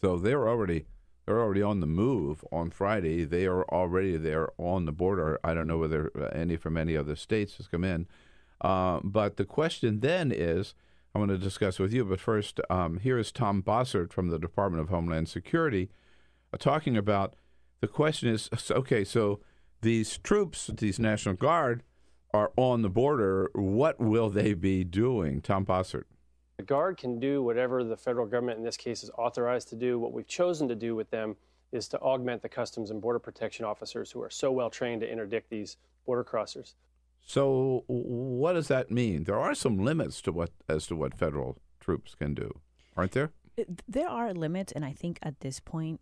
So 0.00 0.16
they're 0.16 0.48
already 0.48 0.86
they're 1.26 1.40
already 1.40 1.62
on 1.62 1.80
the 1.80 1.86
move 1.86 2.44
on 2.50 2.70
Friday. 2.70 3.24
They 3.24 3.46
are 3.46 3.64
already 3.64 4.16
there 4.16 4.48
on 4.58 4.86
the 4.86 4.92
border. 4.92 5.38
I 5.44 5.54
don't 5.54 5.66
know 5.66 5.78
whether 5.78 6.10
any 6.34 6.56
from 6.56 6.76
any 6.76 6.96
other 6.96 7.16
states 7.16 7.58
has 7.58 7.68
come 7.68 7.84
in. 7.84 8.06
Uh, 8.60 9.00
but 9.02 9.36
the 9.36 9.44
question 9.44 10.00
then 10.00 10.32
is, 10.32 10.74
I 11.14 11.18
want 11.18 11.30
to 11.30 11.38
discuss 11.38 11.78
with 11.78 11.92
you. 11.92 12.04
But 12.04 12.20
first, 12.20 12.60
um, 12.70 12.98
here 12.98 13.18
is 13.18 13.30
Tom 13.30 13.62
Bossert 13.62 14.12
from 14.12 14.28
the 14.28 14.38
Department 14.38 14.82
of 14.82 14.88
Homeland 14.88 15.28
Security 15.28 15.90
uh, 16.52 16.56
talking 16.56 16.96
about 16.96 17.34
the 17.80 17.88
question 17.88 18.28
is 18.28 18.48
okay. 18.70 19.04
So 19.04 19.40
these 19.82 20.18
troops, 20.18 20.70
these 20.72 20.98
National 20.98 21.34
Guard 21.34 21.82
are 22.32 22.52
on 22.56 22.82
the 22.82 22.88
border, 22.88 23.50
what 23.54 24.00
will 24.00 24.30
they 24.30 24.54
be 24.54 24.82
doing? 24.82 25.40
Tom 25.40 25.64
Bossert. 25.64 26.04
The 26.56 26.62
Guard 26.62 26.96
can 26.96 27.18
do 27.18 27.42
whatever 27.42 27.84
the 27.84 27.96
federal 27.96 28.26
government 28.26 28.58
in 28.58 28.64
this 28.64 28.76
case 28.76 29.02
is 29.02 29.10
authorized 29.18 29.68
to 29.68 29.76
do. 29.76 29.98
What 29.98 30.12
we've 30.12 30.26
chosen 30.26 30.68
to 30.68 30.74
do 30.74 30.94
with 30.94 31.10
them 31.10 31.36
is 31.72 31.88
to 31.88 31.98
augment 31.98 32.42
the 32.42 32.48
Customs 32.48 32.90
and 32.90 33.00
Border 33.00 33.18
Protection 33.18 33.64
officers 33.64 34.10
who 34.12 34.22
are 34.22 34.30
so 34.30 34.52
well 34.52 34.70
trained 34.70 35.00
to 35.00 35.10
interdict 35.10 35.50
these 35.50 35.76
border 36.06 36.24
crossers. 36.24 36.74
So, 37.26 37.84
what 37.86 38.52
does 38.52 38.68
that 38.68 38.90
mean? 38.90 39.24
There 39.24 39.38
are 39.38 39.54
some 39.54 39.78
limits 39.78 40.20
to 40.22 40.32
what 40.32 40.50
as 40.68 40.86
to 40.88 40.96
what 40.96 41.18
federal 41.18 41.58
troops 41.80 42.14
can 42.14 42.34
do, 42.34 42.60
aren't 42.96 43.12
there? 43.12 43.30
There 43.88 44.08
are 44.08 44.34
limits, 44.34 44.72
and 44.72 44.84
I 44.84 44.92
think 44.92 45.18
at 45.22 45.40
this 45.40 45.60
point, 45.60 46.00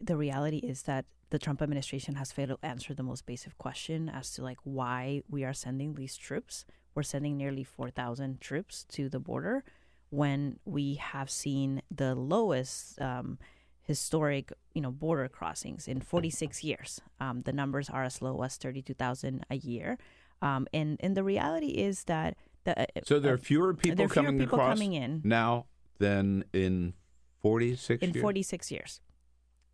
the 0.00 0.16
reality 0.16 0.58
is 0.58 0.82
that 0.82 1.04
the 1.30 1.38
Trump 1.38 1.62
administration 1.62 2.16
has 2.16 2.32
failed 2.32 2.50
to 2.50 2.58
answer 2.62 2.94
the 2.94 3.02
most 3.02 3.26
basic 3.26 3.56
question 3.58 4.08
as 4.08 4.30
to 4.32 4.42
like 4.42 4.58
why 4.64 5.22
we 5.28 5.44
are 5.44 5.52
sending 5.52 5.94
these 5.94 6.16
troops. 6.16 6.64
We're 6.94 7.02
sending 7.02 7.36
nearly 7.36 7.64
4,000 7.64 8.40
troops 8.40 8.84
to 8.90 9.08
the 9.08 9.18
border 9.18 9.64
when 10.10 10.58
we 10.64 10.94
have 10.94 11.28
seen 11.28 11.82
the 11.90 12.14
lowest 12.14 13.00
um, 13.00 13.38
historic, 13.82 14.52
you 14.74 14.80
know, 14.80 14.90
border 14.90 15.28
crossings 15.28 15.88
in 15.88 16.00
46 16.00 16.62
years. 16.62 17.00
Um, 17.20 17.42
the 17.42 17.52
numbers 17.52 17.90
are 17.90 18.04
as 18.04 18.22
low 18.22 18.42
as 18.42 18.56
32,000 18.56 19.44
a 19.50 19.56
year. 19.56 19.98
Um, 20.42 20.66
and, 20.72 20.96
and 21.00 21.16
the 21.16 21.24
reality 21.24 21.68
is 21.68 22.04
that 22.04 22.36
the, 22.64 22.80
uh, 22.80 22.86
so 23.04 23.18
there 23.18 23.32
are 23.32 23.36
uh, 23.36 23.40
fewer 23.40 23.74
people, 23.74 23.96
there 23.96 24.06
are 24.06 24.08
fewer 24.08 24.24
coming, 24.24 24.40
people 24.40 24.58
across 24.58 24.78
coming 24.78 24.94
in 24.94 25.20
now 25.24 25.66
than 25.98 26.44
in 26.52 26.94
46 27.42 28.02
in 28.02 28.14
years? 28.14 28.22
46 28.22 28.70
years. 28.70 29.00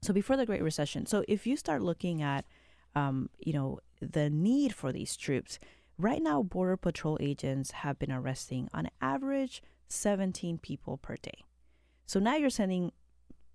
So 0.03 0.13
before 0.13 0.37
the 0.37 0.47
Great 0.47 0.63
Recession. 0.63 1.07
So 1.07 1.25
if 1.29 1.47
you 1.47 1.57
start 1.57 1.83
looking 1.83 2.23
at, 2.23 2.45
um, 2.95 3.31
you 3.39 3.53
know, 3.53 3.81
the 4.01 4.31
need 4.31 4.75
for 4.75 4.93
these 4.93 5.17
troops, 5.17 5.59
right 5.99 6.23
now 6.23 6.43
Border 6.43 6.77
Patrol 6.77 7.19
agents 7.21 7.71
have 7.71 7.99
been 7.99 8.11
arresting 8.11 8.69
on 8.73 8.89
average 9.01 9.63
17 9.89 10.59
people 10.59 10.97
per 10.97 11.17
day. 11.17 11.45
So 12.07 12.19
now 12.19 12.37
you're 12.37 12.51
sending, 12.51 12.93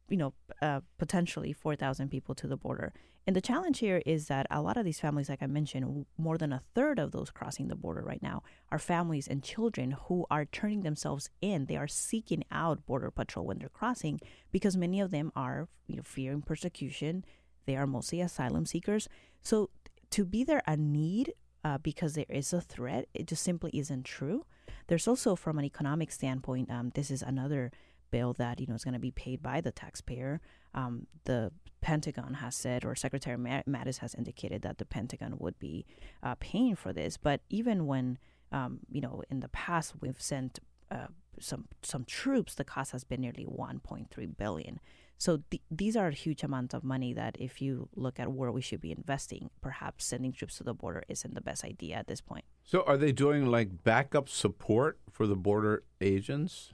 you 0.10 0.18
know, 0.18 0.34
uh, 0.62 0.82
potentially 0.98 1.54
4,000 1.54 2.10
people 2.10 2.36
to 2.36 2.48
the 2.48 2.58
border. 2.58 2.94
And 3.28 3.36
the 3.36 3.42
challenge 3.42 3.80
here 3.80 4.04
is 4.06 4.28
that 4.28 4.46
a 4.52 4.62
lot 4.62 4.78
of 4.78 4.86
these 4.86 5.00
families, 5.00 5.30
like 5.30 5.42
I 5.42 5.48
mentioned, 5.48 6.06
more 6.18 6.38
than 6.38 6.54
a 6.54 6.62
third 6.76 7.00
of 7.00 7.12
those 7.12 7.32
crossing 7.32 7.70
the 7.70 7.76
border 7.76 8.02
right 8.02 8.22
now 8.22 8.44
are 8.72 8.78
families 8.78 9.28
and 9.28 9.44
children 9.44 9.98
who 10.06 10.28
are 10.30 10.46
turning 10.46 10.82
themselves 10.82 11.30
in. 11.42 11.66
They 11.66 11.76
are 11.76 11.88
seeking 11.88 12.44
out 12.52 12.86
Border 12.86 13.10
Patrol 13.10 13.48
when 13.48 13.58
they're 13.58 13.70
crossing 13.70 14.20
because 14.52 14.78
many 14.78 15.02
of 15.02 15.10
them 15.10 15.32
are 15.36 15.68
you 15.88 15.96
know, 15.96 16.04
fearing 16.04 16.44
persecution. 16.44 17.26
They 17.66 17.76
are 17.76 17.88
mostly 17.88 18.22
asylum 18.22 18.68
seekers. 18.68 19.10
So 19.42 19.72
to 20.12 20.24
be 20.24 20.44
there 20.44 20.62
a 20.68 20.78
need 20.78 21.34
uh, 21.64 21.80
because 21.80 22.14
there 22.14 22.26
is 22.30 22.54
a 22.54 22.62
threat, 22.62 23.08
it 23.16 23.26
just 23.26 23.44
simply 23.44 23.72
isn't 23.74 24.04
true. 24.06 24.46
There's 24.86 25.08
also, 25.08 25.36
from 25.36 25.58
an 25.58 25.66
economic 25.66 26.12
standpoint, 26.12 26.70
um, 26.70 26.92
this 26.94 27.10
is 27.10 27.24
another 27.24 27.72
bill 28.16 28.32
that 28.34 28.62
you 28.62 28.68
know 28.68 28.76
is 28.76 28.86
going 28.88 29.00
to 29.02 29.08
be 29.10 29.12
paid 29.26 29.40
by 29.52 29.58
the 29.60 29.74
taxpayer. 29.84 30.40
Um, 30.74 31.08
the 31.26 31.52
Pentagon 31.82 32.36
has 32.36 32.56
said, 32.56 32.86
or 32.86 32.96
Secretary 32.96 33.38
Mattis 33.38 33.98
has 34.00 34.16
indicated 34.16 34.62
that 34.64 34.78
the 34.78 34.86
Pentagon 34.86 35.34
would 35.44 35.58
be 35.60 35.86
uh, 36.24 36.36
paying 36.40 36.76
for 36.76 36.92
this. 36.94 37.18
But 37.18 37.42
even 37.50 37.78
when, 37.92 38.18
um, 38.52 38.80
you 38.90 39.02
know, 39.02 39.22
in 39.30 39.42
the 39.42 39.50
past 39.50 39.94
we've 40.02 40.22
sent 40.34 40.60
uh, 40.90 41.10
some 41.40 41.66
some 41.82 42.04
troops, 42.06 42.56
the 42.56 42.64
cost 42.64 42.90
has 42.94 43.04
been 43.04 43.22
nearly 43.22 43.46
1.3 43.46 44.38
billion. 44.38 44.80
So 45.18 45.32
th- 45.52 45.62
these 45.82 45.96
are 46.02 46.10
huge 46.10 46.42
amounts 46.44 46.74
of 46.74 46.84
money 46.84 47.12
that, 47.14 47.34
if 47.40 47.62
you 47.62 47.90
look 47.96 48.20
at 48.20 48.28
where 48.38 48.52
we 48.52 48.62
should 48.62 48.82
be 48.82 48.92
investing, 48.92 49.50
perhaps 49.62 50.06
sending 50.06 50.32
troops 50.34 50.58
to 50.58 50.64
the 50.64 50.74
border 50.74 51.04
isn't 51.08 51.34
the 51.34 51.46
best 51.50 51.64
idea 51.64 51.96
at 51.96 52.08
this 52.08 52.22
point. 52.32 52.46
So 52.64 52.78
are 52.90 52.98
they 52.98 53.12
doing 53.12 53.46
like 53.58 53.84
backup 53.84 54.28
support 54.30 55.00
for 55.16 55.26
the 55.28 55.40
border 55.48 55.84
agents? 56.02 56.74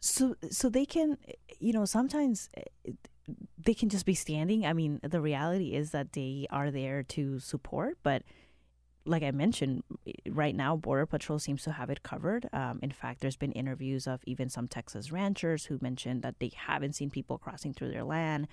So 0.00 0.34
so 0.50 0.68
they 0.68 0.86
can, 0.86 1.18
you 1.58 1.72
know, 1.72 1.84
sometimes 1.84 2.48
they 3.58 3.74
can 3.74 3.88
just 3.88 4.06
be 4.06 4.14
standing. 4.14 4.66
I 4.66 4.72
mean, 4.72 5.00
the 5.02 5.20
reality 5.20 5.74
is 5.74 5.90
that 5.90 6.12
they 6.14 6.46
are 6.50 6.70
there 6.70 7.02
to 7.04 7.38
support, 7.38 7.98
but 8.02 8.22
like 9.06 9.22
I 9.22 9.30
mentioned, 9.30 9.82
right 10.28 10.54
now 10.54 10.76
Border 10.76 11.06
Patrol 11.06 11.38
seems 11.38 11.62
to 11.64 11.72
have 11.72 11.90
it 11.90 12.02
covered. 12.02 12.48
Um, 12.52 12.80
in 12.82 12.90
fact, 12.90 13.20
there's 13.20 13.36
been 13.36 13.52
interviews 13.52 14.06
of 14.06 14.20
even 14.26 14.48
some 14.48 14.68
Texas 14.68 15.10
ranchers 15.10 15.66
who 15.66 15.78
mentioned 15.80 16.22
that 16.22 16.38
they 16.38 16.52
haven't 16.54 16.94
seen 16.94 17.10
people 17.10 17.38
crossing 17.38 17.72
through 17.72 17.90
their 17.90 18.04
land. 18.04 18.46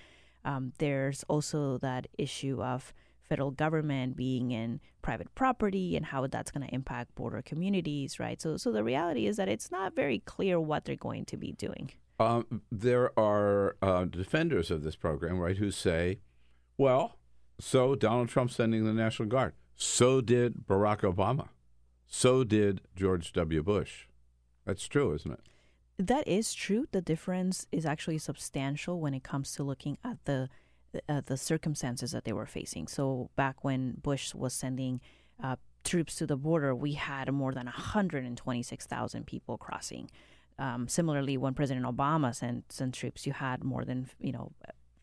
Um, 0.45 0.73
there's 0.77 1.23
also 1.27 1.77
that 1.79 2.07
issue 2.17 2.61
of 2.63 2.93
federal 3.27 3.51
government 3.51 4.15
being 4.15 4.51
in 4.51 4.79
private 5.01 5.33
property 5.35 5.95
and 5.95 6.05
how 6.05 6.25
that's 6.27 6.51
going 6.51 6.67
to 6.67 6.73
impact 6.73 7.15
border 7.15 7.41
communities, 7.41 8.19
right? 8.19 8.41
So, 8.41 8.57
so 8.57 8.71
the 8.71 8.83
reality 8.83 9.27
is 9.27 9.37
that 9.37 9.47
it's 9.49 9.71
not 9.71 9.95
very 9.95 10.19
clear 10.19 10.59
what 10.59 10.85
they're 10.85 10.95
going 10.95 11.25
to 11.25 11.37
be 11.37 11.51
doing. 11.51 11.91
Um, 12.19 12.61
there 12.71 13.17
are 13.17 13.75
uh, 13.81 14.05
defenders 14.05 14.71
of 14.71 14.83
this 14.83 14.95
program, 14.95 15.39
right, 15.39 15.57
who 15.57 15.69
say, 15.71 16.19
well, 16.77 17.17
so 17.59 17.95
Donald 17.95 18.29
Trump 18.29 18.51
sending 18.51 18.85
the 18.85 18.93
National 18.93 19.27
Guard. 19.27 19.53
So 19.75 20.21
did 20.21 20.65
Barack 20.67 21.01
Obama. 21.01 21.49
So 22.07 22.43
did 22.43 22.81
George 22.95 23.33
W. 23.33 23.61
Bush. 23.61 24.05
That's 24.65 24.87
true, 24.87 25.13
isn't 25.13 25.31
it? 25.31 25.39
That 25.99 26.27
is 26.27 26.53
true. 26.53 26.87
The 26.91 27.01
difference 27.01 27.67
is 27.71 27.85
actually 27.85 28.19
substantial 28.19 28.99
when 28.99 29.13
it 29.13 29.23
comes 29.23 29.53
to 29.53 29.63
looking 29.63 29.97
at 30.03 30.17
the 30.25 30.49
uh, 31.07 31.21
the 31.25 31.37
circumstances 31.37 32.11
that 32.11 32.23
they 32.23 32.33
were 32.33 32.45
facing. 32.45 32.87
So 32.87 33.29
back 33.35 33.63
when 33.63 33.93
Bush 34.01 34.33
was 34.33 34.53
sending 34.53 35.01
uh, 35.43 35.57
troops 35.83 36.15
to 36.15 36.27
the 36.27 36.37
border, 36.37 36.73
we 36.75 36.93
had 36.93 37.31
more 37.31 37.53
than 37.53 37.65
126,000 37.65 39.25
people 39.25 39.57
crossing. 39.57 40.09
Um, 40.59 40.87
similarly, 40.87 41.37
when 41.37 41.53
President 41.53 41.85
Obama 41.85 42.33
sent, 42.33 42.71
sent 42.71 42.93
troops, 42.93 43.27
you 43.27 43.33
had 43.33 43.63
more 43.63 43.85
than 43.85 44.09
you 44.19 44.31
know 44.31 44.51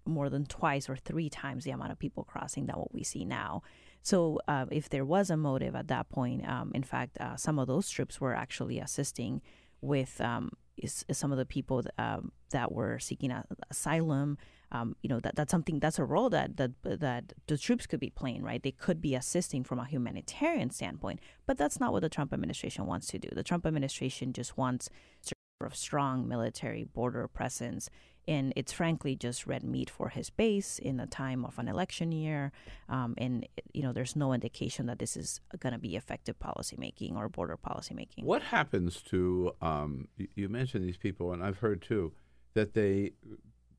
more 0.07 0.29
than 0.29 0.45
twice 0.45 0.89
or 0.89 0.97
three 0.97 1.31
times 1.31 1.65
the 1.65 1.71
amount 1.71 1.93
of 1.93 1.99
people 1.99 2.25
crossing 2.25 2.67
than 2.67 2.77
what 2.77 2.93
we 2.93 3.03
see 3.03 3.25
now. 3.25 3.63
So, 4.03 4.39
uh, 4.49 4.67
if 4.71 4.91
there 4.91 5.05
was 5.05 5.31
a 5.31 5.37
motive 5.37 5.75
at 5.75 5.89
that 5.89 6.11
point, 6.11 6.47
um, 6.47 6.73
in 6.75 6.83
fact, 6.83 7.17
uh, 7.19 7.37
some 7.37 7.59
of 7.59 7.69
those 7.69 7.89
troops 7.89 8.21
were 8.21 8.35
actually 8.35 8.79
assisting 8.79 9.41
with 9.81 10.21
um, 10.21 10.51
is, 10.77 11.05
is 11.09 11.17
some 11.17 11.33
of 11.33 11.39
the 11.39 11.47
people 11.47 11.83
that, 11.83 11.95
um, 11.99 12.33
that 12.51 12.73
were 12.73 12.99
seeking 12.99 13.31
a, 13.31 13.45
asylum. 13.71 14.39
Um, 14.75 14.97
you 15.03 15.09
know 15.09 15.21
that 15.21 15.37
that's 15.37 15.53
something 15.53 15.79
that's 15.79 16.01
a 16.01 16.05
role 16.05 16.29
that 16.31 16.57
that 16.57 16.73
that 16.83 17.33
the 17.47 17.57
troops 17.57 17.87
could 17.87 18.01
be 18.01 18.11
playing, 18.11 18.43
right? 18.43 18.63
They 18.63 18.73
could 18.73 19.01
be 19.01 19.15
assisting 19.15 19.63
from 19.63 19.79
a 19.79 19.87
humanitarian 19.87 20.71
standpoint, 20.71 21.21
but 21.47 21.57
that's 21.57 21.79
not 21.79 21.93
what 21.93 22.03
the 22.03 22.09
Trump 22.09 22.33
administration 22.33 22.85
wants 22.85 23.07
to 23.09 23.19
do. 23.19 23.29
The 23.33 23.45
Trump 23.45 23.65
administration 23.67 24.33
just 24.33 24.59
wants 24.59 24.91
sort 25.23 25.73
of 25.73 25.77
strong 25.77 26.29
military 26.29 26.85
border 26.85 27.29
presence. 27.29 27.89
And 28.27 28.55
it's 28.57 28.73
frankly 28.73 29.17
just 29.17 29.47
red 29.47 29.63
meat 29.63 29.91
for 29.91 30.09
his 30.09 30.31
base 30.31 30.79
in 30.79 30.99
a 30.99 31.07
time 31.07 31.45
of 31.45 31.59
an 31.59 31.69
election 31.69 32.11
year. 32.11 32.53
Um, 32.89 33.15
and, 33.19 33.47
you 33.75 33.83
know, 33.83 33.93
there's 33.93 34.17
no 34.17 34.33
indication 34.33 34.87
that 34.87 34.99
this 34.99 35.15
is 35.15 35.43
going 35.59 35.75
to 35.75 35.79
be 35.79 35.95
effective 35.95 36.39
policymaking 36.39 37.17
or 37.17 37.29
border 37.29 37.59
policymaking. 37.59 38.25
What 38.25 38.41
happens 38.41 39.03
to, 39.11 39.53
um, 39.61 40.09
you 40.17 40.49
mentioned 40.49 40.85
these 40.85 40.97
people, 40.97 41.35
and 41.35 41.45
I've 41.45 41.59
heard 41.59 41.83
too, 41.83 42.15
that 42.55 42.73
they 42.73 43.13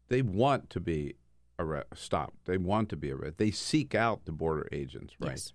they 0.07 0.21
want 0.21 0.69
to 0.71 0.79
be 0.79 1.15
arrest, 1.59 1.87
stopped. 1.95 2.45
They 2.45 2.57
want 2.57 2.89
to 2.89 2.95
be 2.95 3.11
arrested. 3.11 3.37
They 3.37 3.51
seek 3.51 3.95
out 3.95 4.25
the 4.25 4.31
border 4.31 4.67
agents, 4.71 5.13
right? 5.19 5.31
Yes. 5.31 5.53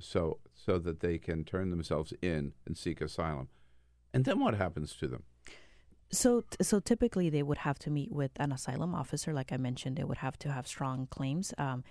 So 0.00 0.38
so 0.54 0.78
that 0.78 1.00
they 1.00 1.18
can 1.18 1.44
turn 1.44 1.70
themselves 1.70 2.12
in 2.22 2.52
and 2.66 2.76
seek 2.76 3.00
asylum. 3.00 3.48
And 4.14 4.24
then 4.24 4.40
what 4.40 4.54
happens 4.54 4.94
to 4.96 5.08
them? 5.08 5.24
So, 6.10 6.44
so 6.62 6.80
typically 6.80 7.28
they 7.28 7.42
would 7.42 7.58
have 7.58 7.78
to 7.80 7.90
meet 7.90 8.10
with 8.10 8.30
an 8.36 8.50
asylum 8.52 8.94
officer. 8.94 9.32
Like 9.34 9.52
I 9.52 9.58
mentioned, 9.58 9.96
they 9.96 10.04
would 10.04 10.18
have 10.18 10.38
to 10.40 10.52
have 10.52 10.66
strong 10.66 11.06
claims. 11.10 11.52
Um, 11.58 11.84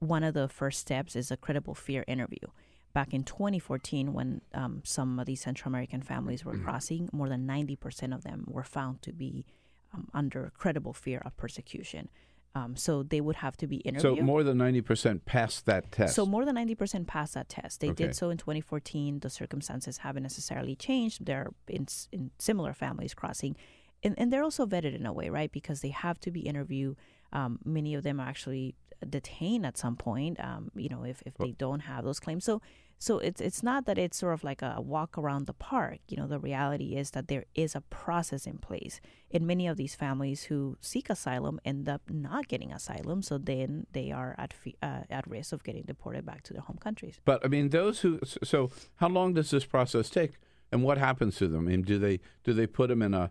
one 0.00 0.22
of 0.22 0.34
the 0.34 0.48
first 0.48 0.80
steps 0.80 1.16
is 1.16 1.30
a 1.30 1.36
credible 1.36 1.74
fear 1.74 2.04
interview. 2.06 2.46
Back 2.92 3.14
in 3.14 3.24
2014, 3.24 4.12
when 4.12 4.42
um, 4.52 4.82
some 4.84 5.18
of 5.18 5.26
these 5.26 5.40
Central 5.40 5.70
American 5.70 6.02
families 6.02 6.44
were 6.44 6.56
crossing, 6.58 7.08
more 7.12 7.28
than 7.28 7.46
90% 7.46 8.14
of 8.14 8.22
them 8.22 8.44
were 8.46 8.62
found 8.62 9.02
to 9.02 9.12
be 9.12 9.46
um, 9.94 10.08
under 10.12 10.52
credible 10.56 10.92
fear 10.92 11.22
of 11.24 11.36
persecution. 11.36 12.08
Um, 12.56 12.76
so 12.76 13.02
they 13.02 13.20
would 13.20 13.36
have 13.36 13.56
to 13.58 13.66
be 13.66 13.76
interviewed. 13.78 14.18
So 14.18 14.24
more 14.24 14.44
than 14.44 14.58
90% 14.58 15.24
passed 15.24 15.66
that 15.66 15.90
test. 15.90 16.14
So 16.14 16.24
more 16.24 16.44
than 16.44 16.54
90% 16.54 17.06
passed 17.06 17.34
that 17.34 17.48
test. 17.48 17.80
They 17.80 17.88
Okay. 17.90 18.06
did 18.06 18.14
so 18.14 18.30
in 18.30 18.38
2014. 18.38 19.20
The 19.20 19.30
circumstances 19.30 19.98
haven't 19.98 20.22
necessarily 20.22 20.76
changed. 20.76 21.26
They're 21.26 21.50
in, 21.68 21.86
in 22.12 22.30
similar 22.38 22.72
families 22.72 23.12
crossing. 23.12 23.56
And, 24.04 24.14
and 24.18 24.32
they're 24.32 24.44
also 24.44 24.66
vetted 24.66 24.94
in 24.94 25.04
a 25.04 25.12
way, 25.12 25.30
right? 25.30 25.50
Because 25.50 25.80
they 25.80 25.88
have 25.88 26.20
to 26.20 26.30
be 26.30 26.40
interviewed. 26.40 26.96
Um, 27.32 27.58
many 27.64 27.94
of 27.96 28.04
them 28.04 28.20
are 28.20 28.28
actually 28.28 28.76
detained 29.08 29.66
at 29.66 29.76
some 29.76 29.96
point, 29.96 30.38
um, 30.38 30.70
you 30.76 30.88
know, 30.88 31.02
if, 31.04 31.22
if 31.26 31.34
they 31.38 31.52
don't 31.52 31.80
have 31.80 32.04
those 32.04 32.20
claims. 32.20 32.44
So 32.44 32.62
so 32.98 33.18
it's 33.18 33.40
it's 33.40 33.62
not 33.62 33.86
that 33.86 33.98
it's 33.98 34.16
sort 34.16 34.34
of 34.34 34.44
like 34.44 34.62
a 34.62 34.80
walk 34.80 35.18
around 35.18 35.46
the 35.46 35.52
park. 35.52 35.98
You 36.08 36.16
know, 36.16 36.26
the 36.26 36.38
reality 36.38 36.96
is 36.96 37.10
that 37.10 37.28
there 37.28 37.44
is 37.54 37.74
a 37.74 37.80
process 37.80 38.46
in 38.46 38.58
place. 38.58 39.00
And 39.30 39.46
many 39.46 39.66
of 39.66 39.76
these 39.76 39.94
families 39.94 40.44
who 40.44 40.76
seek 40.80 41.10
asylum 41.10 41.60
end 41.64 41.88
up 41.88 42.02
not 42.08 42.48
getting 42.48 42.72
asylum, 42.72 43.22
so 43.22 43.38
then 43.38 43.86
they 43.92 44.12
are 44.12 44.34
at 44.38 44.54
uh, 44.82 45.02
at 45.10 45.26
risk 45.26 45.52
of 45.52 45.64
getting 45.64 45.82
deported 45.82 46.24
back 46.24 46.42
to 46.44 46.52
their 46.52 46.62
home 46.62 46.78
countries. 46.78 47.20
But 47.24 47.44
I 47.44 47.48
mean, 47.48 47.70
those 47.70 48.00
who. 48.00 48.20
So, 48.24 48.70
how 48.96 49.08
long 49.08 49.34
does 49.34 49.50
this 49.50 49.64
process 49.64 50.08
take, 50.08 50.38
and 50.70 50.82
what 50.82 50.98
happens 50.98 51.36
to 51.36 51.48
them? 51.48 51.66
I 51.66 51.70
mean, 51.70 51.82
do 51.82 51.98
they 51.98 52.20
do 52.44 52.52
they 52.52 52.66
put 52.66 52.88
them 52.88 53.02
in 53.02 53.14
a? 53.14 53.30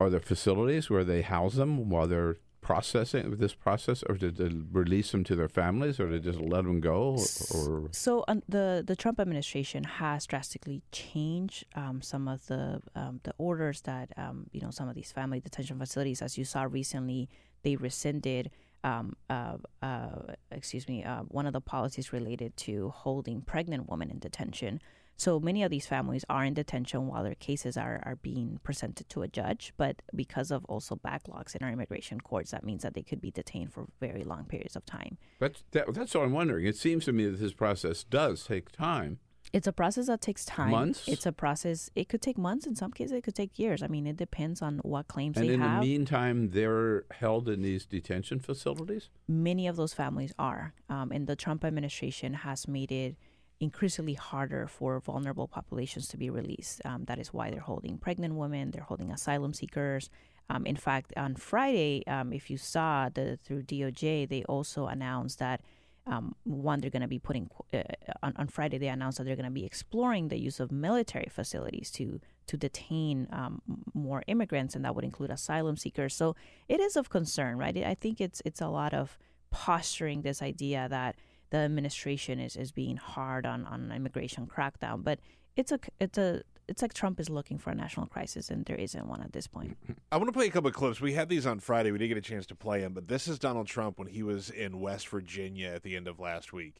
Are 0.00 0.10
there 0.10 0.20
facilities 0.20 0.90
where 0.90 1.04
they 1.04 1.22
house 1.22 1.54
them 1.54 1.88
while 1.88 2.08
they're 2.08 2.38
processing 2.62 3.36
this 3.36 3.54
process, 3.54 4.02
or 4.08 4.14
did 4.14 4.36
they 4.36 4.48
release 4.70 5.10
them 5.10 5.24
to 5.24 5.36
their 5.36 5.48
families, 5.48 6.00
or 6.00 6.08
they 6.08 6.20
just 6.20 6.40
let 6.40 6.64
them 6.64 6.80
go, 6.80 7.18
or? 7.54 7.88
So 7.90 8.24
um, 8.28 8.42
the 8.48 8.82
the 8.86 8.96
Trump 8.96 9.20
administration 9.20 9.84
has 9.84 10.24
drastically 10.26 10.82
changed 10.92 11.66
um, 11.74 12.00
some 12.00 12.28
of 12.28 12.46
the 12.46 12.80
um, 12.94 13.20
the 13.24 13.34
orders 13.36 13.82
that 13.82 14.12
um, 14.16 14.46
you 14.52 14.60
know 14.60 14.70
some 14.70 14.88
of 14.88 14.94
these 14.94 15.12
family 15.12 15.40
detention 15.40 15.78
facilities, 15.78 16.22
as 16.22 16.38
you 16.38 16.44
saw 16.44 16.62
recently, 16.62 17.28
they 17.62 17.76
rescinded. 17.76 18.50
Um, 18.84 19.14
uh, 19.30 19.58
uh, 19.80 20.34
excuse 20.50 20.88
me, 20.88 21.04
uh, 21.04 21.20
one 21.28 21.46
of 21.46 21.52
the 21.52 21.60
policies 21.60 22.12
related 22.12 22.56
to 22.66 22.90
holding 22.90 23.40
pregnant 23.40 23.88
women 23.88 24.10
in 24.10 24.18
detention. 24.18 24.80
So 25.16 25.38
many 25.38 25.62
of 25.62 25.70
these 25.70 25.86
families 25.86 26.24
are 26.28 26.44
in 26.44 26.54
detention 26.54 27.06
while 27.06 27.22
their 27.22 27.34
cases 27.34 27.76
are, 27.76 28.02
are 28.04 28.16
being 28.16 28.58
presented 28.62 29.08
to 29.10 29.22
a 29.22 29.28
judge. 29.28 29.72
But 29.76 30.02
because 30.14 30.50
of 30.50 30.64
also 30.64 30.96
backlogs 30.96 31.54
in 31.54 31.62
our 31.64 31.70
immigration 31.70 32.20
courts, 32.20 32.50
that 32.50 32.64
means 32.64 32.82
that 32.82 32.94
they 32.94 33.02
could 33.02 33.20
be 33.20 33.30
detained 33.30 33.72
for 33.72 33.86
very 34.00 34.24
long 34.24 34.44
periods 34.46 34.74
of 34.74 34.84
time. 34.84 35.18
That's 35.38 35.62
that, 35.72 35.92
that's 35.94 36.14
what 36.14 36.24
I'm 36.24 36.32
wondering. 36.32 36.66
It 36.66 36.76
seems 36.76 37.04
to 37.04 37.12
me 37.12 37.26
that 37.26 37.38
this 37.38 37.52
process 37.52 38.02
does 38.04 38.44
take 38.44 38.72
time. 38.72 39.18
It's 39.52 39.66
a 39.66 39.72
process 39.72 40.06
that 40.06 40.22
takes 40.22 40.44
time. 40.46 40.70
Months? 40.70 41.06
It's 41.06 41.26
a 41.26 41.32
process. 41.32 41.90
It 41.94 42.08
could 42.08 42.22
take 42.22 42.38
months. 42.38 42.66
In 42.66 42.74
some 42.74 42.90
cases, 42.90 43.12
it 43.12 43.22
could 43.22 43.34
take 43.34 43.58
years. 43.58 43.82
I 43.82 43.86
mean, 43.86 44.06
it 44.06 44.16
depends 44.16 44.62
on 44.62 44.78
what 44.78 45.08
claims 45.08 45.36
And 45.36 45.48
they 45.48 45.56
have. 45.56 45.60
And 45.60 45.74
in 45.74 45.80
the 45.80 45.86
meantime, 45.86 46.50
they're 46.50 47.04
held 47.10 47.48
in 47.48 47.60
these 47.60 47.84
detention 47.84 48.40
facilities. 48.40 49.10
Many 49.28 49.66
of 49.66 49.76
those 49.76 49.92
families 49.92 50.32
are, 50.38 50.72
um, 50.88 51.12
and 51.12 51.26
the 51.26 51.36
Trump 51.36 51.64
administration 51.64 52.32
has 52.32 52.66
made 52.66 52.90
it 52.90 53.16
increasingly 53.62 54.14
harder 54.14 54.66
for 54.66 54.98
vulnerable 54.98 55.46
populations 55.46 56.08
to 56.08 56.16
be 56.16 56.28
released. 56.28 56.82
Um, 56.84 57.04
that 57.04 57.18
is 57.18 57.32
why 57.32 57.50
they're 57.50 57.60
holding 57.60 57.96
pregnant 57.96 58.34
women. 58.34 58.72
They're 58.72 58.82
holding 58.82 59.12
asylum 59.12 59.54
seekers. 59.54 60.10
Um, 60.50 60.66
in 60.66 60.74
fact, 60.76 61.12
on 61.16 61.36
Friday, 61.36 62.02
um, 62.08 62.32
if 62.32 62.50
you 62.50 62.58
saw 62.58 63.08
the 63.08 63.38
through 63.44 63.62
DOJ, 63.62 64.28
they 64.28 64.42
also 64.44 64.86
announced 64.86 65.38
that 65.38 65.60
um, 66.08 66.34
one 66.42 66.80
they're 66.80 66.90
going 66.90 67.02
to 67.02 67.08
be 67.08 67.20
putting 67.20 67.48
uh, 67.72 67.82
on, 68.24 68.34
on 68.36 68.48
Friday. 68.48 68.78
They 68.78 68.88
announced 68.88 69.18
that 69.18 69.24
they're 69.24 69.36
going 69.36 69.44
to 69.44 69.52
be 69.52 69.64
exploring 69.64 70.28
the 70.28 70.40
use 70.40 70.58
of 70.58 70.72
military 70.72 71.28
facilities 71.30 71.90
to 71.92 72.20
to 72.48 72.56
detain 72.56 73.28
um, 73.30 73.62
more 73.94 74.24
immigrants, 74.26 74.74
and 74.74 74.84
that 74.84 74.96
would 74.96 75.04
include 75.04 75.30
asylum 75.30 75.76
seekers. 75.76 76.16
So 76.16 76.34
it 76.68 76.80
is 76.80 76.96
of 76.96 77.08
concern, 77.08 77.56
right? 77.56 77.76
I 77.76 77.94
think 77.94 78.20
it's 78.20 78.42
it's 78.44 78.60
a 78.60 78.68
lot 78.68 78.92
of 78.92 79.16
posturing 79.52 80.22
this 80.22 80.42
idea 80.42 80.88
that 80.90 81.14
the 81.52 81.58
administration 81.58 82.40
is, 82.40 82.56
is 82.56 82.72
being 82.72 82.96
hard 82.96 83.44
on, 83.44 83.66
on 83.66 83.92
immigration 83.92 84.46
crackdown, 84.46 85.04
but 85.04 85.20
it's 85.54 85.70
a 85.70 85.78
it's 86.00 86.16
a 86.16 86.42
it's 86.66 86.80
like 86.80 86.94
Trump 86.94 87.20
is 87.20 87.28
looking 87.28 87.58
for 87.58 87.70
a 87.70 87.74
national 87.74 88.06
crisis, 88.06 88.48
and 88.48 88.64
there 88.64 88.76
isn't 88.76 89.06
one 89.06 89.20
at 89.20 89.34
this 89.34 89.46
point. 89.46 89.76
I 90.10 90.16
want 90.16 90.28
to 90.28 90.32
play 90.32 90.46
a 90.46 90.50
couple 90.50 90.68
of 90.68 90.74
clips. 90.74 91.00
We 91.00 91.12
had 91.12 91.28
these 91.28 91.44
on 91.44 91.60
Friday. 91.60 91.92
We 91.92 91.98
didn't 91.98 92.08
get 92.08 92.18
a 92.18 92.22
chance 92.22 92.46
to 92.46 92.54
play 92.54 92.80
them, 92.80 92.94
but 92.94 93.06
this 93.06 93.28
is 93.28 93.38
Donald 93.38 93.66
Trump 93.66 93.98
when 93.98 94.08
he 94.08 94.22
was 94.22 94.48
in 94.48 94.80
West 94.80 95.08
Virginia 95.08 95.68
at 95.68 95.82
the 95.82 95.94
end 95.94 96.08
of 96.08 96.18
last 96.18 96.54
week. 96.54 96.76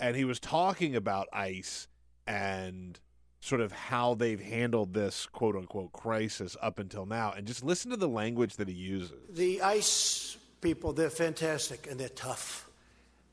And 0.00 0.16
he 0.16 0.24
was 0.24 0.40
talking 0.40 0.96
about 0.96 1.28
ICE 1.32 1.86
and 2.26 2.98
sort 3.40 3.60
of 3.60 3.70
how 3.70 4.14
they've 4.14 4.40
handled 4.40 4.94
this 4.94 5.26
quote 5.26 5.54
unquote 5.54 5.92
crisis 5.92 6.56
up 6.60 6.80
until 6.80 7.06
now. 7.06 7.32
And 7.36 7.46
just 7.46 7.62
listen 7.62 7.92
to 7.92 7.96
the 7.96 8.08
language 8.08 8.56
that 8.56 8.66
he 8.66 8.74
uses. 8.74 9.12
The 9.30 9.62
ICE 9.62 10.38
people, 10.60 10.92
they're 10.92 11.10
fantastic 11.10 11.86
and 11.88 12.00
they're 12.00 12.08
tough. 12.08 12.67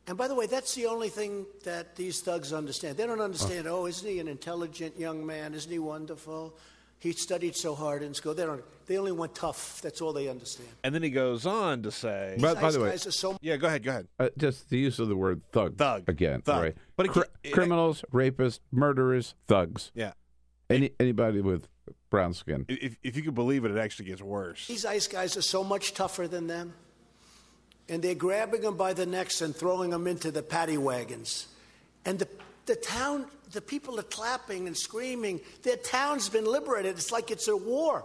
And 0.07 0.17
by 0.17 0.27
the 0.27 0.35
way, 0.35 0.45
that's 0.45 0.75
the 0.75 0.85
only 0.85 1.09
thing 1.09 1.45
that 1.63 1.95
these 1.95 2.21
thugs 2.21 2.53
understand. 2.53 2.95
They 2.97 3.07
don't 3.07 3.21
understand, 3.21 3.67
oh, 3.67 3.87
isn't 3.87 4.07
he 4.07 4.19
an 4.19 4.27
intelligent 4.27 4.99
young 4.99 5.25
man? 5.25 5.53
Isn't 5.55 5.71
he 5.71 5.79
wonderful? 5.79 6.55
He 6.99 7.11
studied 7.11 7.55
so 7.55 7.75
hard 7.75 8.03
in 8.03 8.13
school. 8.13 8.33
They 8.33 8.45
don't. 8.45 8.63
They 8.85 8.97
only 8.97 9.11
want 9.11 9.35
tough. 9.35 9.81
That's 9.81 10.01
all 10.01 10.13
they 10.13 10.27
understand. 10.29 10.69
And 10.83 10.93
then 10.95 11.03
he 11.03 11.09
goes 11.09 11.45
on 11.45 11.83
to 11.83 11.91
say, 11.91 12.37
But 12.39 12.61
by 12.61 12.71
the 12.71 12.79
way, 12.79 12.89
guys 12.91 13.05
are 13.05 13.11
so 13.11 13.37
"Yeah, 13.41 13.57
go 13.57 13.67
ahead, 13.67 13.83
go 13.83 13.91
ahead." 13.91 14.07
uh, 14.19 14.29
just 14.37 14.69
the 14.69 14.77
use 14.77 14.97
of 14.99 15.07
the 15.09 15.15
word 15.15 15.41
thug, 15.51 15.75
Thug. 15.77 16.03
again, 16.07 16.41
Thug. 16.41 16.61
right? 16.63 16.77
But 16.95 17.07
it 17.07 17.09
Cri- 17.11 17.23
can't- 17.43 17.53
criminals, 17.53 18.03
rapists, 18.13 18.59
murderers, 18.71 19.35
thugs. 19.47 19.91
Yeah. 19.93 20.13
Any 20.69 20.91
anybody 20.99 21.41
with 21.41 21.67
brown 22.09 22.33
skin. 22.33 22.65
If, 22.69 22.95
if 23.03 23.15
you 23.17 23.23
could 23.23 23.35
believe 23.35 23.65
it, 23.65 23.71
it 23.71 23.77
actually 23.77 24.05
gets 24.05 24.21
worse. 24.21 24.65
These 24.67 24.85
ICE 24.85 25.07
guys 25.07 25.35
are 25.37 25.41
so 25.43 25.63
much 25.63 25.93
tougher 25.93 26.27
than 26.27 26.47
them. 26.47 26.73
And 27.89 28.01
they're 28.01 28.15
grabbing 28.15 28.61
them 28.61 28.77
by 28.77 28.93
the 28.93 29.05
necks 29.05 29.41
and 29.41 29.55
throwing 29.55 29.91
them 29.91 30.07
into 30.07 30.31
the 30.31 30.41
paddy 30.41 30.77
wagons. 30.77 31.47
And 32.05 32.17
the, 32.19 32.27
the 32.65 32.75
town, 32.75 33.25
the 33.51 33.61
people 33.61 33.99
are 33.99 34.03
clapping 34.03 34.65
and 34.67 34.75
screaming. 34.75 35.39
Their 35.63 35.77
town's 35.77 36.27
been 36.29 36.45
liberated. 36.45 36.95
It's 36.97 37.11
like 37.11 37.29
it's 37.29 37.47
a 37.47 37.55
war. 37.55 38.03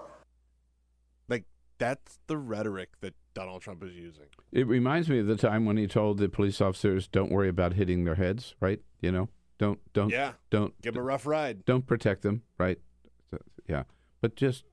Like 1.28 1.44
that's 1.78 2.18
the 2.26 2.36
rhetoric 2.36 2.90
that 3.00 3.14
Donald 3.34 3.62
Trump 3.62 3.82
is 3.82 3.94
using. 3.94 4.24
It 4.52 4.66
reminds 4.66 5.08
me 5.08 5.20
of 5.20 5.26
the 5.26 5.36
time 5.36 5.64
when 5.64 5.76
he 5.76 5.86
told 5.86 6.18
the 6.18 6.28
police 6.28 6.60
officers, 6.60 7.06
"Don't 7.08 7.30
worry 7.30 7.48
about 7.48 7.74
hitting 7.74 8.04
their 8.04 8.16
heads." 8.16 8.54
Right? 8.60 8.80
You 9.00 9.12
know, 9.12 9.28
don't 9.58 9.78
don't 9.92 10.10
Yeah. 10.10 10.32
don't 10.50 10.78
Give 10.82 10.94
them 10.94 11.02
a 11.02 11.04
rough 11.06 11.24
ride. 11.26 11.64
don't 11.64 11.86
protect 11.86 12.22
them. 12.22 12.42
Right? 12.58 12.78
So, 13.30 13.38
yeah, 13.68 13.84
but 14.20 14.34
just 14.36 14.64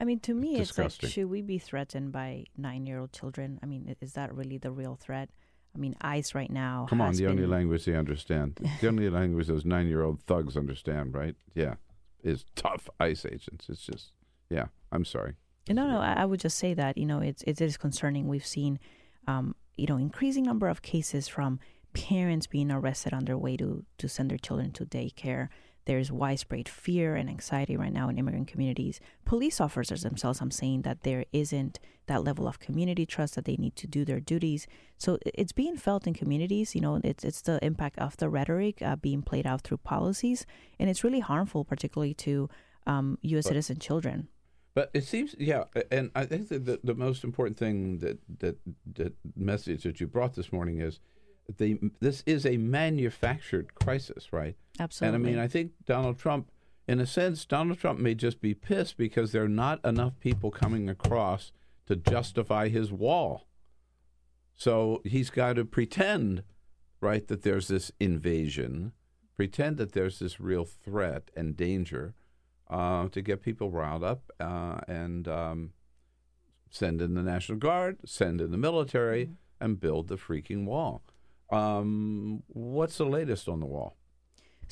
I 0.00 0.04
mean, 0.04 0.20
to 0.20 0.34
me, 0.34 0.56
it's 0.56 0.76
like, 0.78 0.90
should 0.90 1.28
we 1.28 1.42
be 1.42 1.58
threatened 1.58 2.10
by 2.12 2.46
nine-year-old 2.56 3.12
children? 3.12 3.60
I 3.62 3.66
mean, 3.66 3.94
is 4.00 4.14
that 4.14 4.34
really 4.34 4.56
the 4.56 4.70
real 4.70 4.96
threat? 4.96 5.28
I 5.74 5.78
mean, 5.78 5.94
ICE 6.00 6.34
right 6.34 6.50
now. 6.50 6.86
come 6.88 7.00
on, 7.00 7.14
the 7.14 7.26
only 7.26 7.46
language 7.46 7.84
they 7.84 7.94
understand, 7.94 8.58
the 8.80 8.88
only 8.88 9.08
language 9.10 9.46
those 9.46 9.64
nine-year-old 9.64 10.22
thugs 10.22 10.56
understand, 10.56 11.14
right? 11.14 11.36
Yeah, 11.54 11.74
is 12.22 12.44
tough 12.56 12.88
ICE 12.98 13.24
agents. 13.26 13.68
It's 13.68 13.84
just, 13.84 14.12
yeah. 14.48 14.66
I'm 14.92 15.04
sorry. 15.04 15.34
No, 15.68 15.86
no. 15.86 16.00
I, 16.00 16.14
I 16.14 16.24
would 16.24 16.40
just 16.40 16.58
say 16.58 16.74
that 16.74 16.98
you 16.98 17.06
know 17.06 17.20
it's 17.20 17.42
it 17.46 17.60
is 17.60 17.76
concerning. 17.76 18.26
We've 18.28 18.46
seen, 18.46 18.78
um, 19.26 19.54
you 19.76 19.86
know, 19.86 19.96
increasing 19.96 20.44
number 20.44 20.68
of 20.68 20.82
cases 20.82 21.28
from 21.28 21.60
parents 21.92 22.46
being 22.46 22.70
arrested 22.70 23.12
on 23.12 23.24
their 23.24 23.38
way 23.38 23.56
to 23.56 23.84
to 23.98 24.08
send 24.08 24.30
their 24.30 24.38
children 24.38 24.72
to 24.72 24.84
daycare. 24.86 25.48
There's 25.86 26.12
widespread 26.12 26.68
fear 26.68 27.16
and 27.16 27.28
anxiety 27.28 27.76
right 27.76 27.92
now 27.92 28.08
in 28.08 28.18
immigrant 28.18 28.48
communities. 28.48 29.00
Police 29.24 29.60
officers 29.60 30.02
themselves, 30.02 30.40
I'm 30.40 30.50
saying 30.50 30.82
that 30.82 31.02
there 31.02 31.24
isn't 31.32 31.78
that 32.06 32.24
level 32.24 32.46
of 32.46 32.58
community 32.58 33.06
trust 33.06 33.34
that 33.36 33.44
they 33.44 33.56
need 33.56 33.76
to 33.76 33.86
do 33.86 34.04
their 34.04 34.20
duties. 34.20 34.66
So 34.98 35.18
it's 35.24 35.52
being 35.52 35.76
felt 35.76 36.06
in 36.06 36.14
communities. 36.14 36.74
You 36.74 36.80
know, 36.80 37.00
it's 37.02 37.24
it's 37.24 37.42
the 37.42 37.64
impact 37.64 37.98
of 37.98 38.16
the 38.16 38.28
rhetoric 38.28 38.82
uh, 38.82 38.96
being 38.96 39.22
played 39.22 39.46
out 39.46 39.62
through 39.62 39.78
policies, 39.78 40.44
and 40.78 40.90
it's 40.90 41.04
really 41.04 41.20
harmful, 41.20 41.64
particularly 41.64 42.14
to 42.14 42.48
um, 42.86 43.18
U.S. 43.22 43.46
citizen 43.46 43.78
children. 43.78 44.28
But 44.74 44.90
it 44.94 45.04
seems, 45.04 45.34
yeah, 45.38 45.64
and 45.90 46.10
I 46.14 46.24
think 46.26 46.48
that 46.48 46.64
the, 46.64 46.80
the 46.84 46.94
most 46.94 47.24
important 47.24 47.56
thing 47.56 47.98
that 47.98 48.18
that 48.38 48.56
that 48.94 49.14
message 49.36 49.82
that 49.82 50.00
you 50.00 50.06
brought 50.06 50.34
this 50.34 50.52
morning 50.52 50.80
is, 50.80 51.00
the 51.58 51.78
this 52.00 52.22
is 52.26 52.46
a 52.46 52.56
manufactured 52.56 53.74
crisis, 53.74 54.32
right? 54.32 54.56
Absolutely. 54.80 55.16
And 55.16 55.26
I 55.26 55.30
mean, 55.30 55.38
I 55.38 55.46
think 55.46 55.72
Donald 55.84 56.18
Trump, 56.18 56.50
in 56.88 56.98
a 57.00 57.06
sense, 57.06 57.44
Donald 57.44 57.78
Trump 57.78 58.00
may 58.00 58.14
just 58.14 58.40
be 58.40 58.54
pissed 58.54 58.96
because 58.96 59.30
there 59.32 59.44
are 59.44 59.48
not 59.48 59.84
enough 59.84 60.18
people 60.18 60.50
coming 60.50 60.88
across 60.88 61.52
to 61.86 61.94
justify 61.96 62.68
his 62.68 62.90
wall. 62.90 63.46
So 64.56 65.00
he's 65.04 65.30
got 65.30 65.56
to 65.56 65.64
pretend, 65.64 66.42
right, 67.00 67.26
that 67.28 67.42
there's 67.42 67.68
this 67.68 67.92
invasion, 68.00 68.92
pretend 69.36 69.76
that 69.76 69.92
there's 69.92 70.18
this 70.18 70.40
real 70.40 70.64
threat 70.64 71.30
and 71.36 71.56
danger 71.56 72.14
uh, 72.68 73.08
to 73.08 73.20
get 73.22 73.42
people 73.42 73.70
riled 73.70 74.04
up 74.04 74.30
uh, 74.40 74.80
and 74.88 75.26
um, 75.28 75.72
send 76.70 77.02
in 77.02 77.14
the 77.14 77.22
National 77.22 77.58
Guard, 77.58 77.98
send 78.04 78.40
in 78.40 78.50
the 78.50 78.58
military, 78.58 79.26
Mm-hmm. 79.60 79.64
and 79.64 79.80
build 79.80 80.08
the 80.08 80.16
freaking 80.16 80.64
wall. 80.64 81.02
Um, 81.50 82.42
what's 82.46 82.96
the 82.96 83.04
latest 83.04 83.46
on 83.46 83.60
the 83.60 83.66
wall? 83.66 83.96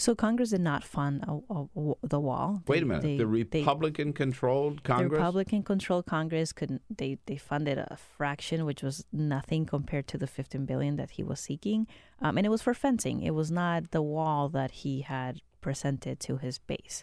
So 0.00 0.14
Congress 0.14 0.50
did 0.50 0.60
not 0.60 0.84
fund 0.84 1.24
a, 1.26 1.32
a, 1.52 1.64
a- 1.76 1.94
the 2.06 2.20
wall. 2.20 2.62
Wait 2.68 2.84
a 2.84 2.86
minute. 2.86 3.02
they- 3.02 3.16
the 3.18 3.24
they- 3.50 3.58
Republican-controlled 3.60 4.84
Congress. 4.84 5.10
The 5.10 5.16
Republican-controlled 5.16 6.06
Congress 6.06 6.52
could 6.52 6.78
they 6.88 7.18
they 7.26 7.36
funded 7.36 7.78
a 7.78 7.96
fraction, 8.16 8.64
which 8.64 8.82
was 8.82 9.04
nothing 9.12 9.66
compared 9.66 10.06
to 10.08 10.16
the 10.16 10.28
15 10.28 10.64
billion 10.66 10.94
that 10.96 11.10
he 11.12 11.22
was 11.24 11.40
seeking, 11.40 11.86
um, 12.22 12.36
and 12.38 12.46
it 12.46 12.50
was 12.50 12.62
for 12.62 12.74
fencing. 12.74 13.22
It 13.22 13.34
was 13.34 13.50
not 13.50 13.90
the 13.90 14.00
wall 14.02 14.48
that 14.50 14.70
he 14.82 15.00
had 15.02 15.40
presented 15.60 16.20
to 16.20 16.36
his 16.38 16.58
base, 16.60 17.02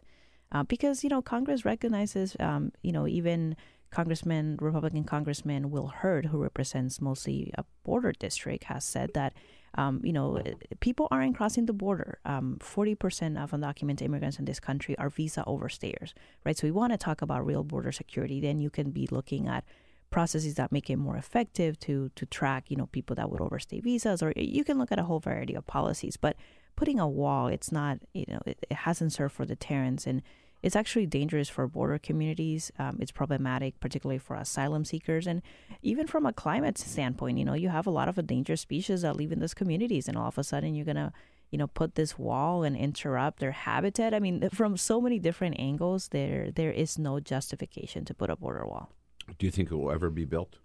uh, 0.53 0.63
because 0.63 1.03
you 1.03 1.09
know 1.09 1.21
Congress 1.21 1.65
recognizes, 1.65 2.37
um, 2.39 2.71
you 2.81 2.93
know, 2.93 3.05
even 3.07 3.57
Congressman, 3.91 4.57
Republican 4.61 5.03
Congressman 5.03 5.69
Will 5.69 5.87
Hurd, 5.87 6.27
who 6.27 6.41
represents 6.41 7.01
mostly 7.01 7.51
a 7.57 7.65
border 7.83 8.13
district, 8.13 8.63
has 8.65 8.83
said 8.85 9.11
that. 9.15 9.33
Um, 9.77 10.01
you 10.03 10.13
know, 10.13 10.41
people 10.79 11.07
aren't 11.11 11.35
crossing 11.35 11.65
the 11.65 11.73
border. 11.73 12.19
Um, 12.25 12.57
Forty 12.61 12.95
percent 12.95 13.37
of 13.37 13.51
undocumented 13.51 14.03
immigrants 14.03 14.39
in 14.39 14.45
this 14.45 14.59
country 14.59 14.97
are 14.97 15.09
visa 15.09 15.43
overstayers, 15.45 16.13
right? 16.45 16.57
So 16.57 16.67
we 16.67 16.71
want 16.71 16.93
to 16.93 16.97
talk 16.97 17.21
about 17.21 17.45
real 17.45 17.63
border 17.63 17.91
security. 17.91 18.39
Then 18.39 18.59
you 18.59 18.69
can 18.69 18.91
be 18.91 19.07
looking 19.11 19.47
at 19.47 19.63
processes 20.11 20.55
that 20.55 20.71
make 20.71 20.89
it 20.89 20.95
more 20.95 21.17
effective 21.17 21.77
to 21.81 22.09
to 22.15 22.25
track, 22.25 22.71
you 22.71 22.77
know, 22.77 22.87
people 22.87 23.15
that 23.17 23.29
would 23.29 23.41
overstay 23.41 23.81
visas, 23.81 24.23
or 24.23 24.31
you 24.35 24.63
can 24.63 24.77
look 24.77 24.91
at 24.91 24.99
a 24.99 25.03
whole 25.03 25.19
variety 25.19 25.55
of 25.55 25.65
policies. 25.67 26.15
But 26.15 26.37
putting 26.75 26.99
a 26.99 27.07
wall, 27.07 27.47
it's 27.47 27.71
not, 27.71 27.99
you 28.13 28.25
know, 28.27 28.39
it, 28.45 28.57
it 28.69 28.77
hasn't 28.77 29.13
served 29.13 29.33
for 29.35 29.45
deterrence, 29.45 30.07
and 30.07 30.21
it's 30.65 30.75
actually 30.75 31.05
dangerous 31.05 31.47
for 31.47 31.67
border 31.67 31.99
communities. 31.99 32.71
Um, 32.79 32.97
it's 32.99 33.11
problematic, 33.11 33.79
particularly 33.79 34.17
for 34.17 34.35
asylum 34.35 34.83
seekers, 34.83 35.27
and 35.27 35.43
even 35.83 36.07
from 36.07 36.25
a 36.25 36.33
climate 36.33 36.79
standpoint. 36.79 37.37
You 37.37 37.45
know, 37.45 37.53
you 37.53 37.69
have 37.69 37.85
a 37.85 37.91
lot 37.91 38.09
of 38.09 38.17
endangered 38.17 38.57
species 38.57 39.03
that 39.03 39.15
live 39.15 39.31
in 39.31 39.39
those 39.39 39.53
communities, 39.53 40.07
and 40.07 40.17
all 40.17 40.27
of 40.27 40.39
a 40.39 40.43
sudden 40.43 40.73
you're 40.73 40.83
gonna, 40.83 41.13
you 41.51 41.59
know, 41.59 41.67
put 41.67 41.93
this 41.93 42.17
wall 42.17 42.63
and 42.63 42.75
interrupt 42.75 43.39
their 43.39 43.51
habitat. 43.51 44.15
I 44.15 44.19
mean, 44.19 44.49
from 44.53 44.75
so 44.75 44.99
many 44.99 45.19
different 45.19 45.59
angles, 45.59 46.07
there 46.07 46.49
there 46.49 46.71
is 46.71 46.97
no 46.97 47.19
justification 47.19 48.03
to 48.05 48.15
put 48.15 48.31
a 48.31 48.35
border 48.35 48.65
wall. 48.65 48.89
Do 49.37 49.45
you 49.45 49.51
think 49.51 49.69
it 49.69 49.75
will 49.75 49.91
ever 49.91 50.09
be 50.09 50.25
built? 50.25 50.55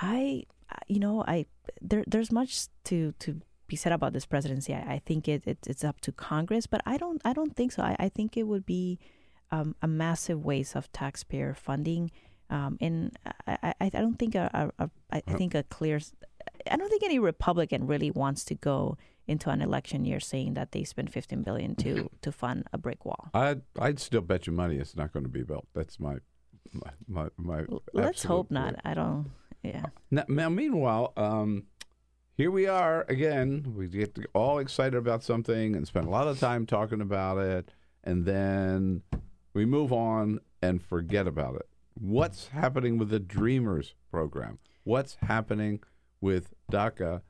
I, 0.00 0.44
you 0.88 1.00
know, 1.00 1.22
I 1.28 1.44
there 1.82 2.04
there's 2.06 2.32
much 2.32 2.68
to 2.84 3.12
to 3.18 3.42
be 3.72 3.76
said 3.76 3.92
about 3.92 4.12
this 4.12 4.26
presidency. 4.26 4.74
I, 4.74 4.94
I 4.96 5.02
think 5.06 5.26
it, 5.26 5.42
it 5.46 5.58
it's 5.66 5.82
up 5.82 5.98
to 6.02 6.12
Congress, 6.12 6.66
but 6.66 6.82
I 6.84 6.98
don't 6.98 7.22
I 7.24 7.32
don't 7.32 7.56
think 7.56 7.72
so. 7.72 7.82
I, 7.82 7.96
I 7.98 8.08
think 8.10 8.36
it 8.36 8.42
would 8.42 8.66
be 8.66 8.98
um, 9.50 9.74
a 9.80 9.88
massive 9.88 10.44
waste 10.44 10.76
of 10.76 10.92
taxpayer 10.92 11.54
funding, 11.54 12.10
um, 12.50 12.76
and 12.82 13.16
I, 13.46 13.56
I, 13.62 13.74
I 13.80 13.88
don't 13.88 14.18
think 14.18 14.34
a, 14.34 14.50
a, 14.78 14.84
a 14.84 14.90
I 15.10 15.22
I 15.26 15.32
think 15.38 15.54
a 15.54 15.62
clear. 15.62 15.98
I 16.70 16.76
don't 16.76 16.90
think 16.90 17.02
any 17.02 17.18
Republican 17.18 17.86
really 17.86 18.10
wants 18.10 18.44
to 18.44 18.54
go 18.54 18.98
into 19.26 19.48
an 19.48 19.62
election 19.62 20.04
year 20.04 20.20
saying 20.20 20.52
that 20.54 20.72
they 20.72 20.84
spent 20.84 21.10
15 21.10 21.42
billion 21.42 21.74
to 21.76 22.10
to 22.20 22.30
fund 22.30 22.68
a 22.74 22.78
brick 22.78 23.06
wall. 23.06 23.30
I'd 23.32 23.62
I'd 23.78 24.00
still 24.00 24.20
bet 24.20 24.46
you 24.46 24.52
money 24.52 24.76
it's 24.76 24.96
not 24.96 25.14
going 25.14 25.24
to 25.24 25.32
be 25.40 25.44
built. 25.44 25.66
That's 25.74 25.98
my 25.98 26.16
my 26.74 26.90
my. 27.06 27.28
my 27.38 27.64
Let's 27.94 28.24
hope 28.24 28.50
not. 28.50 28.74
I 28.84 28.92
don't. 28.92 29.30
Yeah. 29.62 29.86
Now, 30.10 30.24
now 30.28 30.48
meanwhile, 30.48 31.12
um, 31.16 31.64
here 32.36 32.50
we 32.50 32.66
are 32.66 33.04
again. 33.08 33.74
We 33.76 33.88
get 33.88 34.16
all 34.34 34.58
excited 34.58 34.94
about 34.94 35.22
something 35.22 35.76
and 35.76 35.86
spend 35.86 36.06
a 36.06 36.10
lot 36.10 36.28
of 36.28 36.40
time 36.40 36.66
talking 36.66 37.00
about 37.00 37.38
it, 37.38 37.70
and 38.02 38.24
then 38.24 39.02
we 39.54 39.64
move 39.64 39.92
on 39.92 40.40
and 40.62 40.82
forget 40.82 41.26
about 41.26 41.56
it. 41.56 41.68
What's 41.94 42.48
happening 42.48 42.98
with 42.98 43.10
the 43.10 43.20
Dreamers 43.20 43.94
program? 44.10 44.58
What's 44.84 45.16
happening 45.22 45.80
with 46.20 46.54
DACA, 46.70 47.22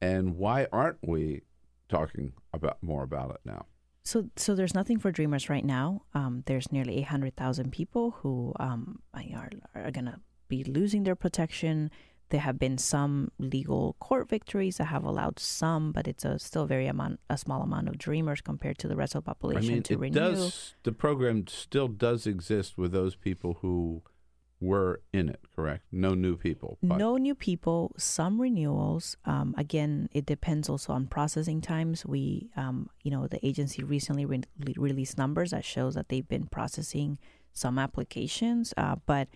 and 0.00 0.36
why 0.36 0.66
aren't 0.72 1.06
we 1.06 1.42
talking 1.88 2.32
about 2.52 2.82
more 2.82 3.02
about 3.02 3.30
it 3.30 3.40
now? 3.44 3.66
So, 4.04 4.30
so 4.36 4.54
there's 4.54 4.74
nothing 4.74 4.98
for 4.98 5.10
Dreamers 5.10 5.50
right 5.50 5.64
now. 5.64 6.02
Um, 6.14 6.44
there's 6.46 6.70
nearly 6.70 6.98
800,000 6.98 7.72
people 7.72 8.12
who 8.22 8.54
um, 8.58 9.00
are, 9.12 9.50
are 9.74 9.90
going 9.90 10.06
to 10.06 10.20
be 10.48 10.62
losing 10.64 11.02
their 11.02 11.16
protection. 11.16 11.90
There 12.30 12.40
have 12.40 12.58
been 12.58 12.76
some 12.78 13.30
legal 13.38 13.94
court 14.00 14.28
victories 14.28 14.78
that 14.78 14.86
have 14.86 15.04
allowed 15.04 15.38
some, 15.38 15.92
but 15.92 16.08
it's 16.08 16.24
a 16.24 16.38
still 16.38 16.66
very 16.66 16.86
amount, 16.88 17.20
a 17.30 17.38
small 17.38 17.62
amount 17.62 17.88
of 17.88 17.98
Dreamers 17.98 18.40
compared 18.40 18.78
to 18.78 18.88
the 18.88 18.96
rest 18.96 19.14
of 19.14 19.24
the 19.24 19.30
I 19.30 19.34
population 19.34 19.74
mean, 19.74 19.82
to 19.84 19.94
it 19.94 20.00
renew. 20.00 20.14
does. 20.18 20.74
The 20.82 20.92
program 20.92 21.46
still 21.46 21.86
does 21.88 22.26
exist 22.26 22.76
with 22.76 22.90
those 22.90 23.14
people 23.14 23.58
who 23.62 24.02
were 24.60 25.02
in 25.12 25.28
it. 25.28 25.40
Correct? 25.54 25.84
No 25.92 26.14
new 26.14 26.36
people. 26.36 26.78
but- 26.82 26.96
No 26.98 27.16
new 27.16 27.34
people, 27.34 27.92
some 27.96 28.40
renewals. 28.40 29.16
Um, 29.24 29.54
again, 29.56 30.08
it 30.12 30.26
depends 30.26 30.68
also 30.68 30.94
on 30.94 31.06
processing 31.06 31.60
times. 31.60 32.04
We, 32.06 32.48
um, 32.56 32.88
you 33.04 33.10
know, 33.10 33.26
the 33.28 33.44
agency 33.46 33.84
recently 33.84 34.24
re- 34.24 34.42
released 34.76 35.16
numbers 35.18 35.50
that 35.52 35.64
shows 35.64 35.94
that 35.94 36.08
they've 36.08 36.26
been 36.26 36.46
processing 36.46 37.18
some 37.52 37.78
applications, 37.78 38.74
uh, 38.76 38.96
but 39.06 39.28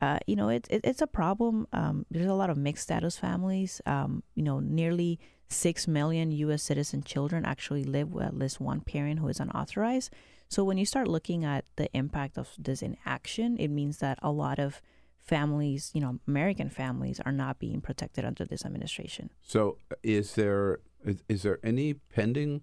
uh, 0.00 0.18
you 0.26 0.36
know, 0.36 0.48
it, 0.48 0.66
it, 0.70 0.80
it's 0.84 1.02
a 1.02 1.06
problem. 1.06 1.66
Um, 1.72 2.06
there's 2.10 2.26
a 2.26 2.34
lot 2.34 2.50
of 2.50 2.56
mixed 2.56 2.84
status 2.84 3.16
families. 3.16 3.80
Um, 3.86 4.22
you 4.34 4.42
know, 4.42 4.60
nearly 4.60 5.18
six 5.48 5.86
million 5.86 6.30
U.S. 6.32 6.62
citizen 6.62 7.02
children 7.02 7.44
actually 7.44 7.84
live 7.84 8.12
with 8.12 8.24
at 8.24 8.36
least 8.36 8.60
one 8.60 8.80
parent 8.80 9.20
who 9.20 9.28
is 9.28 9.40
unauthorized. 9.40 10.12
So 10.48 10.62
when 10.62 10.78
you 10.78 10.86
start 10.86 11.08
looking 11.08 11.44
at 11.44 11.64
the 11.76 11.88
impact 11.96 12.36
of 12.36 12.50
this 12.58 12.82
inaction, 12.82 13.56
it 13.58 13.68
means 13.68 13.98
that 13.98 14.18
a 14.22 14.30
lot 14.30 14.58
of 14.58 14.80
families, 15.18 15.90
you 15.94 16.00
know, 16.00 16.20
American 16.28 16.68
families, 16.68 17.18
are 17.24 17.32
not 17.32 17.58
being 17.58 17.80
protected 17.80 18.24
under 18.24 18.44
this 18.44 18.64
administration. 18.64 19.30
So, 19.42 19.78
is 20.02 20.34
there 20.34 20.80
is, 21.04 21.22
is 21.28 21.42
there 21.42 21.58
any 21.62 21.94
pending 21.94 22.62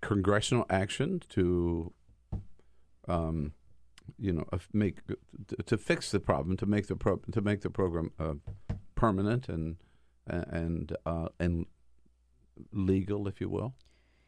congressional 0.00 0.66
action 0.68 1.22
to, 1.30 1.92
um, 3.06 3.52
you 4.18 4.32
know, 4.32 4.44
make 4.72 4.98
to, 5.66 5.76
fix 5.76 6.10
the 6.10 6.20
problem, 6.20 6.56
to 6.56 6.66
make 6.66 6.86
the 6.86 6.96
pro, 6.96 7.16
to 7.32 7.40
make 7.40 7.60
the 7.62 7.70
program 7.70 8.10
uh, 8.18 8.34
permanent 8.94 9.48
and 9.48 9.76
and 10.26 10.96
uh, 11.06 11.28
and 11.38 11.66
legal, 12.72 13.28
if 13.28 13.40
you 13.40 13.48
will, 13.48 13.74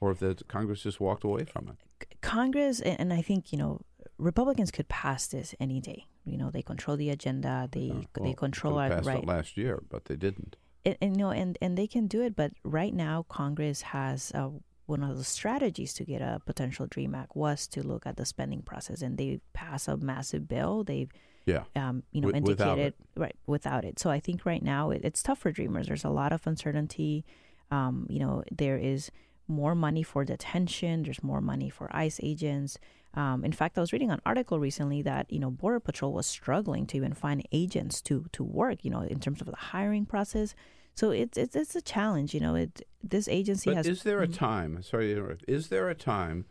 or 0.00 0.10
if 0.12 0.18
the 0.20 0.36
Congress 0.48 0.82
just 0.82 1.00
walked 1.00 1.24
away 1.24 1.44
from 1.44 1.68
it? 1.68 2.20
Congress, 2.20 2.80
and 2.80 3.12
I 3.12 3.22
think 3.22 3.52
you 3.52 3.58
know, 3.58 3.80
Republicans 4.18 4.70
could 4.70 4.88
pass 4.88 5.26
this 5.26 5.54
any 5.60 5.80
day. 5.80 6.06
You 6.24 6.38
know, 6.38 6.50
they 6.50 6.62
control 6.62 6.96
the 6.96 7.10
agenda. 7.10 7.68
They 7.70 7.90
Uh, 7.90 8.24
they 8.24 8.34
control 8.34 8.78
our 8.78 8.88
passed 8.88 9.06
it 9.06 9.10
right. 9.10 9.26
last 9.26 9.56
year, 9.56 9.82
but 9.88 10.04
they 10.06 10.16
didn't. 10.16 10.56
and, 10.84 10.96
and 11.00 11.10
you 11.16 11.18
know, 11.18 11.30
and 11.30 11.58
and 11.60 11.76
they 11.76 11.86
can 11.86 12.06
do 12.06 12.22
it. 12.22 12.36
But 12.36 12.52
right 12.64 12.94
now, 12.94 13.24
Congress 13.28 13.82
has 13.82 14.32
uh, 14.34 14.50
one 14.90 15.02
of 15.02 15.16
the 15.16 15.24
strategies 15.24 15.94
to 15.94 16.04
get 16.04 16.20
a 16.20 16.40
potential 16.44 16.86
Dream 16.86 17.14
Act 17.14 17.34
was 17.34 17.66
to 17.68 17.82
look 17.86 18.06
at 18.06 18.16
the 18.16 18.26
spending 18.26 18.62
process, 18.62 19.00
and 19.02 19.16
they 19.16 19.40
pass 19.52 19.88
a 19.88 19.96
massive 19.96 20.46
bill. 20.48 20.84
They've 20.84 21.10
Yeah. 21.46 21.64
um, 21.74 22.02
you 22.12 22.20
know, 22.20 22.28
without 22.28 22.78
indicated 22.78 22.94
right 23.16 23.36
without 23.46 23.84
it. 23.84 23.98
So 23.98 24.10
I 24.10 24.20
think 24.20 24.44
right 24.44 24.62
now 24.62 24.90
it, 24.90 25.00
it's 25.04 25.22
tough 25.22 25.38
for 25.38 25.50
dreamers. 25.52 25.86
There's 25.86 26.04
a 26.04 26.10
lot 26.10 26.32
of 26.32 26.46
uncertainty. 26.46 27.24
Um, 27.70 28.06
you 28.10 28.18
know, 28.18 28.42
there 28.50 28.76
is 28.76 29.10
more 29.48 29.74
money 29.74 30.02
for 30.02 30.24
detention. 30.24 31.02
There's 31.04 31.22
more 31.22 31.40
money 31.40 31.70
for 31.70 31.88
ICE 31.96 32.18
agents. 32.22 32.78
Um, 33.14 33.44
in 33.44 33.52
fact, 33.52 33.76
I 33.76 33.80
was 33.80 33.92
reading 33.92 34.10
an 34.12 34.20
article 34.24 34.60
recently 34.60 35.02
that 35.02 35.24
you 35.32 35.40
know 35.42 35.50
Border 35.50 35.80
Patrol 35.80 36.12
was 36.12 36.26
struggling 36.26 36.86
to 36.86 36.96
even 36.96 37.14
find 37.14 37.46
agents 37.52 38.00
to 38.02 38.26
to 38.32 38.42
work. 38.44 38.84
You 38.84 38.90
know, 38.90 39.02
in 39.02 39.18
terms 39.20 39.40
of 39.40 39.46
the 39.46 39.56
hiring 39.72 40.04
process. 40.06 40.54
So 40.94 41.10
it's 41.10 41.38
it's 41.38 41.56
it's 41.56 41.74
a 41.76 41.80
challenge. 41.82 42.34
You 42.34 42.40
know, 42.40 42.54
it 42.54 42.82
this 43.02 43.28
agency 43.28 43.70
But 43.70 43.76
has. 43.78 43.86
is 43.86 44.02
there 44.02 44.22
a 44.22 44.28
Mhm. 44.28 44.34
time? 44.34 44.82
Sorry 44.82 45.06
to 45.08 45.12
interrupt. 45.12 45.44
Is 45.48 45.68
there 45.68 45.88
a 45.88 45.94
time, 45.94 46.46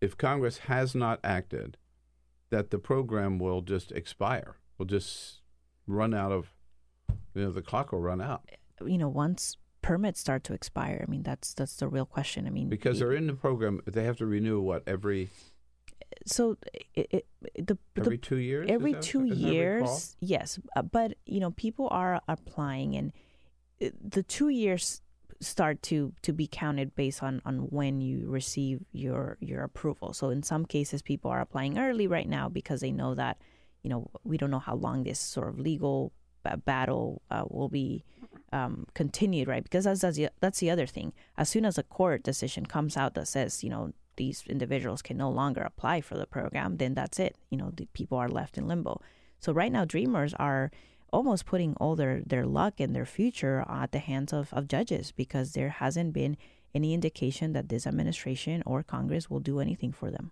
if 0.00 0.16
Congress 0.16 0.58
has 0.58 0.94
not 0.94 1.20
acted, 1.24 1.78
that 2.50 2.70
the 2.70 2.78
program 2.78 3.38
will 3.38 3.62
just 3.62 3.92
expire? 3.92 4.56
Will 4.78 4.86
just 4.86 5.40
run 5.86 6.12
out 6.14 6.32
of, 6.32 6.54
you 7.34 7.44
know, 7.44 7.50
the 7.50 7.62
clock 7.62 7.92
will 7.92 8.00
run 8.00 8.20
out 8.20 8.44
you 8.86 8.98
know, 8.98 9.08
once 9.08 9.56
permits 9.80 10.20
start 10.20 10.44
to 10.44 10.52
expire, 10.54 11.04
I 11.06 11.10
mean, 11.10 11.22
that's 11.22 11.54
that's 11.54 11.76
the 11.76 11.88
real 11.88 12.06
question. 12.06 12.46
I 12.46 12.50
mean, 12.50 12.68
because 12.68 12.98
they're 12.98 13.12
in 13.12 13.26
the 13.26 13.34
program. 13.34 13.80
They 13.86 14.04
have 14.04 14.16
to 14.18 14.26
renew 14.26 14.60
what 14.60 14.82
every 14.86 15.30
so 16.26 16.56
it, 16.94 17.24
it, 17.54 17.66
the 17.66 17.78
every 17.96 18.16
the, 18.16 18.22
two 18.22 18.36
years. 18.36 18.66
every 18.70 18.92
that, 18.92 19.02
two 19.02 19.24
years, 19.24 20.16
yes. 20.20 20.58
Uh, 20.76 20.82
but 20.82 21.14
you 21.26 21.40
know, 21.40 21.50
people 21.50 21.88
are 21.90 22.20
applying, 22.28 22.94
and 22.96 23.12
the 24.02 24.22
two 24.22 24.48
years 24.48 25.00
start 25.40 25.82
to 25.82 26.12
to 26.22 26.32
be 26.32 26.46
counted 26.46 26.94
based 26.94 27.22
on 27.22 27.42
on 27.44 27.58
when 27.70 28.00
you 28.00 28.28
receive 28.28 28.80
your 28.92 29.36
your 29.40 29.62
approval. 29.64 30.12
So 30.12 30.30
in 30.30 30.42
some 30.42 30.64
cases, 30.64 31.02
people 31.02 31.30
are 31.30 31.40
applying 31.40 31.78
early 31.78 32.06
right 32.06 32.28
now 32.28 32.48
because 32.48 32.80
they 32.80 32.92
know 32.92 33.14
that 33.14 33.38
you 33.82 33.90
know 33.90 34.10
we 34.24 34.36
don't 34.36 34.50
know 34.50 34.58
how 34.60 34.76
long 34.76 35.02
this 35.02 35.18
sort 35.18 35.48
of 35.48 35.58
legal 35.58 36.12
battle 36.64 37.22
uh, 37.30 37.44
will 37.48 37.68
be 37.68 38.04
um, 38.52 38.86
continued, 38.94 39.48
right? 39.48 39.62
Because 39.62 39.84
that's 39.84 40.00
that's 40.00 40.16
the, 40.16 40.28
that's 40.40 40.60
the 40.60 40.70
other 40.70 40.86
thing. 40.86 41.12
As 41.36 41.48
soon 41.48 41.64
as 41.64 41.78
a 41.78 41.82
court 41.82 42.22
decision 42.22 42.66
comes 42.66 42.96
out 42.96 43.14
that 43.14 43.28
says 43.28 43.64
you 43.64 43.70
know 43.70 43.92
these 44.16 44.44
individuals 44.46 45.02
can 45.02 45.16
no 45.16 45.30
longer 45.30 45.62
apply 45.62 46.00
for 46.00 46.16
the 46.16 46.26
program, 46.26 46.76
then 46.76 46.94
that's 46.94 47.18
it. 47.18 47.36
You 47.50 47.58
know, 47.58 47.72
the 47.74 47.86
people 47.94 48.18
are 48.18 48.28
left 48.28 48.58
in 48.58 48.68
limbo. 48.68 49.00
So 49.38 49.52
right 49.52 49.72
now, 49.72 49.84
dreamers 49.84 50.34
are 50.34 50.70
almost 51.12 51.46
putting 51.46 51.74
all 51.74 51.94
their, 51.94 52.22
their 52.26 52.46
luck 52.46 52.80
and 52.80 52.94
their 52.94 53.06
future 53.06 53.64
at 53.68 53.92
the 53.92 53.98
hands 53.98 54.32
of, 54.32 54.52
of 54.52 54.66
judges 54.66 55.12
because 55.12 55.52
there 55.52 55.68
hasn't 55.68 56.12
been 56.12 56.36
any 56.74 56.94
indication 56.94 57.52
that 57.52 57.68
this 57.68 57.86
administration 57.86 58.62
or 58.64 58.82
Congress 58.82 59.28
will 59.28 59.40
do 59.40 59.60
anything 59.60 59.92
for 59.92 60.10
them. 60.10 60.30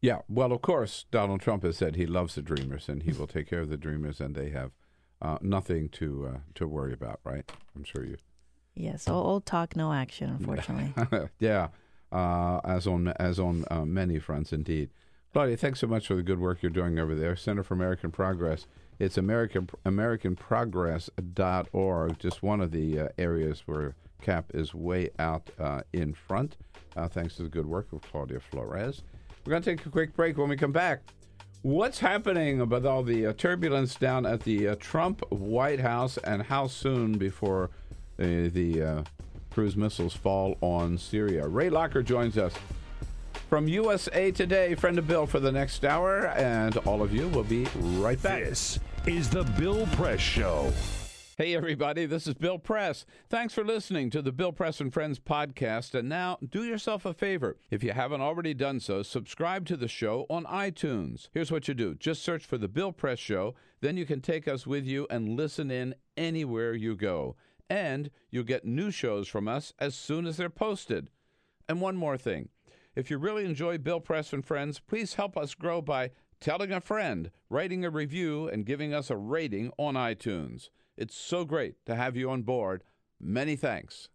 Yeah, 0.00 0.18
well, 0.28 0.52
of 0.52 0.62
course, 0.62 1.06
Donald 1.12 1.40
Trump 1.40 1.62
has 1.62 1.76
said 1.76 1.94
he 1.94 2.06
loves 2.06 2.34
the 2.34 2.42
Dreamers 2.42 2.88
and 2.88 3.04
he 3.04 3.12
will 3.12 3.28
take 3.28 3.48
care 3.48 3.60
of 3.60 3.68
the 3.68 3.76
Dreamers, 3.76 4.20
and 4.20 4.34
they 4.34 4.50
have 4.50 4.72
uh, 5.22 5.38
nothing 5.40 5.88
to 5.90 6.26
uh, 6.26 6.38
to 6.56 6.66
worry 6.66 6.92
about, 6.92 7.20
right? 7.22 7.50
I'm 7.76 7.84
sure 7.84 8.04
you. 8.04 8.16
Yes, 8.74 9.06
all, 9.06 9.22
all 9.22 9.40
talk, 9.40 9.76
no 9.76 9.92
action, 9.92 10.28
unfortunately. 10.40 11.28
yeah, 11.38 11.68
uh, 12.10 12.60
as 12.64 12.88
on 12.88 13.08
as 13.08 13.38
on 13.38 13.64
uh, 13.70 13.84
many 13.84 14.18
fronts, 14.18 14.52
indeed. 14.52 14.90
Claudia, 15.32 15.56
thanks 15.56 15.78
so 15.78 15.86
much 15.86 16.08
for 16.08 16.16
the 16.16 16.22
good 16.22 16.40
work 16.40 16.62
you're 16.62 16.70
doing 16.70 16.98
over 16.98 17.14
there. 17.14 17.36
Center 17.36 17.62
for 17.62 17.74
American 17.74 18.10
Progress. 18.10 18.66
It's 18.98 19.18
American 19.18 19.68
AmericanProgress.org. 19.84 22.18
Just 22.18 22.42
one 22.42 22.60
of 22.60 22.70
the 22.70 23.00
uh, 23.00 23.08
areas 23.18 23.62
where 23.66 23.94
CAP 24.20 24.54
is 24.54 24.74
way 24.74 25.10
out 25.18 25.50
uh, 25.58 25.80
in 25.92 26.14
front. 26.14 26.56
Uh, 26.96 27.08
thanks 27.08 27.36
to 27.36 27.42
the 27.42 27.48
good 27.48 27.66
work 27.66 27.92
of 27.92 28.02
Claudia 28.02 28.40
Flores. 28.40 29.02
We're 29.44 29.50
going 29.50 29.62
to 29.62 29.76
take 29.76 29.84
a 29.86 29.90
quick 29.90 30.14
break. 30.14 30.38
When 30.38 30.48
we 30.48 30.56
come 30.56 30.72
back, 30.72 31.02
what's 31.62 31.98
happening 31.98 32.60
about 32.60 32.86
all 32.86 33.02
the 33.02 33.26
uh, 33.26 33.32
turbulence 33.32 33.96
down 33.96 34.24
at 34.26 34.42
the 34.42 34.76
Trump 34.76 35.24
White 35.30 35.80
House, 35.80 36.16
and 36.18 36.42
how 36.42 36.68
soon 36.68 37.18
before 37.18 37.70
the 38.18 39.04
cruise 39.50 39.76
missiles 39.76 40.14
fall 40.14 40.56
on 40.60 40.96
Syria. 40.96 41.48
Ray 41.48 41.70
Locker 41.70 42.02
joins 42.02 42.38
us 42.38 42.54
from 43.52 43.68
USA 43.68 44.30
Today, 44.30 44.74
friend 44.74 44.98
of 44.98 45.06
Bill, 45.06 45.26
for 45.26 45.38
the 45.38 45.52
next 45.52 45.84
hour, 45.84 46.28
and 46.28 46.74
all 46.86 47.02
of 47.02 47.12
you 47.12 47.28
will 47.28 47.44
be 47.44 47.66
right 48.00 48.20
back. 48.22 48.44
This 48.44 48.80
is 49.06 49.28
the 49.28 49.44
Bill 49.44 49.86
Press 49.88 50.20
Show. 50.20 50.72
Hey, 51.36 51.54
everybody, 51.54 52.06
this 52.06 52.26
is 52.26 52.32
Bill 52.32 52.58
Press. 52.58 53.04
Thanks 53.28 53.52
for 53.52 53.62
listening 53.62 54.08
to 54.08 54.22
the 54.22 54.32
Bill 54.32 54.52
Press 54.52 54.80
and 54.80 54.90
Friends 54.90 55.18
podcast. 55.18 55.92
And 55.94 56.08
now, 56.08 56.38
do 56.48 56.64
yourself 56.64 57.04
a 57.04 57.12
favor. 57.12 57.58
If 57.70 57.84
you 57.84 57.92
haven't 57.92 58.22
already 58.22 58.54
done 58.54 58.80
so, 58.80 59.02
subscribe 59.02 59.66
to 59.66 59.76
the 59.76 59.86
show 59.86 60.24
on 60.30 60.44
iTunes. 60.44 61.28
Here's 61.34 61.52
what 61.52 61.68
you 61.68 61.74
do 61.74 61.94
just 61.94 62.22
search 62.22 62.46
for 62.46 62.56
the 62.56 62.68
Bill 62.68 62.90
Press 62.90 63.18
Show, 63.18 63.54
then 63.82 63.98
you 63.98 64.06
can 64.06 64.22
take 64.22 64.48
us 64.48 64.66
with 64.66 64.86
you 64.86 65.06
and 65.10 65.36
listen 65.36 65.70
in 65.70 65.94
anywhere 66.16 66.72
you 66.72 66.96
go 66.96 67.36
and 67.68 68.10
you'll 68.30 68.44
get 68.44 68.64
new 68.64 68.90
shows 68.90 69.28
from 69.28 69.46
us 69.46 69.74
as 69.78 69.94
soon 69.94 70.24
as 70.24 70.38
they're 70.38 70.48
posted. 70.48 71.10
And 71.68 71.82
one 71.82 71.96
more 71.96 72.16
thing 72.16 72.48
if 72.94 73.10
you 73.10 73.18
really 73.18 73.44
enjoy 73.44 73.78
Bill 73.78 74.00
Press 74.00 74.32
and 74.32 74.44
Friends, 74.44 74.80
please 74.80 75.14
help 75.14 75.36
us 75.36 75.54
grow 75.54 75.80
by 75.80 76.10
telling 76.40 76.72
a 76.72 76.80
friend, 76.80 77.30
writing 77.48 77.84
a 77.84 77.90
review, 77.90 78.48
and 78.48 78.66
giving 78.66 78.92
us 78.92 79.10
a 79.10 79.16
rating 79.16 79.70
on 79.78 79.94
iTunes. 79.94 80.68
It's 80.96 81.16
so 81.16 81.44
great 81.44 81.76
to 81.86 81.94
have 81.94 82.16
you 82.16 82.30
on 82.30 82.42
board. 82.42 82.84
Many 83.20 83.56
thanks. 83.56 84.08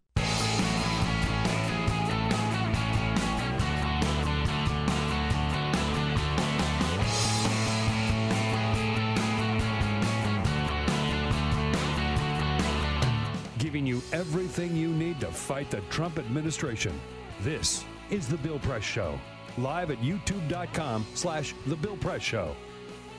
giving 13.58 13.84
you 13.84 14.00
everything 14.12 14.74
you 14.74 14.88
need 14.88 15.20
to 15.20 15.26
fight 15.26 15.70
the 15.70 15.80
Trump 15.90 16.18
administration. 16.18 16.98
This 17.42 17.84
is 18.10 18.28
The 18.28 18.36
Bill 18.38 18.58
Press 18.58 18.82
Show, 18.82 19.18
live 19.56 19.90
at 19.90 19.98
youtube.com 19.98 21.06
slash 21.14 21.54
The 21.66 21.76
Bill 21.76 21.96
Press 21.96 22.22
Show. 22.22 22.56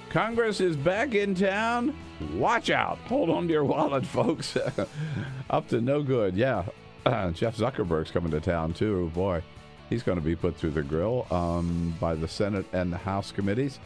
Congress 0.10 0.60
is 0.60 0.76
back 0.76 1.14
in 1.14 1.36
town. 1.36 1.96
Watch 2.34 2.72
out. 2.72 2.98
Hold 3.06 3.30
on 3.30 3.48
to 3.48 3.54
your 3.54 3.64
wallet, 3.64 4.06
folks. 4.06 4.58
Up 5.50 5.68
to 5.68 5.82
no 5.82 6.02
good. 6.02 6.36
Yeah. 6.36 6.66
Uh, 7.06 7.32
Jeff 7.32 7.56
Zuckerberg's 7.56 8.10
coming 8.12 8.32
to 8.32 8.42
town, 8.42 8.74
too. 8.74 9.12
Boy, 9.14 9.44
he's 9.90 10.02
going 10.02 10.18
to 10.18 10.24
be 10.24 10.36
put 10.36 10.56
through 10.56 10.72
the 10.72 10.82
grill 10.82 11.28
um, 11.30 11.96
by 12.00 12.16
the 12.16 12.28
Senate 12.28 12.66
and 12.74 12.92
the 12.92 12.98
House 12.98 13.32
committees. 13.32 13.80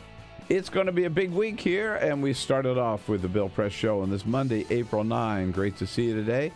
It's 0.50 0.70
going 0.70 0.86
to 0.86 0.92
be 0.92 1.06
a 1.06 1.10
big 1.10 1.32
week 1.32 1.60
here, 1.60 1.96
and 1.96 2.24
we 2.24 2.34
started 2.34 2.78
off 2.78 3.08
with 3.10 3.22
the 3.22 3.30
Bill 3.30 3.50
Press 3.50 3.72
Show 3.72 4.02
on 4.02 4.10
this 4.10 4.26
Monday, 4.26 4.66
April 4.70 5.04
9. 5.04 5.52
Great 5.52 5.78
to 5.78 5.88
see 5.88 6.06
you 6.06 6.16
today. 6.16 6.52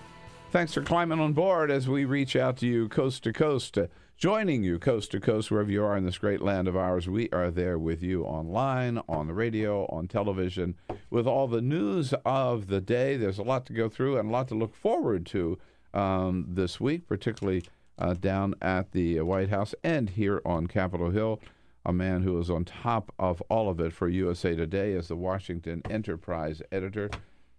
Thanks 0.52 0.74
for 0.74 0.82
climbing 0.82 1.20
on 1.20 1.34
board 1.34 1.70
as 1.72 1.89
we 1.89 2.06
reach 2.06 2.36
out 2.38 2.58
to 2.58 2.68
you 2.68 2.88
coast 2.88 3.24
to 3.24 3.34
coast, 3.34 3.78
joining 4.18 4.63
you 4.63 4.80
coast 4.80 5.11
to 5.11 5.20
coast 5.20 5.51
wherever 5.51 5.72
you 5.72 5.84
are 5.84 5.95
in 5.95 6.03
this 6.03 6.18
great 6.18 6.41
land 6.41 6.68
of 6.68 6.76
ours. 6.76 7.07
We 7.07 7.30
are 7.30 7.51
there 7.51 7.78
with 7.78 8.01
you 8.01 8.24
online, 8.24 8.99
on 9.07 9.28
the 9.28 9.34
radio, 9.34 9.86
on 9.88 10.07
television, 10.07 10.76
with 11.11 11.28
all 11.28 11.47
the 11.47 11.61
news 11.61 12.15
of 12.26 12.65
the 12.68 12.82
day. 12.82 13.15
There's 13.15 13.38
a 13.38 13.43
lot 13.43 13.68
to 13.68 13.74
go 13.74 13.89
through 13.89 14.18
and 14.18 14.30
a 14.30 14.32
lot 14.32 14.47
to 14.47 14.55
look 14.55 14.76
forward 14.76 15.28
to 15.28 15.59
um, 15.93 16.47
this 16.49 16.80
week, 16.80 17.07
particularly 17.07 17.63
uh, 17.99 18.15
down 18.15 18.55
at 18.59 18.91
the 18.91 19.22
White 19.22 19.49
House 19.49 19.76
and 19.84 20.09
here 20.09 20.41
on 20.45 20.68
Capitol 20.68 21.11
Hill 21.11 21.39
a 21.86 21.93
man 21.93 22.22
who 22.22 22.38
is 22.38 22.49
on 22.49 22.65
top 22.65 23.13
of 23.18 23.41
all 23.49 23.70
of 23.70 23.80
it 23.80 23.93
for 23.93 24.09
USA 24.09 24.53
Today 24.53 24.93
as 24.93 25.07
the 25.07 25.15
Washington 25.15 25.82
Enterprise 25.89 26.61
editor. 26.70 27.09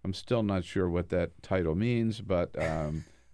I'm 0.05 0.13
still 0.13 0.43
not 0.43 0.63
sure 0.63 0.87
what 0.87 1.09
that 1.09 1.31
title 1.41 1.73
means, 1.73 2.21
but 2.21 2.55
um, 2.61 3.05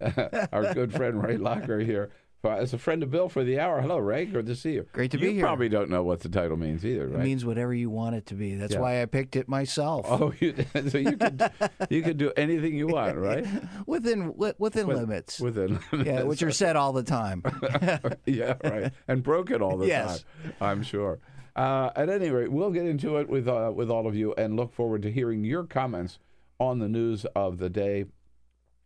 our 0.52 0.72
good 0.72 0.94
friend 0.94 1.22
Ray 1.22 1.36
Locker 1.36 1.80
here 1.80 2.10
as 2.50 2.72
a 2.72 2.78
friend 2.78 3.02
of 3.02 3.10
Bill 3.10 3.28
for 3.28 3.44
the 3.44 3.58
hour. 3.58 3.80
Hello, 3.80 3.98
Ray. 3.98 4.26
Good 4.26 4.46
to 4.46 4.56
see 4.56 4.72
you. 4.72 4.86
Great 4.92 5.10
to 5.12 5.18
you 5.18 5.20
be 5.20 5.26
here. 5.28 5.36
You 5.36 5.42
probably 5.42 5.68
don't 5.68 5.90
know 5.90 6.02
what 6.02 6.20
the 6.20 6.28
title 6.28 6.56
means 6.56 6.84
either, 6.84 7.08
right? 7.08 7.20
It 7.20 7.24
means 7.24 7.44
whatever 7.44 7.74
you 7.74 7.90
want 7.90 8.16
it 8.16 8.26
to 8.26 8.34
be. 8.34 8.54
That's 8.54 8.74
yeah. 8.74 8.80
why 8.80 9.02
I 9.02 9.06
picked 9.06 9.36
it 9.36 9.48
myself. 9.48 10.06
Oh, 10.16 10.32
you, 10.40 10.54
so 10.88 10.96
you 10.96 11.16
could 11.16 11.50
you 11.90 12.00
could 12.00 12.16
do 12.16 12.32
anything 12.36 12.74
you 12.74 12.86
want, 12.86 13.16
right? 13.18 13.46
within 13.86 14.34
within 14.58 14.86
With, 14.86 14.96
limits. 14.96 15.40
Within 15.40 15.78
limits. 15.92 16.08
yeah, 16.08 16.22
which 16.22 16.42
are 16.42 16.50
set 16.50 16.74
all 16.74 16.94
the 16.94 17.02
time. 17.02 17.42
yeah, 18.24 18.54
right, 18.64 18.92
and 19.06 19.22
broken 19.22 19.60
all 19.60 19.76
the 19.76 19.86
yes. 19.86 20.24
time. 20.42 20.54
I'm 20.60 20.82
sure. 20.82 21.18
Uh, 21.54 21.90
at 21.96 22.08
any 22.08 22.30
rate, 22.30 22.50
we'll 22.50 22.70
get 22.70 22.86
into 22.86 23.16
it 23.18 23.28
with 23.28 23.46
uh, 23.46 23.72
with 23.74 23.90
all 23.90 24.06
of 24.06 24.14
you, 24.14 24.32
and 24.38 24.56
look 24.56 24.72
forward 24.72 25.02
to 25.02 25.12
hearing 25.12 25.44
your 25.44 25.64
comments 25.64 26.18
on 26.58 26.78
the 26.78 26.88
news 26.88 27.26
of 27.34 27.58
the 27.58 27.68
day, 27.68 28.06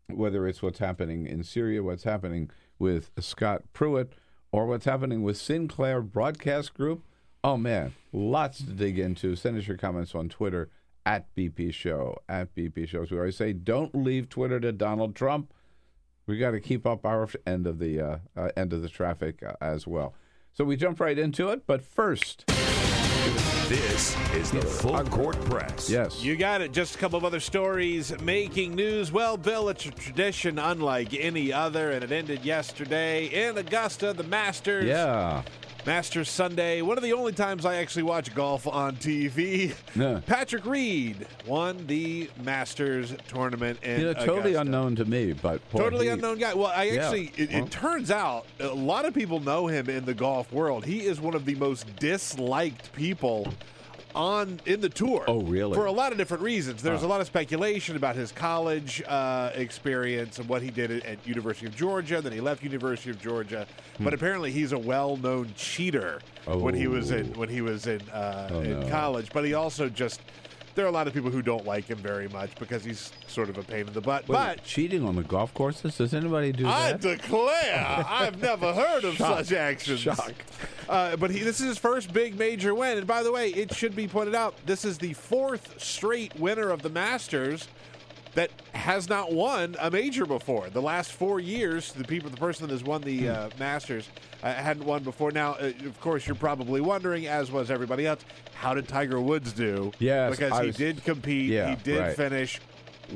whether 0.08 0.46
it's 0.46 0.62
what's 0.62 0.78
happening 0.78 1.26
in 1.26 1.44
Syria, 1.44 1.82
what's 1.82 2.04
happening 2.04 2.50
with 2.80 3.12
Scott 3.20 3.62
Pruitt, 3.72 4.14
or 4.50 4.66
what's 4.66 4.86
happening 4.86 5.22
with 5.22 5.36
Sinclair 5.36 6.00
Broadcast 6.00 6.74
Group. 6.74 7.04
Oh 7.44 7.56
man, 7.56 7.94
lots 8.12 8.58
to 8.58 8.72
dig 8.72 8.98
into. 8.98 9.36
Send 9.36 9.56
us 9.56 9.68
your 9.68 9.76
comments 9.76 10.14
on 10.16 10.28
Twitter 10.28 10.68
at 11.06 11.32
BP 11.36 11.72
Show 11.72 12.18
at 12.28 12.54
BP 12.54 12.88
Show. 12.88 13.02
As 13.02 13.10
we 13.10 13.18
always 13.18 13.36
say, 13.36 13.52
don't 13.52 13.94
leave 13.94 14.28
Twitter 14.28 14.58
to 14.58 14.72
Donald 14.72 15.14
Trump. 15.14 15.52
We 16.26 16.38
got 16.38 16.52
to 16.52 16.60
keep 16.60 16.86
up 16.86 17.04
our 17.04 17.28
end 17.46 17.66
of 17.66 17.78
the 17.78 18.00
uh, 18.00 18.18
uh, 18.36 18.50
end 18.56 18.72
of 18.72 18.82
the 18.82 18.88
traffic 18.88 19.42
uh, 19.42 19.54
as 19.60 19.86
well. 19.86 20.14
So 20.52 20.64
we 20.64 20.76
jump 20.76 21.00
right 21.00 21.18
into 21.18 21.48
it. 21.50 21.66
But 21.66 21.82
first. 21.82 22.44
This 23.68 24.16
is 24.34 24.50
the 24.50 24.62
full 24.62 25.04
court 25.04 25.40
press. 25.44 25.88
Yes. 25.88 26.22
You 26.22 26.36
got 26.36 26.60
it. 26.60 26.72
Just 26.72 26.96
a 26.96 26.98
couple 26.98 27.16
of 27.16 27.24
other 27.24 27.38
stories 27.38 28.18
making 28.20 28.74
news. 28.74 29.12
Well, 29.12 29.36
Bill, 29.36 29.68
it's 29.68 29.86
a 29.86 29.90
tradition 29.90 30.58
unlike 30.58 31.14
any 31.14 31.52
other, 31.52 31.92
and 31.92 32.02
it 32.02 32.10
ended 32.10 32.44
yesterday 32.44 33.26
in 33.26 33.58
Augusta, 33.58 34.12
the 34.12 34.24
Masters. 34.24 34.86
Yeah. 34.86 35.42
Masters 35.86 36.28
Sunday, 36.28 36.82
one 36.82 36.98
of 36.98 37.02
the 37.02 37.12
only 37.14 37.32
times 37.32 37.64
I 37.64 37.76
actually 37.76 38.02
watch 38.02 38.34
golf 38.34 38.66
on 38.66 38.96
TV. 38.96 39.74
Yeah. 39.94 40.20
Patrick 40.26 40.66
Reed 40.66 41.26
won 41.46 41.86
the 41.86 42.28
Masters 42.42 43.14
tournament 43.28 43.78
in 43.82 44.00
you 44.00 44.06
know, 44.06 44.12
totally 44.14 44.38
Augusta. 44.54 44.60
unknown 44.60 44.96
to 44.96 45.04
me, 45.06 45.32
but 45.32 45.60
totally 45.70 46.06
he, 46.06 46.12
unknown 46.12 46.38
guy. 46.38 46.52
Well, 46.54 46.72
I 46.74 46.84
Yeah. 46.84 47.04
actually, 47.04 47.32
it, 47.36 47.50
it 47.52 47.70
turns 47.70 48.10
out 48.10 48.46
a 48.60 48.68
lot 48.68 49.04
of 49.06 49.14
people 49.14 49.40
know 49.40 49.66
him 49.66 49.88
in 49.88 50.04
the 50.04 50.14
golf 50.14 50.52
world. 50.52 50.84
He 50.84 51.06
is 51.06 51.20
one 51.20 51.34
of 51.34 51.44
the 51.46 51.54
most 51.54 51.86
disliked 51.96 52.92
people 52.92 53.52
on 54.14 54.60
in 54.66 54.80
the 54.80 54.88
tour. 54.88 55.24
Oh, 55.26 55.40
really? 55.42 55.74
For 55.74 55.86
a 55.86 55.92
lot 55.92 56.12
of 56.12 56.18
different 56.18 56.42
reasons. 56.42 56.82
There's 56.82 57.00
Huh. 57.00 57.06
a 57.06 57.08
lot 57.08 57.20
of 57.20 57.26
speculation 57.26 57.96
about 57.96 58.16
his 58.16 58.32
college 58.32 59.02
uh, 59.06 59.50
experience 59.54 60.38
and 60.38 60.48
what 60.48 60.62
he 60.62 60.70
did 60.70 60.90
at, 61.04 61.26
University 61.26 61.66
of 61.66 61.76
Georgia. 61.76 62.20
Then 62.20 62.32
he 62.32 62.40
left 62.40 62.62
University 62.62 63.10
of 63.10 63.20
Georgia, 63.20 63.66
but 63.98 64.14
apparently 64.14 64.50
he's 64.50 64.72
a 64.72 64.78
well-known 64.78 65.52
cheater 65.56 66.20
when 66.46 66.74
he 66.74 66.86
was 66.86 67.10
in 67.10 67.32
when 67.34 67.48
he 67.48 67.60
was 67.60 67.86
in 67.86 68.00
uh, 68.10 68.48
Oh, 68.52 68.60
in 68.60 68.80
no. 68.80 68.88
college. 68.88 69.28
But 69.32 69.44
he 69.44 69.54
also 69.54 69.88
just 69.88 70.20
there 70.74 70.84
are 70.84 70.88
a 70.88 70.92
lot 70.92 71.06
of 71.06 71.14
people 71.14 71.30
who 71.30 71.42
don't 71.42 71.64
like 71.64 71.84
him 71.86 71.98
very 71.98 72.28
much 72.28 72.54
because 72.56 72.84
he's 72.84 73.12
sort 73.26 73.48
of 73.48 73.58
a 73.58 73.62
pain 73.62 73.86
in 73.86 73.92
the 73.92 74.00
butt. 74.00 74.28
Wait, 74.28 74.36
but 74.36 74.64
cheating 74.64 75.04
on 75.06 75.16
the 75.16 75.22
golf 75.22 75.52
courses? 75.54 75.96
Does 75.96 76.14
anybody 76.14 76.52
do 76.52 76.66
I 76.66 76.92
that? 76.92 77.06
I 77.06 77.14
declare, 77.16 78.04
I've 78.08 78.40
never 78.40 78.72
heard 78.74 79.04
of 79.04 79.14
Shock. 79.16 79.44
such 79.44 79.52
actions. 79.52 80.00
Shock. 80.00 80.32
Uh, 80.88 81.16
but 81.16 81.30
he, 81.30 81.40
this 81.40 81.60
is 81.60 81.66
his 81.66 81.78
first 81.78 82.12
big 82.12 82.38
major 82.38 82.74
win. 82.74 82.98
And 82.98 83.06
by 83.06 83.22
the 83.22 83.32
way, 83.32 83.50
it 83.50 83.74
should 83.74 83.94
be 83.94 84.08
pointed 84.08 84.34
out 84.34 84.54
this 84.66 84.84
is 84.84 84.98
the 84.98 85.12
fourth 85.14 85.80
straight 85.82 86.38
winner 86.38 86.70
of 86.70 86.82
the 86.82 86.90
Masters 86.90 87.68
that 88.34 88.50
has 88.72 89.08
not 89.08 89.32
won 89.32 89.76
a 89.80 89.90
major 89.90 90.24
before. 90.26 90.70
The 90.70 90.82
last 90.82 91.12
four 91.12 91.40
years, 91.40 91.92
the 91.92 92.04
people, 92.04 92.30
the 92.30 92.36
person 92.36 92.66
that 92.68 92.72
has 92.72 92.84
won 92.84 93.02
the 93.02 93.18
Hmm. 93.26 93.28
uh, 93.30 93.48
Masters 93.58 94.08
uh, 94.42 94.52
hadn't 94.52 94.84
won 94.86 95.02
before. 95.02 95.30
Now, 95.32 95.52
uh, 95.54 95.72
of 95.84 96.00
course, 96.00 96.26
you're 96.26 96.36
probably 96.36 96.80
wondering, 96.80 97.26
as 97.26 97.50
was 97.50 97.70
everybody 97.70 98.06
else, 98.06 98.24
how 98.54 98.74
did 98.74 98.86
Tiger 98.88 99.20
Woods 99.20 99.52
do? 99.52 99.90
Yes, 99.98 100.30
because 100.36 100.52
I 100.52 100.60
he 100.62 100.66
was- 100.68 100.76
did 100.76 101.04
compete. 101.04 101.50
Yeah, 101.50 101.70
he 101.70 101.76
did 101.82 101.98
right. 101.98 102.16
finish 102.16 102.60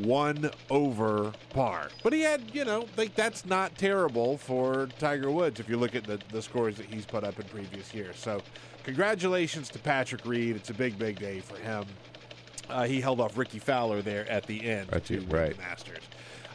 one 0.03 0.51
over 0.71 1.33
par. 1.51 1.89
But 2.03 2.13
he 2.13 2.23
had, 2.23 2.43
you 2.53 2.65
know, 2.65 2.87
like 2.97 3.15
that's 3.15 3.47
not 3.47 3.79
terrible 3.79 4.37
for 4.39 4.89
Tiger 4.99 5.31
Woods 5.31 5.61
if 5.61 5.69
you 5.69 5.77
look 5.77 5.95
at 5.95 6.03
the, 6.03 6.19
the 6.33 6.43
scores 6.43 6.77
that 6.79 6.87
he's 6.87 7.07
put 7.07 7.23
up 7.23 7.39
in 7.39 7.47
previous 7.47 7.95
years. 7.95 8.17
So, 8.19 8.43
congratulations 8.83 9.69
to 9.71 9.79
Patrick 9.79 10.27
Reed. 10.27 10.57
It's 10.57 10.71
a 10.71 10.75
big, 10.75 10.99
big 10.99 11.19
day 11.21 11.39
for 11.41 11.57
him. 11.59 11.85
Uh, 12.69 12.85
he 12.85 13.01
held 13.01 13.21
off 13.21 13.37
Rickie 13.37 13.59
Fowler 13.59 14.03
there 14.03 14.29
at 14.31 14.47
the 14.47 14.65
end 14.69 14.89
That's 14.91 15.09
to 15.09 15.21
right. 15.23 15.57
Masters. 15.59 16.03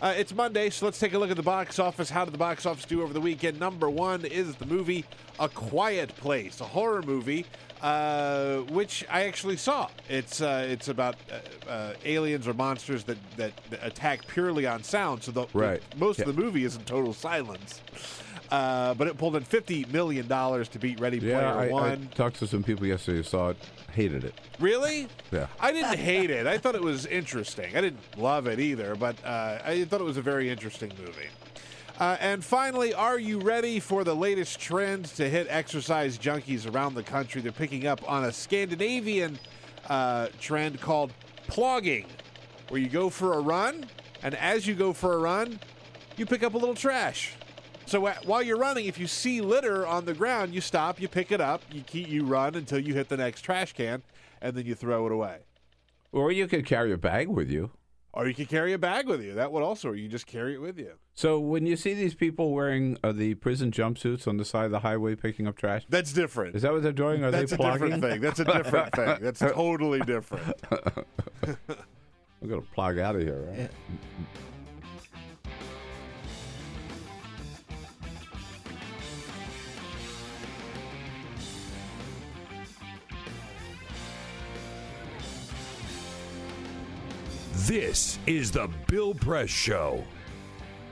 Uh, 0.01 0.13
it's 0.17 0.33
Monday, 0.33 0.69
so 0.69 0.85
let's 0.85 0.97
take 0.97 1.13
a 1.13 1.19
look 1.19 1.29
at 1.29 1.35
the 1.35 1.43
box 1.43 1.77
office. 1.77 2.09
How 2.09 2.23
did 2.23 2.33
the 2.33 2.37
box 2.37 2.65
office 2.65 2.85
do 2.85 3.01
over 3.01 3.11
the 3.11 3.19
weekend? 3.19 3.59
Number 3.59 3.89
one 3.89 4.23
is 4.23 4.55
the 4.55 4.65
movie 4.65 5.03
A 5.39 5.49
Quiet 5.49 6.15
Place, 6.15 6.61
a 6.61 6.63
horror 6.63 7.01
movie, 7.01 7.45
uh, 7.81 8.59
which 8.69 9.05
I 9.11 9.25
actually 9.25 9.57
saw. 9.57 9.89
It's 10.07 10.39
uh, 10.41 10.65
it's 10.69 10.87
about 10.87 11.15
uh, 11.29 11.69
uh, 11.69 11.93
aliens 12.05 12.47
or 12.47 12.53
monsters 12.53 13.03
that, 13.05 13.17
that, 13.35 13.51
that 13.71 13.85
attack 13.85 14.25
purely 14.27 14.65
on 14.65 14.83
sound. 14.83 15.23
So 15.23 15.31
the, 15.33 15.47
Right. 15.53 15.81
most 15.97 16.19
Yeah. 16.19 16.29
of 16.29 16.35
the 16.35 16.41
movie 16.41 16.63
is 16.63 16.77
in 16.77 16.83
total 16.83 17.13
silence. 17.13 17.81
Uh, 18.51 18.95
but 18.95 19.07
it 19.07 19.17
pulled 19.17 19.35
in 19.35 19.43
fifty 19.43 19.85
million 19.91 20.27
dollars 20.27 20.67
to 20.69 20.79
beat 20.79 20.99
Ready 20.99 21.17
yeah, 21.17 21.39
Player 21.39 21.47
I, 21.47 21.67
I 21.67 21.71
One. 21.71 22.09
talked 22.15 22.37
to 22.39 22.47
some 22.47 22.63
people 22.63 22.85
yesterday 22.85 23.17
who 23.17 23.23
saw 23.23 23.49
it, 23.49 23.57
hated 23.91 24.23
it. 24.23 24.33
Really? 24.59 25.07
Yeah. 25.31 25.47
I 25.59 25.71
didn't 25.71 25.99
hate 25.99 26.31
it. 26.31 26.47
I 26.47 26.57
thought 26.57 26.73
it 26.73 26.81
was 26.81 27.05
interesting. 27.05 27.77
I 27.77 27.81
didn't 27.81 28.17
love 28.17 28.47
it 28.47 28.59
either, 28.59 28.95
but 28.95 29.15
uh, 29.23 29.59
I 29.63 29.83
thought 29.85 30.01
it 30.01 30.05
was 30.05 30.17
a 30.17 30.21
very 30.21 30.49
interesting 30.49 30.91
movie. 30.97 31.29
Uh, 31.99 32.15
and 32.21 32.43
finally, 32.43 32.93
are 32.93 33.19
you 33.19 33.39
ready 33.39 33.79
for 33.79 34.03
the 34.03 34.15
latest 34.15 34.59
trend 34.59 35.05
to 35.05 35.29
hit 35.29 35.47
exercise 35.49 36.17
junkies 36.17 36.71
around 36.73 36.95
the 36.95 37.03
country? 37.03 37.41
They're 37.41 37.51
picking 37.51 37.87
up 37.87 38.01
on 38.09 38.23
a 38.23 38.31
Scandinavian 38.31 39.37
uh, 39.89 40.27
trend 40.39 40.79
called 40.79 41.11
plogging, 41.49 42.05
where 42.69 42.79
you 42.79 42.87
go 42.87 43.09
for 43.09 43.33
a 43.33 43.39
run, 43.41 43.85
and 44.23 44.33
as 44.35 44.65
you 44.65 44.75
go 44.75 44.93
for 44.93 45.13
a 45.13 45.17
run, 45.17 45.59
you 46.15 46.25
pick 46.25 46.41
up 46.41 46.53
a 46.53 46.57
little 46.57 46.75
trash. 46.75 47.33
So 47.89 48.05
uh, 48.05 48.13
while 48.23 48.43
you're 48.43 48.57
running, 48.59 48.85
if 48.85 48.99
you 48.99 49.07
see 49.07 49.41
litter 49.41 49.83
on 49.87 50.05
the 50.05 50.13
ground, 50.13 50.53
you 50.53 50.61
stop, 50.61 51.01
you 51.01 51.07
pick 51.07 51.31
it 51.31 51.41
up, 51.41 51.63
you 51.71 51.81
keep, 51.81 52.07
you 52.07 52.23
run 52.23 52.53
until 52.53 52.77
you 52.77 52.93
hit 52.93 53.09
the 53.09 53.17
next 53.17 53.41
trash 53.41 53.73
can, 53.73 54.03
and 54.43 54.55
then 54.55 54.67
you 54.67 54.75
throw 54.75 55.07
it 55.07 55.11
away. 55.11 55.39
Or 56.11 56.31
you 56.31 56.47
could 56.47 56.67
carry 56.67 56.93
a 56.93 56.99
bag 56.99 57.29
with 57.29 57.49
you. 57.49 57.71
Or 58.13 58.27
you 58.27 58.35
could 58.35 58.47
carry 58.47 58.73
a 58.73 58.77
bag 58.77 59.07
with 59.07 59.23
you. 59.23 59.33
That 59.33 59.51
would 59.51 59.63
also, 59.63 59.89
or 59.89 59.95
you 59.95 60.07
just 60.07 60.27
carry 60.27 60.53
it 60.53 60.61
with 60.61 60.77
you. 60.77 60.91
So 61.15 61.39
when 61.39 61.65
you 61.65 61.75
see 61.75 61.95
these 61.95 62.13
people 62.13 62.51
wearing 62.51 62.95
uh, 63.03 63.11
the 63.11 63.33
prison 63.35 63.71
jumpsuits 63.71 64.27
on 64.27 64.37
the 64.37 64.45
side 64.45 64.65
of 64.65 64.71
the 64.71 64.79
highway 64.81 65.15
picking 65.15 65.47
up 65.47 65.55
trash, 65.57 65.87
That's 65.89 66.13
different. 66.13 66.55
is 66.55 66.61
that 66.61 66.71
what 66.71 66.83
they're 66.83 66.91
doing? 66.91 67.23
Are 67.23 67.31
That's 67.31 67.49
they 67.51 67.55
a 67.55 67.59
plogging? 67.59 67.73
different 67.73 68.03
thing. 68.03 68.21
That's 68.21 68.39
a 68.39 68.45
different 68.45 68.95
thing. 68.95 69.17
That's 69.19 69.39
totally 69.39 70.01
different. 70.01 70.61
We're 71.41 72.49
gonna 72.49 72.61
plug 72.73 72.99
out 72.99 73.15
of 73.15 73.21
here, 73.23 73.41
right? 73.51 73.71
This 87.67 88.17
is 88.25 88.51
the 88.51 88.69
Bill 88.87 89.13
Press 89.13 89.49
Show. 89.49 90.05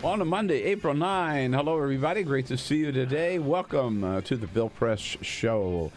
On 0.03 0.19
a 0.21 0.25
Monday, 0.25 0.63
April 0.63 0.93
9. 0.93 1.53
Hello, 1.53 1.81
everybody. 1.81 2.23
Great 2.23 2.45
to 2.47 2.57
see 2.57 2.77
you 2.77 2.91
today. 2.91 3.39
Welcome 3.39 4.03
uh, 4.03 4.19
to 4.21 4.35
the 4.35 4.47
Bill 4.47 4.67
Press 4.67 4.99
Show, 4.99 5.93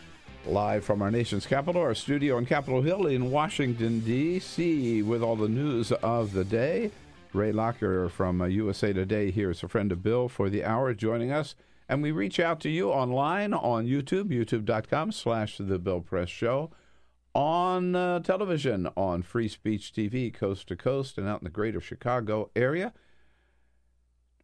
live 0.47 0.85
from 0.85 1.03
our 1.03 1.11
nation's 1.11 1.45
capital, 1.45 1.83
our 1.83 1.95
studio 1.95 2.37
on 2.37 2.47
Capitol 2.47 2.83
Hill 2.83 3.09
in 3.09 3.33
Washington, 3.33 3.99
D.C., 4.01 5.03
with 5.03 5.23
all 5.25 5.35
the 5.35 5.49
news 5.49 5.91
of 5.91 6.35
the 6.35 6.45
day. 6.45 6.93
Ray 7.33 7.51
Locker 7.51 8.09
from 8.09 8.41
uh, 8.41 8.47
USA 8.47 8.93
Today 8.93 9.33
here 9.33 9.51
is 9.51 9.65
a 9.65 9.69
friend 9.69 9.91
of 9.91 10.05
Bill 10.05 10.29
for 10.29 10.49
the 10.49 10.65
hour 10.65 10.95
joining 10.95 11.33
us. 11.33 11.57
And 11.89 12.01
we 12.01 12.13
reach 12.13 12.39
out 12.39 12.61
to 12.61 12.71
you 12.71 12.91
online 12.91 13.53
on 13.53 13.87
YouTube, 13.87 14.29
youtube.com 14.29 15.11
slash 15.11 15.59
The 15.59 15.81
Bill 15.81 16.01
Press 16.01 16.29
Show 16.29 16.71
on 17.35 17.95
uh, 17.95 18.21
television 18.21 18.89
on 18.97 19.23
Free 19.23 19.49
Speech 19.49 19.93
TV, 19.93 20.33
coast 20.33 20.69
to 20.69 20.77
coast, 20.77 21.19
and 21.19 21.29
out 21.29 21.41
in 21.41 21.45
the 21.45 21.51
greater 21.51 21.81
Chicago 21.81 22.51
area. 22.57 22.93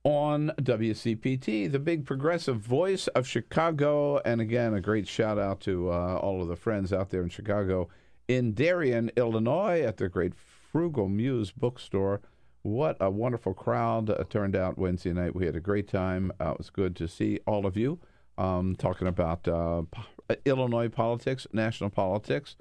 On 0.05 0.53
WCPT, 0.61 1.70
the 1.70 1.80
big 1.80 2.07
progressive 2.07 2.59
voice 2.59 3.09
of 3.09 3.26
Chicago. 3.26 4.18
And 4.18 4.41
again, 4.41 4.72
a 4.72 4.80
great 4.80 5.09
shout 5.09 5.37
out 5.37 5.61
to 5.62 5.91
uh, 5.91 6.18
all 6.18 6.41
of 6.41 6.49
the 6.49 6.55
friends 6.55 6.93
out 6.93 7.11
there 7.11 7.22
in 7.22 7.28
Chicago, 7.28 7.89
in 8.28 8.53
Darien, 8.53 9.11
Illinois, 9.16 9.80
at 9.80 9.97
the 9.97 10.09
great 10.09 10.34
Frugal 10.37 11.09
Muse 11.09 11.51
bookstore. 11.51 12.20
What 12.62 12.97
a 13.01 13.11
wonderful 13.11 13.53
crowd 13.53 14.11
uh, 14.11 14.22
turned 14.30 14.55
out 14.55 14.78
Wednesday 14.78 15.12
night. 15.12 15.34
We 15.34 15.47
had 15.47 15.57
a 15.57 15.61
great 15.61 15.89
time. 15.89 16.30
Uh, 16.41 16.53
it 16.53 16.59
was 16.59 16.70
good 16.70 16.95
to 16.97 17.09
see 17.09 17.41
all 17.45 17.66
of 17.66 17.76
you 17.76 17.99
um, 18.39 18.76
talking 18.76 19.09
about 19.09 19.49
uh, 19.49 19.82
po- 19.91 20.37
Illinois 20.45 20.89
politics, 20.89 21.49
national 21.53 21.91
politics 21.91 22.55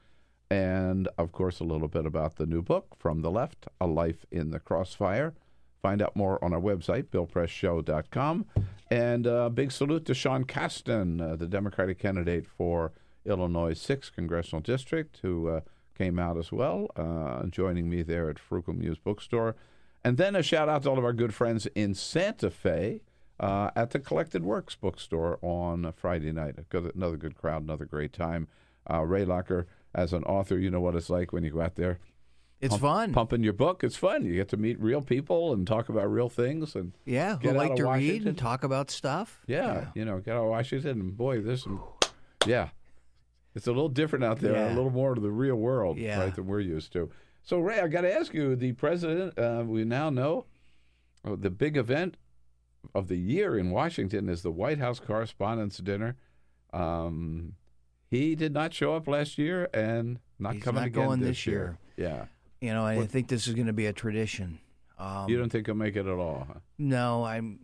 and 0.49 1.07
of 1.17 1.31
course 1.31 1.59
a 1.59 1.63
little 1.63 1.87
bit 1.87 2.05
about 2.05 2.35
the 2.35 2.45
new 2.45 2.61
book 2.61 2.95
from 2.97 3.21
the 3.21 3.31
left 3.31 3.67
a 3.81 3.87
life 3.87 4.25
in 4.31 4.51
the 4.51 4.59
crossfire. 4.59 5.33
Find 5.81 6.01
out 6.01 6.15
more 6.15 6.43
on 6.43 6.53
our 6.53 6.59
website 6.59 7.05
billpressshow.com 7.05 8.45
and 8.89 9.25
a 9.25 9.49
big 9.49 9.71
salute 9.71 10.05
to 10.05 10.13
sean 10.13 10.43
casten 10.45 11.21
uh, 11.21 11.35
the 11.35 11.47
democratic 11.47 11.99
candidate 11.99 12.45
for 12.47 12.91
illinois 13.25 13.73
6th 13.73 14.13
congressional 14.13 14.61
district 14.61 15.19
who 15.21 15.47
uh, 15.49 15.61
came 15.97 16.19
out 16.19 16.37
as 16.37 16.51
well 16.51 16.89
uh, 16.95 17.43
joining 17.47 17.89
me 17.89 18.03
there 18.03 18.29
at 18.29 18.39
frugal 18.39 18.73
muse 18.73 18.97
bookstore. 18.97 19.55
And 20.03 20.17
then 20.17 20.35
a 20.35 20.43
shout 20.43 20.69
out 20.69 20.83
to 20.83 20.89
all 20.91 20.99
of 20.99 21.03
our 21.05 21.13
good 21.13 21.33
friends 21.33 21.65
in 21.73 21.95
santa 21.95 22.51
fe 22.51 23.01
uh, 23.39 23.71
at 23.75 23.89
the 23.89 23.99
collected 23.99 24.43
works 24.43 24.75
bookstore 24.75 25.39
on 25.41 25.91
friday 25.93 26.31
night. 26.31 26.55
Another 26.71 27.17
good 27.17 27.35
crowd 27.35 27.63
another 27.63 27.85
great 27.85 28.13
time. 28.13 28.47
Uh, 28.89 29.01
ray 29.01 29.25
locker 29.25 29.65
as 29.95 30.13
an 30.13 30.23
author, 30.25 30.57
you 30.59 30.69
know 30.69 30.81
what 30.81 30.95
it's 30.95 31.09
like 31.09 31.33
when 31.33 31.43
you 31.43 31.49
go 31.49 31.61
out 31.61 31.75
there. 31.75 31.97
It's 32.61 32.71
pump- 32.73 32.81
fun. 32.81 33.13
Pumping 33.13 33.43
your 33.43 33.53
book, 33.53 33.83
it's 33.83 33.95
fun. 33.95 34.25
You 34.25 34.33
get 34.35 34.49
to 34.49 34.57
meet 34.57 34.79
real 34.79 35.01
people 35.01 35.51
and 35.53 35.65
talk 35.65 35.89
about 35.89 36.09
real 36.11 36.29
things. 36.29 36.75
And 36.75 36.93
Yeah, 37.05 37.37
get 37.41 37.41
who 37.41 37.49
out 37.49 37.55
like 37.55 37.71
of 37.71 37.77
to 37.77 37.83
read 37.83 37.89
Washington. 37.89 38.27
and 38.29 38.37
talk 38.37 38.63
about 38.63 38.91
stuff. 38.91 39.41
Yeah, 39.47 39.87
you 39.95 40.05
know, 40.05 40.19
get 40.19 40.35
out 40.35 40.43
of 40.43 40.49
Washington. 40.49 40.99
And 41.01 41.17
boy, 41.17 41.41
there's 41.41 41.63
some, 41.63 41.81
yeah, 42.45 42.69
it's 43.55 43.67
a 43.67 43.71
little 43.71 43.89
different 43.89 44.23
out 44.25 44.39
there, 44.39 44.55
a 44.71 44.73
little 44.73 44.89
more 44.89 45.15
to 45.15 45.21
the 45.21 45.31
real 45.31 45.55
world, 45.55 45.97
Yeah. 45.97 46.19
right, 46.19 46.35
than 46.35 46.45
we're 46.47 46.59
used 46.61 46.93
to. 46.93 47.09
So, 47.43 47.59
Ray, 47.59 47.79
I 47.79 47.87
got 47.87 48.01
to 48.01 48.13
ask 48.13 48.33
you, 48.33 48.55
the 48.55 48.71
president, 48.73 49.37
uh, 49.37 49.63
we 49.65 49.83
now 49.83 50.09
know 50.09 50.45
uh, 51.23 51.35
the 51.37 51.49
big 51.51 51.77
event 51.77 52.17
of 52.95 53.07
the 53.07 53.17
year 53.17 53.57
in 53.57 53.69
Washington 53.69 54.29
is 54.29 54.41
the 54.43 54.51
White 54.51 54.79
House 54.79 54.99
Correspondents' 54.99 55.77
Dinner. 55.77 56.15
Um, 56.73 57.53
he 58.09 58.35
did 58.35 58.53
not 58.53 58.73
show 58.73 58.95
up 58.95 59.07
last 59.07 59.37
year 59.37 59.69
and 59.73 60.19
not 60.39 60.53
He's 60.55 60.63
coming 60.63 60.81
not 60.81 60.87
again 60.87 61.05
going 61.07 61.19
this 61.19 61.29
this 61.29 61.47
year. 61.47 61.77
Yeah. 61.97 62.25
You 62.61 62.73
know, 62.73 62.85
I 62.85 63.05
think 63.05 63.27
this 63.27 63.47
is 63.47 63.53
going 63.53 63.67
to 63.67 63.73
be 63.73 63.85
a 63.85 63.93
tradition. 63.93 64.59
Um, 64.97 65.29
you 65.29 65.37
don't 65.37 65.49
think 65.49 65.65
he'll 65.67 65.75
make 65.75 65.95
it 65.95 66.07
at 66.07 66.17
all, 66.17 66.45
huh? 66.47 66.59
No, 66.77 67.23
I'm. 67.23 67.59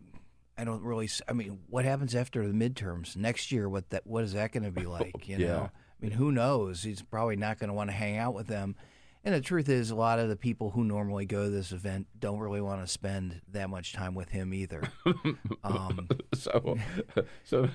I 0.57 0.63
don't 0.63 0.83
really. 0.83 1.09
I 1.27 1.33
mean, 1.33 1.59
what 1.69 1.85
happens 1.85 2.13
after 2.13 2.45
the 2.47 2.53
midterms 2.53 3.15
next 3.15 3.51
year? 3.51 3.67
What 3.69 3.89
that? 3.91 4.05
What 4.05 4.23
is 4.23 4.33
that 4.33 4.51
going 4.51 4.63
to 4.63 4.71
be 4.71 4.85
like? 4.85 5.27
You 5.27 5.37
Yeah. 5.37 5.47
know. 5.47 5.69
I 5.71 6.05
mean, 6.05 6.11
who 6.11 6.31
knows? 6.31 6.83
He's 6.83 7.01
probably 7.01 7.35
not 7.35 7.57
going 7.59 7.69
to 7.69 7.73
want 7.73 7.89
to 7.89 7.95
hang 7.95 8.17
out 8.17 8.33
with 8.33 8.47
them. 8.47 8.75
And 9.23 9.35
the 9.35 9.41
truth 9.41 9.69
is, 9.69 9.91
a 9.91 9.95
lot 9.95 10.17
of 10.17 10.29
the 10.29 10.35
people 10.35 10.71
who 10.71 10.83
normally 10.83 11.25
go 11.25 11.43
to 11.43 11.49
this 11.49 11.71
event 11.71 12.07
don't 12.19 12.39
really 12.39 12.61
want 12.61 12.83
to 12.83 12.91
spend 12.91 13.41
that 13.51 13.69
much 13.69 13.93
time 13.93 14.15
with 14.15 14.29
him 14.29 14.51
either. 14.53 14.81
um, 15.63 16.07
so, 16.33 16.77
so 17.43 17.69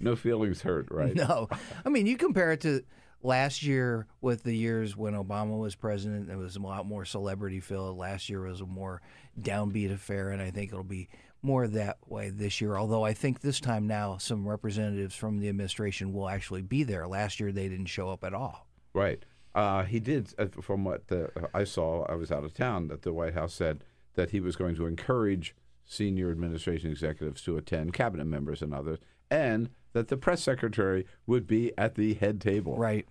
no 0.00 0.16
feelings 0.16 0.62
hurt, 0.62 0.88
right? 0.90 1.14
No, 1.14 1.48
I 1.84 1.88
mean 1.88 2.06
you 2.06 2.16
compare 2.16 2.50
it 2.52 2.62
to 2.62 2.82
last 3.22 3.62
year, 3.62 4.06
with 4.20 4.42
the 4.42 4.54
years 4.54 4.96
when 4.96 5.14
Obama 5.14 5.58
was 5.58 5.74
president, 5.74 6.30
it 6.30 6.36
was 6.36 6.56
a 6.56 6.60
lot 6.60 6.86
more 6.86 7.04
celebrity 7.04 7.60
filled. 7.60 7.96
Last 7.96 8.28
year 8.28 8.42
was 8.42 8.60
a 8.60 8.66
more 8.66 9.00
downbeat 9.40 9.92
affair, 9.92 10.30
and 10.30 10.42
I 10.42 10.50
think 10.50 10.72
it'll 10.72 10.84
be 10.84 11.08
more 11.42 11.68
that 11.68 11.98
way 12.06 12.30
this 12.30 12.60
year. 12.60 12.76
Although 12.76 13.04
I 13.04 13.12
think 13.12 13.40
this 13.40 13.60
time 13.60 13.86
now, 13.86 14.16
some 14.18 14.48
representatives 14.48 15.14
from 15.14 15.38
the 15.38 15.48
administration 15.48 16.12
will 16.12 16.28
actually 16.28 16.62
be 16.62 16.82
there. 16.82 17.06
Last 17.06 17.40
year, 17.40 17.52
they 17.52 17.68
didn't 17.68 17.86
show 17.86 18.10
up 18.10 18.24
at 18.24 18.34
all. 18.34 18.66
Right. 18.92 19.24
Uh, 19.54 19.82
he 19.84 19.98
did, 19.98 20.34
uh, 20.38 20.46
from 20.60 20.84
what 20.84 21.08
the, 21.08 21.30
I 21.54 21.64
saw, 21.64 22.04
I 22.04 22.14
was 22.14 22.30
out 22.30 22.44
of 22.44 22.54
town, 22.54 22.88
that 22.88 23.02
the 23.02 23.12
White 23.12 23.34
House 23.34 23.54
said 23.54 23.82
that 24.14 24.30
he 24.30 24.40
was 24.40 24.56
going 24.56 24.74
to 24.76 24.86
encourage 24.86 25.54
senior 25.84 26.30
administration 26.30 26.90
executives 26.90 27.42
to 27.42 27.56
attend, 27.56 27.94
cabinet 27.94 28.26
members 28.26 28.62
and 28.62 28.74
others, 28.74 28.98
and 29.30 29.70
that 29.92 30.08
the 30.08 30.16
press 30.16 30.42
secretary 30.42 31.06
would 31.26 31.46
be 31.46 31.72
at 31.78 31.94
the 31.94 32.14
head 32.14 32.40
table. 32.40 32.76
Right. 32.76 33.06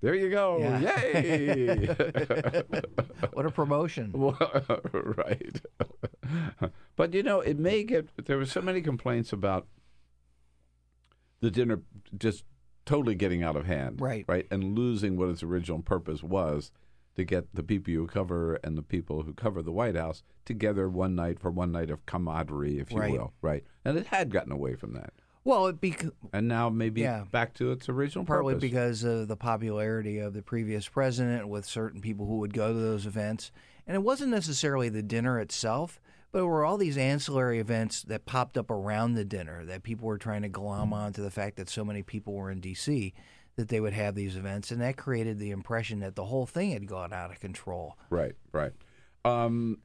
There 0.00 0.14
you 0.14 0.30
go. 0.30 0.58
Yeah. 0.58 1.00
Yay! 1.00 1.96
What 3.32 3.46
a 3.46 3.50
promotion. 3.50 4.12
right. 4.92 5.60
but 6.96 7.14
you 7.14 7.22
know, 7.22 7.40
it 7.40 7.58
may 7.58 7.82
get. 7.82 8.08
There 8.26 8.36
were 8.36 8.44
so 8.44 8.60
many 8.60 8.82
complaints 8.82 9.32
about 9.32 9.66
the 11.40 11.50
dinner 11.50 11.80
just 12.18 12.44
totally 12.84 13.14
getting 13.14 13.42
out 13.42 13.56
of 13.56 13.66
hand. 13.66 14.00
Right. 14.00 14.24
Right. 14.28 14.46
And 14.50 14.76
losing 14.76 15.16
what 15.16 15.28
its 15.28 15.42
original 15.42 15.80
purpose 15.82 16.22
was 16.22 16.70
to 17.14 17.24
get 17.24 17.54
the 17.54 17.62
people 17.62 17.92
you 17.92 18.06
cover 18.06 18.58
and 18.64 18.76
the 18.76 18.82
people 18.82 19.22
who 19.22 19.34
cover 19.34 19.62
the 19.62 19.72
White 19.72 19.96
House 19.96 20.22
together 20.44 20.88
one 20.88 21.14
night 21.14 21.38
for 21.38 21.50
one 21.50 21.70
night 21.70 21.90
of 21.90 22.04
camaraderie, 22.06 22.78
if 22.78 22.90
you 22.90 22.98
Right. 22.98 23.12
will. 23.12 23.32
Right. 23.42 23.64
And 23.84 23.98
it 23.98 24.06
had 24.06 24.30
gotten 24.32 24.50
away 24.52 24.74
from 24.76 24.94
that. 24.94 25.12
Well, 25.44 25.66
it 25.66 25.80
bec- 25.80 26.06
And 26.32 26.46
now 26.48 26.70
maybe 26.70 27.00
Yeah. 27.02 27.24
back 27.30 27.52
to 27.54 27.70
its 27.72 27.88
original 27.88 28.24
partly 28.24 28.54
purpose. 28.54 28.70
because 28.70 29.04
of 29.04 29.28
the 29.28 29.36
popularity 29.36 30.18
of 30.18 30.32
the 30.34 30.42
previous 30.42 30.88
president 30.88 31.48
with 31.48 31.64
certain 31.66 32.00
people 32.00 32.26
who 32.26 32.38
would 32.38 32.54
go 32.54 32.72
to 32.72 32.78
those 32.78 33.06
events. 33.06 33.50
And 33.86 33.94
it 33.96 34.02
wasn't 34.04 34.30
necessarily 34.30 34.88
the 34.88 35.02
dinner 35.02 35.38
itself, 35.40 36.00
but 36.32 36.40
it 36.40 36.46
were 36.46 36.64
all 36.64 36.78
these 36.78 36.96
ancillary 36.96 37.58
events 37.58 38.02
that 38.02 38.24
popped 38.24 38.56
up 38.56 38.70
around 38.70 39.12
the 39.14 39.24
dinner 39.24 39.64
that 39.66 39.82
people 39.82 40.08
were 40.08 40.18
trying 40.18 40.42
to 40.42 40.48
glom 40.48 40.92
onto 40.92 41.22
the 41.22 41.30
fact 41.30 41.56
that 41.56 41.68
so 41.68 41.84
many 41.84 42.02
people 42.02 42.32
were 42.32 42.50
in 42.50 42.60
D.C. 42.60 43.12
that 43.56 43.68
they 43.68 43.80
would 43.80 43.92
have 43.92 44.14
these 44.14 44.34
events. 44.34 44.70
And 44.70 44.80
that 44.80 44.96
created 44.96 45.38
the 45.38 45.50
impression 45.50 46.00
that 46.00 46.16
the 46.16 46.24
whole 46.24 46.46
thing 46.46 46.72
had 46.72 46.86
gone 46.86 47.12
out 47.12 47.30
of 47.30 47.38
control. 47.38 47.98
Right, 48.08 48.34
right. 48.50 48.72
Um, 49.24 49.78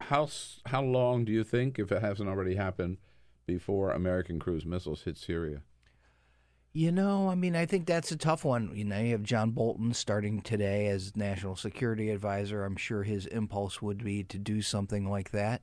how 0.00 0.28
how 0.66 0.82
long 0.82 1.24
do 1.24 1.32
you 1.32 1.44
think, 1.44 1.78
if 1.78 1.92
it 1.92 2.02
hasn't 2.02 2.28
already 2.28 2.56
happened, 2.56 2.98
before 3.46 3.92
American 3.92 4.40
cruise 4.40 4.66
missiles 4.66 5.02
hit 5.02 5.16
Syria? 5.16 5.62
You 6.74 6.90
know, 6.90 7.28
I 7.28 7.34
mean, 7.34 7.54
I 7.54 7.66
think 7.66 7.86
that's 7.86 8.12
a 8.12 8.16
tough 8.16 8.44
one. 8.44 8.70
You 8.74 8.84
know, 8.84 8.98
you 8.98 9.12
have 9.12 9.22
John 9.22 9.50
Bolton 9.50 9.92
starting 9.92 10.40
today 10.40 10.86
as 10.86 11.14
national 11.14 11.56
security 11.56 12.08
advisor. 12.08 12.64
I'm 12.64 12.76
sure 12.76 13.02
his 13.02 13.26
impulse 13.26 13.82
would 13.82 14.02
be 14.02 14.24
to 14.24 14.38
do 14.38 14.62
something 14.62 15.08
like 15.08 15.32
that. 15.32 15.60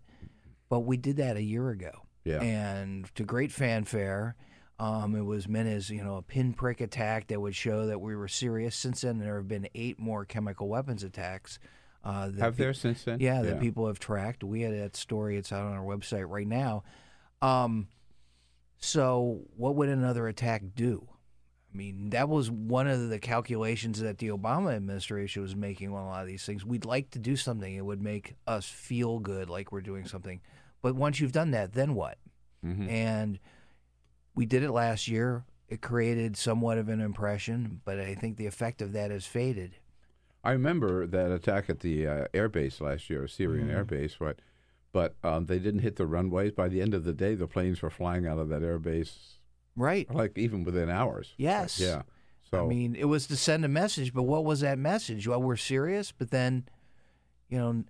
But 0.69 0.81
we 0.81 0.97
did 0.97 1.17
that 1.17 1.35
a 1.35 1.41
year 1.41 1.69
ago. 1.69 2.03
Yeah. 2.25 2.41
And 2.41 3.13
to 3.15 3.23
great 3.23 3.51
fanfare. 3.51 4.35
Um, 4.77 5.15
it 5.15 5.25
was 5.25 5.47
meant 5.47 5.67
as, 5.67 5.89
you 5.89 6.03
know, 6.03 6.17
a 6.17 6.21
pinprick 6.21 6.79
attack 6.79 7.27
that 7.27 7.41
would 7.41 7.55
show 7.55 7.87
that 7.87 7.99
we 7.99 8.15
were 8.15 8.27
serious. 8.27 8.75
Since 8.75 9.01
then, 9.01 9.17
there 9.17 9.35
have 9.35 9.47
been 9.47 9.67
eight 9.73 9.99
more 9.99 10.25
chemical 10.25 10.69
weapons 10.69 11.03
attacks. 11.03 11.59
Uh, 12.03 12.27
that 12.27 12.39
Have 12.39 12.57
pe- 12.57 12.63
there 12.63 12.73
since 12.73 13.03
then? 13.03 13.19
Yeah, 13.19 13.41
that 13.41 13.59
people 13.59 13.87
have 13.87 13.99
tracked. 13.99 14.43
We 14.43 14.61
had 14.61 14.73
that 14.73 14.95
story. 14.95 15.37
It's 15.37 15.51
out 15.51 15.65
on 15.65 15.73
our 15.73 15.83
website 15.83 16.29
right 16.29 16.47
now. 16.47 16.83
Um, 17.41 17.87
so, 18.79 19.41
what 19.55 19.75
would 19.75 19.89
another 19.89 20.27
attack 20.27 20.63
do? 20.75 21.07
I 21.73 21.77
mean, 21.77 22.09
that 22.09 22.27
was 22.29 22.49
one 22.49 22.87
of 22.87 23.09
the 23.09 23.19
calculations 23.19 23.99
that 23.99 24.17
the 24.17 24.29
Obama 24.29 24.73
administration 24.75 25.41
was 25.43 25.55
making 25.55 25.93
on 25.93 26.01
a 26.03 26.07
lot 26.07 26.21
of 26.21 26.27
these 26.27 26.43
things. 26.43 26.65
We'd 26.65 26.85
like 26.85 27.11
to 27.11 27.19
do 27.19 27.35
something; 27.35 27.75
it 27.75 27.85
would 27.85 28.01
make 28.01 28.35
us 28.47 28.65
feel 28.67 29.19
good, 29.19 29.49
like 29.49 29.71
we're 29.71 29.81
doing 29.81 30.05
something. 30.07 30.41
But 30.81 30.95
once 30.95 31.19
you've 31.19 31.31
done 31.33 31.51
that, 31.51 31.73
then 31.73 31.93
what? 31.93 32.17
And 32.61 33.39
we 34.35 34.45
did 34.45 34.63
it 34.63 34.71
last 34.71 35.07
year. 35.07 35.45
It 35.69 35.81
created 35.81 36.35
somewhat 36.35 36.77
of 36.77 36.89
an 36.89 36.99
impression, 36.99 37.81
but 37.85 37.99
I 37.99 38.15
think 38.15 38.37
the 38.37 38.47
effect 38.47 38.81
of 38.81 38.91
that 38.93 39.11
has 39.11 39.25
faded. 39.25 39.75
I 40.43 40.51
remember 40.51 41.05
that 41.05 41.31
attack 41.31 41.69
at 41.69 41.81
the 41.81 42.07
uh, 42.07 42.25
air 42.33 42.49
base 42.49 42.81
last 42.81 43.09
year, 43.09 43.27
Syrian 43.27 43.69
air 43.69 43.85
Mm-hmm. 43.85 43.95
base, 43.95 44.15
right? 44.19 44.37
But 44.91 45.15
um, 45.23 45.45
they 45.45 45.59
didn't 45.59 45.81
hit 45.81 45.97
the 45.97 46.07
runways. 46.07 46.51
By 46.51 46.67
the 46.67 46.81
end 46.81 46.93
of 46.93 47.03
the 47.03 47.13
day, 47.13 47.35
the 47.35 47.47
planes 47.47 47.81
were 47.81 47.89
flying 47.89 48.25
out 48.25 48.39
of 48.39 48.49
that 48.49 48.61
airbase. 48.61 49.11
Right. 49.75 50.13
like 50.13 50.37
even 50.37 50.63
within 50.63 50.89
hours. 50.89 51.33
Yes. 51.37 51.79
Yeah. 51.79 52.01
So 52.49 52.65
I 52.65 52.67
mean, 52.67 52.95
it 52.95 53.05
was 53.05 53.27
to 53.27 53.37
send 53.37 53.63
a 53.63 53.69
message, 53.69 54.13
but 54.13 54.23
what 54.23 54.43
was 54.43 54.61
that 54.61 54.79
message? 54.79 55.27
Well, 55.27 55.41
we're 55.41 55.55
serious, 55.55 56.11
but 56.11 56.31
then, 56.31 56.65
you 57.47 57.57
know, 57.57 57.83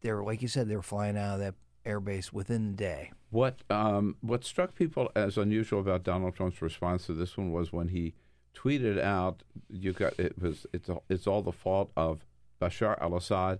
they 0.00 0.12
were 0.12 0.22
like 0.22 0.42
you 0.42 0.48
said, 0.48 0.68
they 0.68 0.76
were 0.76 0.82
flying 0.82 1.18
out 1.18 1.34
of 1.34 1.40
that 1.40 1.54
airbase 1.84 2.32
within 2.32 2.70
the 2.70 2.76
day. 2.76 3.12
What 3.30 3.62
um, 3.68 4.16
what 4.20 4.44
struck 4.44 4.74
people 4.74 5.10
as 5.16 5.36
unusual 5.36 5.80
about 5.80 6.04
Donald 6.04 6.34
Trump's 6.34 6.62
response 6.62 7.06
to 7.06 7.12
this 7.12 7.36
one 7.36 7.52
was 7.52 7.72
when 7.72 7.88
he 7.88 8.14
tweeted 8.54 9.00
out, 9.00 9.42
"You 9.68 9.92
got 9.92 10.18
it 10.18 10.40
was 10.40 10.66
it's 10.72 10.88
all, 10.88 11.04
it's 11.08 11.26
all 11.26 11.42
the 11.42 11.52
fault 11.52 11.90
of 11.96 12.24
Bashar 12.60 13.00
al-Assad 13.00 13.58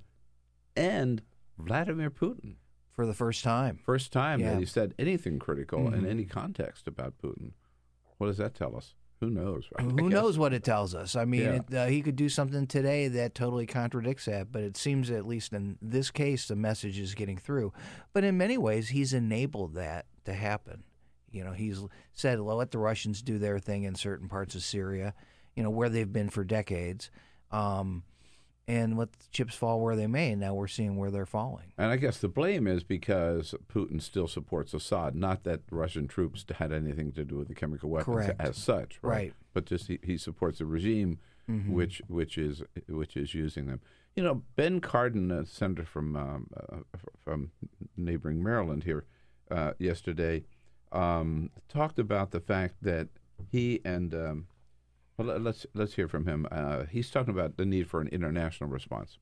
and 0.76 1.22
Vladimir 1.58 2.10
Putin." 2.10 2.54
For 2.96 3.06
the 3.06 3.12
first 3.14 3.44
time. 3.44 3.78
First 3.84 4.10
time 4.10 4.40
Yeah. 4.40 4.52
that 4.54 4.58
he 4.58 4.64
said 4.64 4.94
anything 4.98 5.38
critical 5.38 5.92
in 5.92 6.00
Mhm. 6.02 6.08
any 6.08 6.24
context 6.24 6.88
about 6.88 7.18
Putin. 7.18 7.52
What 8.16 8.28
does 8.28 8.38
that 8.38 8.54
tell 8.54 8.74
us? 8.74 8.94
Who 9.20 9.28
knows? 9.30 9.68
right? 9.78 9.90
Who 9.90 10.08
knows 10.08 10.36
what 10.38 10.52
it 10.54 10.64
tells 10.64 10.94
us? 10.94 11.14
I 11.14 11.24
mean, 11.26 11.40
Yeah. 11.42 11.52
it, 11.56 11.74
uh, 11.74 11.86
he 11.86 12.00
could 12.02 12.16
do 12.16 12.28
something 12.30 12.66
today 12.66 13.08
that 13.08 13.34
totally 13.34 13.66
contradicts 13.66 14.24
that, 14.26 14.50
but 14.50 14.62
it 14.62 14.76
seems, 14.78 15.10
at 15.10 15.26
least 15.26 15.52
in 15.52 15.76
this 15.82 16.10
case, 16.10 16.48
the 16.48 16.56
message 16.56 16.98
is 16.98 17.14
getting 17.14 17.36
through. 17.36 17.72
But 18.14 18.24
in 18.24 18.36
many 18.38 18.56
ways, 18.58 18.88
he's 18.90 19.12
enabled 19.12 19.74
that 19.74 20.06
to 20.24 20.32
happen. 20.34 20.84
You 21.30 21.44
know, 21.44 21.52
he's 21.52 21.82
said, 22.14 22.40
well, 22.40 22.56
let 22.56 22.70
the 22.70 22.78
Russians 22.78 23.20
do 23.22 23.38
their 23.38 23.58
thing 23.58 23.84
in 23.84 23.94
certain 23.94 24.28
parts 24.28 24.54
of 24.54 24.62
Syria, 24.62 25.14
you 25.54 25.62
know, 25.62 25.70
where 25.70 25.88
they've 25.90 26.10
been 26.12 26.30
for 26.30 26.44
decades, 26.44 27.10
um, 27.50 28.04
and 28.68 28.96
let 28.98 29.12
the 29.12 29.18
chips 29.30 29.54
fall 29.54 29.80
where 29.80 29.94
they 29.96 30.06
may. 30.06 30.32
And 30.32 30.40
now 30.40 30.54
we're 30.54 30.66
seeing 30.66 30.96
where 30.96 31.10
they're 31.10 31.26
falling. 31.26 31.72
And 31.78 31.90
I 31.90 31.96
guess 31.96 32.18
the 32.18 32.28
blame 32.28 32.66
is 32.66 32.82
because 32.82 33.54
Putin 33.72 34.02
still 34.02 34.26
supports 34.28 34.74
Assad, 34.74 35.14
not 35.14 35.44
that 35.44 35.60
Russian 35.70 36.08
troops 36.08 36.44
had 36.58 36.72
anything 36.72 37.12
to 37.12 37.24
do 37.24 37.36
with 37.36 37.48
the 37.48 37.54
chemical 37.54 37.90
weapons 37.90 38.16
Correct. 38.26 38.40
as 38.40 38.56
such, 38.56 38.98
right? 39.02 39.10
Right. 39.16 39.32
But 39.54 39.66
just 39.66 39.86
he, 39.86 39.98
he 40.02 40.18
supports 40.18 40.58
the 40.58 40.66
regime, 40.66 41.18
Mhm. 41.48 41.70
which 41.70 42.02
which 42.08 42.36
is 42.38 42.64
which 42.88 43.16
is 43.16 43.32
using 43.32 43.66
them. 43.66 43.80
You 44.16 44.24
know, 44.24 44.42
Ben 44.56 44.80
Cardin, 44.80 45.30
a 45.30 45.46
senator 45.46 45.84
from 45.84 46.16
um, 46.16 46.48
uh, 46.56 46.78
from 47.24 47.52
neighboring 47.96 48.42
Maryland 48.42 48.82
here 48.82 49.04
uh, 49.48 49.74
yesterday, 49.78 50.42
um, 50.90 51.50
talked 51.68 52.00
about 52.00 52.32
the 52.32 52.40
fact 52.40 52.74
that 52.82 53.06
he 53.52 53.80
and 53.84 54.12
um, 54.12 54.46
well, 55.16 55.28
let- 55.28 55.42
let's 55.42 55.66
let's 55.74 55.94
hear 55.94 56.08
from 56.08 56.26
him. 56.26 56.46
Uh, 56.50 56.84
he's 56.84 57.10
talking 57.10 57.32
about 57.32 57.56
the 57.56 57.64
need 57.66 57.88
for 57.88 58.00
an 58.00 58.08
international 58.08 58.70
response. 58.70 59.18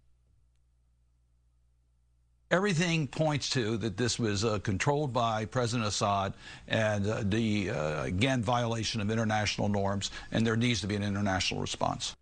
Everything 2.51 3.09
points 3.09 3.51
to 3.51 3.77
that 3.79 3.97
this 3.97 4.19
was 4.19 4.45
uh, 4.45 4.59
controlled 4.61 5.13
by 5.13 5.45
President 5.45 5.89
Assad 5.89 6.35
and 6.69 7.07
uh, 7.07 7.23
the, 7.25 7.71
uh, 7.71 8.05
again, 8.05 8.43
violation 8.43 9.01
of 9.01 9.11
international 9.11 9.69
norms, 9.69 10.11
and 10.31 10.47
there 10.47 10.55
needs 10.55 10.81
to 10.83 10.87
be 10.87 10.95
an 10.95 11.03
international 11.03 11.61
response. 11.61 12.15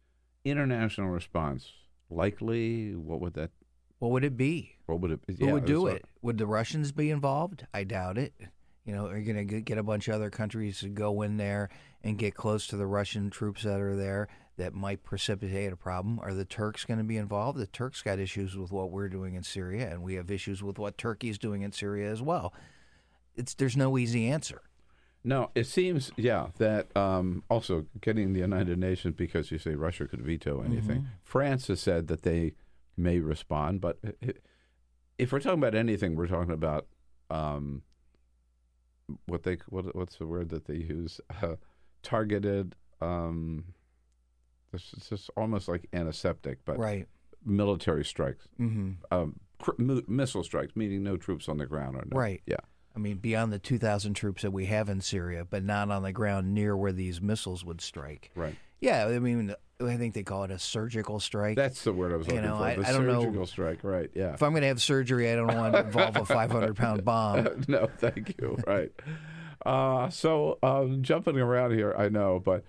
International 0.44 1.08
response 1.08 1.70
likely. 2.08 2.94
What 2.94 3.20
would 3.20 3.34
that? 3.34 3.50
What 3.98 4.12
would 4.12 4.24
it 4.24 4.36
be? 4.36 4.76
What 4.86 5.00
would 5.00 5.10
it? 5.10 5.20
Who 5.26 5.46
yeah, 5.46 5.52
would 5.52 5.64
do 5.66 5.80
so- 5.82 5.86
it? 5.88 6.04
Would 6.22 6.38
the 6.38 6.46
Russians 6.46 6.92
be 6.92 7.10
involved? 7.10 7.66
I 7.74 7.84
doubt 7.84 8.16
it. 8.16 8.32
You 8.86 8.94
know, 8.94 9.06
are 9.08 9.18
you 9.18 9.32
going 9.32 9.46
to 9.48 9.60
get 9.60 9.78
a 9.78 9.82
bunch 9.82 10.08
of 10.08 10.14
other 10.14 10.30
countries 10.30 10.80
to 10.80 10.88
go 10.88 11.22
in 11.22 11.36
there 11.36 11.68
and 12.04 12.18
get 12.18 12.34
close 12.34 12.66
to 12.68 12.76
the 12.76 12.86
Russian 12.86 13.30
troops 13.30 13.62
that 13.62 13.80
are 13.80 13.96
there 13.96 14.28
that 14.56 14.74
might 14.74 15.02
precipitate 15.02 15.72
a 15.72 15.76
problem? 15.76 16.18
Are 16.20 16.34
the 16.34 16.44
Turks 16.44 16.84
going 16.84 16.98
to 16.98 17.04
be 17.04 17.16
involved? 17.16 17.58
The 17.58 17.66
Turks 17.66 18.02
got 18.02 18.18
issues 18.18 18.56
with 18.56 18.70
what 18.72 18.90
we're 18.90 19.08
doing 19.08 19.34
in 19.34 19.42
Syria, 19.42 19.88
and 19.90 20.02
we 20.02 20.14
have 20.14 20.30
issues 20.30 20.62
with 20.62 20.78
what 20.78 20.98
Turkey's 20.98 21.38
doing 21.38 21.62
in 21.62 21.72
Syria 21.72 22.10
as 22.10 22.20
well. 22.20 22.52
It's 23.34 23.54
there's 23.54 23.76
no 23.76 23.96
easy 23.96 24.28
answer. 24.28 24.62
No, 25.24 25.50
it 25.54 25.68
seems, 25.68 26.10
yeah, 26.16 26.48
that 26.58 26.94
um, 26.96 27.44
also 27.48 27.86
getting 28.00 28.32
the 28.32 28.40
United 28.40 28.76
Nations 28.78 29.14
because 29.16 29.52
you 29.52 29.58
say 29.58 29.76
Russia 29.76 30.06
could 30.08 30.20
veto 30.20 30.62
anything. 30.62 31.02
Mhm. 31.02 31.06
France 31.22 31.68
has 31.68 31.80
said 31.80 32.08
that 32.08 32.22
they 32.22 32.54
may 32.96 33.20
respond, 33.20 33.80
but 33.80 33.98
if 35.18 35.30
we're 35.32 35.38
talking 35.38 35.60
about 35.60 35.76
anything, 35.76 36.16
we're 36.16 36.26
talking 36.26 36.52
about 36.52 36.88
um, 37.30 37.82
what 39.26 39.44
they 39.44 39.58
what, 39.68 39.94
what's 39.94 40.16
the 40.16 40.26
word 40.26 40.48
that 40.50 40.66
they 40.66 40.76
use? 40.76 41.20
Uh, 41.42 41.56
targeted. 42.02 42.74
Um, 43.00 43.64
this 44.72 44.92
is 44.96 45.08
just 45.08 45.30
almost 45.36 45.68
like 45.68 45.88
antiseptic, 45.92 46.58
but 46.64 46.78
Right. 46.78 47.06
military 47.44 48.04
strikes, 48.04 48.46
Mhm. 48.60 48.96
um, 49.10 49.40
cr- 49.58 49.72
mi- 49.78 50.04
missile 50.06 50.42
strikes, 50.44 50.74
meaning 50.76 51.02
no 51.02 51.16
troops 51.16 51.48
on 51.48 51.58
the 51.58 51.66
ground 51.66 51.96
or 51.96 52.04
no, 52.10 52.16
Right. 52.18 52.40
Yeah. 52.46 52.56
I 52.94 52.98
mean, 52.98 53.16
beyond 53.18 53.52
the 53.52 53.58
2,000 53.58 54.14
troops 54.14 54.42
that 54.42 54.50
we 54.50 54.66
have 54.66 54.88
in 54.88 55.00
Syria, 55.00 55.44
but 55.44 55.64
not 55.64 55.90
on 55.90 56.02
the 56.02 56.12
ground 56.12 56.52
near 56.54 56.76
where 56.76 56.92
these 56.92 57.20
missiles 57.22 57.64
would 57.64 57.80
strike. 57.80 58.30
Right. 58.34 58.54
Yeah, 58.80 59.06
I 59.06 59.18
mean, 59.18 59.54
I 59.80 59.96
think 59.96 60.14
they 60.14 60.22
call 60.22 60.44
it 60.44 60.50
a 60.50 60.58
surgical 60.58 61.18
strike. 61.18 61.56
That's 61.56 61.84
the 61.84 61.92
word 61.92 62.12
I 62.12 62.16
was 62.16 62.26
You 62.26 62.34
looking 62.34 62.48
know, 62.50 62.58
for. 62.58 62.64
I- 62.64 62.74
the 62.76 62.86
I 62.88 62.92
don't 62.92 63.06
know- 63.06 63.22
surgical 63.22 63.46
strike, 63.46 63.82
right? 63.84 64.10
Yeah. 64.14 64.34
if 64.34 64.42
I'm 64.42 64.50
going 64.52 64.60
to 64.62 64.68
have 64.68 64.80
surgery, 64.82 65.30
I 65.30 65.36
don't 65.36 65.46
want 65.56 65.72
to 65.74 65.80
involve 65.86 66.16
a 66.16 66.24
500 66.26 66.76
pound 66.76 67.04
bomb. 67.04 67.64
no, 67.68 67.86
thank 67.98 68.36
you. 68.40 68.58
Right. 68.66 68.92
Uh, 69.64 70.08
so 70.10 70.58
um, 70.62 71.02
jumping 71.02 71.38
around 71.38 71.72
here, 71.72 71.94
I 71.96 72.08
know, 72.08 72.40
but 72.40 72.64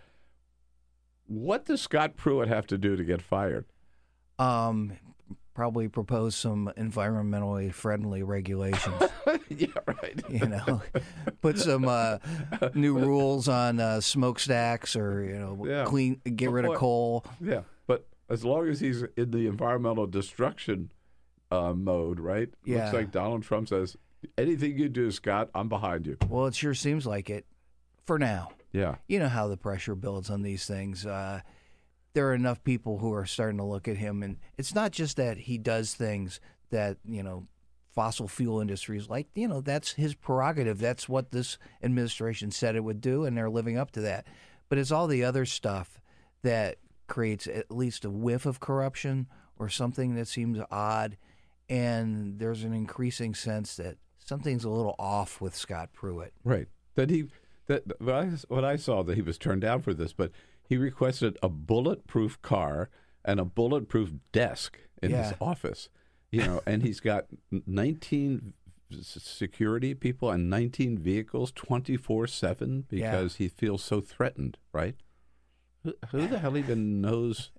what 1.27 1.65
does 1.65 1.81
Scott 1.81 2.15
Pruitt 2.15 2.47
have 2.47 2.67
to 2.67 2.77
do 2.77 2.95
to 2.95 3.03
get 3.03 3.21
fired? 3.21 3.65
Um, 4.39 4.93
probably 5.53 5.87
propose 5.87 6.35
some 6.35 6.71
environmentally 6.77 7.73
friendly 7.73 8.23
regulations. 8.23 9.01
yeah, 9.49 9.67
right. 9.85 10.21
you 10.29 10.47
know, 10.47 10.81
put 11.41 11.59
some 11.59 11.87
uh, 11.87 12.17
new 12.73 12.97
rules 12.97 13.47
on 13.47 13.79
uh, 13.79 14.01
smokestacks 14.01 14.95
or 14.95 15.23
you 15.23 15.37
know, 15.37 15.65
Yeah. 15.67 15.85
clean, 15.85 16.21
get 16.35 16.51
rid 16.51 16.65
of 16.65 16.75
coal. 16.75 17.25
Yeah, 17.39 17.61
but 17.87 18.07
as 18.29 18.43
long 18.43 18.67
as 18.67 18.79
he's 18.79 19.03
in 19.15 19.31
the 19.31 19.47
environmental 19.47 20.07
destruction 20.07 20.91
uh, 21.53 21.73
mode, 21.73 22.19
right? 22.19 22.49
Yeah. 22.65 22.85
Looks 22.85 22.93
like 22.93 23.11
Donald 23.11 23.43
Trump 23.43 23.69
says, 23.69 23.95
anything 24.37 24.77
you 24.77 24.89
do, 24.89 25.11
Scott, 25.11 25.49
I'm 25.53 25.69
behind 25.69 26.07
you. 26.07 26.17
Well, 26.27 26.47
it 26.47 26.55
sure 26.55 26.73
seems 26.73 27.05
like 27.05 27.29
it 27.29 27.45
for 28.05 28.17
now. 28.17 28.51
Yeah. 28.71 28.95
You 29.07 29.19
know 29.19 29.29
how 29.29 29.47
the 29.47 29.57
pressure 29.57 29.95
builds 29.95 30.29
on 30.29 30.41
these 30.41 30.65
things. 30.65 31.05
Uh, 31.05 31.41
there 32.13 32.27
are 32.27 32.33
enough 32.33 32.63
people 32.63 32.99
who 32.99 33.13
are 33.13 33.25
starting 33.25 33.57
to 33.57 33.63
look 33.63 33.87
at 33.87 33.97
him, 33.97 34.23
and 34.23 34.37
it's 34.57 34.73
not 34.73 34.91
just 34.91 35.17
that 35.17 35.37
he 35.37 35.57
does 35.57 35.93
things 35.93 36.39
that 36.71 36.97
you 37.05 37.21
know 37.21 37.47
fossil 37.93 38.27
fuel 38.27 38.59
industries 38.59 39.09
like. 39.09 39.27
You 39.35 39.47
know 39.47 39.61
that's 39.61 39.93
his 39.93 40.15
prerogative. 40.15 40.79
That's 40.79 41.07
what 41.07 41.31
this 41.31 41.59
administration 41.83 42.49
said 42.49 42.75
it 42.75 42.83
would 42.83 43.01
do, 43.01 43.25
and 43.25 43.37
they're 43.37 43.49
living 43.49 43.77
up 43.77 43.91
to 43.91 44.01
that. 44.01 44.25
But 44.69 44.79
it's 44.79 44.91
all 44.91 45.05
the 45.05 45.23
other 45.23 45.45
stuff 45.45 45.99
that 46.41 46.77
creates 47.07 47.45
at 47.45 47.69
least 47.69 48.05
a 48.05 48.09
whiff 48.09 48.47
of 48.47 48.59
corruption 48.59 49.27
or 49.57 49.69
something 49.69 50.15
that 50.15 50.27
seems 50.27 50.59
odd, 50.71 51.17
and 51.69 52.39
there's 52.39 52.63
an 52.63 52.73
increasing 52.73 53.33
sense 53.33 53.75
that 53.77 53.97
something's 54.19 54.63
a 54.63 54.69
little 54.69 54.95
off 54.99 55.41
with 55.41 55.55
Scott 55.55 55.89
Pruitt. 55.93 56.33
Right. 56.43 56.67
That 56.95 57.09
he 57.09 57.25
that 57.67 57.83
what 58.01 58.15
I, 58.15 58.25
what 58.49 58.65
I 58.65 58.75
saw 58.75 59.03
that 59.03 59.15
he 59.15 59.21
was 59.21 59.37
turned 59.37 59.61
down 59.61 59.81
for 59.81 59.93
this, 59.93 60.13
but 60.13 60.31
he 60.67 60.77
requested 60.77 61.37
a 61.41 61.49
bulletproof 61.49 62.41
car 62.41 62.89
and 63.25 63.39
a 63.39 63.45
bulletproof 63.45 64.11
desk 64.31 64.79
in 65.01 65.11
his 65.11 65.31
Yeah. 65.31 65.37
office. 65.39 65.89
You 66.31 66.43
know, 66.45 66.61
and 66.65 66.81
he's 66.81 66.99
got 66.99 67.25
19 67.51 68.53
security 69.01 69.93
people 69.93 70.31
and 70.31 70.49
19 70.49 70.97
vehicles 70.97 71.51
24/7 71.51 72.85
because 72.89 73.35
he 73.35 73.47
feels 73.47 73.83
so 73.83 74.01
threatened, 74.01 74.57
right? 74.71 74.95
Who, 75.83 75.93
who 76.09 76.27
the 76.27 76.39
hell 76.39 76.57
even 76.57 77.01
knows 77.01 77.51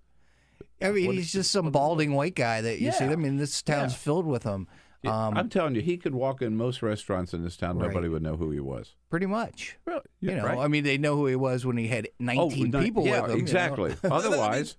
I 0.83 0.91
mean, 0.91 1.07
What 1.07 1.15
he's 1.17 1.33
just 1.33 1.51
some 1.51 1.71
balding 1.71 2.13
white 2.15 2.35
guy 2.35 2.61
that 2.61 2.81
you 2.81 2.93
see. 2.93 3.05
I 3.05 3.17
mean, 3.17 3.37
this 3.37 3.63
town's 3.63 3.93
Yeah. 3.93 3.99
filled 3.99 4.27
with 4.27 4.43
them. 4.43 4.69
Um, 5.07 5.37
I'm 5.37 5.49
telling 5.51 5.75
you, 5.75 5.83
he 5.83 5.99
could 5.99 6.15
walk 6.15 6.41
in 6.41 6.57
most 6.57 6.81
restaurants 6.83 7.35
in 7.35 7.45
this 7.45 7.57
town. 7.59 7.77
Right. 7.79 7.89
Nobody 7.89 8.09
would 8.09 8.23
know 8.23 8.37
who 8.37 8.51
he 8.51 8.61
was. 8.61 8.95
pretty 9.11 9.27
much. 9.27 9.77
Well, 9.87 10.01
You 10.21 10.35
know, 10.37 10.45
right. 10.45 10.59
I 10.59 10.67
mean, 10.69 10.83
they 10.85 10.97
know 10.99 11.17
who 11.17 11.27
he 11.27 11.37
was 11.37 11.65
when 11.67 11.77
he 11.77 11.89
had 11.89 12.09
19 12.19 12.75
Oh, 12.75 12.81
people 12.81 13.07
yeah, 13.07 13.21
with 13.21 13.31
him. 13.33 13.37
you 13.37 13.37
know? 13.37 13.43
exactly. 13.43 13.97
Otherwise, 14.05 14.77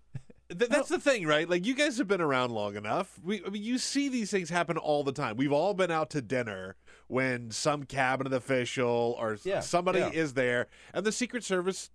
Th- 0.50 0.70
that's 0.70 0.90
the 0.90 1.00
thing, 1.00 1.26
right? 1.26 1.50
Like 1.50 1.66
you 1.66 1.74
guys 1.76 1.98
have 2.00 2.08
been 2.08 2.22
around 2.22 2.52
long 2.52 2.76
enough. 2.76 3.20
We, 3.24 3.44
I 3.46 3.50
mean, 3.50 3.64
you 3.64 3.78
see 3.78 4.10
these 4.10 4.30
things 4.32 4.50
happen 4.50 4.78
all 4.78 5.04
the 5.04 5.12
time. 5.12 5.38
We've 5.38 5.52
all 5.52 5.74
been 5.74 5.90
out 5.92 6.10
to 6.12 6.22
dinner 6.22 6.76
when 7.08 7.50
some 7.52 7.84
cabinet 7.84 8.34
official 8.34 9.16
or 9.20 9.38
Yeah, 9.44 9.60
somebody 9.62 10.00
yeah. 10.00 10.10
is 10.12 10.34
there, 10.34 10.68
and 10.94 11.06
the 11.06 11.12
Secret 11.12 11.44
Service 11.44 11.90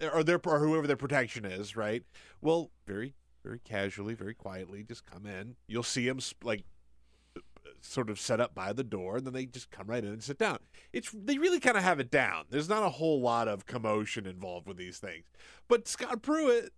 or 0.00 0.22
their 0.22 0.40
or 0.44 0.58
whoever 0.60 0.86
their 0.86 0.96
protection 0.96 1.44
is, 1.44 1.76
right? 1.76 2.02
Well, 2.40 2.70
very 2.86 3.14
very 3.44 3.60
casually, 3.60 4.14
very 4.14 4.34
quietly, 4.34 4.82
just 4.82 5.04
come 5.06 5.24
in. 5.24 5.56
You'll 5.68 5.82
see 5.82 6.06
them 6.06 6.18
like 6.42 6.64
sort 7.80 8.10
of 8.10 8.18
set 8.18 8.40
up 8.40 8.54
by 8.54 8.72
the 8.72 8.82
door, 8.84 9.16
and 9.16 9.26
then 9.26 9.32
they 9.32 9.46
just 9.46 9.70
come 9.70 9.86
right 9.86 10.02
in 10.04 10.12
and 10.12 10.22
sit 10.22 10.38
down. 10.38 10.58
It's 10.92 11.10
they 11.12 11.38
really 11.38 11.60
kind 11.60 11.76
of 11.76 11.82
have 11.82 12.00
it 12.00 12.10
down. 12.10 12.44
There's 12.50 12.68
not 12.68 12.82
a 12.82 12.88
whole 12.90 13.20
lot 13.20 13.48
of 13.48 13.66
commotion 13.66 14.26
involved 14.26 14.66
with 14.66 14.76
these 14.76 14.98
things. 14.98 15.26
But 15.68 15.86
Scott 15.88 16.22
Pruitt 16.22 16.72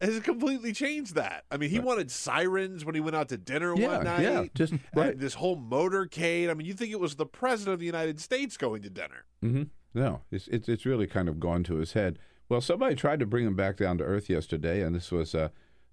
has 0.00 0.20
completely 0.20 0.72
changed 0.72 1.14
that. 1.14 1.44
I 1.50 1.56
mean, 1.56 1.70
he 1.70 1.78
wanted 1.80 2.10
sirens 2.10 2.84
when 2.84 2.94
he 2.94 3.00
went 3.00 3.16
out 3.16 3.28
to 3.30 3.36
dinner 3.38 3.74
Yeah, 3.76 3.96
one 3.96 4.04
night. 4.04 4.22
yeah, 4.22 4.44
just- 4.54 4.74
right. 4.94 5.18
this 5.18 5.34
whole 5.34 5.56
motorcade. 5.56 6.50
I 6.50 6.54
mean, 6.54 6.66
you 6.66 6.74
think 6.74 6.92
it 6.92 7.00
was 7.00 7.16
the 7.16 7.26
president 7.26 7.74
of 7.74 7.80
the 7.80 7.86
United 7.86 8.20
States 8.20 8.56
going 8.56 8.82
to 8.82 8.90
dinner? 8.90 9.24
hmm 9.40 9.64
No, 9.94 10.22
it's, 10.30 10.46
it's 10.48 10.68
it's 10.68 10.84
really 10.86 11.06
kind 11.06 11.28
of 11.28 11.40
gone 11.40 11.64
to 11.64 11.76
his 11.76 11.92
head. 11.92 12.18
Well, 12.48 12.60
somebody 12.60 12.94
tried 12.94 13.20
to 13.20 13.26
bring 13.26 13.46
him 13.46 13.56
back 13.56 13.76
down 13.76 13.98
to 13.98 14.04
earth 14.04 14.28
yesterday, 14.28 14.82
and 14.82 14.94
this 14.94 15.10
was 15.10 15.34
uh, 15.34 15.48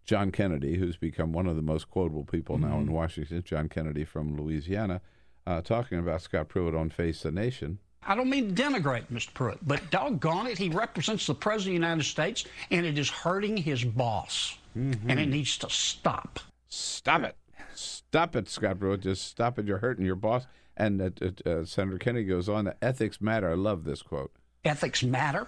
John 0.06 0.32
Kennedy, 0.32 0.78
who's 0.78 0.98
become 0.98 1.32
one 1.32 1.48
of 1.48 1.56
the 1.56 1.62
most 1.62 1.90
quotable 1.90 2.26
people 2.26 2.58
now 2.58 2.78
in 2.80 2.92
Washington. 2.92 3.42
John 3.44 3.70
Kennedy 3.70 4.04
from 4.04 4.36
Louisiana, 4.36 5.02
uh, 5.48 5.62
talking 5.62 6.00
about 6.00 6.22
Scott 6.22 6.50
Pruitt 6.50 6.76
on 6.76 6.90
Face 6.90 7.24
the 7.24 7.32
Nation. 7.32 7.80
I 8.04 8.16
don't 8.16 8.30
mean 8.30 8.56
to 8.56 8.64
denigrate 8.64 9.06
Mr. 9.12 9.34
Pruitt, 9.34 9.60
but 9.66 9.92
doggone 9.92 10.48
it, 10.48 10.58
he 10.58 10.70
represents 10.70 11.28
the 11.28 11.36
President 11.36 11.76
of 11.76 11.82
the 11.82 11.88
United 11.88 12.04
States, 12.04 12.46
and 12.72 12.86
it 12.86 12.98
is 12.98 13.10
hurting 13.10 13.58
his 13.58 13.84
boss. 13.84 14.58
And 14.74 15.20
it 15.20 15.28
needs 15.28 15.58
to 15.60 15.70
stop. 15.70 16.40
Stop 16.70 17.24
it! 17.24 17.36
Stop 17.76 18.36
it, 18.36 18.48
Scott 18.50 18.80
Pruitt! 18.80 19.02
Just 19.02 19.28
stop 19.28 19.60
it! 19.60 19.68
You're 19.68 19.80
hurting 19.80 20.06
your 20.06 20.16
boss. 20.16 20.48
And 20.78 21.02
uh, 21.02 21.10
uh, 21.22 21.50
uh, 21.50 21.66
Senator 21.66 21.98
Kennedy 21.98 22.26
goes 22.26 22.48
on. 22.48 22.72
Ethics 22.82 23.20
matter. 23.22 23.52
I 23.52 23.56
love 23.56 23.84
this 23.84 24.02
quote. 24.02 24.32
Ethics 24.64 25.04
matter. 25.04 25.48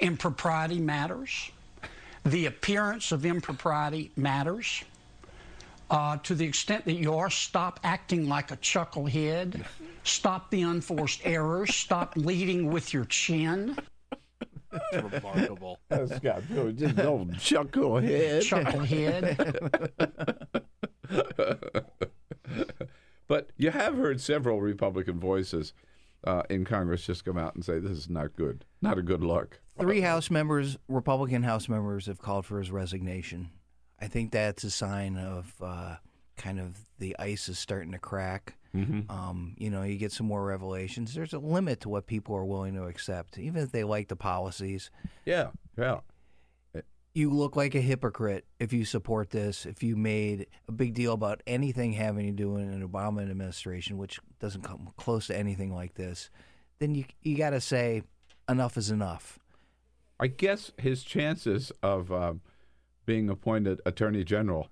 Impropriety 0.00 0.78
matters. 0.78 1.50
The 2.24 2.46
appearance 2.46 3.12
of 3.12 3.24
impropriety 3.24 4.10
matters. 4.16 4.84
Uh, 5.88 6.16
to 6.18 6.34
the 6.34 6.44
extent 6.44 6.84
that 6.84 6.94
you 6.94 7.14
are, 7.14 7.30
stop 7.30 7.78
acting 7.84 8.28
like 8.28 8.50
a 8.50 8.56
chucklehead. 8.56 9.64
Stop 10.02 10.50
the 10.50 10.62
unforced 10.62 11.20
errors. 11.24 11.74
Stop 11.74 12.14
leading 12.16 12.72
with 12.72 12.92
your 12.92 13.04
chin. 13.04 13.76
It's 14.92 15.12
remarkable. 15.12 15.78
Scott 16.16 16.42
Pruitt, 16.50 16.76
just 16.76 16.96
don't 16.96 17.30
chucklehead. 17.34 18.42
Chucklehead. 18.42 19.54
But 23.28 23.50
you 23.56 23.70
have 23.70 23.96
heard 23.96 24.20
several 24.20 24.60
Republican 24.60 25.18
voices 25.18 25.72
uh, 26.24 26.42
in 26.48 26.64
Congress 26.64 27.06
just 27.06 27.24
come 27.24 27.36
out 27.36 27.54
and 27.54 27.64
say 27.64 27.78
this 27.78 27.90
is 27.92 28.08
not 28.08 28.36
good, 28.36 28.64
not 28.80 28.98
a 28.98 29.02
good 29.02 29.22
look. 29.22 29.60
Three 29.78 30.00
House 30.00 30.30
members, 30.30 30.76
Republican 30.88 31.42
House 31.42 31.68
members, 31.68 32.06
have 32.06 32.18
called 32.18 32.46
for 32.46 32.58
his 32.58 32.70
resignation. 32.70 33.50
I 34.00 34.08
think 34.08 34.32
that's 34.32 34.64
a 34.64 34.70
sign 34.70 35.16
of 35.16 35.54
uh, 35.60 35.96
kind 36.36 36.60
of 36.60 36.78
the 36.98 37.16
ice 37.18 37.48
is 37.48 37.58
starting 37.58 37.92
to 37.92 37.98
crack. 37.98 38.56
Um, 39.10 39.54
you 39.56 39.70
know, 39.70 39.82
you 39.82 39.96
get 39.96 40.12
some 40.12 40.26
more 40.26 40.44
revelations. 40.44 41.14
There's 41.14 41.32
a 41.32 41.38
limit 41.38 41.80
to 41.80 41.88
what 41.88 42.06
people 42.06 42.36
are 42.36 42.44
willing 42.44 42.74
to 42.74 42.84
accept, 42.84 43.38
even 43.38 43.62
if 43.62 43.72
they 43.72 43.84
like 43.84 44.08
the 44.08 44.16
policies. 44.16 44.90
Yeah, 45.24 45.48
yeah. 45.78 46.00
You 47.14 47.30
look 47.30 47.56
like 47.56 47.74
a 47.74 47.80
hypocrite 47.80 48.44
if 48.60 48.74
you 48.74 48.84
support 48.84 49.30
this. 49.30 49.64
If 49.64 49.82
you 49.82 49.96
made 49.96 50.48
a 50.68 50.72
big 50.72 50.92
deal 50.92 51.14
about 51.14 51.42
anything 51.46 51.94
having 51.94 52.26
to 52.26 52.32
do 52.32 52.50
with 52.50 52.64
an 52.64 52.86
Obama 52.86 53.22
administration, 53.22 53.96
which 53.96 54.20
doesn't 54.40 54.62
come 54.62 54.90
close 54.98 55.28
to 55.28 55.36
anything 55.36 55.72
like 55.74 55.94
this, 55.94 56.28
then 56.78 56.94
you 56.94 57.06
you 57.22 57.38
got 57.38 57.50
to 57.50 57.60
say 57.62 58.02
enough 58.46 58.76
is 58.76 58.90
enough. 58.90 59.38
I 60.18 60.28
guess 60.28 60.72
his 60.78 61.02
chances 61.02 61.72
of 61.82 62.10
um, 62.12 62.40
being 63.04 63.28
appointed 63.28 63.80
Attorney 63.84 64.24
General 64.24 64.68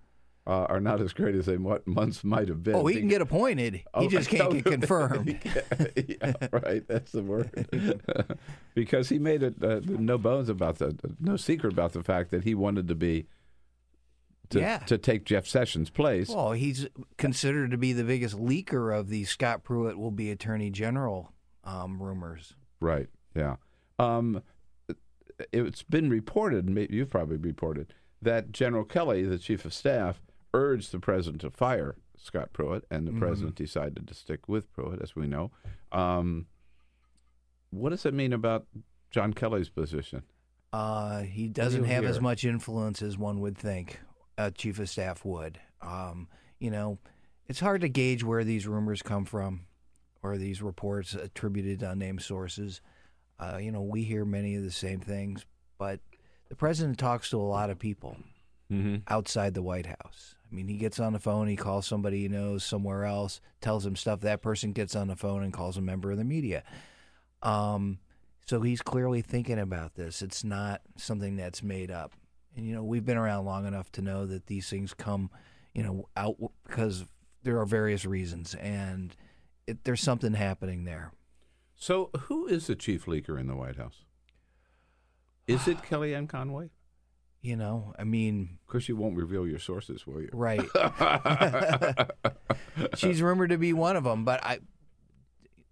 uh, 0.46 0.64
are 0.68 0.80
not 0.80 1.00
as 1.00 1.12
great 1.12 1.34
as 1.34 1.46
they 1.46 1.56
mo- 1.56 1.80
once 1.86 2.22
might 2.24 2.48
have 2.48 2.62
been. 2.62 2.74
Oh, 2.74 2.86
he 2.86 2.96
can 2.98 3.08
get 3.08 3.20
appointed. 3.22 3.74
He 3.76 3.84
Oh, 3.94 4.08
just 4.08 4.28
can't 4.28 4.52
get 4.52 4.64
confirmed. 4.64 5.38
yeah, 5.96 6.32
right. 6.52 6.86
That's 6.86 7.12
the 7.12 7.22
word. 7.22 8.38
because 8.74 9.08
he 9.08 9.18
made 9.18 9.42
it 9.42 9.54
uh, 9.62 9.80
no 9.84 10.18
bones 10.18 10.48
about 10.48 10.78
the 10.78 10.96
no 11.20 11.36
secret 11.36 11.72
about 11.72 11.92
the 11.92 12.02
fact 12.02 12.30
that 12.30 12.44
he 12.44 12.54
wanted 12.54 12.88
to 12.88 12.94
be 12.94 13.26
to, 14.50 14.60
Yeah. 14.60 14.78
to 14.80 14.98
take 14.98 15.24
Jeff 15.24 15.46
Sessions' 15.46 15.88
place. 15.90 16.28
Well, 16.28 16.52
he's 16.52 16.86
considered 17.16 17.70
to 17.70 17.78
be 17.78 17.92
the 17.94 18.04
biggest 18.04 18.36
leaker 18.36 18.94
of 18.98 19.08
the 19.08 19.24
Scott 19.24 19.64
Pruitt 19.64 19.98
will 19.98 20.10
be 20.10 20.30
Attorney 20.30 20.70
General 20.70 21.32
um, 21.64 22.02
rumors. 22.02 22.54
Right. 22.80 23.08
Yeah. 23.34 23.56
Um, 23.98 24.42
it's 25.52 25.82
been 25.82 26.10
reported, 26.10 26.68
you've 26.90 27.10
probably 27.10 27.36
reported, 27.36 27.92
that 28.22 28.52
General 28.52 28.84
Kelly, 28.84 29.24
the 29.24 29.38
chief 29.38 29.64
of 29.64 29.74
staff, 29.74 30.20
urged 30.52 30.92
the 30.92 30.98
president 31.00 31.40
to 31.42 31.50
fire 31.50 31.96
Scott 32.16 32.52
Pruitt, 32.52 32.84
and 32.90 33.06
the 33.06 33.10
Mm-hmm. 33.10 33.20
president 33.20 33.54
decided 33.56 34.06
to 34.08 34.14
stick 34.14 34.48
with 34.48 34.72
Pruitt, 34.72 35.02
as 35.02 35.14
we 35.16 35.26
know. 35.26 35.50
Um, 35.92 36.46
what 37.70 37.90
does 37.90 38.06
it 38.06 38.14
mean 38.14 38.32
about 38.32 38.66
John 39.10 39.32
Kelly's 39.34 39.68
position? 39.68 40.22
Uh, 40.72 41.20
he 41.22 41.48
doesn't 41.48 41.84
have 41.84 42.04
as 42.04 42.20
much 42.20 42.44
influence 42.44 43.02
as 43.02 43.16
one 43.18 43.40
would 43.40 43.56
think 43.56 44.00
a 44.38 44.50
chief 44.50 44.78
of 44.78 44.88
staff 44.88 45.24
would. 45.24 45.60
Um, 45.82 46.28
you 46.58 46.70
know, 46.70 46.98
it's 47.46 47.60
hard 47.60 47.82
to 47.82 47.88
gauge 47.88 48.24
where 48.24 48.42
these 48.42 48.66
rumors 48.66 49.02
come 49.02 49.24
from 49.24 49.66
or 50.22 50.36
these 50.36 50.62
reports 50.62 51.14
attributed 51.14 51.80
to 51.80 51.90
unnamed 51.90 52.22
sources. 52.22 52.80
Uh, 53.52 53.58
you 53.58 53.70
know, 53.72 53.82
we 53.82 54.02
hear 54.04 54.24
many 54.24 54.54
of 54.56 54.62
the 54.62 54.70
same 54.70 55.00
things, 55.00 55.44
but 55.78 56.00
the 56.48 56.56
president 56.56 56.98
talks 56.98 57.30
to 57.30 57.36
a 57.36 57.42
lot 57.42 57.70
of 57.70 57.78
people 57.78 58.16
Mm-hmm. 58.72 58.96
outside 59.08 59.52
the 59.52 59.62
White 59.62 59.84
House. 59.86 60.34
I 60.50 60.54
mean, 60.54 60.68
he 60.68 60.78
gets 60.78 60.98
on 60.98 61.12
the 61.12 61.18
phone, 61.18 61.48
he 61.48 61.54
calls 61.54 61.86
somebody 61.86 62.22
he 62.22 62.28
knows 62.28 62.64
somewhere 62.64 63.04
else, 63.04 63.42
tells 63.60 63.84
him 63.84 63.94
stuff. 63.94 64.20
That 64.20 64.40
person 64.40 64.72
gets 64.72 64.96
on 64.96 65.06
the 65.06 65.16
phone 65.16 65.42
and 65.44 65.52
calls 65.52 65.76
a 65.76 65.82
member 65.82 66.10
of 66.10 66.16
the 66.16 66.24
media. 66.24 66.64
Um, 67.42 67.98
so 68.46 68.62
he's 68.62 68.80
clearly 68.80 69.20
thinking 69.20 69.58
about 69.58 69.96
this. 69.96 70.22
It's 70.22 70.42
not 70.44 70.80
something 70.96 71.36
that's 71.36 71.62
made 71.62 71.90
up. 71.90 72.12
And 72.56 72.66
you 72.66 72.74
know, 72.74 72.82
we've 72.82 73.04
been 73.04 73.18
around 73.18 73.44
long 73.44 73.66
enough 73.66 73.92
to 73.92 74.02
know 74.02 74.24
that 74.26 74.46
these 74.46 74.68
things 74.68 74.94
come, 74.94 75.30
you 75.74 75.82
know, 75.82 76.08
out 76.16 76.36
because 76.66 77.04
there 77.42 77.60
are 77.60 77.66
various 77.66 78.06
reasons, 78.06 78.54
and 78.54 79.14
it, 79.66 79.84
there's 79.84 80.00
something 80.00 80.32
happening 80.32 80.84
there. 80.84 81.12
So, 81.84 82.08
who 82.18 82.46
is 82.46 82.66
the 82.66 82.76
chief 82.76 83.04
leaker 83.04 83.38
in 83.38 83.46
the 83.46 83.54
White 83.54 83.76
House? 83.76 84.04
Is 85.46 85.68
it 85.68 85.76
Kellyanne 85.82 86.30
Conway? 86.30 86.70
You 87.42 87.56
know, 87.56 87.92
I 87.98 88.04
mean, 88.04 88.56
Of 88.62 88.68
course, 88.68 88.88
you 88.88 88.96
won't 88.96 89.18
reveal 89.18 89.46
your 89.46 89.58
sources, 89.58 90.06
will 90.06 90.22
you? 90.22 90.30
Right. 90.32 90.62
she's 92.96 93.20
rumored 93.20 93.50
to 93.50 93.58
be 93.58 93.74
one 93.74 93.96
of 93.96 94.04
them, 94.04 94.24
but 94.24 94.42
I. 94.42 94.60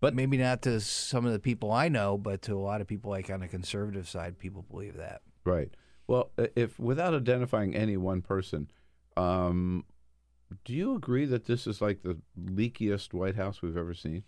But 0.01 0.15
maybe 0.15 0.37
not 0.37 0.61
to 0.63 0.83
some 0.83 1.25
of 1.25 1.33
the 1.33 1.39
people 1.39 1.73
I 1.73 1.89
know, 1.89 2.19
but 2.19 2.43
to 2.43 2.59
a 2.59 2.61
lot 2.61 2.83
of 2.83 2.87
people 2.87 3.11
like 3.11 3.31
on 3.31 3.41
the 3.41 3.49
conservative 3.49 4.07
side, 4.07 4.39
people 4.39 4.67
believe 4.71 4.99
that. 4.99 5.23
Right. 5.47 5.71
Well, 6.09 6.31
if 6.37 6.79
without 6.79 7.15
identifying 7.15 7.75
any 7.75 7.97
one 7.97 8.21
person, 8.21 8.71
um, 9.17 9.87
do 10.67 10.75
you 10.75 10.95
agree 10.95 11.25
that 11.25 11.47
this 11.47 11.67
is 11.67 11.81
like 11.81 12.03
the 12.03 12.19
leakiest 12.39 13.15
White 13.15 13.37
House 13.37 13.63
we've 13.63 13.79
ever 13.79 13.95
seen? 13.95 14.25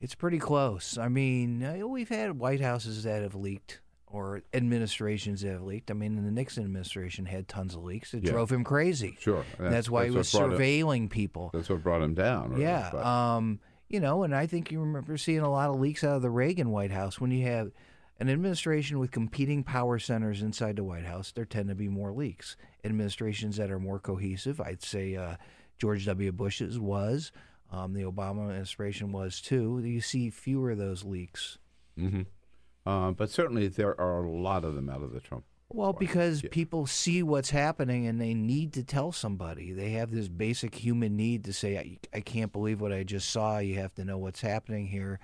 It's 0.00 0.14
pretty 0.14 0.38
close. 0.38 0.96
I 0.96 1.08
mean, 1.08 1.62
uh, 1.64 1.86
we've 1.86 2.08
had 2.08 2.38
White 2.38 2.60
Houses 2.60 3.02
that 3.04 3.22
have 3.22 3.34
leaked 3.34 3.80
or 4.06 4.42
administrations 4.54 5.42
that 5.42 5.50
have 5.52 5.62
leaked. 5.62 5.90
I 5.90 5.94
mean, 5.94 6.16
the 6.24 6.30
Nixon 6.30 6.64
administration 6.64 7.26
had 7.26 7.46
tons 7.48 7.74
of 7.74 7.82
leaks. 7.82 8.14
It 8.14 8.24
Yeah. 8.24 8.30
drove 8.30 8.50
him 8.50 8.64
crazy. 8.64 9.16
Sure. 9.20 9.44
And 9.58 9.72
that's, 9.72 9.90
why 9.90 10.04
he 10.06 10.10
was 10.10 10.32
what 10.32 10.40
brought 10.48 10.52
it- 10.52 10.58
surveilling 10.60 11.10
people. 11.10 11.50
That's 11.52 11.68
what 11.68 11.82
brought 11.82 12.00
him 12.02 12.14
down. 12.14 12.50
really, 12.50 12.62
Yeah. 12.62 12.88
but- 12.92 13.04
Um, 13.04 13.60
you 13.88 14.00
know, 14.00 14.22
and 14.22 14.34
I 14.34 14.46
think 14.46 14.70
you 14.72 14.80
remember 14.80 15.16
seeing 15.18 15.40
a 15.40 15.50
lot 15.50 15.68
of 15.68 15.78
leaks 15.80 16.02
out 16.04 16.16
of 16.16 16.22
the 16.22 16.30
Reagan 16.30 16.70
White 16.70 16.90
House 16.90 17.20
when 17.20 17.30
you 17.32 17.44
have 17.46 17.70
an 18.20 18.28
administration 18.30 18.98
with 18.98 19.10
competing 19.10 19.62
power 19.62 19.98
centers 19.98 20.42
inside 20.42 20.76
the 20.76 20.84
White 20.84 21.04
House. 21.04 21.30
There 21.32 21.44
tend 21.44 21.68
to 21.68 21.74
be 21.74 21.88
more 21.88 22.12
leaks. 22.12 22.56
Administrations 22.84 23.56
that 23.56 23.70
are 23.70 23.78
more 23.78 23.98
cohesive, 23.98 24.60
I'd 24.60 24.82
say 24.82 25.16
uh, 25.16 25.36
George 25.78 26.06
W. 26.06 26.32
Bush's 26.32 26.78
was, 26.78 27.30
um, 27.70 27.92
the 27.92 28.02
Obama 28.02 28.42
administration 28.42 29.12
was 29.12 29.40
too. 29.40 29.80
You 29.84 30.00
see 30.00 30.30
fewer 30.30 30.72
of 30.72 30.78
those 30.78 31.04
leaks. 31.04 31.58
Mhm. 31.98 32.26
Uh, 32.86 33.10
but 33.10 33.30
certainly 33.30 33.68
there 33.68 33.98
are 34.00 34.24
a 34.24 34.30
lot 34.30 34.64
of 34.64 34.74
them 34.74 34.88
out 34.88 35.02
of 35.02 35.12
the 35.12 35.20
Trump. 35.20 35.44
Well, 35.70 35.92
because 35.92 36.40
people 36.50 36.86
see 36.86 37.22
what's 37.22 37.50
happening 37.50 38.06
and 38.06 38.18
they 38.18 38.32
need 38.32 38.72
to 38.72 38.82
tell 38.82 39.12
somebody. 39.12 39.72
They 39.72 39.90
have 39.90 40.10
this 40.10 40.28
basic 40.28 40.74
human 40.74 41.14
need 41.14 41.44
to 41.44 41.52
say, 41.52 41.76
I, 41.76 41.98
I 42.16 42.20
can't 42.20 42.52
believe 42.52 42.80
what 42.80 42.92
I 42.92 43.02
just 43.02 43.28
saw. 43.28 43.58
You 43.58 43.74
have 43.74 43.94
to 43.96 44.04
know 44.04 44.16
what's 44.16 44.40
happening 44.40 44.86
here. 44.86 45.20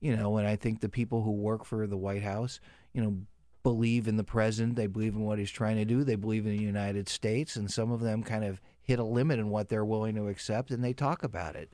You 0.00 0.16
know, 0.16 0.36
and 0.36 0.46
I 0.46 0.54
think 0.54 0.80
the 0.80 0.88
people 0.88 1.22
who 1.22 1.32
work 1.32 1.64
for 1.64 1.88
the 1.88 1.96
White 1.96 2.22
House, 2.22 2.60
you 2.92 3.02
know, 3.02 3.16
believe 3.64 4.06
in 4.06 4.16
the 4.16 4.24
president. 4.24 4.76
They 4.76 4.86
believe 4.86 5.14
in 5.14 5.22
what 5.22 5.40
he's 5.40 5.50
trying 5.50 5.76
to 5.76 5.84
do. 5.84 6.04
They 6.04 6.14
believe 6.14 6.46
in 6.46 6.56
the 6.56 6.62
United 6.62 7.08
States. 7.08 7.56
And 7.56 7.68
some 7.68 7.90
of 7.90 8.00
them 8.00 8.22
kind 8.22 8.44
of 8.44 8.60
hit 8.82 8.98
a 8.98 9.04
limit 9.04 9.38
in 9.38 9.50
what 9.50 9.68
they're 9.68 9.84
willing 9.84 10.14
to 10.16 10.28
accept 10.28 10.70
and 10.70 10.82
they 10.84 10.92
talk 10.92 11.22
about 11.22 11.56
it. 11.56 11.72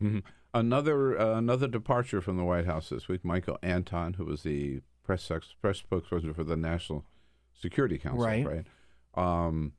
hmm 0.00 0.18
Another 0.52 1.18
uh, 1.20 1.36
another 1.36 1.66
departure 1.66 2.20
from 2.20 2.36
the 2.36 2.44
White 2.44 2.64
House 2.66 2.88
this 2.88 3.08
week. 3.08 3.24
Michael 3.24 3.58
Anton, 3.60 4.12
who 4.14 4.24
was 4.24 4.44
the 4.44 4.82
press 5.02 5.28
press 5.60 5.82
spokesperson 5.82 6.32
for 6.32 6.44
the 6.44 6.56
National 6.56 7.04
Security 7.60 7.98
Council, 7.98 8.24
Right. 8.24 8.46
right? 8.46 8.66
Um, 9.16 9.72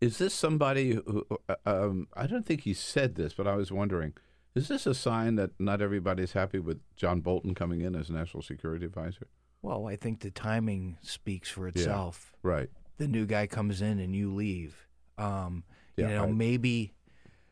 is 0.00 0.16
this 0.16 0.32
somebody 0.32 0.92
who? 0.94 1.26
uh, 1.48 1.54
Um, 1.66 2.08
I 2.16 2.26
don't 2.26 2.46
think 2.46 2.62
he 2.62 2.72
said 2.72 3.16
this, 3.16 3.34
but 3.34 3.46
I 3.46 3.54
was 3.54 3.70
wondering: 3.70 4.14
is 4.54 4.68
this 4.68 4.86
a 4.86 4.94
sign 4.94 5.34
that 5.34 5.50
not 5.58 5.82
everybody's 5.82 6.32
happy 6.32 6.58
with 6.58 6.80
John 6.96 7.20
Bolton 7.20 7.54
coming 7.54 7.82
in 7.82 7.94
as 7.94 8.08
National 8.08 8.42
Security 8.42 8.86
Advisor? 8.86 9.26
Well, 9.60 9.86
I 9.88 9.96
think 9.96 10.20
the 10.20 10.30
timing 10.30 10.96
speaks 11.02 11.50
for 11.50 11.68
itself. 11.68 12.32
Right. 12.42 12.70
the 12.96 13.08
new 13.08 13.26
guy 13.26 13.46
comes 13.46 13.82
in 13.82 13.98
and 13.98 14.16
you 14.16 14.32
leave. 14.32 14.86
Um, 15.18 15.64
you 15.96 16.06
know, 16.06 16.24
I- 16.24 16.32
maybe 16.32 16.92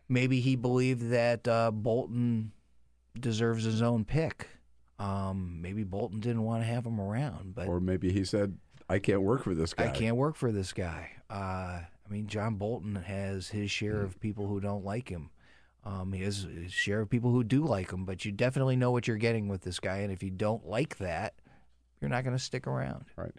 maybe 0.09 0.41
he 0.41 0.57
believed 0.57 1.11
that 1.11 1.47
uh, 1.49 1.71
Bolton 1.71 2.53
deserves 3.19 3.65
his 3.65 3.83
own 3.83 4.05
pick. 4.05 4.49
Um, 4.99 5.61
maybe 5.61 5.85
Bolton 5.85 6.21
didn't 6.21 6.43
want 6.45 6.63
to 6.63 6.67
have 6.67 6.87
him 6.87 7.01
around, 7.01 7.55
but 7.55 7.67
Or 7.67 7.81
maybe 7.81 8.13
he 8.13 8.25
said, 8.25 8.57
"I 8.89 8.99
can't 8.99 9.23
work 9.23 9.43
for 9.43 9.55
this 9.55 9.75
guy." 9.75 9.87
I 9.87 9.89
can't 9.91 10.17
work 10.17 10.37
for 10.37 10.53
this 10.53 10.73
guy. 10.73 11.11
Uh, 11.29 11.81
I 11.85 12.09
mean, 12.11 12.27
John 12.27 12.57
Bolton 12.57 12.95
has 12.97 13.49
his 13.49 13.71
share 13.71 14.01
Hmm. 14.01 14.05
of 14.05 14.21
people 14.21 14.47
who 14.47 14.61
don't 14.61 14.85
like 14.85 15.09
him. 15.09 15.31
Um, 15.85 16.13
he 16.13 16.23
has 16.23 16.43
his 16.45 16.73
share 16.73 17.01
of 17.01 17.11
people 17.11 17.33
who 17.33 17.43
do 17.43 17.65
like 17.65 17.91
him, 17.91 18.05
but 18.05 18.25
you 18.25 18.31
definitely 18.31 18.77
know 18.77 18.93
what 18.93 19.09
you're 19.09 19.17
getting 19.17 19.49
with 19.49 19.63
this 19.63 19.81
guy, 19.81 19.99
and 19.99 20.13
if 20.13 20.23
you 20.23 20.31
don't 20.31 20.65
like 20.67 20.99
that, 20.99 21.35
you're 22.01 22.11
not 22.11 22.23
going 22.23 22.37
to 22.37 22.43
stick 22.43 22.69
around. 22.69 23.07
Right. 23.17 23.33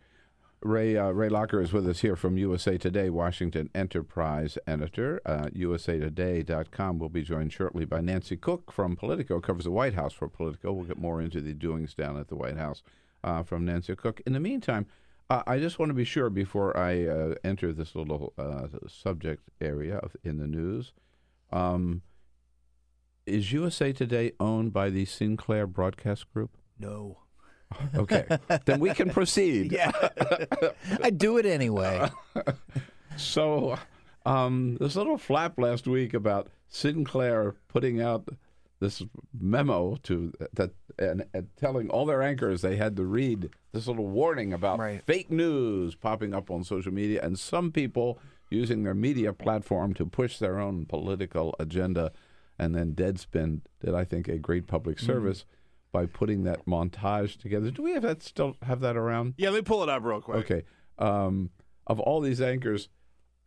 Ray 0.63 0.95
uh, 0.95 1.09
Ray 1.09 1.27
Locker 1.27 1.59
is 1.59 1.73
with 1.73 1.87
us 1.87 1.99
here 1.99 2.15
from 2.15 2.37
USA 2.37 2.77
Today, 2.77 3.09
Washington 3.09 3.69
Enterprise 3.75 4.57
editor. 4.65 5.21
Uh, 5.25 5.47
USAToday.com 5.53 6.99
will 6.99 7.09
be 7.09 7.21
joined 7.21 7.51
shortly 7.51 7.83
by 7.83 7.99
Nancy 7.99 8.37
Cook 8.37 8.71
from 8.71 8.95
Politico, 8.95 9.41
covers 9.41 9.65
the 9.65 9.71
White 9.71 9.93
House 9.93 10.13
for 10.13 10.29
Politico. 10.29 10.71
We'll 10.71 10.85
get 10.85 10.97
more 10.97 11.21
into 11.21 11.41
the 11.41 11.53
doings 11.53 11.93
down 11.93 12.17
at 12.17 12.29
the 12.29 12.35
White 12.35 12.55
House 12.55 12.81
uh, 13.25 13.43
from 13.43 13.65
Nancy 13.65 13.93
Cook. 13.95 14.21
In 14.25 14.31
the 14.31 14.39
meantime, 14.39 14.85
uh, 15.29 15.43
I 15.45 15.59
just 15.59 15.79
want 15.79 15.89
to 15.89 15.95
be 15.95 16.05
sure 16.05 16.29
before 16.29 16.75
I 16.77 17.07
uh, 17.07 17.35
enter 17.43 17.73
this 17.73 17.93
little 17.93 18.31
uh, 18.37 18.67
subject 18.87 19.49
area 19.59 19.97
of, 19.97 20.15
in 20.23 20.37
the 20.37 20.47
news. 20.47 20.93
Um, 21.51 22.03
is 23.25 23.51
USA 23.51 23.91
Today 23.91 24.31
owned 24.39 24.71
by 24.71 24.89
the 24.89 25.03
Sinclair 25.03 25.67
Broadcast 25.67 26.31
Group? 26.33 26.57
No. 26.79 27.22
Okay, 27.95 28.25
then 28.65 28.79
we 28.79 28.93
can 28.93 29.09
proceed. 29.09 29.71
Yeah, 29.71 29.91
I 31.01 31.09
do 31.09 31.37
it 31.37 31.45
anyway. 31.45 32.09
So, 33.15 33.77
um, 34.25 34.77
this 34.79 34.95
little 34.95 35.17
flap 35.19 35.59
last 35.59 35.87
week 35.87 36.13
about 36.15 36.47
Sinclair 36.67 37.53
putting 37.67 38.01
out 38.01 38.27
this 38.79 39.03
memo 39.39 39.97
to 40.03 40.33
that 40.53 40.71
and, 40.97 41.23
and 41.33 41.47
telling 41.55 41.89
all 41.89 42.05
their 42.05 42.21
anchors 42.23 42.61
they 42.61 42.75
had 42.75 42.95
to 42.97 43.03
read 43.05 43.49
this 43.71 43.87
little 43.87 44.07
warning 44.07 44.51
about 44.51 44.79
fake 45.05 45.31
news 45.31 45.95
popping 45.95 46.33
up 46.33 46.51
on 46.51 46.63
social 46.63 46.91
media 46.91 47.21
and 47.23 47.39
some 47.39 47.71
people 47.71 48.19
using 48.49 48.83
their 48.83 48.93
media 48.93 49.31
platform 49.31 49.93
to 49.93 50.05
push 50.05 50.37
their 50.39 50.59
own 50.59 50.85
political 50.85 51.55
agenda 51.59 52.11
and 52.59 52.75
then 52.75 52.93
Deadspin 52.93 53.61
did 53.83 53.93
I 53.95 54.03
think 54.03 54.27
a 54.27 54.37
great 54.37 54.67
public 54.67 54.97
Mm. 54.97 55.05
service 55.05 55.45
by 55.93 56.05
putting 56.05 56.43
that 56.43 56.65
montage 56.65 57.37
together. 57.37 57.71
Do 57.71 57.83
we 57.83 57.93
have 57.93 58.03
that 58.03 58.21
still 58.21 58.57
have 58.63 58.81
that 58.81 58.97
around? 58.97 59.35
Yeah, 59.37 59.51
let 59.51 59.59
me 59.59 59.61
pull 59.61 59.81
it 59.83 59.89
up 59.89 60.03
real 60.03 60.19
quick. 60.19 60.51
Okay. 60.51 60.65
Um, 60.97 61.51
of 61.87 62.01
all 62.01 62.19
these 62.19 62.41
anchors 62.41 62.89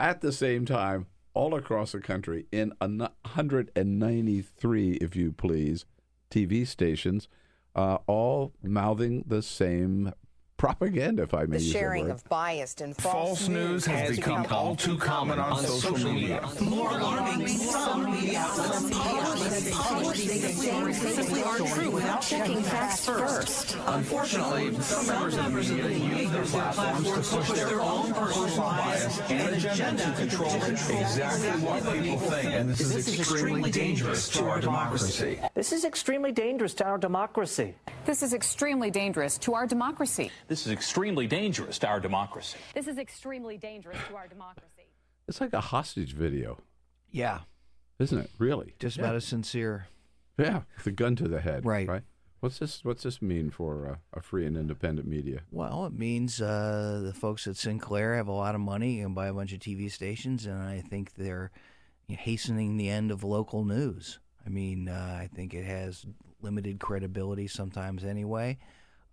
at 0.01 0.23
the 0.23 0.33
same 0.33 0.65
time, 0.65 1.09
all 1.35 1.55
across 1.55 1.93
the 1.93 2.01
country, 2.01 2.47
in 2.51 2.73
193, 2.79 4.93
if 4.93 5.15
you 5.15 5.33
please, 5.33 5.85
TV 6.31 6.67
stations, 6.67 7.29
uh, 7.75 7.99
all 8.07 8.55
mouthing 8.63 9.25
the 9.27 9.43
same 9.43 10.15
propaganda, 10.57 11.23
if 11.23 11.35
I 11.35 11.45
may 11.45 11.59
The 11.59 11.63
use 11.63 11.73
that 11.73 11.79
sharing 11.79 12.11
of 12.11 12.25
biased 12.29 12.81
and 12.81 12.97
false, 12.97 13.15
False 13.15 13.49
news 13.49 13.85
has 13.87 14.17
become 14.17 14.47
all 14.51 14.75
too 14.75 14.97
common 14.97 15.39
on 15.39 15.59
social 15.63 16.13
media. 16.13 16.49
More 16.61 16.91
alarming, 16.91 17.49
some 17.49 18.11
media 18.11 18.39
outlets 18.39 19.71
publish 19.71 20.19
these 20.25 20.65
things 20.65 21.01
simply 21.01 21.43
aren't 21.43 21.67
true 21.69 21.91
without 21.91 22.23
checking 22.23 22.63
facts 22.63 23.07
first. 23.07 23.77
Unfortunately, 23.87 24.75
some 24.81 25.07
members 25.37 25.71
of 25.71 25.77
the 25.77 25.83
media 25.83 26.23
use 26.23 26.31
their 26.31 26.45
platforms 26.45 27.31
to 27.31 27.37
push 27.37 27.51
their 27.51 27.81
own 27.81 28.13
personal 28.15 28.69
bias 28.69 29.21
and 29.31 29.55
agenda 29.57 30.05
to 30.05 30.13
control 30.13 30.55
exactly 30.55 31.49
what 31.67 31.83
people 31.83 32.19
think. 32.19 32.55
And 32.55 32.71
this 32.71 32.81
is 32.81 33.19
extremely 33.19 33.71
dangerous 33.71 34.29
to 34.31 34.45
our 34.45 34.61
democracy. 34.61 35.39
This 35.55 35.73
is 35.73 35.85
extremely 35.85 36.33
dangerous 36.33 36.75
to 36.75 36.85
our 36.85 36.99
democracy. 36.99 37.75
This 38.05 38.23
is 38.23 38.33
extremely 38.35 38.91
dangerous 38.91 39.37
to 39.39 39.55
our 39.55 39.67
democracy. 39.67 40.31
This 40.49 40.67
is 40.67 40.73
extremely 40.73 41.27
dangerous 41.27 41.79
to 41.81 41.89
our 41.89 42.01
democracy. 42.01 42.59
This 42.75 42.87
is 42.87 42.99
extremely 42.99 43.57
dangerous 43.59 43.99
to 44.09 44.17
our 44.17 44.29
democracy. 44.29 44.89
It's 45.29 45.41
like 45.41 45.53
a 45.53 45.61
hostage 45.61 46.13
video, 46.15 46.59
Yeah, 47.11 47.41
isn't 47.99 48.19
it? 48.19 48.31
Really? 48.39 48.75
just 48.79 48.97
Yeah. 48.97 49.05
about 49.05 49.17
as 49.17 49.25
sincere. 49.25 49.89
Yeah, 50.39 50.63
with 50.77 50.87
a 50.87 50.93
gun 50.93 51.17
to 51.17 51.27
the 51.29 51.41
head. 51.41 51.65
Right. 51.65 51.89
Right. 51.89 52.03
What's 52.41 52.59
this? 52.59 52.85
What's 52.85 53.03
this 53.03 53.21
mean 53.23 53.51
for 53.51 53.89
uh, 53.89 53.97
a 54.13 54.21
free 54.21 54.47
and 54.47 54.57
independent 54.57 55.09
media? 55.09 55.41
Well, 55.51 55.87
it 55.87 55.95
means 55.95 56.41
uh, 56.41 57.01
the 57.05 57.15
folks 57.15 57.47
at 57.47 57.57
Sinclair 57.57 58.15
have 58.15 58.29
a 58.29 58.33
lot 58.33 58.55
of 58.55 58.61
money 58.61 59.01
and 59.01 59.15
buy 59.15 59.27
a 59.29 59.33
bunch 59.33 59.53
of 59.55 59.59
TV 59.59 59.91
stations, 59.91 60.45
and 60.47 60.63
I 60.63 60.81
think 60.83 61.15
they're 61.15 61.51
hastening 62.09 62.77
the 62.77 62.91
end 62.91 63.11
of 63.11 63.25
local 63.25 63.65
news. 63.65 64.21
I 64.45 64.51
mean, 64.51 64.89
uh, 64.89 65.19
I 65.21 65.29
think 65.35 65.55
it 65.55 65.65
has 65.65 66.05
limited 66.43 66.79
credibility 66.79 67.49
sometimes 67.49 68.05
anyway. 68.05 68.59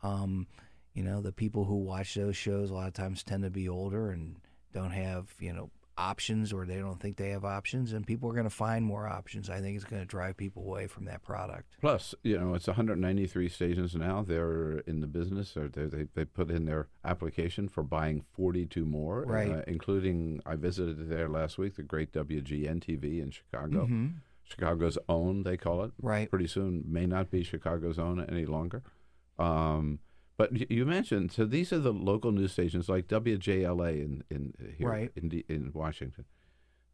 Um, 0.03 0.45
you 0.93 1.03
know, 1.03 1.21
the 1.21 1.31
people 1.31 1.65
who 1.65 1.75
watch 1.77 2.13
those 2.15 2.35
shows 2.37 2.69
a 2.69 2.73
lot 2.73 2.87
of 2.87 2.93
times 2.93 3.23
tend 3.23 3.43
to 3.43 3.49
be 3.49 3.67
older 3.69 4.11
and 4.11 4.35
don't 4.73 4.91
have, 4.91 5.33
you 5.39 5.53
know, 5.53 5.69
options 5.95 6.51
or 6.51 6.65
they 6.65 6.77
don't 6.77 6.99
think 6.99 7.17
they 7.17 7.29
have 7.29 7.45
options 7.45 7.93
and 7.93 8.07
people 8.07 8.27
are 8.27 8.33
going 8.33 8.43
to 8.45 8.49
find 8.49 8.83
more 8.83 9.07
options. 9.07 9.47
I 9.47 9.61
think 9.61 9.75
it's 9.75 9.85
going 9.85 10.01
to 10.01 10.07
drive 10.07 10.35
people 10.37 10.63
away 10.63 10.87
from 10.87 11.05
that 11.05 11.21
product. 11.21 11.75
Plus, 11.81 12.15
you 12.23 12.35
know, 12.39 12.55
it's 12.55 12.65
193 12.65 13.47
stations 13.49 13.95
now. 13.95 14.23
They're 14.27 14.79
in 14.87 15.01
the 15.01 15.07
business, 15.07 15.55
or 15.55 15.67
they 15.67 15.85
they, 15.85 16.07
they 16.15 16.25
put 16.25 16.49
in 16.49 16.65
their 16.65 16.87
application 17.05 17.69
for 17.69 17.83
buying 17.83 18.23
42 18.35 18.85
more, 18.85 19.21
Right. 19.21 19.51
Uh, 19.51 19.61
including 19.67 20.41
I 20.47 20.55
visited 20.55 21.09
there 21.09 21.29
last 21.29 21.59
week, 21.59 21.75
the 21.75 21.83
great 21.83 22.11
WGN 22.11 22.79
TV 22.79 23.21
in 23.21 23.29
Chicago. 23.29 23.85
Mhm. 23.85 24.13
Chicago's 24.45 24.97
own, 25.07 25.43
they 25.43 25.57
call 25.57 25.83
it. 25.83 25.91
Right. 26.01 26.27
Pretty 26.29 26.47
soon, 26.47 26.83
may 26.87 27.05
not 27.05 27.29
be 27.29 27.43
Chicago's 27.43 27.99
own 27.99 28.19
any 28.25 28.45
longer. 28.45 28.81
Um, 29.39 29.99
but 30.37 30.71
you 30.71 30.85
mentioned 30.85 31.31
so 31.31 31.45
these 31.45 31.71
are 31.73 31.79
the 31.79 31.93
local 31.93 32.31
news 32.31 32.51
stations 32.53 32.89
like 32.89 33.07
WJLA 33.07 34.01
in 34.03 34.23
in 34.29 34.53
here 34.77 34.89
Right. 34.89 35.11
in 35.15 35.29
D- 35.29 35.45
in 35.47 35.71
Washington. 35.73 36.25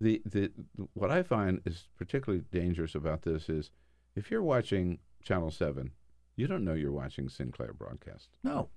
The 0.01 0.21
the 0.25 0.51
what 0.93 1.11
I 1.11 1.23
find 1.23 1.61
is 1.65 1.87
particularly 1.97 2.43
dangerous 2.51 2.95
about 2.95 3.23
this 3.23 3.49
is 3.49 3.71
if 4.15 4.31
you're 4.31 4.43
watching 4.43 4.99
Channel 5.23 5.51
Seven, 5.51 5.91
you 6.35 6.47
don't 6.47 6.63
know 6.63 6.73
you're 6.73 6.91
watching 6.91 7.29
Sinclair 7.29 7.73
broadcast. 7.73 8.29
No. 8.43 8.69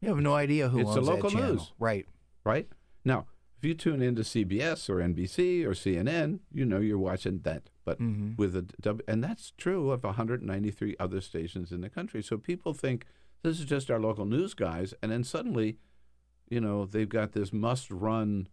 You 0.00 0.08
have 0.08 0.18
no 0.18 0.34
idea 0.34 0.68
who 0.70 0.80
it's 0.80 0.88
owns 0.90 0.96
the 1.06 1.12
local 1.12 1.30
that 1.30 1.36
channel. 1.36 1.54
news, 1.54 1.72
Right. 1.78 2.06
Right 2.44 2.68
now, 3.04 3.26
if 3.58 3.64
you 3.64 3.74
tune 3.74 4.02
into 4.02 4.22
CBS 4.24 4.90
or 4.90 4.96
NBC 5.00 5.64
or 5.64 5.74
CNN, 5.74 6.40
you 6.52 6.64
know 6.64 6.78
you're 6.80 6.98
watching 6.98 7.38
that. 7.40 7.70
But 7.84 8.00
Mhm. 8.00 8.36
with 8.36 8.56
a 8.56 8.62
W, 8.80 9.04
and 9.06 9.22
that's 9.22 9.52
true 9.52 9.90
of 9.90 10.02
193 10.04 10.96
other 10.98 11.20
stations 11.20 11.70
in 11.70 11.82
the 11.82 11.88
country. 11.90 12.22
So 12.22 12.36
people 12.38 12.72
think 12.74 13.06
this 13.42 13.58
is 13.58 13.64
just 13.64 13.90
our 13.90 14.00
local 14.00 14.24
news 14.24 14.54
guys, 14.54 14.94
and 15.02 15.10
then 15.12 15.24
suddenly, 15.24 15.78
you 16.48 16.60
know, 16.60 16.84
they've 16.86 17.08
got 17.08 17.32
this 17.32 17.52
must-run 17.52 18.48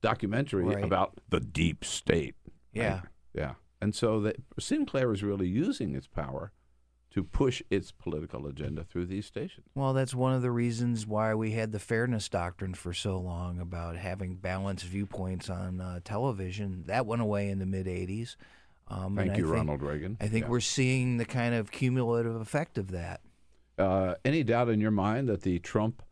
documentary 0.00 0.64
Right. 0.64 0.84
about 0.84 1.18
the 1.30 1.40
deep 1.40 1.84
state. 1.84 2.34
Yeah. 2.72 2.94
Right? 2.94 3.02
yeah. 3.34 3.54
And 3.80 3.94
so 3.94 4.20
that 4.20 4.36
Sinclair 4.58 5.12
is 5.12 5.22
really 5.22 5.48
using 5.48 5.94
its 5.94 6.06
power 6.06 6.52
to 7.10 7.22
push 7.22 7.62
its 7.68 7.92
political 7.92 8.46
agenda 8.46 8.84
through 8.84 9.04
these 9.06 9.26
stations. 9.26 9.66
Well, 9.74 9.92
that's 9.92 10.14
one 10.14 10.32
of 10.32 10.40
the 10.40 10.50
reasons 10.50 11.06
why 11.06 11.34
we 11.34 11.50
had 11.52 11.72
the 11.72 11.78
fairness 11.78 12.28
doctrine 12.28 12.74
for 12.74 12.94
so 12.94 13.18
long 13.18 13.60
about 13.60 13.96
having 13.96 14.36
balanced 14.36 14.84
viewpoints 14.86 15.50
on 15.50 15.80
uh, 15.80 16.00
television. 16.04 16.84
That 16.86 17.04
went 17.04 17.20
away 17.20 17.50
in 17.50 17.58
the 17.58 17.66
mid 17.66 17.86
80s. 17.86 18.36
Um, 18.88 19.16
Thank 19.16 19.28
and 19.28 19.30
I 19.32 19.38
you, 19.38 19.44
think- 19.44 19.54
Ronald 19.56 19.82
Reagan. 19.82 20.16
I 20.20 20.28
think 20.28 20.44
Yeah. 20.46 20.50
we're 20.50 20.60
seeing 20.60 21.18
the 21.18 21.24
kind 21.26 21.54
of 21.54 21.70
cumulative 21.70 22.36
effect 22.36 22.78
of 22.78 22.90
that. 22.92 23.20
Uh, 23.82 24.14
any 24.24 24.42
doubt 24.42 24.68
in 24.68 24.80
your 24.80 24.90
mind 24.90 25.28
that 25.28 25.42
the 25.42 25.58
Trump 25.58 26.02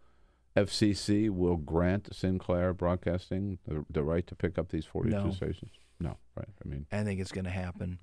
FCC 0.56 1.30
will 1.30 1.56
grant 1.56 2.14
Sinclair 2.14 2.72
Broadcasting 2.74 3.58
the, 3.66 3.84
the 3.88 4.02
right 4.02 4.26
to 4.26 4.34
pick 4.34 4.58
up 4.58 4.70
these 4.70 4.84
42 4.84 5.16
No. 5.16 5.30
stations? 5.30 5.70
No, 6.00 6.16
right. 6.34 6.48
I 6.64 6.68
mean, 6.68 6.86
I 6.90 7.04
think 7.04 7.20
it's 7.20 7.32
going 7.32 7.44
to 7.44 7.50
happen. 7.50 7.98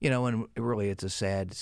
You 0.00 0.10
know, 0.10 0.26
and 0.26 0.46
really, 0.56 0.90
it's 0.90 1.02
a 1.02 1.10
sad 1.10 1.56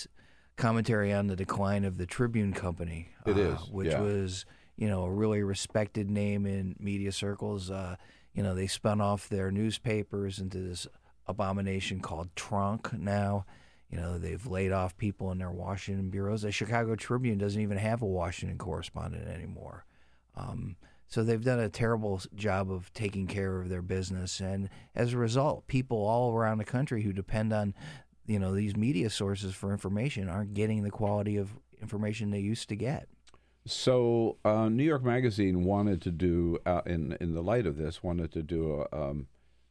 commentary 0.56 1.12
on 1.12 1.28
the 1.28 1.36
decline 1.36 1.84
of 1.84 1.96
the 1.96 2.06
Tribune 2.06 2.52
Company. 2.52 3.08
It 3.24 3.36
uh, 3.36 3.40
is, 3.40 3.60
which 3.70 3.92
yeah. 3.92 4.00
was 4.00 4.44
you 4.76 4.88
know 4.88 5.04
a 5.04 5.10
really 5.10 5.42
respected 5.42 6.10
name 6.10 6.44
in 6.44 6.76
media 6.78 7.12
circles. 7.12 7.70
Uh, 7.70 7.96
you 8.34 8.42
know, 8.42 8.54
they 8.54 8.66
spun 8.66 9.00
off 9.00 9.28
their 9.28 9.50
newspapers 9.50 10.38
into 10.38 10.58
this 10.58 10.86
abomination 11.26 12.00
called 12.00 12.34
tronc. 12.36 12.92
Now, 12.92 13.46
you 13.90 13.98
know, 13.98 14.18
they've 14.18 14.46
laid 14.46 14.72
off 14.72 14.96
people 14.96 15.30
in 15.30 15.38
their 15.38 15.50
Washington 15.50 16.10
bureaus. 16.10 16.42
The 16.42 16.52
Chicago 16.52 16.96
Tribune 16.96 17.38
doesn't 17.38 17.60
even 17.60 17.78
have 17.78 18.02
a 18.02 18.06
Washington 18.06 18.58
correspondent 18.58 19.28
anymore. 19.28 19.84
Um, 20.34 20.76
so 21.08 21.22
they've 21.22 21.44
done 21.44 21.60
a 21.60 21.68
terrible 21.68 22.20
job 22.34 22.70
of 22.70 22.92
taking 22.92 23.26
care 23.26 23.60
of 23.60 23.68
their 23.68 23.82
business, 23.82 24.40
and 24.40 24.68
as 24.94 25.12
a 25.12 25.18
result, 25.18 25.66
people 25.68 25.98
all 25.98 26.32
around 26.34 26.58
the 26.58 26.64
country 26.64 27.02
who 27.02 27.12
depend 27.12 27.52
on, 27.52 27.74
you 28.26 28.40
know, 28.40 28.52
these 28.52 28.76
media 28.76 29.08
sources 29.08 29.54
for 29.54 29.70
information 29.70 30.28
aren't 30.28 30.52
getting 30.52 30.82
the 30.82 30.90
quality 30.90 31.36
of 31.36 31.50
information 31.80 32.30
they 32.30 32.40
used 32.40 32.68
to 32.70 32.76
get. 32.76 33.08
So, 33.66 34.38
uh, 34.44 34.68
New 34.68 34.84
York 34.84 35.04
Magazine 35.04 35.64
wanted 35.64 36.02
to 36.02 36.10
do, 36.10 36.58
uh, 36.66 36.82
in 36.86 37.16
in 37.20 37.34
the 37.34 37.42
light 37.42 37.66
of 37.66 37.76
this, 37.76 38.02
wanted 38.02 38.32
to 38.32 38.42
do 38.42 38.84
a, 38.92 38.96
um, 38.96 39.28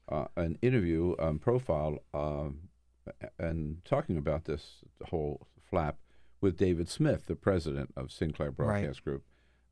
uh, 0.10 0.26
an 0.38 0.58
interview 0.62 1.16
um, 1.20 1.40
profile 1.40 2.00
um, 2.14 2.65
and 3.38 3.84
talking 3.86 4.18
about 4.18 4.46
this 4.46 4.84
whole 5.10 5.48
flap 5.70 5.98
with 6.42 6.58
David 6.58 6.90
Smith, 6.90 7.26
the 7.28 7.36
president 7.36 7.94
of 7.96 8.12
Sinclair 8.12 8.52
Broadcast 8.52 9.04
Group. 9.04 9.24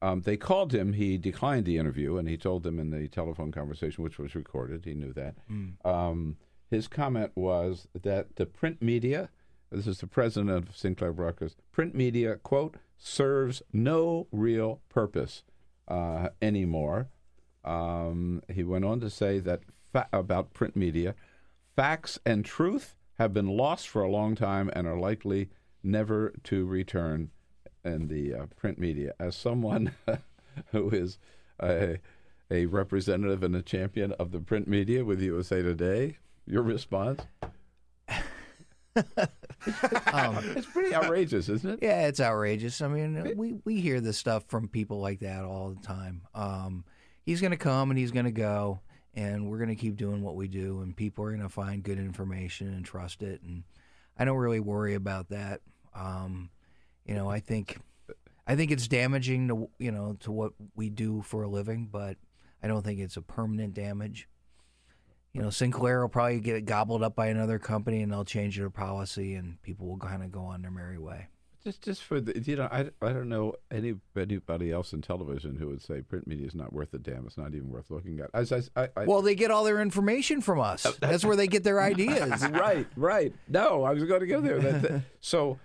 Um, 0.01 0.21
they 0.21 0.35
called 0.35 0.73
him. 0.73 0.93
He 0.93 1.17
declined 1.17 1.65
the 1.65 1.77
interview, 1.77 2.17
and 2.17 2.27
he 2.27 2.35
told 2.35 2.63
them 2.63 2.77
in 2.77 2.89
the 2.89 3.07
telephone 3.07 3.51
conversation, 3.51 4.03
which 4.03 4.19
was 4.19 4.35
recorded. 4.35 4.83
He 4.83 4.93
knew 4.93 5.13
that. 5.13 5.35
Mm. 5.49 5.85
Um, 5.85 6.37
his 6.69 6.87
comment 6.87 7.31
was 7.35 7.87
that 7.93 8.35
the 8.35 8.45
print 8.45 8.81
media, 8.81 9.29
this 9.71 9.87
is 9.87 9.99
the 9.99 10.07
president 10.07 10.51
of 10.51 10.75
Sinclair 10.75 11.13
Broadcast, 11.13 11.55
print 11.71 11.95
media, 11.95 12.35
quote, 12.35 12.75
serves 12.97 13.61
no 13.71 14.27
real 14.31 14.81
purpose 14.89 15.43
uh, 15.87 16.29
anymore. 16.41 17.07
Um, 17.63 18.41
he 18.51 18.63
went 18.63 18.83
on 18.83 18.99
to 18.99 19.09
say 19.09 19.39
that 19.39 19.61
fa- 19.93 20.09
about 20.11 20.53
print 20.53 20.75
media, 20.75 21.15
facts 21.75 22.19
and 22.25 22.43
truth 22.43 22.95
have 23.19 23.33
been 23.33 23.47
lost 23.47 23.87
for 23.87 24.01
a 24.01 24.09
long 24.09 24.35
time 24.35 24.69
and 24.73 24.87
are 24.87 24.97
likely 24.97 25.49
never 25.83 26.33
to 26.43 26.65
return 26.65 27.29
in 27.83 28.07
the 28.07 28.33
uh, 28.33 28.45
print 28.55 28.79
media. 28.79 29.13
As 29.19 29.35
someone 29.35 29.93
who 30.71 30.89
is 30.89 31.17
a, 31.61 31.99
a 32.49 32.65
representative 32.67 33.43
and 33.43 33.55
a 33.55 33.61
champion 33.61 34.13
of 34.13 34.31
the 34.31 34.39
print 34.39 34.67
media 34.67 35.03
with 35.03 35.21
USA 35.21 35.61
Today, 35.61 36.17
your 36.45 36.63
response? 36.63 37.21
Um, 38.95 40.37
it's 40.55 40.67
pretty 40.67 40.93
outrageous, 40.93 41.49
isn't 41.49 41.73
it? 41.73 41.79
Yeah, 41.81 42.07
it's 42.07 42.19
outrageous. 42.19 42.81
I 42.81 42.87
mean, 42.87 43.33
we, 43.35 43.55
we 43.63 43.79
hear 43.79 44.01
this 44.01 44.17
stuff 44.17 44.45
from 44.47 44.67
people 44.67 44.99
like 44.99 45.19
that 45.19 45.43
all 45.43 45.69
the 45.69 45.81
time. 45.85 46.21
Um, 46.35 46.85
he's 47.25 47.41
going 47.41 47.51
to 47.51 47.57
come 47.57 47.89
and 47.89 47.97
he's 47.97 48.11
going 48.11 48.25
to 48.25 48.31
go, 48.31 48.79
and 49.13 49.49
we're 49.49 49.57
going 49.57 49.69
to 49.69 49.75
keep 49.75 49.95
doing 49.95 50.21
what 50.21 50.35
we 50.35 50.47
do, 50.47 50.81
and 50.81 50.95
people 50.95 51.23
are 51.25 51.29
going 51.31 51.41
to 51.41 51.49
find 51.49 51.83
good 51.83 51.99
information 51.99 52.67
and 52.67 52.85
trust 52.85 53.21
it. 53.21 53.41
And 53.43 53.63
I 54.17 54.25
don't 54.25 54.37
really 54.37 54.59
worry 54.59 54.95
about 54.95 55.29
that. 55.29 55.61
Um, 55.95 56.49
you 57.05 57.15
know, 57.15 57.29
I 57.29 57.39
think 57.39 57.77
I 58.47 58.55
think 58.55 58.71
it's 58.71 58.87
damaging 58.87 59.47
to 59.49 59.69
you 59.77 59.91
know 59.91 60.17
to 60.21 60.31
what 60.31 60.53
we 60.75 60.89
do 60.89 61.21
for 61.21 61.43
a 61.43 61.49
living, 61.49 61.89
but 61.91 62.17
I 62.61 62.67
don't 62.67 62.83
think 62.83 62.99
it's 62.99 63.17
a 63.17 63.21
permanent 63.21 63.73
damage. 63.73 64.27
You 65.33 65.41
know, 65.41 65.49
Sinclair 65.49 66.01
will 66.01 66.09
probably 66.09 66.39
get 66.39 66.65
gobbled 66.65 67.01
up 67.01 67.15
by 67.15 67.27
another 67.27 67.57
company, 67.57 68.01
and 68.01 68.11
they'll 68.11 68.23
change 68.25 68.57
their 68.57 68.69
policy, 68.69 69.33
and 69.33 69.61
people 69.63 69.87
will 69.87 69.97
kind 69.97 70.23
of 70.23 70.31
go 70.31 70.41
on 70.41 70.61
their 70.61 70.71
merry 70.71 70.99
way. 70.99 71.27
Just, 71.65 71.81
just 71.81 72.03
for 72.03 72.19
the, 72.19 72.37
you 72.39 72.57
know, 72.57 72.67
I, 72.71 72.89
I 73.01 73.13
don't 73.13 73.29
know 73.29 73.53
any 73.71 73.95
anybody 74.17 74.71
else 74.71 74.91
in 74.91 75.01
television 75.01 75.55
who 75.55 75.67
would 75.67 75.81
say 75.81 76.01
print 76.01 76.27
media 76.27 76.45
is 76.45 76.55
not 76.55 76.73
worth 76.73 76.93
a 76.93 76.97
damn. 76.97 77.25
It's 77.25 77.37
not 77.37 77.53
even 77.55 77.69
worth 77.69 77.89
looking 77.89 78.19
at. 78.19 78.29
As 78.33 78.51
I, 78.51 78.61
I, 78.75 78.89
I 78.97 79.05
Well, 79.05 79.21
they 79.21 79.33
get 79.33 79.49
all 79.49 79.63
their 79.63 79.79
information 79.81 80.41
from 80.41 80.59
us. 80.59 80.85
Oh, 80.85 80.93
That's 80.99 81.23
where 81.23 81.37
they 81.37 81.47
get 81.47 81.63
their 81.63 81.81
ideas. 81.81 82.45
right, 82.51 82.85
right. 82.97 83.33
No, 83.47 83.83
I 83.83 83.93
was 83.93 84.03
going 84.03 84.19
to 84.19 84.27
go 84.27 84.41
there. 84.41 84.59
That- 84.59 84.81
that- 84.81 85.01
so, 85.21 85.57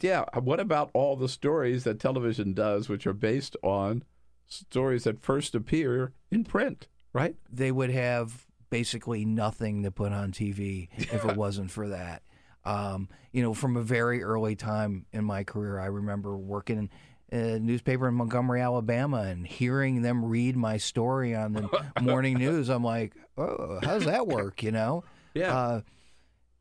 yeah. 0.00 0.24
What 0.40 0.60
about 0.60 0.90
all 0.94 1.14
the 1.14 1.28
stories 1.28 1.84
that 1.84 2.00
television 2.00 2.54
does, 2.54 2.88
which 2.88 3.06
are 3.06 3.12
based 3.12 3.54
on 3.62 4.02
stories 4.46 5.04
that 5.04 5.22
first 5.22 5.54
appear 5.54 6.12
in 6.30 6.44
print? 6.44 6.88
Right. 7.12 7.36
They 7.52 7.70
would 7.70 7.90
have 7.90 8.46
basically 8.70 9.24
nothing 9.26 9.82
to 9.82 9.90
put 9.90 10.12
on 10.12 10.32
TV 10.32 10.88
if 10.96 11.24
it 11.24 11.36
wasn't 11.36 11.70
for 11.70 11.88
that. 11.90 12.22
Um, 12.64 13.08
you 13.32 13.42
know, 13.42 13.52
from 13.54 13.76
a 13.76 13.82
very 13.82 14.22
early 14.22 14.56
time 14.56 15.06
in 15.12 15.24
my 15.24 15.44
career, 15.44 15.78
I 15.78 15.86
remember 15.86 16.36
working 16.36 16.78
in 16.78 16.90
a 17.38 17.58
newspaper 17.58 18.08
in 18.08 18.14
Montgomery, 18.14 18.60
Alabama, 18.60 19.22
and 19.22 19.46
hearing 19.46 20.02
them 20.02 20.24
read 20.24 20.56
my 20.56 20.76
story 20.76 21.34
on 21.34 21.52
the 21.52 21.84
morning 22.00 22.38
news. 22.38 22.68
I'm 22.68 22.84
like, 22.84 23.14
oh, 23.36 23.80
how's 23.82 24.04
that 24.04 24.26
work? 24.26 24.62
You 24.62 24.70
know? 24.70 25.04
Yeah. 25.34 25.56
Uh, 25.56 25.80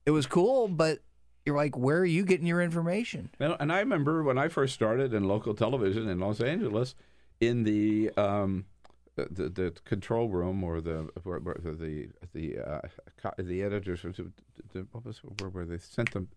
it 0.06 0.12
was 0.12 0.26
cool, 0.26 0.68
but 0.68 1.00
you're 1.46 1.56
like, 1.56 1.78
where 1.78 2.00
are 2.00 2.06
you 2.06 2.26
getting 2.26 2.48
your 2.48 2.62
information? 2.62 3.30
And, 3.40 3.56
and 3.60 3.72
I 3.72 3.80
remember 3.80 4.24
when 4.24 4.38
I 4.38 4.48
first 4.48 4.74
started 4.74 5.14
in 5.14 5.26
local 5.26 5.54
television 5.54 6.10
in 6.10 6.20
Los 6.20 6.42
Angeles, 6.42 6.96
in 7.40 7.64
the 7.64 8.12
um, 8.18 8.66
the, 9.16 9.50
the 9.50 9.74
control 9.86 10.30
room 10.30 10.64
or 10.64 10.82
the 10.82 11.10
where, 11.24 11.40
where 11.40 11.56
the 11.64 12.10
the 12.34 12.58
uh, 12.60 12.82
co- 13.22 13.34
the 13.38 13.62
editors 13.64 14.02
the, 14.02 14.32
the, 14.74 14.88
what 14.92 15.06
was 15.06 15.20
where, 15.40 15.50
where 15.50 15.66
they 15.66 15.78
sent 15.78 16.12
them 16.14 16.28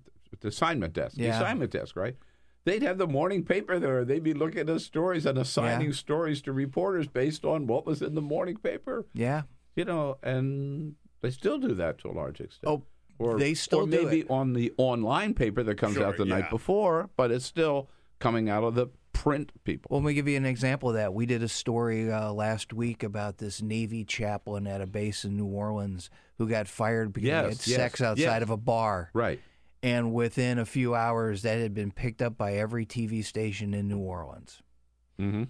the 0.41 0.49
assignment 0.49 0.93
desk 0.93 1.17
the 1.17 1.27
assignment 1.29 1.71
desk 1.71 1.97
right. 1.97 2.17
They'd 2.65 2.83
have 2.83 2.99
the 2.99 3.07
morning 3.07 3.45
paper 3.45 3.79
there. 3.79 4.05
They'd 4.05 4.25
be 4.25 4.35
looking 4.35 4.69
at 4.69 4.81
stories 4.81 5.25
and 5.25 5.39
assigning 5.39 5.87
Yeah. 5.91 5.93
stories 5.95 6.43
to 6.43 6.53
reporters 6.53 7.07
based 7.07 7.45
on 7.45 7.69
what 7.69 7.87
was 7.87 8.03
in 8.03 8.17
the 8.17 8.21
morning 8.21 8.57
paper. 8.57 9.07
Yeah. 9.15 9.43
You 9.77 9.85
know, 9.85 10.19
and 10.21 10.97
they 11.21 11.31
still 11.31 11.59
do 11.59 11.75
that 11.75 11.99
to 11.99 12.09
a 12.09 12.11
large 12.11 12.41
extent. 12.41 12.65
Oh, 12.67 12.83
or 13.21 13.39
they 13.39 13.55
still 13.55 13.83
or 13.83 13.87
do 13.87 14.03
maybe 14.05 14.21
it. 14.23 14.27
on 14.31 14.53
the 14.53 14.73
online 14.79 15.33
paper 15.33 15.63
that 15.63 15.77
comes 15.77 15.95
Sure, 15.95 16.07
out 16.07 16.17
the 16.17 16.27
yeah. 16.27 16.41
night 16.41 16.51
before, 16.51 17.09
but 17.17 17.31
it's 17.31 17.45
still 17.45 17.89
coming 18.19 18.49
out 18.51 18.65
of 18.65 18.75
the 18.75 18.89
print 19.27 19.51
people. 19.65 19.89
Well, 19.91 20.01
let 20.01 20.07
me 20.07 20.15
give 20.15 20.29
you 20.29 20.37
an 20.37 20.47
example 20.47 20.91
of 20.91 20.95
that. 20.95 21.13
We 21.13 21.27
did 21.27 21.43
a 21.43 21.49
story 21.49 22.13
uh, 22.13 22.33
last 22.33 22.73
week 22.73 23.03
about 23.03 23.39
this 23.39 23.61
Navy 23.61 24.05
chaplain 24.05 24.69
at 24.69 24.81
a 24.81 24.87
base 24.87 25.25
in 25.25 25.37
New 25.37 25.47
Orleans 25.47 26.11
who 26.39 26.49
got 26.49 26.69
fired 26.69 27.13
because 27.13 27.27
Yes, 27.27 27.65
he 27.65 27.73
had 27.73 27.79
yes, 27.79 27.91
sex 27.91 28.01
outside 28.01 28.21
yes. 28.21 28.43
of 28.43 28.51
a 28.51 28.57
bar. 28.57 29.11
Right. 29.13 29.41
And 29.83 30.15
within 30.15 30.61
a 30.61 30.65
few 30.65 30.95
hours, 30.95 31.43
that 31.43 31.59
had 31.59 31.75
been 31.75 31.91
picked 31.91 32.23
up 32.23 32.39
by 32.39 32.55
every 32.55 32.87
TV 32.87 33.25
station 33.25 33.75
in 33.75 33.89
New 33.89 33.99
Orleans. 33.99 34.63
Mm-hmm. 35.21 35.45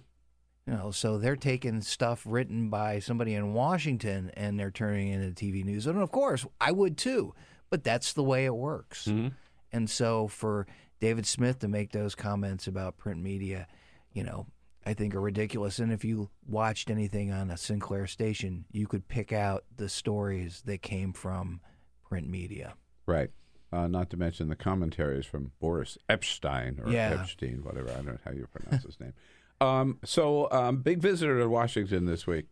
You 0.65 0.73
know, 0.73 0.89
so 0.89 1.19
they're 1.19 1.35
taking 1.35 1.81
stuff 1.81 2.23
written 2.25 2.69
by 2.69 2.97
somebody 2.97 3.35
in 3.35 3.53
Washington 3.53 4.31
and 4.33 4.59
they're 4.59 4.71
turning 4.71 5.09
it 5.09 5.21
into 5.21 5.45
TV 5.45 5.63
news. 5.63 5.85
And 5.85 6.01
of 6.01 6.11
course, 6.11 6.47
I 6.59 6.71
would 6.71 6.97
too, 6.97 7.35
but 7.69 7.83
that's 7.83 8.13
the 8.13 8.23
way 8.23 8.45
it 8.45 8.55
works. 8.55 9.05
Mm-hmm. 9.05 9.27
And 9.71 9.89
so 9.89 10.27
for 10.27 10.65
David 10.99 11.25
Smith 11.25 11.59
to 11.59 11.67
make 11.67 11.91
those 11.91 12.15
comments 12.15 12.67
about 12.67 12.97
print 12.97 13.21
media, 13.21 13.67
you 14.13 14.23
know, 14.23 14.47
I 14.85 14.93
think 14.93 15.13
are 15.15 15.21
ridiculous. 15.21 15.79
And 15.79 15.91
if 15.91 16.03
you 16.05 16.29
watched 16.47 16.89
anything 16.89 17.31
on 17.31 17.51
a 17.51 17.57
Sinclair 17.57 18.07
station, 18.07 18.65
you 18.71 18.87
could 18.87 19.07
pick 19.07 19.31
out 19.33 19.65
the 19.75 19.89
stories 19.89 20.63
that 20.65 20.81
came 20.81 21.13
from 21.13 21.61
print 22.07 22.27
media. 22.29 22.73
Right. 23.05 23.29
Uh, 23.71 23.87
not 23.87 24.09
to 24.11 24.17
mention 24.17 24.47
the 24.47 24.55
commentaries 24.55 25.25
from 25.25 25.51
Boris 25.59 25.97
Epshteyn 26.09 26.85
or 26.85 26.89
Yeah. 26.89 27.17
Epstein, 27.19 27.63
whatever. 27.63 27.89
I 27.91 27.95
don't 27.95 28.05
know 28.07 28.17
how 28.23 28.31
you 28.31 28.47
pronounce 28.47 28.83
his 28.83 28.99
name. 28.99 29.13
Um, 29.59 29.97
so, 30.05 30.47
um, 30.51 30.83
big 30.83 30.99
visitor 30.99 31.39
to 31.39 31.49
Washington 31.49 32.05
this 32.05 32.27
week. 32.27 32.45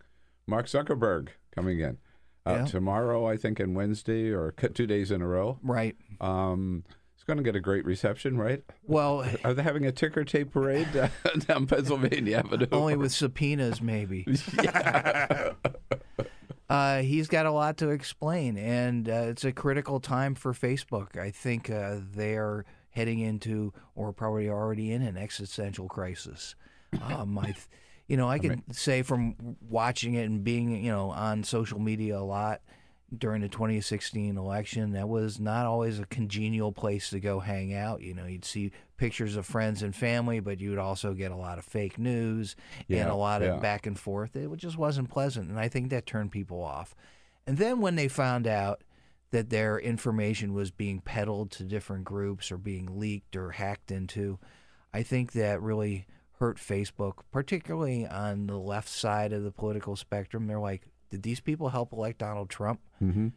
Mark 0.48 0.66
Zuckerberg 0.66 1.28
coming 1.54 1.80
in. 1.80 2.00
Uh, 2.48 2.54
Yeah. 2.62 2.66
Tomorrow, 2.66 3.28
I 3.28 3.38
think, 3.38 3.60
and 3.60 3.76
Wednesday, 3.76 4.32
or 4.32 4.52
two 4.52 4.88
days 4.88 5.12
in 5.12 5.22
a 5.22 5.28
row. 5.28 5.60
Right. 5.62 5.96
Um, 6.20 6.84
going 7.26 7.38
to 7.38 7.44
get 7.44 7.56
a 7.56 7.60
great 7.60 7.86
reception, 7.86 8.38
right? 8.38 8.64
Well, 8.84 9.26
Are 9.44 9.54
they 9.54 9.64
having 9.64 9.86
a 9.86 9.92
ticker 9.92 10.24
tape 10.24 10.52
parade 10.52 10.88
down 11.48 11.68
Pennsylvania 11.68 12.38
Avenue? 12.38 12.68
only 12.72 12.96
with 12.96 13.12
subpoenas, 13.12 13.82
maybe. 13.82 14.26
Uh, 16.68 17.02
he's 17.04 17.28
got 17.28 17.46
a 17.46 17.52
lot 17.52 17.78
to 17.78 17.90
explain, 17.92 18.58
and 18.58 19.08
uh, 19.08 19.26
it's 19.28 19.46
a 19.46 19.52
critical 19.52 20.00
time 20.00 20.34
for 20.34 20.52
Facebook. 20.52 21.16
I 21.16 21.30
think 21.30 21.70
uh, 21.70 21.98
they're 22.16 22.66
heading 22.90 23.20
into, 23.20 23.72
or 23.94 24.12
probably 24.12 24.50
already 24.50 24.92
in, 24.92 25.04
an 25.04 25.16
existential 25.16 25.88
crisis. 25.88 26.56
Um, 27.04 27.38
I, 27.38 27.46
th- 27.46 27.68
you 28.08 28.18
know, 28.18 28.28
I 28.28 28.40
can 28.40 28.64
say 28.74 29.04
from 29.04 29.36
watching 29.70 30.16
it 30.16 30.24
and 30.24 30.44
being, 30.44 30.84
you 30.84 30.92
know, 30.92 31.12
on 31.12 31.44
social 31.44 31.80
media 31.80 32.18
a 32.18 32.26
lot 32.26 32.62
during 33.16 33.42
the 33.42 33.50
2016 33.50 34.38
election, 34.38 34.92
that 34.92 35.08
was 35.08 35.40
not 35.40 35.66
always 35.66 36.00
a 36.00 36.06
congenial 36.06 36.72
place 36.72 37.10
to 37.12 37.20
go 37.20 37.40
hang 37.40 37.74
out. 37.74 38.02
You 38.02 38.14
know, 38.14 38.26
you'd 38.26 38.46
see 38.46 38.72
pictures 38.98 39.36
of 39.36 39.46
friends 39.46 39.84
and 39.84 39.96
family, 39.96 40.40
but 40.40 40.60
you 40.60 40.70
would 40.72 40.80
also 40.80 41.14
get 41.14 41.32
a 41.32 41.36
lot 41.36 41.58
of 41.58 41.66
fake 41.66 42.00
news 42.00 42.56
and 42.90 43.10
a 43.10 43.16
lot 43.16 43.42
of 43.42 43.62
back 43.62 43.86
and 43.86 43.98
forth. 43.98 44.36
It 44.36 44.50
just 44.58 44.78
wasn't 44.78 45.10
pleasant, 45.10 45.50
and 45.50 45.60
I 45.60 45.68
think 45.68 45.90
that 45.90 46.06
turned 46.06 46.32
people 46.32 46.64
off. 46.64 46.96
And 47.46 47.58
then 47.58 47.80
when 47.80 47.96
they 47.96 48.08
found 48.08 48.48
out 48.48 48.84
that 49.32 49.50
their 49.50 49.78
information 49.78 50.54
was 50.54 50.72
being 50.72 51.00
peddled 51.00 51.52
to 51.52 51.64
different 51.64 52.06
groups 52.06 52.52
or 52.52 52.58
being 52.58 53.00
leaked 53.00 53.36
or 53.36 53.52
hacked 53.52 53.92
into, 53.92 54.40
I 54.94 55.04
think 55.04 55.34
that 55.34 55.62
really 55.62 56.08
hurt 56.40 56.58
Facebook, 56.58 57.20
particularly 57.32 58.08
on 58.08 58.48
the 58.48 58.58
left 58.58 58.90
side 58.90 59.32
of 59.32 59.44
the 59.44 59.52
political 59.52 59.96
spectrum. 59.96 60.48
They're 60.48 60.60
like, 60.60 60.88
did 61.10 61.24
these 61.24 61.40
people 61.40 61.70
help 61.70 61.94
elect 61.94 62.20
Donald 62.20 62.50
Trump? 62.50 62.80
Mm-hmm. 63.02 63.28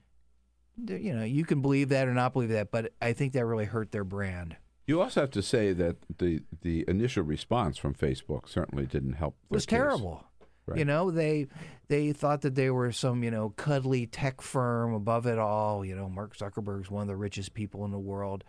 You 0.86 1.14
know, 1.14 1.24
you 1.24 1.44
can 1.44 1.60
believe 1.60 1.88
that 1.88 2.06
or 2.06 2.14
not 2.14 2.32
believe 2.32 2.50
that, 2.50 2.70
but 2.70 2.92
I 3.02 3.12
think 3.12 3.32
that 3.32 3.44
really 3.44 3.64
hurt 3.64 3.90
their 3.90 4.04
brand. 4.04 4.56
You 4.86 5.02
also 5.02 5.20
have 5.20 5.30
to 5.32 5.42
say 5.42 5.72
that 5.74 5.96
the 6.18 6.40
the 6.62 6.84
initial 6.88 7.22
response 7.22 7.76
from 7.76 7.94
Facebook 7.94 8.48
certainly 8.48 8.86
didn't 8.86 9.14
help. 9.14 9.36
It 9.50 9.54
was 9.54 9.66
terrible. 9.66 10.24
Right. 10.66 10.78
You 10.78 10.84
know, 10.84 11.10
they 11.10 11.48
they 11.88 12.12
thought 12.12 12.42
that 12.42 12.54
they 12.54 12.70
were 12.70 12.92
some, 12.92 13.22
you 13.22 13.30
know, 13.30 13.50
cuddly 13.50 14.06
tech 14.06 14.40
firm 14.40 14.94
above 14.94 15.26
it 15.26 15.38
all. 15.38 15.84
You 15.84 15.96
know, 15.96 16.08
Mark 16.08 16.36
Zuckerberg's 16.36 16.90
one 16.90 17.02
of 17.02 17.08
the 17.08 17.16
richest 17.16 17.54
people 17.54 17.84
in 17.84 17.90
the 17.90 17.98
world. 17.98 18.44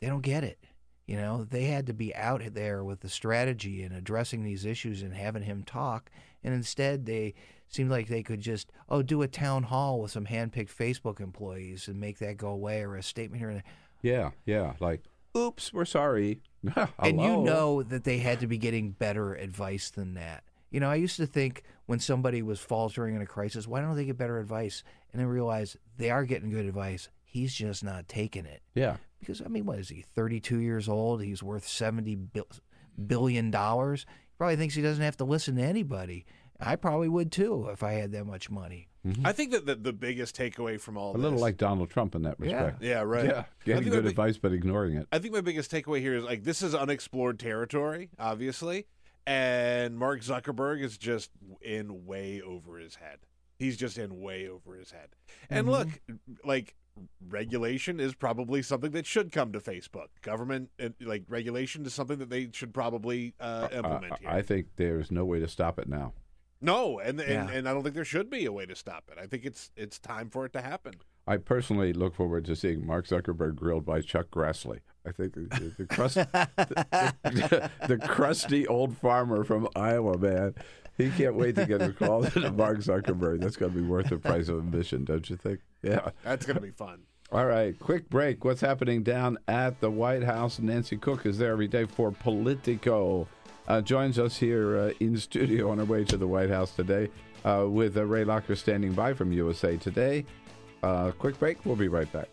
They 0.00 0.06
don't 0.06 0.22
get 0.22 0.44
it. 0.44 0.58
You 1.06 1.16
know, 1.16 1.44
they 1.44 1.64
had 1.64 1.86
to 1.86 1.92
be 1.92 2.14
out 2.16 2.42
there 2.54 2.82
with 2.82 3.00
the 3.00 3.08
strategy 3.08 3.82
and 3.82 3.94
addressing 3.94 4.42
these 4.42 4.64
issues 4.64 5.02
and 5.02 5.14
having 5.14 5.42
him 5.42 5.62
talk. 5.62 6.10
And 6.42 6.52
instead, 6.52 7.06
they 7.06 7.34
seemed 7.68 7.90
like 7.90 8.08
they 8.08 8.22
could 8.22 8.40
just, 8.40 8.70
oh, 8.88 9.02
do 9.02 9.22
a 9.22 9.28
town 9.28 9.64
hall 9.64 10.00
with 10.00 10.10
some 10.12 10.26
handpicked 10.26 10.74
Facebook 10.74 11.20
employees 11.20 11.88
and 11.88 11.98
make 12.00 12.18
that 12.18 12.36
go 12.36 12.48
away 12.48 12.82
or 12.82 12.96
a 12.96 13.02
statement 13.02 13.40
here 13.40 13.48
and 13.50 13.58
there. 13.58 13.64
Yeah, 14.02 14.30
yeah. 14.44 14.74
Like, 14.80 15.02
oops, 15.36 15.72
we're 15.72 15.84
sorry. 15.84 16.40
And 16.98 17.20
you 17.20 17.36
know 17.42 17.82
that 17.84 18.04
they 18.04 18.18
had 18.18 18.40
to 18.40 18.46
be 18.48 18.58
getting 18.58 18.90
better 18.90 19.34
advice 19.34 19.90
than 19.90 20.14
that. 20.14 20.42
You 20.70 20.80
know, 20.80 20.90
I 20.90 20.96
used 20.96 21.16
to 21.18 21.26
think 21.26 21.62
when 21.86 22.00
somebody 22.00 22.42
was 22.42 22.58
faltering 22.58 23.14
in 23.14 23.22
a 23.22 23.26
crisis, 23.26 23.68
why 23.68 23.80
don't 23.80 23.94
they 23.94 24.04
get 24.04 24.18
better 24.18 24.38
advice? 24.40 24.82
And 25.12 25.20
then 25.20 25.28
realize 25.28 25.76
they 25.96 26.10
are 26.10 26.24
getting 26.24 26.50
good 26.50 26.66
advice. 26.66 27.08
He's 27.24 27.54
just 27.54 27.84
not 27.84 28.08
taking 28.08 28.46
it. 28.46 28.62
Yeah. 28.74 28.96
Because, 29.20 29.40
I 29.40 29.46
mean, 29.48 29.64
what 29.64 29.78
is 29.78 29.88
he, 29.90 30.04
32 30.14 30.58
years 30.58 30.88
old? 30.88 31.22
He's 31.22 31.42
worth 31.42 31.66
70 31.66 32.16
bil- 32.16 32.48
billion. 33.06 33.50
dollars. 33.50 34.06
He 34.08 34.34
probably 34.38 34.56
thinks 34.56 34.74
he 34.74 34.82
doesn't 34.82 35.04
have 35.04 35.16
to 35.18 35.24
listen 35.24 35.54
to 35.56 35.62
anybody. 35.62 36.26
I 36.60 36.76
probably 36.76 37.08
would 37.08 37.30
too 37.32 37.68
if 37.72 37.82
I 37.82 37.92
had 37.92 38.12
that 38.12 38.24
much 38.24 38.50
money. 38.50 38.88
I 39.24 39.30
think 39.30 39.52
that 39.52 39.66
the, 39.66 39.76
the 39.76 39.92
biggest 39.92 40.36
takeaway 40.36 40.80
from 40.80 40.96
all 40.96 41.10
A 41.10 41.14
this, 41.16 41.22
little 41.22 41.38
like 41.38 41.56
Donald 41.58 41.90
Trump 41.90 42.16
in 42.16 42.22
that 42.22 42.40
respect. 42.40 42.82
Yeah, 42.82 43.02
right. 43.02 43.24
Yeah, 43.26 43.38
I 43.40 43.44
getting 43.64 43.84
good 43.90 44.02
big- 44.02 44.10
advice 44.10 44.36
but 44.36 44.52
ignoring 44.52 44.96
it. 44.96 45.06
I 45.12 45.20
think 45.20 45.32
my 45.32 45.40
biggest 45.42 45.70
takeaway 45.70 46.00
here 46.00 46.14
is 46.16 46.24
like 46.24 46.42
this 46.42 46.60
is 46.60 46.74
unexplored 46.74 47.38
territory, 47.38 48.10
obviously, 48.18 48.86
and 49.24 49.96
Mark 49.96 50.22
Zuckerberg 50.22 50.82
is 50.82 50.98
just 50.98 51.30
in 51.62 52.04
way 52.06 52.42
over 52.42 52.78
his 52.78 52.96
head. 52.96 53.18
He's 53.60 53.76
just 53.76 53.96
in 53.96 54.20
way 54.20 54.48
over 54.48 54.74
his 54.76 54.90
head. 54.90 55.10
And 55.50 55.68
Mhm. 55.68 55.70
look, 55.70 55.88
like 56.44 56.74
regulation 57.28 58.00
is 58.00 58.14
probably 58.14 58.62
something 58.62 58.90
that 58.92 59.06
should 59.06 59.30
come 59.32 59.52
to 59.52 59.60
Facebook. 59.60 60.08
Government 60.22 60.70
uh, 60.82 60.88
like 61.00 61.24
regulation 61.28 61.84
is 61.86 61.94
something 61.94 62.18
that 62.18 62.30
they 62.30 62.48
should 62.52 62.74
probably 62.74 63.34
uh, 63.40 63.68
implement 63.72 64.12
Uh, 64.14 64.16
here. 64.20 64.28
I 64.30 64.42
think 64.42 64.66
there's 64.76 65.10
no 65.10 65.24
way 65.24 65.38
to 65.40 65.48
stop 65.48 65.78
it 65.78 65.88
now. 65.88 66.12
No, 66.60 66.98
and 66.98 67.20
and, 67.20 67.28
Yeah. 67.28 67.48
and 67.56 67.68
I 67.68 67.72
don't 67.74 67.82
think 67.82 67.94
there 67.94 68.04
should 68.04 68.30
be 68.30 68.44
a 68.46 68.52
way 68.52 68.66
to 68.66 68.74
stop 68.76 69.04
it. 69.10 69.18
I 69.20 69.26
think 69.26 69.44
it's 69.44 69.70
it's 69.76 69.98
time 69.98 70.30
for 70.30 70.44
it 70.46 70.52
to 70.54 70.60
happen. 70.62 70.94
I 71.26 71.38
personally 71.38 71.92
look 71.92 72.14
forward 72.14 72.44
to 72.44 72.54
seeing 72.54 72.86
Mark 72.86 73.06
Zuckerberg 73.08 73.56
grilled 73.56 73.84
by 73.84 74.00
Chuck 74.00 74.26
Grassley. 74.30 74.80
I 75.04 75.10
think 75.10 75.34
the, 75.34 75.72
the, 75.76 75.86
crust, 75.86 76.14
the, 76.14 77.70
the 77.88 77.98
crusty 77.98 78.66
old 78.66 78.96
farmer 78.96 79.42
from 79.44 79.68
Iowa, 79.74 80.18
man. 80.18 80.54
He 80.96 81.10
can't 81.10 81.34
wait 81.34 81.56
to 81.56 81.66
get 81.66 81.80
his 81.80 81.94
call 81.94 82.24
to 82.30 82.52
Mark 82.52 82.78
Zuckerberg. 82.78 83.40
That's 83.40 83.56
going 83.56 83.72
to 83.72 83.78
be 83.78 83.84
worth 83.84 84.08
the 84.08 84.18
price 84.18 84.48
of 84.48 84.58
admission, 84.58 85.04
don't 85.04 85.28
you 85.28 85.36
think? 85.36 85.60
Yeah. 85.82 86.10
That's 86.24 86.46
going 86.46 86.56
to 86.56 86.62
be 86.62 86.70
fun. 86.70 87.00
All 87.32 87.44
right, 87.46 87.76
quick 87.78 88.08
break. 88.08 88.44
What's 88.44 88.60
happening 88.60 89.02
down 89.02 89.38
at 89.48 89.80
the 89.80 89.90
White 89.90 90.22
House? 90.22 90.60
Nancy 90.60 90.96
Cook 90.96 91.26
is 91.26 91.38
there 91.38 91.50
every 91.52 91.66
day 91.68 91.84
for 91.86 92.12
Politico. 92.12 93.26
Uh, 93.68 93.80
joins 93.80 94.18
us 94.18 94.36
here 94.36 94.76
uh, 94.78 94.90
in 95.00 95.16
studio 95.16 95.70
on 95.70 95.78
her 95.78 95.84
way 95.84 96.04
to 96.04 96.16
the 96.16 96.26
White 96.26 96.50
House 96.50 96.70
today 96.70 97.08
uh, 97.44 97.66
with 97.68 97.96
uh, 97.96 98.04
Ray 98.04 98.24
Locker 98.24 98.54
standing 98.54 98.92
by 98.92 99.12
from 99.12 99.32
USA 99.32 99.76
Today. 99.76 100.24
Uh, 100.82 101.10
quick 101.12 101.38
break. 101.38 101.64
We'll 101.64 101.76
be 101.76 101.88
right 101.88 102.10
back. 102.12 102.28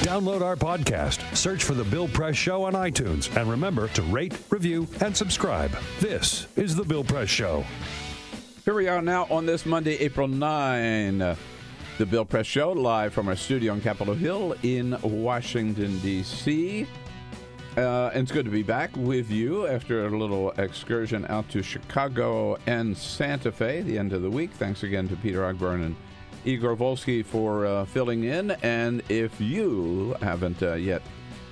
Download 0.00 0.40
our 0.40 0.56
podcast, 0.56 1.36
search 1.36 1.64
for 1.64 1.74
The 1.74 1.84
Bill 1.84 2.08
Press 2.08 2.34
Show 2.34 2.62
on 2.64 2.72
iTunes, 2.72 3.34
and 3.36 3.50
remember 3.50 3.88
to 3.88 4.02
rate, 4.04 4.38
review, 4.48 4.88
and 5.02 5.14
subscribe. 5.14 5.70
This 6.00 6.46
is 6.56 6.74
The 6.74 6.84
Bill 6.84 7.04
Press 7.04 7.28
Show. 7.28 7.64
Here 8.64 8.72
we 8.72 8.88
are 8.88 9.02
now 9.02 9.26
on 9.28 9.44
this 9.44 9.66
Monday, 9.66 9.96
April 9.96 10.26
9. 10.26 11.20
uh, 11.20 11.36
the 11.98 12.06
Bill 12.06 12.24
Press 12.24 12.46
Show, 12.46 12.72
live 12.72 13.12
from 13.12 13.28
our 13.28 13.36
studio 13.36 13.72
on 13.72 13.82
Capitol 13.82 14.14
Hill 14.14 14.54
in 14.62 14.96
Washington, 15.02 15.98
D.C. 15.98 16.86
Uh, 17.78 18.10
and 18.12 18.24
it's 18.24 18.32
good 18.32 18.44
to 18.44 18.50
be 18.50 18.64
back 18.64 18.90
with 18.96 19.30
you 19.30 19.68
after 19.68 20.04
a 20.04 20.10
little 20.10 20.50
excursion 20.58 21.24
out 21.28 21.48
to 21.48 21.62
Chicago 21.62 22.58
and 22.66 22.96
Santa 22.96 23.52
Fe, 23.52 23.82
the 23.82 23.96
end 23.96 24.12
of 24.12 24.22
the 24.22 24.28
week. 24.28 24.50
Thanks 24.50 24.82
again 24.82 25.06
to 25.06 25.14
Peter 25.14 25.42
Ogburn 25.42 25.86
and 25.86 25.94
Igor 26.44 26.74
Volsky 26.74 27.24
for 27.24 27.66
uh, 27.66 27.84
filling 27.84 28.24
in. 28.24 28.50
And 28.64 29.04
if 29.08 29.40
you 29.40 30.16
haven't 30.20 30.60
uh, 30.60 30.74
yet 30.74 31.02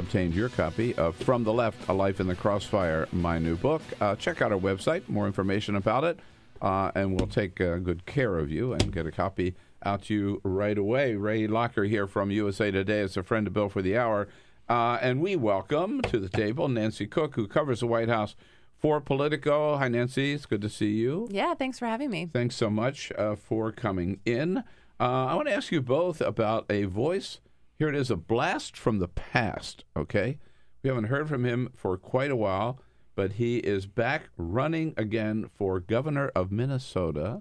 obtained 0.00 0.34
your 0.34 0.48
copy 0.48 0.96
of 0.96 1.14
From 1.14 1.44
the 1.44 1.52
Left 1.52 1.88
A 1.88 1.92
Life 1.92 2.18
in 2.18 2.26
the 2.26 2.34
Crossfire, 2.34 3.06
my 3.12 3.38
new 3.38 3.54
book, 3.54 3.82
uh, 4.00 4.16
check 4.16 4.42
out 4.42 4.50
our 4.50 4.58
website, 4.58 5.08
more 5.08 5.28
information 5.28 5.76
about 5.76 6.02
it, 6.02 6.18
uh, 6.60 6.90
and 6.96 7.16
we'll 7.16 7.28
take 7.28 7.60
uh, 7.60 7.76
good 7.76 8.04
care 8.04 8.36
of 8.36 8.50
you 8.50 8.72
and 8.72 8.92
get 8.92 9.06
a 9.06 9.12
copy 9.12 9.54
out 9.84 10.02
to 10.02 10.14
you 10.14 10.40
right 10.42 10.76
away. 10.76 11.14
Ray 11.14 11.46
Locker 11.46 11.84
here 11.84 12.08
from 12.08 12.32
USA 12.32 12.72
Today 12.72 12.98
is 12.98 13.16
a 13.16 13.22
friend 13.22 13.46
of 13.46 13.52
Bill 13.52 13.68
for 13.68 13.80
the 13.80 13.96
Hour. 13.96 14.26
Uh, 14.68 14.98
and 15.00 15.20
we 15.20 15.36
welcome 15.36 16.02
to 16.02 16.18
the 16.18 16.28
table 16.28 16.68
Nancy 16.68 17.06
Cook, 17.06 17.36
who 17.36 17.46
covers 17.46 17.80
the 17.80 17.86
White 17.86 18.08
House 18.08 18.34
for 18.76 19.00
Politico. 19.00 19.76
Hi, 19.76 19.86
Nancy. 19.86 20.32
It's 20.32 20.46
good 20.46 20.60
to 20.62 20.68
see 20.68 20.90
you. 20.90 21.28
Yeah, 21.30 21.54
thanks 21.54 21.78
for 21.78 21.86
having 21.86 22.10
me. 22.10 22.28
Thanks 22.32 22.56
so 22.56 22.68
much 22.68 23.12
uh, 23.16 23.36
for 23.36 23.70
coming 23.70 24.18
in. 24.24 24.58
Uh, 24.98 25.26
I 25.26 25.34
want 25.34 25.46
to 25.46 25.54
ask 25.54 25.70
you 25.70 25.80
both 25.80 26.20
about 26.20 26.66
a 26.68 26.84
voice. 26.84 27.40
Here 27.78 27.88
it 27.88 27.94
is 27.94 28.10
a 28.10 28.16
blast 28.16 28.76
from 28.76 28.98
the 28.98 29.06
past, 29.06 29.84
okay? 29.96 30.38
We 30.82 30.88
haven't 30.88 31.04
heard 31.04 31.28
from 31.28 31.44
him 31.44 31.70
for 31.76 31.96
quite 31.96 32.32
a 32.32 32.36
while, 32.36 32.80
but 33.14 33.34
he 33.34 33.58
is 33.58 33.86
back 33.86 34.30
running 34.36 34.94
again 34.96 35.48
for 35.54 35.78
governor 35.78 36.32
of 36.34 36.50
Minnesota. 36.50 37.40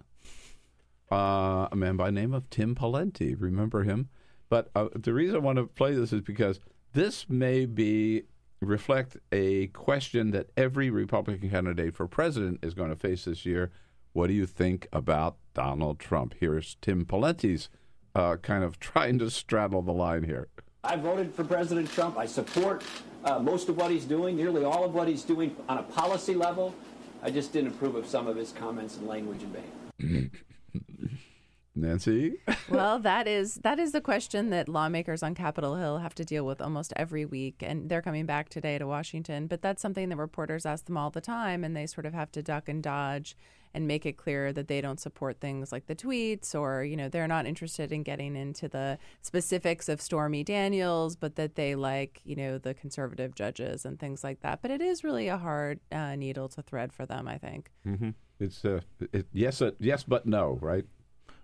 Uh, 1.11 1.69
a 1.71 1.75
man 1.75 1.97
by 1.97 2.07
the 2.07 2.11
name 2.11 2.33
of 2.33 2.49
Tim 2.51 2.75
Pawlenty. 2.75 3.35
Remember 3.39 3.83
him? 3.83 4.09
But 4.47 4.69
uh, 4.75 4.89
the 4.93 5.13
reason 5.13 5.37
I 5.37 5.39
want 5.39 5.57
to 5.57 5.65
play 5.65 5.93
this 5.93 6.13
is 6.13 6.21
because 6.21 6.59
this 6.95 7.29
may 7.29 7.65
be 7.65 8.23
reflect 8.61 9.17
a 9.31 9.67
question 9.67 10.31
that 10.31 10.49
every 10.55 10.89
Republican 10.89 11.49
candidate 11.49 11.93
for 11.93 12.07
president 12.07 12.57
is 12.63 12.73
going 12.73 12.89
to 12.89 12.95
face 12.95 13.25
this 13.25 13.45
year. 13.45 13.69
What 14.13 14.27
do 14.27 14.33
you 14.33 14.45
think 14.45 14.87
about 14.93 15.35
Donald 15.53 15.99
Trump? 15.99 16.35
Here's 16.39 16.77
Tim 16.81 17.05
Pawlenty's 17.05 17.67
uh, 18.15 18.37
kind 18.37 18.63
of 18.63 18.79
trying 18.79 19.19
to 19.19 19.29
straddle 19.29 19.81
the 19.81 19.91
line 19.91 20.23
here. 20.23 20.47
I 20.85 20.95
voted 20.95 21.33
for 21.33 21.43
President 21.43 21.91
Trump. 21.91 22.17
I 22.17 22.25
support 22.25 22.83
uh, 23.25 23.39
most 23.39 23.67
of 23.67 23.75
what 23.75 23.91
he's 23.91 24.05
doing, 24.05 24.37
nearly 24.37 24.63
all 24.63 24.85
of 24.85 24.93
what 24.93 25.09
he's 25.09 25.23
doing 25.23 25.53
on 25.67 25.79
a 25.79 25.83
policy 25.83 26.33
level. 26.33 26.73
I 27.21 27.29
just 27.29 27.51
didn't 27.51 27.71
approve 27.71 27.95
of 27.95 28.07
some 28.07 28.27
of 28.27 28.37
his 28.37 28.53
comments 28.53 28.95
and 28.95 29.07
language 29.07 29.41
and 29.43 29.53
behavior. 29.99 30.29
Nancy? 31.75 32.37
well, 32.69 32.99
that 32.99 33.27
is 33.27 33.55
that 33.55 33.79
is 33.79 33.91
the 33.91 34.01
question 34.01 34.49
that 34.49 34.69
lawmakers 34.69 35.21
on 35.21 35.35
Capitol 35.35 35.75
Hill 35.75 35.97
have 35.97 36.15
to 36.15 36.25
deal 36.25 36.45
with 36.45 36.61
almost 36.61 36.93
every 36.95 37.25
week, 37.25 37.61
and 37.61 37.89
they're 37.89 38.01
coming 38.01 38.25
back 38.25 38.49
today 38.49 38.77
to 38.77 38.87
Washington. 38.87 39.47
But 39.47 39.61
that's 39.61 39.81
something 39.81 40.09
that 40.09 40.17
reporters 40.17 40.65
ask 40.65 40.85
them 40.85 40.97
all 40.97 41.09
the 41.09 41.21
time, 41.21 41.63
and 41.63 41.75
they 41.75 41.85
sort 41.85 42.05
of 42.05 42.13
have 42.13 42.31
to 42.33 42.41
duck 42.41 42.69
and 42.69 42.81
dodge 42.81 43.35
and 43.75 43.89
make 43.89 44.05
it 44.05 44.15
clear 44.15 44.53
that 44.53 44.69
they 44.69 44.79
don't 44.79 45.01
support 45.01 45.41
things 45.41 45.73
like 45.73 45.87
the 45.87 45.95
tweets, 45.95 46.55
or 46.55 46.83
you 46.83 46.95
know 46.95 47.09
they're 47.09 47.27
not 47.27 47.45
interested 47.45 47.91
in 47.91 48.03
getting 48.03 48.35
into 48.35 48.69
the 48.69 48.97
specifics 49.21 49.89
of 49.89 50.01
Stormy 50.01 50.45
Daniels, 50.45 51.17
but 51.17 51.35
that 51.35 51.55
they 51.55 51.75
like 51.75 52.21
you 52.23 52.37
know 52.37 52.57
the 52.57 52.73
conservative 52.73 53.35
judges 53.35 53.85
and 53.85 53.99
things 53.99 54.23
like 54.23 54.39
that. 54.41 54.61
But 54.61 54.71
it 54.71 54.81
is 54.81 55.03
really 55.03 55.27
a 55.27 55.37
hard 55.37 55.81
uh, 55.91 56.15
needle 56.15 56.47
to 56.49 56.61
thread 56.61 56.93
for 56.93 57.05
them, 57.05 57.27
I 57.27 57.37
think. 57.37 57.69
Mm-hmm. 57.85 58.11
It's 58.39 58.63
uh, 58.63 58.79
it, 59.11 59.27
yes, 59.33 59.61
uh, 59.61 59.71
yes, 59.79 60.03
but 60.03 60.25
no, 60.25 60.57
right? 60.61 60.85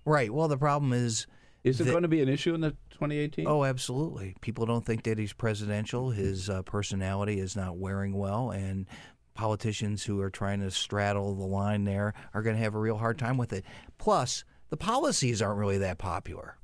Right. 0.05 0.33
Well, 0.33 0.47
the 0.47 0.57
problem 0.57 0.93
is. 0.93 1.27
Is 1.63 1.79
it 1.79 1.83
that- 1.85 1.91
going 1.91 2.01
to 2.03 2.07
be 2.09 2.21
an 2.21 2.29
issue 2.29 2.55
in 2.55 2.61
the 2.61 2.71
2018? 2.91 3.45
Oh, 3.47 3.63
absolutely. 3.63 4.35
People 4.41 4.65
don't 4.65 4.85
think 4.85 5.03
that 5.03 5.17
he's 5.19 5.33
presidential. 5.33 6.09
His 6.09 6.49
uh, 6.49 6.63
personality 6.63 7.39
is 7.39 7.55
not 7.55 7.77
wearing 7.77 8.13
well, 8.13 8.49
and 8.49 8.87
politicians 9.33 10.03
who 10.03 10.19
are 10.21 10.29
trying 10.29 10.59
to 10.61 10.71
straddle 10.71 11.35
the 11.35 11.45
line 11.45 11.83
there 11.83 12.13
are 12.33 12.41
going 12.41 12.55
to 12.55 12.61
have 12.61 12.75
a 12.75 12.79
real 12.79 12.97
hard 12.97 13.17
time 13.17 13.37
with 13.37 13.53
it. 13.53 13.63
Plus, 13.97 14.43
the 14.69 14.77
policies 14.77 15.41
aren't 15.41 15.59
really 15.59 15.77
that 15.79 15.97
popular. 15.97 16.57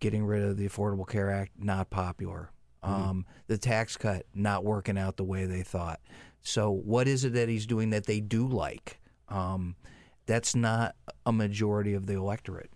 Getting 0.00 0.24
rid 0.24 0.42
of 0.42 0.56
the 0.56 0.68
Affordable 0.68 1.08
Care 1.08 1.30
Act, 1.30 1.52
not 1.58 1.90
popular. 1.90 2.50
Um, 2.82 3.24
the 3.46 3.56
tax 3.56 3.96
cut, 3.96 4.26
not 4.34 4.62
working 4.62 4.98
out 4.98 5.16
the 5.16 5.24
way 5.24 5.46
they 5.46 5.62
thought. 5.62 6.00
So, 6.42 6.70
what 6.70 7.08
is 7.08 7.24
it 7.24 7.32
that 7.32 7.48
he's 7.48 7.64
doing 7.66 7.90
that 7.90 8.04
they 8.04 8.20
do 8.20 8.46
like? 8.46 9.00
Um, 9.30 9.76
that's 10.26 10.54
not 10.54 10.96
a 11.26 11.32
majority 11.32 11.94
of 11.94 12.06
the 12.06 12.14
electorate. 12.14 12.70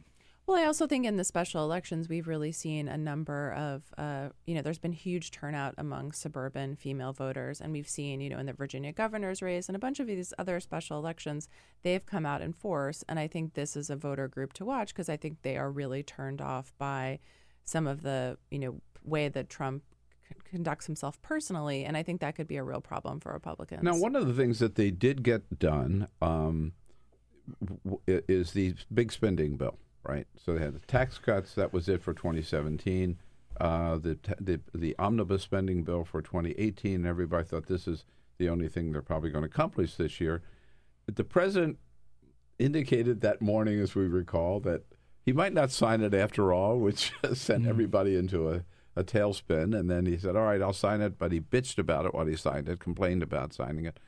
Well, 0.49 0.57
I 0.57 0.65
also 0.65 0.87
think 0.87 1.05
in 1.05 1.19
the 1.19 1.25
special 1.25 1.62
elections, 1.62 2.09
we've 2.09 2.27
really 2.27 2.53
seen 2.53 2.89
a 2.89 2.97
number 2.97 3.53
of, 3.53 3.83
uh, 3.99 4.31
you 4.47 4.55
know, 4.55 4.62
there's 4.62 4.79
been 4.79 4.95
huge 4.95 5.31
turnout 5.31 5.75
among 5.77 6.12
suburban 6.12 6.75
female 6.75 7.12
voters. 7.12 7.61
And 7.61 7.70
we've 7.70 7.89
seen, 7.89 8.23
you 8.23 8.31
know, 8.31 8.39
in 8.39 8.47
the 8.47 8.55
Virginia 8.55 8.91
governor's 8.93 9.43
race 9.43 9.69
and 9.69 9.77
a 9.77 9.79
bunch 9.79 10.01
of 10.01 10.07
these 10.07 10.33
other 10.39 10.59
special 10.61 10.99
elections, 10.99 11.49
they've 11.83 12.05
come 12.07 12.25
out 12.25 12.41
in 12.41 12.55
force. 12.55 13.05
And 13.11 13.19
I 13.19 13.27
think 13.27 13.53
this 13.53 13.77
is 13.77 13.91
a 13.91 13.97
voter 13.97 14.27
group 14.27 14.55
to 14.55 14.65
watch 14.65 14.95
because 14.95 15.11
I 15.11 15.19
think 15.19 15.43
they 15.43 15.59
are 15.59 15.70
really 15.70 16.03
turned 16.03 16.41
off 16.41 16.73
by 16.79 17.19
some 17.65 17.87
of 17.87 18.01
the, 18.01 18.39
you 18.51 18.59
know, 18.59 18.81
way 19.05 19.29
that 19.29 19.51
Trump 19.51 19.83
c- 20.27 20.35
conducts 20.49 20.87
himself 20.87 21.20
personally. 21.20 21.85
And 21.85 21.95
I 21.95 22.03
think 22.03 22.23
that 22.23 22.37
could 22.37 22.49
be 22.49 22.57
a 22.57 22.65
real 22.65 22.81
problem 22.81 23.20
for 23.20 23.35
Republicans. 23.35 23.83
Now, 23.83 23.99
one 23.99 24.16
of 24.16 24.27
the 24.27 24.33
things 24.33 24.61
that 24.61 24.77
they 24.77 24.91
did 24.91 25.23
get 25.23 25.59
done 25.59 26.09
um, 26.23 26.33
w- 26.33 26.62
w- 26.62 26.73
is 28.07 28.53
the 28.53 28.75
big 28.93 29.12
spending 29.12 29.57
bill, 29.57 29.79
right? 30.03 30.27
So 30.37 30.55
they 30.55 30.61
had 30.61 30.75
the 30.75 30.81
tax 30.81 31.19
cuts. 31.19 31.55
That 31.55 31.73
was 31.73 31.89
it 31.89 32.03
for 32.03 32.15
2017. 32.15 33.19
Uh, 33.61 33.97
the, 33.97 34.19
the 34.41 34.61
the 34.73 34.95
omnibus 34.99 35.43
spending 35.43 35.83
bill 35.83 36.05
for 36.05 36.23
2018. 36.23 37.05
Everybody 37.05 37.45
thought 37.45 37.66
this 37.66 37.89
is 37.89 38.05
the 38.39 38.49
only 38.49 38.69
thing 38.69 38.93
they're 38.93 39.03
probably 39.03 39.31
going 39.31 39.43
to 39.43 39.51
accomplish 39.51 39.97
this 39.97 40.20
year. 40.20 40.43
But 41.07 41.16
the 41.16 41.25
president 41.25 41.79
indicated 42.59 43.20
that 43.20 43.41
morning, 43.41 43.81
as 43.81 43.95
we 43.95 44.07
recall, 44.07 44.61
that 44.61 44.83
he 45.25 45.33
might 45.33 45.53
not 45.53 45.70
sign 45.70 46.01
it 46.03 46.15
after 46.15 46.53
all, 46.53 46.79
which 46.79 47.12
sent 47.35 47.66
everybody 47.66 48.16
into 48.16 48.49
a, 48.49 48.65
a 48.95 49.05
tailspin. 49.05 49.79
And 49.79 49.91
then 49.91 50.07
he 50.07 50.16
said, 50.16 50.37
"All 50.37 50.45
right, 50.45 50.62
I'll 50.62 50.73
sign 50.73 51.01
it," 51.01 51.19
but 51.19 51.33
he 51.33 51.41
bitched 51.41 51.79
about 51.79 52.07
it 52.07 52.15
while 52.15 52.27
he 52.27 52.37
signed 52.37 52.69
it, 52.69 52.79
complained 52.79 53.23
about 53.23 53.53
signing 53.53 53.87
it, 53.87 53.99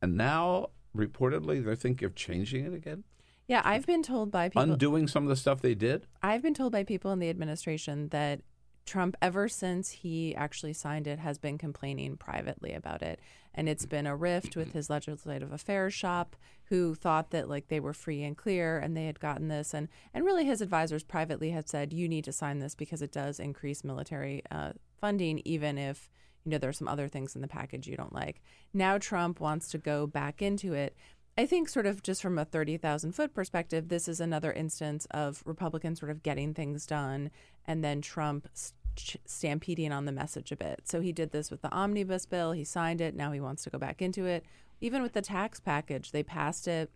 and 0.00 0.16
now 0.16 0.68
reportedly 0.96 1.64
they 1.64 1.76
think 1.76 2.02
of 2.02 2.14
changing 2.14 2.64
it 2.64 2.74
again, 2.74 3.04
yeah, 3.50 3.62
I've 3.64 3.84
been 3.84 4.04
told 4.04 4.30
by 4.30 4.48
people. 4.48 4.62
undoing 4.62 5.08
some 5.08 5.24
of 5.24 5.28
the 5.28 5.34
stuff 5.34 5.60
they 5.60 5.74
did. 5.74 6.06
I've 6.22 6.40
been 6.40 6.54
told 6.54 6.70
by 6.70 6.84
people 6.84 7.10
in 7.10 7.18
the 7.18 7.28
administration 7.28 8.08
that 8.10 8.42
Trump, 8.86 9.16
ever 9.20 9.48
since 9.48 9.90
he 9.90 10.36
actually 10.36 10.72
signed 10.72 11.08
it, 11.08 11.18
has 11.18 11.36
been 11.36 11.58
complaining 11.58 12.16
privately 12.16 12.72
about 12.72 13.02
it. 13.02 13.18
And 13.52 13.68
it's 13.68 13.86
been 13.86 14.06
a 14.06 14.14
rift 14.14 14.54
with 14.54 14.72
his 14.72 14.88
legislative 14.88 15.50
affairs 15.50 15.92
shop, 15.92 16.36
who 16.66 16.94
thought 16.94 17.30
that 17.30 17.48
like 17.48 17.66
they 17.66 17.80
were 17.80 17.92
free 17.92 18.22
and 18.22 18.36
clear 18.36 18.78
and 18.78 18.96
they 18.96 19.06
had 19.06 19.18
gotten 19.18 19.48
this. 19.48 19.74
And, 19.74 19.88
and 20.14 20.24
really, 20.24 20.44
his 20.44 20.60
advisors 20.60 21.02
privately 21.02 21.50
had 21.50 21.68
said, 21.68 21.92
you 21.92 22.08
need 22.08 22.24
to 22.26 22.32
sign 22.32 22.60
this 22.60 22.76
because 22.76 23.02
it 23.02 23.10
does 23.10 23.40
increase 23.40 23.82
military 23.82 24.42
uh, 24.52 24.74
funding, 25.00 25.42
even 25.44 25.76
if 25.76 26.08
you 26.44 26.50
know 26.50 26.58
there 26.58 26.70
are 26.70 26.74
some 26.74 26.88
other 26.88 27.08
things 27.08 27.34
in 27.34 27.42
the 27.42 27.48
package 27.48 27.86
you 27.86 27.96
don't 27.96 28.12
like. 28.12 28.40
Now 28.72 28.98
Trump 28.98 29.40
wants 29.40 29.68
to 29.70 29.78
go 29.78 30.06
back 30.06 30.42
into 30.42 30.72
it. 30.72 30.96
I 31.38 31.46
think, 31.46 31.68
sort 31.68 31.86
of 31.86 32.02
just 32.02 32.20
from 32.20 32.38
a 32.38 32.44
30,000 32.44 33.12
foot 33.12 33.32
perspective, 33.32 33.88
this 33.88 34.08
is 34.08 34.20
another 34.20 34.52
instance 34.52 35.06
of 35.10 35.42
Republicans 35.46 36.00
sort 36.00 36.10
of 36.10 36.22
getting 36.22 36.52
things 36.52 36.86
done 36.86 37.30
and 37.66 37.84
then 37.84 38.02
Trump 38.02 38.48
st- 38.52 39.22
stampeding 39.24 39.92
on 39.92 40.04
the 40.04 40.12
message 40.12 40.52
a 40.52 40.56
bit. 40.56 40.82
So 40.84 41.00
he 41.00 41.12
did 41.12 41.30
this 41.30 41.50
with 41.50 41.62
the 41.62 41.72
omnibus 41.72 42.26
bill. 42.26 42.52
He 42.52 42.64
signed 42.64 43.00
it. 43.00 43.14
Now 43.14 43.32
he 43.32 43.40
wants 43.40 43.62
to 43.64 43.70
go 43.70 43.78
back 43.78 44.02
into 44.02 44.26
it. 44.26 44.44
Even 44.80 45.02
with 45.02 45.12
the 45.12 45.22
tax 45.22 45.60
package, 45.60 46.10
they 46.10 46.22
passed 46.22 46.66
it. 46.68 46.90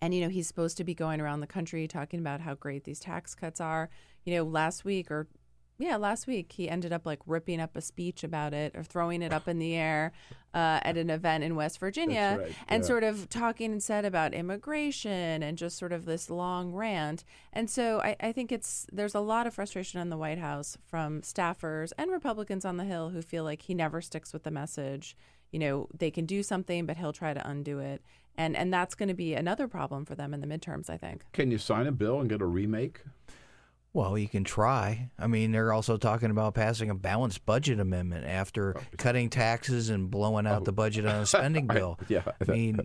And, 0.00 0.12
you 0.12 0.20
know, 0.20 0.28
he's 0.28 0.48
supposed 0.48 0.76
to 0.78 0.84
be 0.84 0.94
going 0.94 1.20
around 1.20 1.40
the 1.40 1.46
country 1.46 1.86
talking 1.86 2.18
about 2.18 2.40
how 2.40 2.54
great 2.54 2.84
these 2.84 2.98
tax 2.98 3.34
cuts 3.34 3.60
are. 3.60 3.90
You 4.24 4.34
know, 4.34 4.44
last 4.44 4.84
week 4.84 5.10
or 5.10 5.28
yeah, 5.78 5.96
last 5.96 6.26
week 6.26 6.52
he 6.52 6.68
ended 6.68 6.92
up 6.92 7.04
like 7.06 7.18
ripping 7.26 7.60
up 7.60 7.76
a 7.76 7.80
speech 7.80 8.22
about 8.22 8.54
it 8.54 8.76
or 8.76 8.82
throwing 8.82 9.22
it 9.22 9.32
up 9.32 9.48
in 9.48 9.58
the 9.58 9.74
air 9.74 10.12
uh, 10.54 10.80
at 10.82 10.96
an 10.96 11.10
event 11.10 11.42
in 11.42 11.56
West 11.56 11.78
Virginia 11.80 12.38
right, 12.40 12.54
and 12.68 12.82
yeah. 12.82 12.86
sort 12.86 13.04
of 13.04 13.28
talking 13.28 13.72
and 13.72 13.82
said 13.82 14.04
about 14.04 14.34
immigration 14.34 15.42
and 15.42 15.58
just 15.58 15.78
sort 15.78 15.92
of 15.92 16.04
this 16.04 16.30
long 16.30 16.72
rant. 16.72 17.24
And 17.52 17.68
so 17.68 18.00
I, 18.00 18.16
I 18.20 18.32
think 18.32 18.52
it's 18.52 18.86
there's 18.92 19.14
a 19.14 19.20
lot 19.20 19.46
of 19.46 19.54
frustration 19.54 20.00
in 20.00 20.10
the 20.10 20.16
White 20.16 20.38
House 20.38 20.76
from 20.86 21.22
staffers 21.22 21.92
and 21.98 22.10
Republicans 22.10 22.64
on 22.64 22.76
the 22.76 22.84
Hill 22.84 23.10
who 23.10 23.22
feel 23.22 23.44
like 23.44 23.62
he 23.62 23.74
never 23.74 24.00
sticks 24.00 24.32
with 24.32 24.44
the 24.44 24.50
message. 24.50 25.16
You 25.50 25.58
know, 25.58 25.88
they 25.96 26.10
can 26.10 26.26
do 26.26 26.42
something, 26.42 26.86
but 26.86 26.96
he'll 26.96 27.12
try 27.12 27.34
to 27.34 27.48
undo 27.48 27.78
it. 27.78 28.02
And 28.36 28.56
and 28.56 28.72
that's 28.72 28.94
going 28.94 29.08
to 29.08 29.14
be 29.14 29.34
another 29.34 29.68
problem 29.68 30.04
for 30.04 30.14
them 30.14 30.32
in 30.32 30.40
the 30.40 30.46
midterms, 30.46 30.88
I 30.88 30.96
think. 30.96 31.24
Can 31.32 31.50
you 31.50 31.58
sign 31.58 31.86
a 31.86 31.92
bill 31.92 32.20
and 32.20 32.28
get 32.28 32.40
a 32.40 32.46
remake? 32.46 33.00
Well, 33.94 34.16
you 34.16 34.26
can 34.28 34.42
try. 34.44 35.10
I 35.18 35.26
mean, 35.26 35.52
they're 35.52 35.72
also 35.72 35.98
talking 35.98 36.30
about 36.30 36.54
passing 36.54 36.88
a 36.88 36.94
balanced 36.94 37.44
budget 37.44 37.78
amendment 37.78 38.24
after 38.26 38.74
oh, 38.78 38.80
cutting 38.96 39.28
taxes 39.28 39.90
and 39.90 40.10
blowing 40.10 40.46
out 40.46 40.64
the 40.64 40.72
budget 40.72 41.04
on 41.04 41.16
a 41.16 41.26
spending 41.26 41.66
bill. 41.66 41.98
yeah, 42.08 42.22
I 42.40 42.50
mean, 42.50 42.80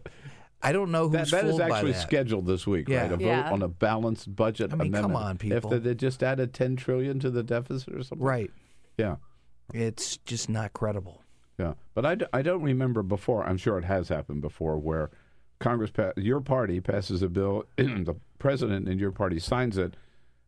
I 0.61 0.73
don't 0.73 0.91
know 0.91 1.07
That, 1.07 1.19
who's 1.19 1.31
that 1.31 1.45
is 1.45 1.51
fooled 1.51 1.69
by 1.69 1.77
actually 1.77 1.91
that. 1.93 2.01
scheduled 2.01 2.45
this 2.45 2.67
week, 2.67 2.89
Yeah. 2.89 3.03
right? 3.03 3.11
A 3.13 3.17
vote 3.17 3.25
Yeah. 3.25 3.51
on 3.51 3.61
a 3.61 3.69
balanced 3.69 4.35
budget 4.35 4.73
I 4.73 4.75
mean, 4.75 4.91
come 4.91 5.05
amendment. 5.05 5.25
on, 5.25 5.37
people. 5.37 5.73
If 5.73 5.83
they, 5.83 5.89
they 5.89 5.95
just 5.95 6.21
added 6.23 6.53
ten 6.53 6.75
trillion 6.75 7.19
to 7.19 7.29
the 7.29 7.43
deficit 7.43 7.93
or 7.95 8.03
something, 8.03 8.25
Right. 8.27 8.51
Yeah, 8.97 9.15
It's 9.73 10.17
just 10.17 10.49
not 10.49 10.73
credible. 10.73 11.23
yeah. 11.57 11.75
But 11.93 12.05
I, 12.05 12.15
d- 12.15 12.25
I 12.33 12.41
don't 12.41 12.63
remember 12.63 13.01
before. 13.01 13.45
I'm 13.45 13.57
sure 13.57 13.77
it 13.77 13.85
has 13.85 14.09
happened 14.09 14.41
before 14.41 14.77
where 14.77 15.11
Congress, 15.59 15.91
pa- 15.91 16.11
your 16.17 16.41
party 16.41 16.81
passes 16.81 17.21
a 17.21 17.29
bill, 17.29 17.63
the 17.77 18.15
president 18.39 18.89
in 18.89 18.99
your 18.99 19.11
party 19.11 19.39
signs 19.39 19.77
it, 19.77 19.95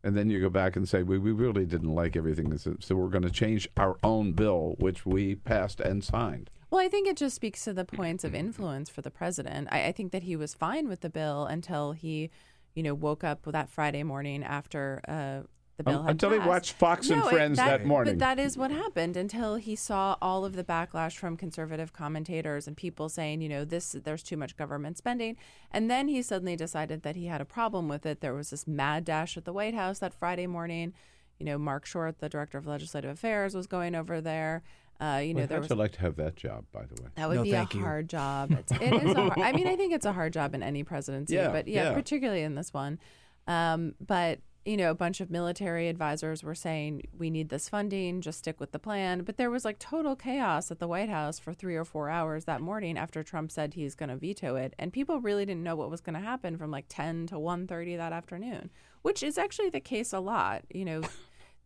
and 0.02 0.16
then 0.16 0.30
you 0.30 0.40
go 0.40 0.48
back 0.50 0.76
and 0.76 0.88
say, 0.88 1.02
we, 1.02 1.18
we 1.18 1.32
really 1.32 1.66
didn't 1.66 1.94
like 1.94 2.16
everything, 2.16 2.56
so 2.56 2.94
we're 2.94 3.08
going 3.08 3.24
to 3.24 3.30
change 3.30 3.68
our 3.76 3.96
own 4.02 4.32
bill, 4.32 4.76
which 4.78 5.04
we 5.04 5.34
passed 5.34 5.80
and 5.80 6.02
signed. 6.02 6.50
Well, 6.70 6.80
I 6.80 6.88
think 6.88 7.08
it 7.08 7.16
just 7.16 7.34
speaks 7.34 7.64
to 7.64 7.72
the 7.72 7.84
points 7.84 8.22
of 8.22 8.34
influence 8.34 8.88
for 8.88 9.02
the 9.02 9.10
president. 9.10 9.68
I, 9.72 9.86
I 9.86 9.92
think 9.92 10.12
that 10.12 10.22
he 10.22 10.36
was 10.36 10.54
fine 10.54 10.88
with 10.88 11.00
the 11.00 11.10
bill 11.10 11.44
until 11.44 11.92
he, 11.92 12.30
you 12.74 12.82
know, 12.82 12.94
woke 12.94 13.24
up 13.24 13.40
that 13.46 13.68
Friday 13.68 14.04
morning 14.04 14.44
after 14.44 15.00
uh, 15.08 15.40
the 15.80 15.90
bill 15.90 15.98
Um, 16.00 16.04
had 16.06 16.10
until 16.12 16.30
he 16.30 16.36
passed. 16.38 16.48
watched 16.48 16.72
Fox 16.74 17.10
and 17.10 17.20
No, 17.20 17.28
it- 17.28 17.32
Friends 17.32 17.56
that 17.56 17.84
morning. 17.86 18.14
But 18.14 18.18
that 18.20 18.38
is 18.38 18.56
what 18.58 18.70
happened 18.70 19.16
until 19.16 19.56
he 19.56 19.74
saw 19.74 20.16
all 20.20 20.44
of 20.44 20.54
the 20.54 20.64
backlash 20.64 21.16
from 21.16 21.36
conservative 21.36 21.92
commentators 21.92 22.66
and 22.68 22.76
people 22.76 23.08
saying, 23.08 23.40
you 23.40 23.48
know, 23.48 23.64
this 23.64 23.92
there's 24.04 24.22
too 24.22 24.36
much 24.36 24.56
government 24.56 24.98
spending, 24.98 25.36
and 25.70 25.90
then 25.90 26.08
he 26.08 26.22
suddenly 26.22 26.56
decided 26.56 27.02
that 27.02 27.16
he 27.16 27.26
had 27.26 27.40
a 27.40 27.44
problem 27.44 27.88
with 27.88 28.04
it. 28.06 28.20
There 28.20 28.34
was 28.34 28.50
this 28.50 28.66
mad 28.66 29.04
dash 29.04 29.36
at 29.36 29.44
the 29.44 29.52
White 29.52 29.74
House 29.74 29.98
that 30.00 30.14
Friday 30.14 30.46
morning. 30.46 30.92
You 31.38 31.46
know, 31.46 31.56
Marc 31.58 31.86
Short, 31.86 32.18
the 32.18 32.28
director 32.28 32.58
of 32.58 32.66
legislative 32.66 33.10
affairs, 33.10 33.54
was 33.54 33.66
going 33.66 33.94
over 33.94 34.20
there. 34.20 34.62
Uh, 35.00 35.22
you 35.24 35.32
know, 35.32 35.38
Well, 35.38 35.46
there 35.46 35.60
how'd 35.62 35.70
was 35.70 35.78
like 35.78 35.92
to 35.92 36.00
have 36.00 36.16
that 36.16 36.36
job, 36.36 36.66
by 36.72 36.82
the 36.84 37.02
way? 37.02 37.08
that 37.14 37.26
would 37.26 37.36
No, 37.36 37.42
be 37.42 37.52
a 37.54 37.66
you. 37.72 37.80
hard 37.80 38.06
job. 38.10 38.50
It's, 38.52 38.70
it 38.72 38.82
is. 38.92 39.12
A 39.12 39.14
hard, 39.14 39.38
I 39.38 39.52
mean, 39.52 39.66
I 39.66 39.74
think 39.74 39.94
it's 39.94 40.04
a 40.04 40.12
hard 40.12 40.34
job 40.34 40.54
in 40.54 40.62
any 40.62 40.82
presidency, 40.84 41.34
Yeah, 41.36 41.48
but 41.48 41.66
yeah, 41.66 41.84
yeah. 41.84 41.92
particularly 41.94 42.42
in 42.42 42.54
this 42.56 42.74
one. 42.74 42.98
Um, 43.46 43.94
but 44.06 44.40
you 44.64 44.76
know, 44.76 44.90
a 44.90 44.94
bunch 44.94 45.20
of 45.20 45.30
military 45.30 45.88
advisors 45.88 46.42
were 46.42 46.54
saying 46.54 47.02
we 47.16 47.30
need 47.30 47.48
this 47.48 47.68
funding, 47.68 48.20
just 48.20 48.40
stick 48.40 48.60
with 48.60 48.72
the 48.72 48.78
plan. 48.78 49.22
But 49.22 49.38
there 49.38 49.50
was 49.50 49.64
like 49.64 49.78
total 49.78 50.14
chaos 50.14 50.70
at 50.70 50.78
the 50.78 50.88
White 50.88 51.08
House 51.08 51.38
for 51.38 51.54
three 51.54 51.76
or 51.76 51.84
four 51.84 52.10
hours 52.10 52.44
that 52.44 52.60
morning 52.60 52.98
after 52.98 53.22
Trump 53.22 53.50
said 53.50 53.74
he's 53.74 53.94
going 53.94 54.10
to 54.10 54.16
veto 54.16 54.56
it, 54.56 54.74
and 54.78 54.92
people 54.92 55.20
really 55.20 55.46
didn't 55.46 55.62
know 55.62 55.76
what 55.76 55.90
was 55.90 56.02
going 56.02 56.14
to 56.14 56.20
happen 56.20 56.58
from 56.58 56.70
like 56.70 56.86
ten 56.88 57.26
to 57.28 57.36
1.30 57.36 57.96
that 57.96 58.12
afternoon, 58.12 58.70
which 59.02 59.22
is 59.22 59.38
actually 59.38 59.70
the 59.70 59.80
case 59.80 60.12
a 60.12 60.20
lot. 60.20 60.64
You 60.72 60.84
know. 60.84 61.02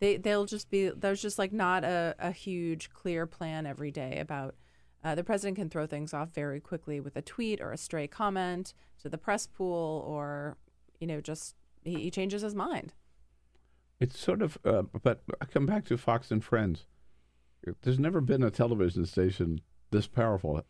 They 0.01 0.17
they'll 0.17 0.45
just 0.45 0.71
be 0.71 0.89
there's 0.89 1.23
just 1.23 1.39
like 1.39 1.53
not 1.53 1.85
a, 1.85 2.17
a 2.19 2.33
huge 2.33 2.91
clear 2.91 3.27
plan 3.27 3.65
every 3.65 3.93
day 3.93 4.19
about 4.19 4.57
uh, 5.05 5.15
the 5.15 5.23
president 5.23 5.57
can 5.57 5.71
throw 5.71 5.87
things 5.87 6.13
off 6.13 6.31
very 6.35 6.59
quickly 6.59 6.99
with 6.99 7.15
a 7.17 7.23
tweet 7.23 7.61
or 7.61 7.71
a 7.73 7.77
stray 7.77 8.09
comment 8.09 8.75
to 9.03 9.09
the 9.09 9.17
press 9.17 9.47
pool 9.47 10.05
or 10.07 10.57
you 10.99 11.07
know 11.07 11.21
just 11.21 11.55
he, 11.85 11.95
he 11.95 12.11
changes 12.11 12.43
his 12.43 12.55
mind 12.55 12.93
It's 14.01 14.19
sort 14.19 14.43
of, 14.43 14.59
uh, 14.65 14.83
but 15.03 15.23
I 15.41 15.45
come 15.45 15.67
back 15.67 15.85
to 15.87 15.97
Fox 15.97 16.31
and 16.31 16.43
Friends. 16.43 16.87
There's 17.83 17.99
never 17.99 18.21
been 18.21 18.43
a 18.43 18.51
television 18.51 19.07
station 19.07 19.61
this 19.91 20.07
powerful 20.07 20.63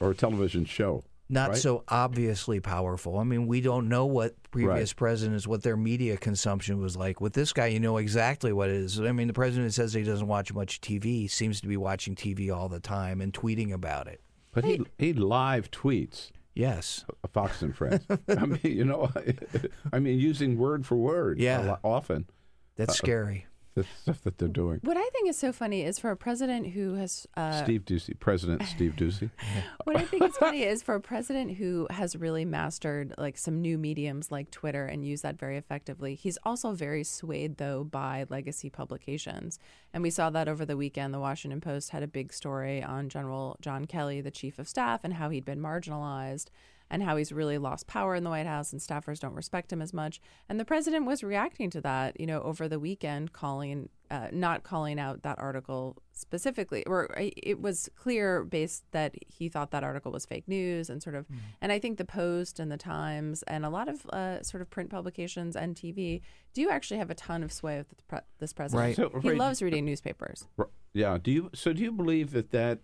or 0.00 0.10
a 0.10 0.14
television 0.14 0.64
show. 0.64 1.04
Not 1.28 1.50
right? 1.50 1.58
so 1.58 1.84
obviously 1.86 2.58
powerful. 2.58 3.18
I 3.18 3.22
mean, 3.22 3.46
we 3.46 3.60
don't 3.60 3.88
know 3.88 4.06
what 4.06 4.34
previous 4.50 4.90
Right. 4.90 4.96
presidents, 4.96 5.46
what 5.46 5.62
their 5.62 5.76
media 5.76 6.16
consumption 6.16 6.80
was 6.80 6.96
like. 6.96 7.20
With 7.20 7.34
this 7.34 7.52
guy, 7.52 7.66
you 7.66 7.78
know 7.78 7.98
exactly 7.98 8.52
what 8.52 8.68
it 8.68 8.76
is. 8.76 8.98
I 9.00 9.12
mean, 9.12 9.28
the 9.28 9.32
president 9.32 9.72
says 9.74 9.92
he 9.92 10.02
doesn't 10.02 10.26
watch 10.26 10.52
much 10.52 10.80
TV, 10.80 11.30
seems 11.30 11.60
to 11.60 11.68
be 11.68 11.76
watching 11.76 12.16
TV 12.16 12.52
all 12.52 12.68
the 12.68 12.80
time 12.80 13.20
and 13.20 13.32
tweeting 13.32 13.72
about 13.72 14.08
it. 14.08 14.20
But 14.52 14.64
he 14.64 14.80
he 14.98 15.12
live 15.12 15.70
tweets. 15.70 16.32
Yes. 16.54 17.04
Fox 17.32 17.62
and 17.62 17.74
Friends. 17.76 18.04
I 18.28 18.46
mean, 18.46 18.60
you 18.64 18.84
know, 18.84 19.10
I 19.92 19.98
mean, 19.98 20.18
using 20.18 20.58
word 20.58 20.84
for 20.84 20.96
word. 20.96 21.38
a 21.38 21.42
Yeah. 21.42 21.60
lot- 21.60 21.80
often. 21.84 22.28
That's 22.76 22.90
Uh, 22.92 22.94
scary. 22.94 23.46
The 23.74 23.84
stuff 24.02 24.22
that 24.22 24.38
they're 24.38 24.48
doing. 24.48 24.80
what 24.82 24.96
i 24.96 25.08
think 25.10 25.28
is 25.28 25.38
so 25.38 25.52
funny 25.52 25.82
is 25.82 25.98
for 25.98 26.10
a 26.10 26.16
president 26.16 26.68
who 26.68 26.94
has 26.94 27.26
uh, 27.36 27.62
Steve 27.62 27.84
Doocy, 27.84 28.18
President 28.18 28.62
Steve 28.64 28.94
Doocy. 28.96 29.30
what 29.84 29.96
I 29.96 30.04
think 30.04 30.24
is 30.24 30.36
funny 30.36 30.62
is 30.62 30.82
for 30.82 30.94
a 30.94 31.00
president 31.00 31.56
who 31.56 31.86
has 31.90 32.16
really 32.16 32.44
mastered 32.44 33.14
like 33.16 33.38
some 33.38 33.60
new 33.60 33.78
mediums 33.78 34.30
like 34.30 34.50
Twitter 34.50 34.86
and 34.86 35.04
used 35.04 35.22
that 35.22 35.38
very 35.38 35.56
effectively. 35.56 36.14
He's 36.14 36.38
also 36.44 36.72
very 36.72 37.04
swayed 37.04 37.56
though 37.58 37.84
by 37.84 38.26
legacy 38.28 38.70
publications, 38.70 39.58
and 39.92 40.02
we 40.02 40.10
saw 40.10 40.30
that 40.30 40.48
over 40.48 40.64
the 40.64 40.76
weekend. 40.76 41.14
The 41.14 41.20
Washington 41.20 41.60
Post 41.60 41.90
had 41.90 42.02
a 42.02 42.08
big 42.08 42.32
story 42.32 42.82
on 42.82 43.08
General 43.08 43.56
John 43.60 43.86
Kelly, 43.86 44.20
the 44.20 44.30
chief 44.30 44.58
of 44.58 44.68
staff, 44.68 45.00
and 45.04 45.14
how 45.14 45.30
he'd 45.30 45.44
been 45.44 45.60
marginalized. 45.60 46.46
And 46.90 47.02
how 47.02 47.16
he's 47.16 47.30
really 47.30 47.58
lost 47.58 47.86
power 47.86 48.14
in 48.16 48.24
the 48.24 48.30
White 48.30 48.46
House, 48.46 48.72
and 48.72 48.80
staffers 48.80 49.20
don't 49.20 49.34
respect 49.34 49.72
him 49.72 49.80
as 49.80 49.92
much. 49.92 50.20
And 50.48 50.58
the 50.58 50.64
president 50.64 51.06
was 51.06 51.22
reacting 51.22 51.70
to 51.70 51.80
that, 51.82 52.18
you 52.18 52.26
know, 52.26 52.42
over 52.42 52.68
the 52.68 52.80
weekend, 52.80 53.32
calling, 53.32 53.88
uh, 54.10 54.28
not 54.32 54.64
calling 54.64 54.98
out 54.98 55.22
that 55.22 55.38
article 55.38 56.02
specifically, 56.12 56.84
or 56.86 57.08
it 57.16 57.60
was 57.60 57.88
clear 57.94 58.42
based 58.44 58.84
that 58.90 59.14
he 59.26 59.48
thought 59.48 59.70
that 59.70 59.84
article 59.84 60.10
was 60.10 60.26
fake 60.26 60.48
news 60.48 60.90
and 60.90 61.02
sort 61.02 61.14
of. 61.14 61.26
And 61.60 61.70
I 61.70 61.78
think 61.78 61.96
the 61.96 62.04
Post 62.04 62.58
and 62.58 62.70
the 62.70 62.76
Times 62.76 63.42
and 63.44 63.64
a 63.64 63.70
lot 63.70 63.88
of 63.88 64.04
uh, 64.06 64.42
sort 64.42 64.60
of 64.60 64.68
print 64.68 64.90
publications 64.90 65.54
and 65.56 65.76
TV 65.76 66.22
do 66.54 66.68
actually 66.70 66.98
have 66.98 67.10
a 67.10 67.14
ton 67.14 67.42
of 67.42 67.52
sway 67.52 67.78
with 67.78 67.88
the 67.88 67.96
pre- 68.08 68.18
this 68.38 68.52
president. 68.52 68.86
Right. 68.86 68.96
So, 68.96 69.20
he 69.20 69.30
right. 69.30 69.38
loves 69.38 69.62
reading 69.62 69.84
newspapers. 69.84 70.46
Yeah. 70.92 71.18
Do 71.22 71.30
you? 71.30 71.50
So 71.54 71.72
do 71.72 71.82
you 71.82 71.92
believe 71.92 72.32
that 72.32 72.50
that 72.50 72.80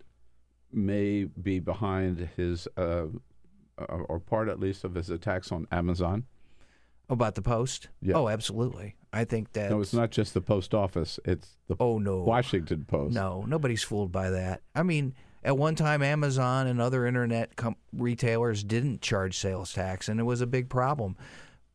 may 0.71 1.25
be 1.25 1.59
behind 1.59 2.29
his, 2.35 2.67
uh, 2.77 3.05
or 3.77 4.19
part 4.19 4.49
at 4.49 4.59
least 4.59 4.83
of 4.83 4.95
his 4.95 5.09
attacks 5.09 5.51
on 5.51 5.67
Amazon? 5.71 6.25
About 7.09 7.35
the 7.35 7.41
Post? 7.41 7.87
Yeah. 8.01 8.15
Oh, 8.15 8.27
absolutely. 8.27 8.95
I 9.13 9.23
think 9.23 9.53
that. 9.53 9.71
No, 9.71 9.79
it's 9.81 9.93
not 9.93 10.11
just 10.11 10.33
the 10.33 10.41
post 10.41 10.73
office. 10.73 11.19
It's 11.23 11.57
the 11.67 11.75
oh 11.79 11.97
no 11.97 12.21
Washington 12.21 12.85
Post. 12.85 13.13
No, 13.13 13.45
nobody's 13.47 13.81
fooled 13.83 14.11
by 14.11 14.29
that. 14.31 14.61
I 14.75 14.83
mean, 14.83 15.15
at 15.43 15.57
one 15.57 15.75
time, 15.75 16.03
Amazon 16.03 16.67
and 16.67 16.81
other 16.81 17.05
internet 17.05 17.55
com- 17.55 17.77
retailers 17.93 18.63
didn't 18.63 19.01
charge 19.01 19.37
sales 19.37 19.71
tax, 19.73 20.09
and 20.09 20.19
it 20.19 20.23
was 20.23 20.41
a 20.41 20.47
big 20.47 20.69
problem. 20.69 21.15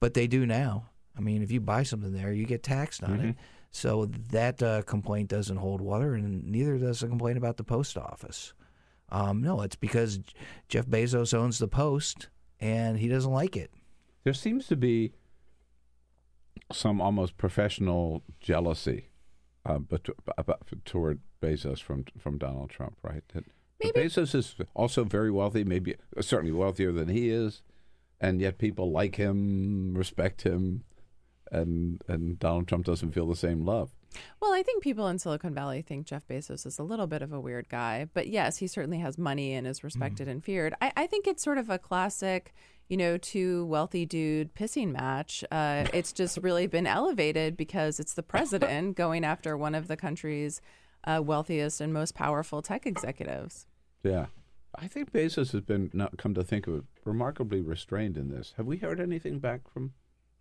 But 0.01 0.15
they 0.15 0.27
do 0.27 0.45
now. 0.45 0.91
I 1.17 1.21
mean, 1.21 1.43
if 1.43 1.51
you 1.51 1.61
buy 1.61 1.83
something 1.83 2.13
there, 2.13 2.33
you 2.33 2.45
get 2.45 2.63
taxed 2.63 3.03
on 3.03 3.21
it. 3.21 3.37
So 3.71 4.07
that 4.31 4.63
uh, 4.63 4.83
complaint 4.83 5.31
doesn't 5.31 5.57
hold 5.57 5.81
water, 5.81 6.15
and 6.15 6.45
neither 6.45 6.77
does 6.77 7.01
the 7.01 7.09
complaint 7.09 7.39
about 7.39 7.57
the 7.57 7.65
post 7.65 7.97
office. 7.97 8.53
Um, 9.13 9.43
no, 9.43 9.61
it's 9.61 9.77
because 9.77 10.21
Jeff 10.69 10.87
Bezos 10.87 11.35
owns 11.35 11.59
the 11.59 11.69
Post, 11.69 12.29
and 12.59 12.99
he 12.99 13.09
doesn't 13.09 13.31
like 13.31 13.57
it. 13.57 13.71
There 14.25 14.33
seems 14.33 14.67
to 14.69 14.77
be 14.77 15.13
some 16.73 16.99
almost 17.01 17.37
professional 17.37 18.23
jealousy 18.41 19.11
uh, 19.67 19.79
but, 19.79 20.09
about, 20.39 20.63
toward 20.87 21.21
Bezos 21.43 21.81
from 21.81 22.07
from 22.19 22.39
Donald 22.39 22.71
Trump, 22.71 22.97
right? 23.03 23.23
That, 23.35 23.45
that 23.83 23.95
Bezos 23.95 24.35
is 24.35 24.57
also 24.75 25.05
very 25.05 25.31
wealthy, 25.31 25.63
maybe 25.63 25.97
uh, 26.17 26.23
certainly 26.23 26.53
wealthier 26.53 26.91
than 26.91 27.09
he 27.09 27.29
is, 27.29 27.63
and 28.19 28.41
yet 28.41 28.57
people 28.57 28.91
like 28.91 29.17
him, 29.17 29.93
respect 29.95 30.43
him, 30.43 30.85
and 31.51 32.01
and 32.09 32.39
Donald 32.39 32.67
Trump 32.67 32.87
doesn't 32.87 33.13
feel 33.13 33.27
the 33.27 33.37
same 33.37 33.67
love. 33.67 33.91
Well, 34.41 34.53
I 34.53 34.63
think 34.63 34.83
people 34.83 35.09
in 35.09 35.19
Silicon 35.19 35.55
Valley 35.55 35.83
think 35.83 36.07
Jeff 36.07 36.27
Bezos 36.27 36.67
is 36.67 36.79
a 36.79 36.83
little 36.83 37.07
bit 37.07 37.23
of 37.23 37.33
a 37.33 37.41
weird 37.41 37.69
guy, 37.69 38.09
but 38.13 38.29
yes, 38.29 38.59
he 38.59 38.67
certainly 38.67 38.99
has 38.99 39.19
money 39.19 39.55
and 39.55 39.67
is 39.67 39.85
respected 39.85 40.29
and 40.29 40.45
feared. 40.45 40.75
I, 40.81 40.93
I 40.97 41.07
think 41.07 41.27
it's 41.27 41.43
sort 41.43 41.59
of 41.59 41.71
a 41.71 41.79
classic, 41.79 42.55
you 42.89 42.97
know, 42.97 43.17
two 43.17 43.65
wealthy 43.67 44.05
dude 44.07 44.55
pissing 44.55 44.93
match. 44.93 45.45
Uh, 45.51 45.87
it's 45.93 46.13
just 46.13 46.39
really 46.39 46.67
been 46.67 46.87
elevated 46.87 47.57
because 47.57 48.01
it's 48.01 48.15
the 48.15 48.23
president 48.23 48.97
going 48.97 49.25
after 49.25 49.57
one 49.57 49.75
of 49.75 49.89
the 49.89 49.97
country's 49.97 50.61
uh, 51.05 51.21
wealthiest 51.23 51.81
and 51.81 51.93
most 51.93 52.15
powerful 52.15 52.63
tech 52.63 52.87
executives. 52.87 53.67
Yeah. 54.03 54.27
I 54.75 54.89
think 54.89 55.13
Bezos 55.13 55.53
has 55.53 55.61
been, 55.61 55.91
not 55.93 56.17
come 56.17 56.35
to 56.35 56.43
think 56.43 56.67
of 56.67 56.75
it, 56.77 56.85
remarkably 57.05 57.61
restrained 57.61 58.17
in 58.17 58.31
this. 58.31 58.55
Have 58.57 58.67
we 58.67 58.79
heard 58.79 59.01
anything 59.01 59.39
back 59.39 59.71
from 59.71 59.93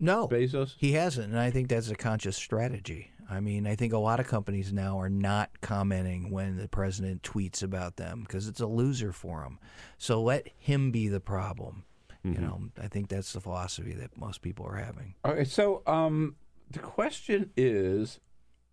No, 0.02 0.28
Bezos? 0.28 0.76
He 0.78 0.94
hasn't, 0.94 1.30
and 1.30 1.40
I 1.40 1.52
think 1.52 1.70
that's 1.70 1.90
a 1.90 1.96
conscious 1.96 2.36
strategy. 2.36 3.12
I 3.30 3.40
mean, 3.40 3.66
I 3.66 3.76
think 3.76 3.94
a 3.94 3.98
lot 3.98 4.20
of 4.20 4.28
companies 4.28 4.74
now 4.74 5.00
are 5.00 5.10
not 5.10 5.62
commenting 5.62 6.32
when 6.32 6.58
the 6.58 6.68
president 6.68 7.22
tweets 7.24 7.64
about 7.64 7.96
them 7.96 8.24
because 8.24 8.48
it's 8.48 8.60
a 8.60 8.68
loser 8.68 9.14
for 9.14 9.44
them. 9.44 9.60
So 9.98 10.22
let 10.22 10.50
him 10.58 10.92
be 10.92 11.08
the 11.08 11.22
problem. 11.22 11.86
You 12.24 12.34
know, 12.34 12.62
I 12.80 12.88
think 12.88 13.10
that's 13.10 13.34
the 13.34 13.42
philosophy 13.42 13.94
that 13.94 14.16
most 14.16 14.44
people 14.44 14.68
are 14.68 14.76
having. 14.76 15.16
All 15.24 15.34
right. 15.34 15.48
So 15.48 15.82
um, 15.88 16.36
the 16.70 16.78
question 16.78 17.50
is, 17.58 18.20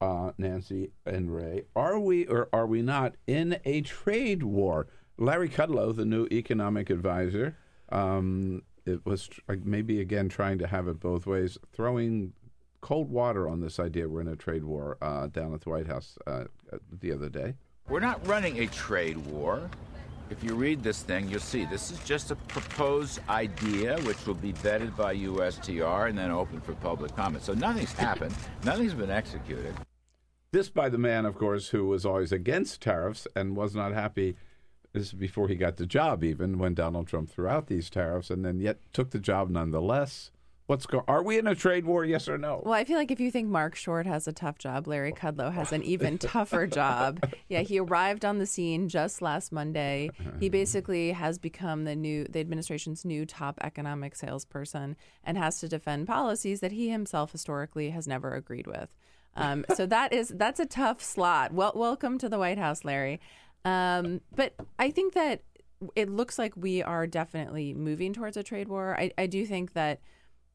uh, 0.02 0.32
Nancy 0.36 0.90
and 1.06 1.34
Ray, 1.34 1.62
are 1.74 1.98
we 1.98 2.26
or 2.26 2.50
are 2.52 2.66
we 2.66 2.82
not 2.82 3.14
in 3.26 3.58
a 3.64 3.80
trade 3.80 4.42
war? 4.42 4.86
Larry 5.16 5.48
Kudlow, 5.48 5.96
the 5.96 6.04
new 6.04 6.26
economic 6.30 6.90
advisor, 6.90 7.56
um, 7.88 8.62
it 8.88 9.04
was 9.04 9.28
like 9.48 9.64
maybe 9.64 10.00
again 10.00 10.28
trying 10.28 10.58
to 10.58 10.66
have 10.66 10.88
it 10.88 10.98
both 10.98 11.26
ways, 11.26 11.58
throwing 11.72 12.32
cold 12.80 13.10
water 13.10 13.48
on 13.48 13.60
this 13.60 13.78
idea 13.78 14.08
we're 14.08 14.20
in 14.20 14.28
a 14.28 14.36
trade 14.36 14.64
war 14.64 14.96
uh, 15.02 15.26
down 15.26 15.52
at 15.52 15.60
the 15.60 15.70
White 15.70 15.86
House 15.86 16.16
uh, 16.26 16.44
the 17.00 17.12
other 17.12 17.28
day. 17.28 17.54
We're 17.88 18.00
not 18.00 18.24
running 18.26 18.60
a 18.60 18.66
trade 18.66 19.16
war. 19.18 19.68
If 20.30 20.44
you 20.44 20.54
read 20.54 20.82
this 20.82 21.02
thing, 21.02 21.28
you'll 21.28 21.40
see 21.40 21.64
this 21.64 21.90
is 21.90 21.98
just 22.00 22.30
a 22.30 22.36
proposed 22.36 23.20
idea 23.30 23.98
which 24.02 24.26
will 24.26 24.34
be 24.34 24.52
vetted 24.52 24.94
by 24.94 25.16
USTR 25.16 26.10
and 26.10 26.18
then 26.18 26.30
open 26.30 26.60
for 26.60 26.74
public 26.74 27.16
comment. 27.16 27.44
So 27.44 27.54
nothing's 27.54 27.92
happened, 28.08 28.34
nothing's 28.64 28.94
been 28.94 29.10
executed. 29.10 29.74
This 30.50 30.68
by 30.68 30.88
the 30.88 30.98
man, 30.98 31.26
of 31.26 31.34
course, 31.34 31.68
who 31.68 31.86
was 31.86 32.06
always 32.06 32.32
against 32.32 32.80
tariffs 32.80 33.26
and 33.34 33.56
was 33.56 33.74
not 33.74 33.92
happy. 33.92 34.36
This 34.92 35.08
is 35.08 35.12
before 35.12 35.48
he 35.48 35.54
got 35.54 35.76
the 35.76 35.86
job, 35.86 36.24
even 36.24 36.58
when 36.58 36.74
Donald 36.74 37.08
Trump 37.08 37.30
threw 37.30 37.46
out 37.46 37.66
these 37.66 37.90
tariffs, 37.90 38.30
and 38.30 38.44
then 38.44 38.58
yet 38.60 38.78
took 38.92 39.10
the 39.10 39.18
job 39.18 39.50
nonetheless. 39.50 40.30
What's 40.66 40.84
go? 40.84 41.02
Are 41.08 41.22
we 41.22 41.38
in 41.38 41.46
a 41.46 41.54
trade 41.54 41.86
war? 41.86 42.04
Yes 42.04 42.28
or 42.28 42.36
no? 42.36 42.62
Well, 42.62 42.74
I 42.74 42.84
feel 42.84 42.98
like 42.98 43.10
if 43.10 43.20
you 43.20 43.30
think 43.30 43.48
Marc 43.48 43.74
Short 43.74 44.06
has 44.06 44.28
a 44.28 44.34
tough 44.34 44.58
job, 44.58 44.86
Larry 44.86 45.12
Kudlow 45.12 45.50
has 45.50 45.72
an 45.72 45.82
even 45.82 46.18
tougher 46.18 46.66
job. 46.66 47.26
Yeah, 47.48 47.62
he 47.62 47.80
arrived 47.80 48.22
on 48.22 48.36
the 48.36 48.44
scene 48.44 48.90
just 48.90 49.22
last 49.22 49.50
Monday. 49.50 50.10
He 50.40 50.48
basically 50.50 51.12
has 51.12 51.38
become 51.38 51.84
the 51.84 51.96
new 51.96 52.24
the 52.24 52.40
administration's 52.40 53.06
new 53.06 53.24
top 53.24 53.58
economic 53.62 54.14
salesperson 54.14 54.96
and 55.24 55.38
has 55.38 55.58
to 55.60 55.68
defend 55.68 56.06
policies 56.06 56.60
that 56.60 56.72
he 56.72 56.90
himself 56.90 57.32
historically 57.32 57.88
has 57.90 58.06
never 58.06 58.34
agreed 58.34 58.66
with. 58.66 58.94
Um, 59.36 59.64
so 59.74 59.86
that 59.86 60.12
is 60.12 60.28
that's 60.28 60.60
a 60.60 60.66
tough 60.66 61.02
slot. 61.02 61.52
Well, 61.52 61.72
welcome 61.74 62.18
to 62.18 62.28
the 62.28 62.38
White 62.38 62.58
House, 62.58 62.84
Larry. 62.84 63.20
Um, 63.64 64.20
but 64.34 64.54
I 64.78 64.90
think 64.90 65.14
that 65.14 65.42
it 65.94 66.08
looks 66.10 66.38
like 66.38 66.56
we 66.56 66.82
are 66.82 67.06
definitely 67.06 67.74
moving 67.74 68.12
towards 68.12 68.36
a 68.36 68.42
trade 68.42 68.68
war. 68.68 68.98
I, 68.98 69.10
I 69.16 69.26
do 69.26 69.46
think 69.46 69.74
that 69.74 70.00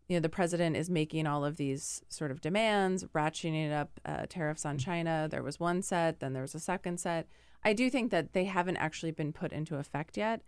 you 0.10 0.18
know 0.18 0.22
the 0.22 0.30
president 0.30 0.76
is 0.76 0.90
making 0.90 1.28
all 1.28 1.46
of 1.46 1.58
these 1.58 2.02
sort 2.10 2.32
of 2.32 2.42
demands, 2.42 3.06
ratcheting 3.16 3.72
up 3.72 4.00
uh, 4.06 4.26
tariffs 4.28 4.66
on 4.66 4.78
China. 4.78 5.28
There 5.30 5.44
was 5.44 5.60
one 5.60 5.82
set, 5.82 6.20
then 6.20 6.34
there 6.34 6.42
was 6.42 6.56
a 6.56 6.60
second 6.60 7.00
set. 7.00 7.28
I 7.64 7.74
do 7.74 7.90
think 7.90 8.12
that 8.12 8.34
they 8.34 8.46
haven't 8.46 8.78
actually 8.78 9.12
been 9.12 9.32
put 9.32 9.54
into 9.54 9.78
effect 9.78 10.18
yet. 10.18 10.42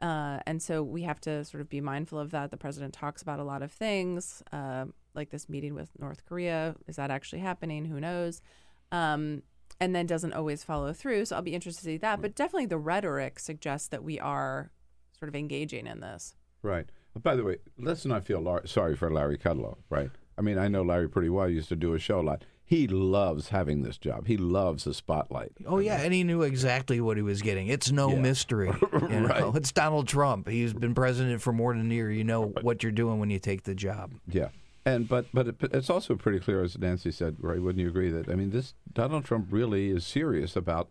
Uh, 0.00 0.40
and 0.46 0.62
so 0.62 0.82
we 0.82 1.02
have 1.02 1.20
to 1.20 1.44
sort 1.44 1.60
of 1.60 1.68
be 1.68 1.80
mindful 1.80 2.18
of 2.18 2.30
that. 2.30 2.50
The 2.50 2.56
president 2.56 2.94
talks 2.94 3.22
about 3.22 3.38
a 3.38 3.44
lot 3.44 3.62
of 3.62 3.70
things, 3.72 4.42
uh, 4.52 4.86
like 5.14 5.30
this 5.30 5.48
meeting 5.48 5.74
with 5.74 5.90
North 5.98 6.24
Korea. 6.26 6.74
Is 6.86 6.96
that 6.96 7.10
actually 7.10 7.40
happening? 7.40 7.84
Who 7.84 8.00
knows? 8.00 8.42
Um, 8.90 9.42
and 9.80 9.94
then 9.94 10.06
doesn't 10.06 10.32
always 10.32 10.62
follow 10.64 10.92
through. 10.92 11.24
So 11.26 11.36
I'll 11.36 11.42
be 11.42 11.54
interested 11.54 11.82
to 11.82 11.86
see 11.90 11.96
that. 11.98 12.16
Hmm. 12.16 12.22
But 12.22 12.34
definitely 12.34 12.66
the 12.66 12.78
rhetoric 12.78 13.38
suggests 13.38 13.88
that 13.88 14.04
we 14.04 14.18
are 14.20 14.70
sort 15.18 15.28
of 15.28 15.34
engaging 15.36 15.86
in 15.86 16.00
this. 16.00 16.34
Right. 16.62 16.86
Oh, 17.16 17.20
by 17.20 17.36
the 17.36 17.44
way, 17.44 17.58
let's 17.78 18.04
not 18.04 18.24
feel 18.24 18.40
lar- 18.40 18.66
sorry 18.66 18.96
for 18.96 19.10
Larry 19.10 19.38
Kudlow, 19.38 19.76
right? 19.90 20.10
I 20.36 20.42
mean, 20.42 20.58
I 20.58 20.68
know 20.68 20.82
Larry 20.82 21.08
pretty 21.08 21.28
well. 21.28 21.46
He 21.46 21.54
used 21.54 21.68
to 21.68 21.76
do 21.76 21.94
a 21.94 21.98
show 21.98 22.20
a 22.20 22.22
lot. 22.22 22.44
He 22.66 22.88
loves 22.88 23.50
having 23.50 23.82
this 23.82 23.98
job. 23.98 24.26
He 24.26 24.38
loves 24.38 24.84
the 24.84 24.94
spotlight. 24.94 25.52
Oh 25.66 25.78
yeah, 25.78 26.00
and 26.00 26.14
he 26.14 26.24
knew 26.24 26.40
exactly 26.42 26.98
what 27.00 27.18
he 27.18 27.22
was 27.22 27.42
getting. 27.42 27.68
It's 27.68 27.92
no 27.92 28.08
Yeah. 28.10 28.20
mystery. 28.20 28.72
you 28.92 29.08
know? 29.20 29.26
Right. 29.28 29.54
It's 29.56 29.70
Donald 29.70 30.08
Trump. 30.08 30.48
He's 30.48 30.72
been 30.72 30.94
president 30.94 31.42
for 31.42 31.52
more 31.52 31.74
than 31.74 31.90
a 31.90 31.94
year. 31.94 32.10
You 32.10 32.24
know 32.24 32.46
what 32.62 32.82
you're 32.82 32.90
doing 32.90 33.18
when 33.20 33.28
you 33.28 33.38
take 33.38 33.64
the 33.64 33.74
job. 33.74 34.14
Yeah. 34.26 34.48
And 34.86 35.08
but 35.08 35.26
but 35.32 35.48
it, 35.48 35.56
it's 35.72 35.88
also 35.88 36.14
pretty 36.14 36.40
clear, 36.40 36.62
as 36.62 36.78
Nancy 36.78 37.10
said, 37.10 37.36
right? 37.40 37.60
Wouldn't 37.60 37.80
you 37.80 37.88
agree 37.88 38.10
that 38.10 38.28
I 38.28 38.34
mean, 38.34 38.50
this 38.50 38.74
Donald 38.92 39.24
Trump 39.24 39.48
really 39.50 39.90
is 39.90 40.06
serious 40.06 40.56
about 40.56 40.90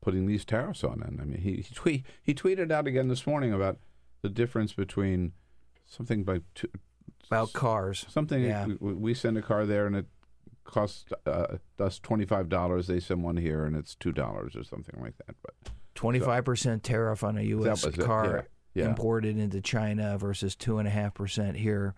putting 0.00 0.26
these 0.26 0.44
tariffs 0.44 0.84
on? 0.84 1.02
And 1.02 1.20
I 1.20 1.24
mean, 1.24 1.40
he 1.40 1.56
he, 1.56 1.74
tweet, 1.74 2.06
he 2.22 2.34
tweeted 2.34 2.70
out 2.70 2.86
again 2.86 3.08
this 3.08 3.26
morning 3.26 3.52
about 3.52 3.78
the 4.22 4.28
difference 4.28 4.72
between 4.72 5.32
something 5.86 6.22
by 6.22 6.40
two, 6.54 6.68
about 7.26 7.52
cars. 7.52 8.06
Something 8.08 8.44
Yeah. 8.44 8.66
we, 8.78 8.92
we 8.92 9.14
send 9.14 9.36
a 9.36 9.42
car 9.42 9.66
there 9.66 9.86
and 9.86 9.96
it 9.96 10.06
costs 10.62 11.06
uh, 11.26 11.56
us 11.80 11.98
twenty 11.98 12.24
five 12.24 12.48
dollars. 12.48 12.86
They 12.86 13.00
send 13.00 13.24
one 13.24 13.36
here 13.36 13.64
and 13.64 13.74
it's 13.74 13.96
two 13.96 14.12
dollars 14.12 14.54
or 14.54 14.62
something 14.62 15.00
like 15.00 15.16
that. 15.26 15.34
But 15.42 15.72
Twenty-five 15.94 16.44
percent 16.44 16.82
tariff 16.84 17.24
on 17.24 17.36
a 17.36 17.42
U.S. 17.42 17.84
it, 17.84 17.98
car 17.98 18.46
yeah, 18.74 18.84
yeah. 18.84 18.88
imported 18.88 19.36
into 19.36 19.60
China 19.60 20.16
versus 20.16 20.54
two 20.54 20.78
and 20.78 20.86
a 20.86 20.90
half 20.90 21.14
percent 21.14 21.56
here. 21.56 21.94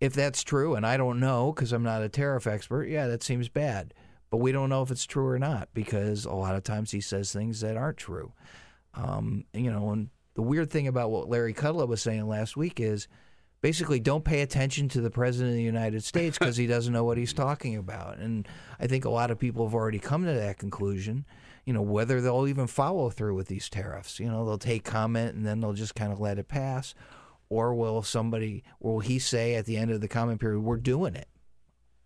If 0.00 0.12
that's 0.12 0.44
true, 0.44 0.74
and 0.74 0.86
I 0.86 0.96
don't 0.96 1.18
know 1.18 1.52
because 1.52 1.72
I'm 1.72 1.82
not 1.82 2.02
a 2.02 2.08
tariff 2.08 2.46
expert, 2.46 2.84
yeah, 2.84 3.08
that 3.08 3.22
seems 3.22 3.48
bad. 3.48 3.94
But 4.30 4.38
we 4.38 4.52
don't 4.52 4.68
know 4.68 4.82
if 4.82 4.90
it's 4.90 5.06
true 5.06 5.26
or 5.26 5.38
not 5.38 5.70
because 5.72 6.24
a 6.24 6.34
lot 6.34 6.54
of 6.54 6.62
times 6.62 6.90
he 6.90 7.00
says 7.00 7.32
things 7.32 7.60
that 7.60 7.76
aren't 7.76 7.96
true. 7.96 8.32
Um, 8.94 9.44
you 9.52 9.72
know, 9.72 9.90
and 9.90 10.10
the 10.34 10.42
weird 10.42 10.70
thing 10.70 10.86
about 10.86 11.10
what 11.10 11.28
Larry 11.28 11.54
Kudlow 11.54 11.88
was 11.88 12.02
saying 12.02 12.28
last 12.28 12.56
week 12.56 12.78
is 12.78 13.08
basically 13.60 14.00
don't 14.00 14.24
pay 14.24 14.42
attention 14.42 14.88
to 14.90 15.00
the 15.00 15.10
president 15.10 15.50
of 15.50 15.56
the 15.56 15.62
United 15.62 16.04
States 16.04 16.38
because 16.40 16.56
he 16.56 16.66
doesn't 16.66 16.92
know 16.92 17.04
what 17.04 17.18
he's 17.18 17.32
talking 17.32 17.76
about. 17.76 18.18
And 18.18 18.46
I 18.78 18.86
think 18.86 19.04
a 19.04 19.10
lot 19.10 19.30
of 19.30 19.38
people 19.38 19.66
have 19.66 19.74
already 19.74 19.98
come 19.98 20.24
to 20.24 20.32
that 20.32 20.58
conclusion. 20.58 21.24
You 21.64 21.74
know, 21.74 21.82
whether 21.82 22.20
they'll 22.20 22.46
even 22.46 22.66
follow 22.66 23.10
through 23.10 23.34
with 23.34 23.48
these 23.48 23.68
tariffs. 23.68 24.18
You 24.18 24.30
know, 24.30 24.44
they'll 24.46 24.58
take 24.58 24.84
comment 24.84 25.34
and 25.34 25.46
then 25.46 25.60
they'll 25.60 25.74
just 25.74 25.94
kind 25.94 26.12
of 26.12 26.20
let 26.20 26.38
it 26.38 26.48
pass. 26.48 26.94
Or 27.50 27.74
will 27.74 28.02
somebody, 28.02 28.62
will 28.80 29.00
he 29.00 29.18
say 29.18 29.54
at 29.54 29.64
the 29.64 29.76
end 29.76 29.90
of 29.90 30.00
the 30.00 30.08
comment 30.08 30.40
period, 30.40 30.60
we're 30.60 30.76
doing 30.76 31.14
it? 31.14 31.28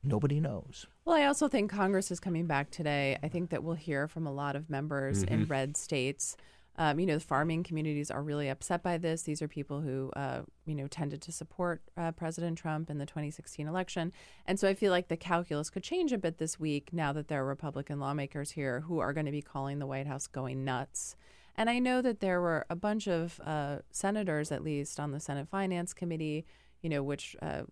Nobody 0.05 0.41
knows. 0.41 0.87
Well, 1.05 1.17
I 1.17 1.25
also 1.27 1.49
think 1.49 1.71
Congress 1.71 2.11
is 2.11 2.21
coming 2.21 2.47
back 2.47 2.71
today. 2.71 3.19
I 3.23 3.29
think 3.29 3.51
that 3.51 3.63
we'll 3.63 3.75
hear 3.75 4.09
from 4.09 4.27
a 4.27 4.33
lot 4.33 4.57
of 4.57 4.69
members 4.71 5.23
in 5.23 5.29
Mm-hmm. 5.29 5.43
Mhm. 5.45 5.51
red 5.51 5.77
states. 5.77 6.37
Um, 6.77 6.99
you 6.99 7.05
know, 7.07 7.15
the 7.15 7.21
farming 7.21 7.65
communities 7.65 8.11
are 8.11 8.23
really 8.23 8.49
upset 8.49 8.83
by 8.83 8.97
this. 8.99 9.23
These 9.23 9.43
are 9.43 9.49
people 9.49 9.83
who, 9.83 10.11
uh, 10.17 10.41
you 10.65 10.75
know, 10.75 10.87
tended 10.89 11.21
to 11.23 11.31
support 11.33 11.83
uh, 11.99 12.13
President 12.13 12.57
Trump 12.57 12.89
in 12.89 12.97
the 12.99 13.05
2016 13.05 13.69
election. 13.69 14.11
And 14.47 14.59
so 14.59 14.67
I 14.69 14.75
feel 14.75 14.91
like 14.91 15.09
the 15.09 15.17
calculus 15.19 15.69
could 15.71 15.83
change 15.83 16.13
a 16.13 16.19
bit 16.19 16.39
this 16.39 16.59
week 16.59 16.91
now 16.93 17.13
that 17.13 17.29
there 17.29 17.43
are 17.43 17.47
Republican 17.47 18.01
lawmakers 18.01 18.53
here 18.53 18.81
who 18.81 19.01
are 19.01 19.13
going 19.13 19.27
to 19.27 19.33
be 19.33 19.43
calling 19.43 19.81
the 19.81 19.87
White 19.87 20.07
House 20.07 20.27
going 20.27 20.65
nuts. 20.65 21.15
And 21.57 21.69
I 21.71 21.79
know 21.79 22.01
that 22.03 22.21
there 22.21 22.41
were 22.41 22.67
a 22.71 22.77
bunch 22.77 23.07
of 23.07 23.41
uh, 23.45 23.79
senators, 23.91 24.51
at 24.51 24.63
least, 24.63 24.99
on 24.99 25.13
the 25.13 25.21
Senate 25.21 25.49
Finance 25.49 25.93
Committee, 25.93 26.47
you 26.81 26.89
know, 26.89 27.03
which 27.03 27.37
uh, 27.43 27.63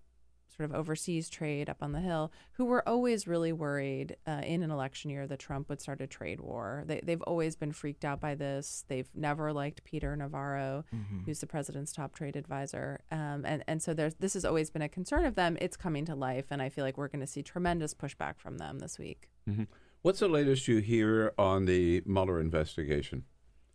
sort 0.55 0.69
of 0.69 0.75
oversees 0.75 1.31
trade 1.31 1.71
up 1.71 1.79
on 1.81 1.93
the 1.93 2.01
Hill, 2.01 2.31
who 2.53 2.67
were 2.67 2.87
always 2.87 3.27
really 3.27 3.53
worried 3.53 4.17
uh, 4.27 4.43
in 4.45 4.63
an 4.63 4.71
election 4.71 5.11
year 5.11 5.27
that 5.27 5.39
Trump 5.39 5.69
would 5.71 5.81
start 5.81 6.01
a 6.03 6.07
trade 6.07 6.41
war. 6.41 6.85
They, 6.87 7.01
they've 7.03 7.23
always 7.23 7.57
been 7.57 7.73
freaked 7.73 8.05
out 8.05 8.21
by 8.21 8.35
this. 8.35 8.85
They've 8.89 9.09
never 9.15 9.53
liked 9.53 9.85
Peter 9.85 10.15
Navarro, 10.15 10.85
Mhm. 10.95 11.25
who's 11.25 11.41
the 11.41 11.47
president's 11.47 11.93
top 11.93 12.15
trade 12.15 12.37
advisor. 12.37 13.01
Um, 13.11 13.47
and, 13.47 13.65
and 13.67 13.83
so 13.83 13.95
there's, 13.95 14.15
this 14.17 14.35
has 14.35 14.45
always 14.45 14.69
been 14.71 14.83
a 14.83 14.89
concern 14.89 15.25
of 15.25 15.37
them. 15.37 15.57
It's 15.61 15.77
coming 15.79 16.05
to 16.05 16.15
life. 16.15 16.47
And 16.51 16.61
I 16.61 16.69
feel 16.69 16.85
like 16.85 16.99
we're 16.99 17.09
going 17.09 17.21
to 17.21 17.27
see 17.27 17.43
tremendous 17.43 17.95
pushback 17.95 18.39
from 18.39 18.59
them 18.59 18.81
this 18.81 18.99
week. 18.99 19.31
Mhm. 19.49 19.67
What's 20.03 20.19
the 20.21 20.29
latest 20.29 20.67
you 20.69 20.79
hear 20.79 21.33
on 21.39 21.65
the 21.65 22.03
Mueller 22.05 22.41
investigation? 22.41 23.25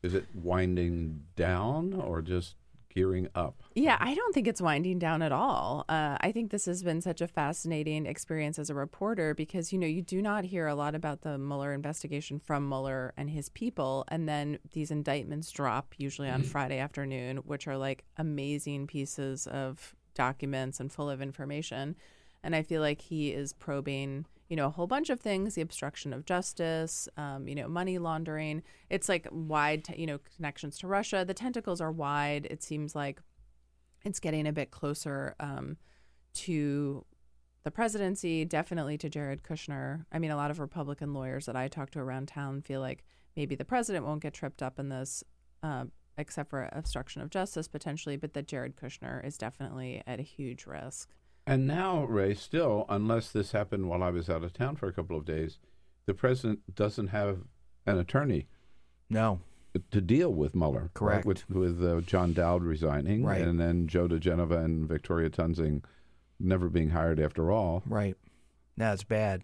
Is 0.05 0.13
it 0.13 0.25
winding 0.35 1.23
down 1.35 1.93
or 1.93 2.21
just 2.21 2.55
gearing 2.93 3.27
up? 3.35 3.61
Yeah, 3.73 3.97
I 3.99 4.13
don't 4.13 4.33
think 4.33 4.47
it's 4.47 4.61
winding 4.61 4.99
down 4.99 5.21
at 5.21 5.31
all. 5.31 5.83
Uh, 5.89 6.17
I 6.21 6.31
think 6.31 6.51
this 6.51 6.65
has 6.65 6.83
been 6.83 7.01
such 7.01 7.21
a 7.21 7.27
fascinating 7.27 8.05
experience 8.05 8.57
as 8.57 8.69
a 8.69 8.75
reporter 8.75 9.33
because, 9.33 9.73
you 9.73 9.79
know, 9.79 9.87
you 9.87 10.01
do 10.01 10.21
not 10.21 10.45
hear 10.45 10.67
a 10.67 10.75
lot 10.75 10.95
about 10.95 11.21
the 11.21 11.37
Mueller 11.37 11.73
investigation 11.73 12.39
from 12.39 12.69
Mueller 12.69 13.13
and 13.17 13.29
his 13.29 13.49
people. 13.49 14.05
And 14.07 14.29
then 14.29 14.59
these 14.71 14.91
indictments 14.91 15.51
drop 15.51 15.95
usually 15.97 16.29
on 16.29 16.43
Friday 16.43 16.77
afternoon, 16.79 17.37
which 17.37 17.67
are 17.67 17.77
like 17.77 18.05
amazing 18.17 18.87
pieces 18.87 19.47
of 19.47 19.95
documents 20.13 20.79
and 20.79 20.91
full 20.91 21.09
of 21.09 21.21
information. 21.21 21.95
And 22.43 22.55
I 22.55 22.61
feel 22.61 22.81
like 22.81 23.01
he 23.01 23.31
is 23.31 23.53
probing, 23.53 24.25
you 24.49 24.55
know, 24.55 24.67
a 24.67 24.69
whole 24.69 24.87
bunch 24.87 25.09
of 25.09 25.19
things 25.19 25.55
the 25.55 25.61
obstruction 25.61 26.13
of 26.13 26.25
justice, 26.25 27.09
um, 27.17 27.47
you 27.47 27.55
know, 27.55 27.67
money 27.67 27.97
laundering. 27.97 28.61
It's 28.89 29.09
like 29.09 29.27
wide, 29.31 29.85
t- 29.85 29.99
you 29.99 30.05
know, 30.05 30.19
connections 30.35 30.77
to 30.79 30.87
Russia. 30.87 31.25
The 31.25 31.33
tentacles 31.33 31.81
are 31.81 31.91
wide. 31.91 32.47
It 32.49 32.61
seems 32.61 32.95
like 32.95 33.21
it's 34.03 34.19
getting 34.19 34.45
a 34.45 34.53
bit 34.53 34.69
closer 34.69 35.35
um, 35.39 35.77
to 36.33 37.05
the 37.63 37.71
presidency, 37.71 38.45
definitely 38.45 38.97
to 38.99 39.09
Jared 39.09 39.41
Kushner. 39.41 40.05
I 40.11 40.19
mean, 40.19 40.29
a 40.29 40.35
lot 40.35 40.51
of 40.51 40.59
Republican 40.59 41.13
lawyers 41.13 41.47
that 41.47 41.55
I 41.55 41.67
talk 41.67 41.89
to 41.91 41.99
around 41.99 42.27
town 42.27 42.61
feel 42.61 42.79
like 42.79 43.03
maybe 43.35 43.55
the 43.55 43.65
president 43.65 44.05
won't 44.05 44.21
get 44.21 44.35
tripped 44.35 44.61
up 44.61 44.77
in 44.79 44.89
this, 44.89 45.23
uh, 45.63 45.85
except 46.19 46.51
for 46.51 46.69
obstruction 46.71 47.23
of 47.23 47.31
justice 47.31 47.67
potentially, 47.67 48.17
but 48.17 48.33
that 48.33 48.47
Jared 48.47 48.77
Kushner 48.77 49.25
is 49.25 49.37
definitely 49.37 50.03
at 50.05 50.19
a 50.19 50.23
huge 50.23 50.67
risk. 50.67 51.09
And 51.47 51.67
now, 51.67 52.05
Ray, 52.05 52.33
still, 52.33 52.85
unless 52.89 53.29
this 53.31 53.51
happened 53.51 53.87
while 53.87 54.01
I 54.03 54.09
was 54.09 54.29
out 54.29 54.43
of 54.43 54.53
town 54.53 54.75
for 54.75 54.87
a 54.87 54.93
couple 54.93 55.15
of 55.17 55.25
days, 55.25 55.59
the 56.05 56.13
president 56.13 56.75
doesn't 56.75 57.07
have 57.07 57.39
an 57.85 57.99
attorney. 57.99 58.47
No. 59.09 59.41
To 59.91 60.01
deal 60.01 60.33
with 60.33 60.55
Mueller. 60.55 60.81
right? 60.83 60.93
Correct. 60.93 61.25
With, 61.25 61.49
with 61.49 61.83
uh, 61.83 62.01
John 62.01 62.33
Dowd 62.33 62.63
resigning. 62.63 63.23
Right. 63.23 63.41
And 63.41 63.59
then 63.59 63.87
Joe 63.87 64.07
diGenova 64.07 64.63
and 64.63 64.87
Victoria 64.87 65.29
Toensing 65.29 65.83
never 66.39 66.69
being 66.69 66.89
hired 66.89 67.19
after 67.19 67.51
all. 67.51 67.83
Right. 67.85 68.15
Now 68.77 68.93
it's 68.93 69.03
bad. 69.03 69.41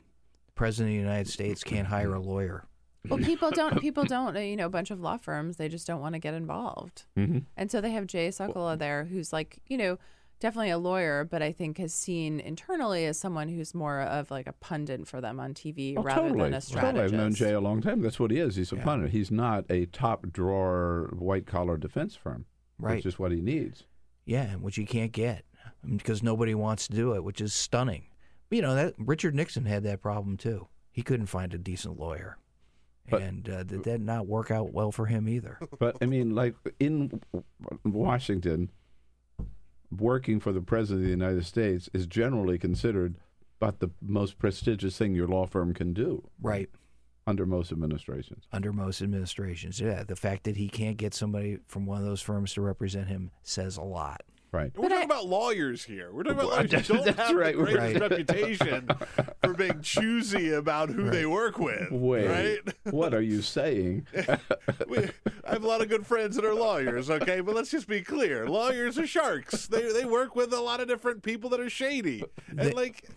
The 0.48 0.54
president 0.54 0.90
of 0.96 0.98
the 0.98 1.08
United 1.08 1.28
States 1.32 1.64
can't 1.64 1.88
hire 1.88 2.14
a 2.16 2.20
lawyer. 2.20 2.66
Well, 3.10 3.20
people 3.20 3.52
don't. 3.56 3.80
People 3.80 4.06
don't. 4.06 4.36
uh, 4.36 4.40
You 4.40 4.56
know, 4.56 4.66
a 4.68 4.70
bunch 4.70 4.90
of 4.92 5.00
law 5.02 5.18
firms 5.18 5.58
they 5.58 5.70
just 5.70 5.86
don't 5.88 6.02
want 6.02 6.14
to 6.14 6.20
get 6.20 6.34
involved, 6.34 7.06
Mhm. 7.18 7.46
and 7.58 7.70
so 7.72 7.82
they 7.82 7.92
have 7.92 8.06
Jay 8.08 8.28
Sekulow 8.30 8.78
there, 8.78 9.06
who's 9.06 9.34
like, 9.34 9.58
you 9.68 9.78
know, 9.78 9.98
definitely 10.42 10.72
a 10.72 10.78
lawyer, 10.78 11.24
but 11.24 11.42
I 11.42 11.54
think 11.54 11.78
has 11.78 11.94
seen 11.94 12.42
internally 12.42 13.06
as 13.06 13.18
someone 13.18 13.48
who's 13.48 13.74
more 13.74 14.02
of 14.02 14.30
like 14.30 14.48
a 14.48 14.54
pundit 14.54 15.08
for 15.08 15.22
them 15.22 15.40
on 15.40 15.54
TV 15.54 15.94
Oh, 15.98 16.04
rather 16.04 16.22
totally. 16.24 16.42
than 16.44 16.54
a 16.56 16.60
strategist. 16.62 16.96
Totally. 16.96 17.04
I've 17.06 17.14
known 17.14 17.34
Jay 17.34 17.54
a 17.54 17.62
long 17.62 17.82
time. 17.82 18.02
That's 18.02 18.20
what 18.20 18.32
he 18.32 18.40
is. 18.40 18.58
He's 18.58 18.74
a 18.74 18.76
pundit. 18.76 19.12
He's 19.12 19.32
not 19.32 19.64
a 19.70 19.86
top 19.86 20.26
drawer 20.34 21.14
white 21.18 21.46
collar 21.48 21.78
defense 21.78 22.16
firm. 22.18 22.46
Right. 22.78 22.98
Which 22.98 23.06
is 23.06 23.18
what 23.18 23.32
he 23.32 23.40
needs. 23.42 23.84
Yeah, 24.26 24.56
which 24.56 24.76
he 24.76 24.86
can't 24.86 25.12
get 25.14 25.46
because 25.96 26.22
nobody 26.22 26.54
wants 26.56 26.88
to 26.88 26.96
do 26.96 27.14
it, 27.16 27.24
which 27.24 27.40
is 27.40 27.54
stunning. 27.54 28.08
But, 28.50 28.56
you 28.58 28.62
know 28.64 28.76
that 28.76 28.96
Richard 28.98 29.34
Nixon 29.36 29.66
had 29.66 29.84
that 29.84 30.02
problem 30.02 30.36
too. 30.36 30.68
He 30.92 31.04
couldn't 31.04 31.28
find 31.28 31.54
a 31.54 31.58
decent 31.58 31.98
lawyer, 32.00 32.38
and 33.12 33.48
uh, 33.50 33.64
did 33.64 33.84
that 33.86 34.02
not 34.02 34.28
work 34.28 34.52
out 34.52 34.74
well 34.74 34.92
for 34.92 35.06
him 35.06 35.30
either? 35.30 35.58
But 35.80 35.98
I 36.02 36.06
mean, 36.06 36.36
like 36.36 36.56
in 36.80 37.22
Washington, 37.86 38.70
working 39.92 40.40
for 40.40 40.52
the 40.52 40.62
president 40.62 41.02
of 41.02 41.06
the 41.06 41.12
United 41.12 41.46
States 41.46 41.90
is 41.94 42.08
generally 42.08 42.58
considered 42.58 43.18
about 43.60 43.80
the 43.80 43.92
most 44.02 44.40
prestigious 44.40 44.98
thing 44.98 45.14
your 45.14 45.28
law 45.28 45.46
firm 45.46 45.74
can 45.74 45.94
do. 45.94 46.28
Right. 46.42 46.70
Under 47.28 47.46
most 47.46 47.72
administrations. 47.72 48.46
Under 48.52 48.74
most 48.74 49.02
administrations, 49.02 49.80
yeah. 49.80 50.04
The 50.04 50.16
fact 50.16 50.46
that 50.46 50.58
he 50.58 50.68
can't 50.68 50.98
get 50.98 51.14
somebody 51.14 51.60
from 51.68 51.86
one 51.86 52.00
of 52.00 52.06
those 52.06 52.22
firms 52.22 52.54
to 52.54 52.62
represent 52.62 53.08
him 53.08 53.30
says 53.44 53.78
a 53.78 53.84
lot. 53.84 54.24
Right. 54.54 54.72
We're 54.76 54.90
talking 54.90 55.06
about 55.06 55.28
lawyers 55.28 55.86
here. 55.86 56.12
We're 56.12 56.24
talking 56.24 56.40
about 56.40 56.52
lawyers 56.72 56.88
who 56.88 56.96
don't 56.96 57.06
That's 57.06 57.18
have 57.20 57.36
right, 57.38 57.56
the 57.56 57.64
greatest 57.64 58.02
right. 58.02 58.02
reputation 58.02 58.90
for 59.44 59.54
being 59.54 59.82
choosy 59.82 60.52
about 60.52 60.90
who 60.90 61.10
they 61.10 61.26
work 61.26 61.58
with. 61.58 61.90
Wait, 61.90 62.28
Right? 62.28 62.60
what 62.94 63.14
are 63.14 63.22
you 63.22 63.42
saying? 63.42 64.08
We, 64.88 64.98
I 65.46 65.54
have 65.54 65.64
a 65.64 65.68
lot 65.68 65.82
of 65.82 65.88
good 65.88 66.06
friends 66.06 66.36
that 66.36 66.44
are 66.44 66.54
lawyers, 66.54 67.10
okay? 67.10 67.40
But 67.40 67.56
let's 67.56 67.72
just 67.72 67.88
be 67.88 68.02
clear. 68.02 68.48
Lawyers 68.48 68.98
are 69.00 69.08
sharks. 69.08 69.68
They 69.68 69.92
they 69.94 70.04
work 70.06 70.36
with 70.36 70.52
a 70.54 70.60
lot 70.60 70.82
of 70.82 70.88
different 70.90 71.24
people 71.24 71.50
that 71.52 71.60
are 71.62 71.70
shady. 71.70 72.24
And 72.58 72.74
like 72.74 73.08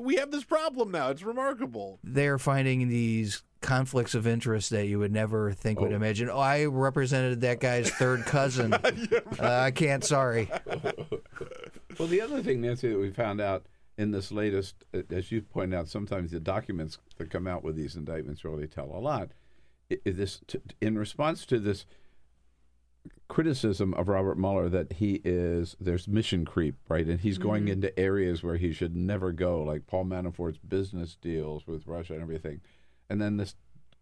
we 0.00 0.16
have 0.16 0.30
this 0.32 0.44
problem 0.44 0.90
now. 0.90 1.10
It's 1.10 1.22
remarkable. 1.22 2.00
They're 2.02 2.38
finding 2.38 2.88
these 2.88 3.42
conflicts 3.60 4.14
of 4.14 4.26
interest 4.26 4.70
that 4.70 4.86
you 4.86 4.98
would 4.98 5.12
never 5.12 5.52
think 5.52 5.80
would 5.80 5.92
Oh. 5.92 5.96
imagine. 5.96 6.30
Oh, 6.30 6.38
I 6.38 6.64
represented 6.64 7.40
that 7.42 7.60
guy's 7.60 7.90
third 7.90 8.24
cousin. 8.24 8.72
uh, 8.74 8.80
I 9.40 9.70
can't. 9.70 10.04
Sorry. 10.04 10.48
Well, 11.98 12.08
the 12.08 12.22
other 12.22 12.42
thing, 12.42 12.62
Nancy, 12.62 12.88
that 12.88 12.98
we 12.98 13.10
found 13.10 13.42
out 13.42 13.66
in 13.98 14.10
this 14.10 14.32
latest, 14.32 14.74
uh, 14.94 15.02
as 15.10 15.30
you 15.30 15.42
pointed 15.42 15.76
out, 15.76 15.86
sometimes 15.88 16.30
the 16.30 16.40
documents 16.40 16.96
that 17.18 17.28
come 17.28 17.46
out 17.46 17.62
with 17.62 17.76
these 17.76 17.94
indictments 17.94 18.42
really 18.42 18.66
tell 18.68 18.86
a 18.94 18.98
lot. 19.00 19.32
This, 20.06 20.40
in 20.80 20.96
response 20.98 21.44
to 21.46 21.58
this 21.58 21.84
criticism 23.28 23.92
of 23.94 24.08
Robert 24.08 24.38
Mueller 24.38 24.68
that 24.70 24.94
he 24.94 25.20
is 25.24 25.76
there's 25.80 26.08
mission 26.08 26.44
creep, 26.46 26.76
right, 26.88 27.06
and 27.06 27.20
he's 27.20 27.38
going 27.38 27.66
Mhm. 27.66 27.72
into 27.72 27.98
areas 28.00 28.42
where 28.42 28.56
he 28.56 28.72
should 28.72 28.96
never 28.96 29.32
go, 29.32 29.62
like 29.62 29.86
Paul 29.86 30.04
Manafort's 30.06 30.58
business 30.58 31.16
deals 31.20 31.66
with 31.66 31.86
Russia 31.86 32.14
and 32.14 32.22
everything, 32.22 32.60
and 33.10 33.20
then 33.20 33.36
this 33.36 33.56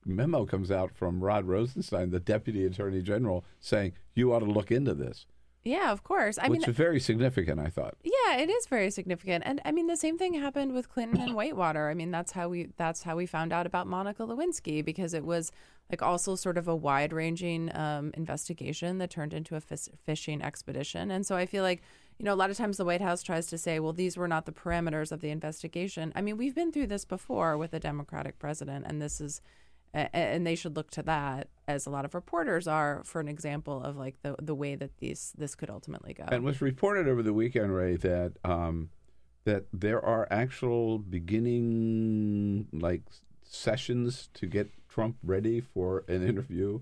memo 0.05 0.45
comes 0.45 0.71
out 0.71 0.95
from 0.95 1.21
Rod 1.21 1.47
Rosenstein, 1.47 2.11
the 2.11 2.21
Deputy 2.21 2.65
Attorney 2.65 3.03
General, 3.03 3.45
saying 3.59 3.95
you 4.15 4.33
ought 4.33 4.41
to 4.41 4.45
look 4.45 4.71
into 4.71 4.95
this, 4.95 5.27
Yeah, 5.69 5.93
of 5.93 6.03
course. 6.03 6.39
I 6.39 6.49
which 6.49 6.61
mean, 6.61 6.71
is 6.71 6.77
very 6.77 6.99
significant. 6.99 7.61
I 7.61 7.69
thought. 7.69 7.97
Yeah, 8.03 8.39
it 8.39 8.49
is 8.49 8.67
very 8.67 8.91
significant. 8.91 9.45
And 9.47 9.61
I 9.65 9.73
mean 9.73 9.87
the 9.87 9.97
same 9.97 10.17
thing 10.17 10.35
happened 10.35 10.73
with 10.73 10.89
Clinton 10.89 11.21
and 11.21 11.35
Whitewater. 11.35 11.89
I 11.91 11.95
mean 11.95 12.11
that's 12.11 12.33
how 12.33 12.49
we 12.49 12.71
that's 12.77 13.03
how 13.03 13.17
we 13.17 13.27
found 13.27 13.53
out 13.53 13.67
about 13.67 13.87
Monica 13.87 14.23
Lewinsky 14.23 14.85
because 14.85 15.13
it 15.13 15.25
was 15.25 15.53
like 15.91 16.03
also 16.03 16.35
sort 16.35 16.59
of 16.59 16.69
a 16.69 16.77
wide-ranging 16.77 17.75
um, 17.75 18.13
investigation 18.15 18.99
that 18.99 19.11
turned 19.11 19.33
into 19.33 19.57
a 19.57 19.61
fishing 19.61 20.43
expedition. 20.43 21.11
And 21.11 21.27
so 21.27 21.37
I 21.37 21.47
feel 21.47 21.63
like 21.63 21.83
you 22.19 22.25
know 22.25 22.33
a 22.33 22.37
lot 22.37 22.51
of 22.51 22.57
times 22.57 22.79
the 22.79 22.85
White 22.85 23.01
House 23.03 23.23
tries 23.23 23.47
to 23.49 23.59
say, 23.59 23.79
well, 23.79 23.93
these 23.93 24.17
were 24.17 24.29
not 24.29 24.47
the 24.47 24.53
parameters 24.53 25.13
of 25.13 25.21
the 25.21 25.31
investigation. 25.31 26.13
I 26.17 26.23
mean, 26.23 26.37
we've 26.37 26.55
been 26.55 26.73
through 26.73 26.89
this 26.89 27.05
before 27.05 27.57
with 27.59 27.75
a 27.75 27.81
Democratic 27.81 28.39
president, 28.39 28.87
and 28.89 29.01
this 29.03 29.21
is 29.21 29.41
and 29.95 30.47
they 30.47 30.55
should 30.55 30.77
look 30.77 30.91
to 30.93 31.03
that 31.03 31.49
as 31.67 31.87
a 31.87 31.91
lot 31.91 32.05
of 32.05 32.15
reporters 32.15 32.67
are 32.69 33.03
for 33.05 33.21
an 33.21 33.29
example 33.29 33.83
of 33.83 33.97
like 33.97 34.21
the 34.23 34.37
the 34.41 34.55
way 34.55 34.75
that 34.75 34.99
these 34.99 35.33
this 35.37 35.55
could 35.55 35.71
ultimately 35.71 36.15
go. 36.15 36.25
And 36.29 36.45
was 36.45 36.61
reported 36.61 37.09
over 37.09 37.23
the 37.23 37.33
weekend, 37.33 37.75
Ray, 37.75 37.97
that 37.97 38.33
um, 38.45 38.91
that 39.45 39.65
there 39.73 40.05
are 40.05 40.29
actual 40.31 40.99
beginning 40.99 42.69
like 42.73 43.03
sessions 43.43 44.29
to 44.35 44.47
get 44.47 44.71
Trump 44.89 45.17
ready 45.23 45.61
for 45.61 46.05
an 46.09 46.27
interview 46.27 46.81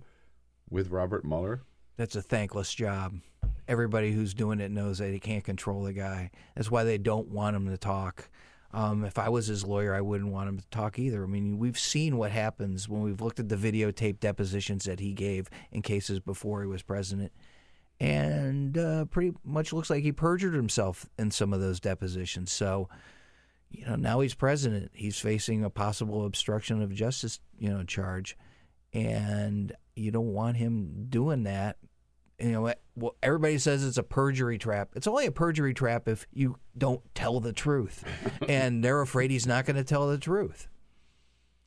with 0.69 0.91
Robert 0.91 1.24
Mueller. 1.24 1.62
That's 1.97 2.16
a 2.16 2.23
thankless 2.23 2.74
job. 2.74 3.20
Everybody 3.69 4.12
who's 4.12 4.35
doing 4.35 4.61
it 4.61 4.70
knows 4.70 4.99
that 4.99 5.12
he 5.12 5.19
can't 5.19 5.45
control 5.45 5.83
the 5.83 5.93
guy. 5.93 6.31
That's 6.55 6.70
why 6.70 6.85
they 6.85 6.99
don't 6.99 7.28
want 7.28 7.57
him 7.57 7.69
to 7.69 7.78
talk. 7.78 8.28
Um, 8.72 9.05
if 9.05 9.18
I 9.18 9.28
was 9.28 9.47
his 9.47 9.64
lawyer, 9.64 9.94
I 9.94 10.01
wouldn't 10.01 10.32
want 10.32 10.48
him 10.48 10.59
to 10.59 10.68
talk 10.70 10.98
either. 10.98 11.22
I 11.22 11.26
mean, 11.26 11.59
we've 11.59 11.78
seen 11.78 12.18
what 12.18 12.30
happens 12.30 12.88
when 12.88 13.02
we've 13.02 13.20
looked 13.20 13.40
at 13.40 13.48
the 13.48 13.56
videotape 13.56 14.20
depositions 14.20 14.84
that 14.84 15.01
he 15.01 15.12
gave 15.12 15.48
in 15.70 15.82
cases 15.82 16.20
before 16.20 16.62
he 16.62 16.66
was 16.66 16.82
president. 16.82 17.32
And 17.98 18.76
uh, 18.76 19.06
pretty 19.06 19.32
much 19.44 19.72
looks 19.72 19.88
like 19.88 20.02
he 20.02 20.12
perjured 20.12 20.55
himself 20.55 21.09
in 21.18 21.30
some 21.30 21.52
of 21.52 21.60
those 21.60 21.80
depositions. 21.80 22.52
So, 22.52 22.88
you 23.70 23.86
know, 23.86 23.97
now 23.97 24.20
he's 24.20 24.34
president. 24.34 24.90
He's 24.93 25.18
facing 25.18 25.64
a 25.64 25.70
possible 25.70 26.26
obstruction 26.26 26.82
of 26.82 26.93
justice, 26.93 27.40
you 27.59 27.70
know, 27.70 27.84
charge. 27.84 28.36
And 28.93 29.72
you 29.94 30.10
don't 30.10 30.32
want 30.32 30.59
him 30.59 31.06
doing 31.09 31.44
that 31.44 31.78
you 32.38 32.52
know, 32.52 32.72
well, 32.94 33.16
everybody 33.22 33.58
says 33.58 33.84
it's 33.84 33.98
a 33.98 34.02
perjury 34.02 34.58
trap. 34.58 34.90
It's 34.94 35.06
only 35.06 35.26
a 35.26 35.32
perjury 35.32 35.74
trap 35.74 36.08
if 36.08 36.26
you 36.32 36.56
don't 36.76 37.02
tell 37.14 37.40
the 37.40 37.52
truth, 37.52 38.04
and 38.48 38.84
they're 38.84 39.00
afraid 39.00 39.30
he's 39.30 39.46
not 39.46 39.64
going 39.64 39.76
to 39.76 39.84
tell 39.84 40.08
the 40.08 40.18
truth. 40.18 40.68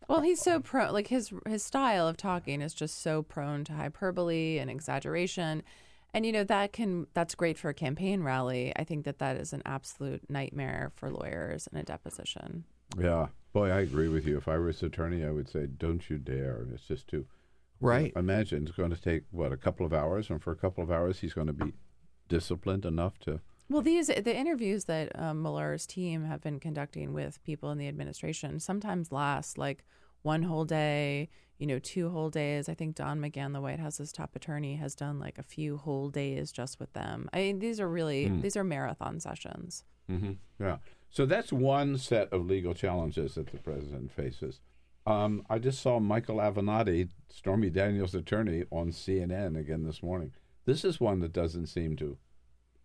Well, 0.07 0.21
he's 0.21 0.41
so 0.41 0.59
pro 0.59 0.91
like 0.91 1.07
his 1.07 1.31
his 1.47 1.63
style 1.63 2.07
of 2.07 2.17
talking 2.17 2.61
is 2.61 2.73
just 2.73 3.01
so 3.01 3.21
prone 3.21 3.63
to 3.65 3.73
hyperbole 3.73 4.57
and 4.57 4.69
exaggeration. 4.69 5.63
And 6.15 6.25
you 6.25 6.31
know 6.31 6.43
that 6.45 6.73
can 6.73 7.05
that's 7.13 7.35
great 7.35 7.59
for 7.59 7.69
a 7.69 7.75
campaign 7.75 8.23
rally. 8.23 8.73
I 8.75 8.83
think 8.83 9.05
that 9.05 9.19
that 9.19 9.37
is 9.37 9.53
an 9.53 9.61
absolute 9.65 10.27
nightmare 10.27 10.91
for 10.95 11.11
lawyers 11.11 11.67
in 11.71 11.77
a 11.77 11.83
deposition. 11.83 12.63
Yeah, 12.97 13.27
boy, 13.53 13.69
I 13.69 13.81
agree 13.81 14.07
with 14.07 14.25
you. 14.25 14.37
If 14.37 14.47
I 14.47 14.57
were 14.57 14.67
his 14.67 14.81
attorney, 14.81 15.23
I 15.23 15.29
would 15.29 15.47
say, 15.47 15.67
"Don't 15.67 16.09
you 16.09 16.17
dare!" 16.17 16.65
It's 16.73 16.87
just 16.87 17.07
too 17.07 17.27
Right. 17.81 18.11
Imagine 18.15 18.67
it's 18.67 18.75
going 18.75 18.91
to 18.91 19.01
take 19.01 19.23
what 19.31 19.51
a 19.51 19.57
couple 19.57 19.85
of 19.85 19.93
hours, 19.93 20.29
and 20.29 20.41
for 20.41 20.51
a 20.51 20.55
couple 20.55 20.83
of 20.83 20.91
hours, 20.91 21.19
he's 21.19 21.33
going 21.33 21.47
to 21.47 21.53
be 21.53 21.73
disciplined 22.27 22.85
enough 22.85 23.17
to. 23.19 23.39
Well, 23.69 23.81
these 23.81 24.07
the 24.07 24.35
interviews 24.35 24.85
that 24.85 25.17
um, 25.19 25.41
Mueller's 25.43 25.85
team 25.85 26.25
have 26.25 26.41
been 26.41 26.59
conducting 26.59 27.13
with 27.13 27.43
people 27.43 27.69
in 27.71 27.77
the 27.77 27.87
administration 27.87 28.59
sometimes 28.59 29.11
last 29.11 29.57
like 29.57 29.85
one 30.23 30.43
whole 30.43 30.65
day, 30.65 31.29
you 31.59 31.67
know, 31.67 31.79
two 31.79 32.09
whole 32.09 32.29
days. 32.29 32.67
I 32.67 32.73
think 32.73 32.95
Don 32.95 33.19
McGahn, 33.19 33.53
the 33.53 33.61
White 33.61 33.79
House's 33.79 34.11
top 34.11 34.35
attorney, 34.35 34.75
has 34.77 34.95
done 34.95 35.19
like 35.19 35.37
a 35.37 35.43
few 35.43 35.77
whole 35.77 36.09
days 36.09 36.51
just 36.51 36.79
with 36.79 36.91
them. 36.93 37.29
I 37.31 37.37
mean, 37.39 37.59
these 37.59 37.79
are 37.79 37.87
really 37.87 38.27
Hmm. 38.27 38.41
these 38.41 38.57
are 38.57 38.63
marathon 38.63 39.19
sessions. 39.19 39.83
hmm 40.07 40.33
Yeah. 40.59 40.77
So 41.11 41.25
that's 41.25 41.53
one 41.53 41.97
set 41.97 42.31
of 42.33 42.45
legal 42.47 42.73
challenges 42.73 43.35
that 43.35 43.47
the 43.51 43.57
president 43.57 44.11
faces. 44.11 44.59
Um, 45.09 45.43
I 45.49 45.57
just 45.57 45.81
saw 45.81 45.99
Michael 45.99 46.37
Avenatti, 46.37 47.09
Stormy 47.29 47.69
Daniels' 47.69 48.13
attorney, 48.13 48.63
on 48.71 48.91
CNN 48.91 49.57
again 49.59 49.83
this 49.83 50.03
morning. 50.03 50.31
This 50.65 50.85
is 50.85 50.99
one 50.99 51.19
that 51.21 51.33
doesn't 51.33 51.67
seem 51.67 51.95
to 51.97 52.17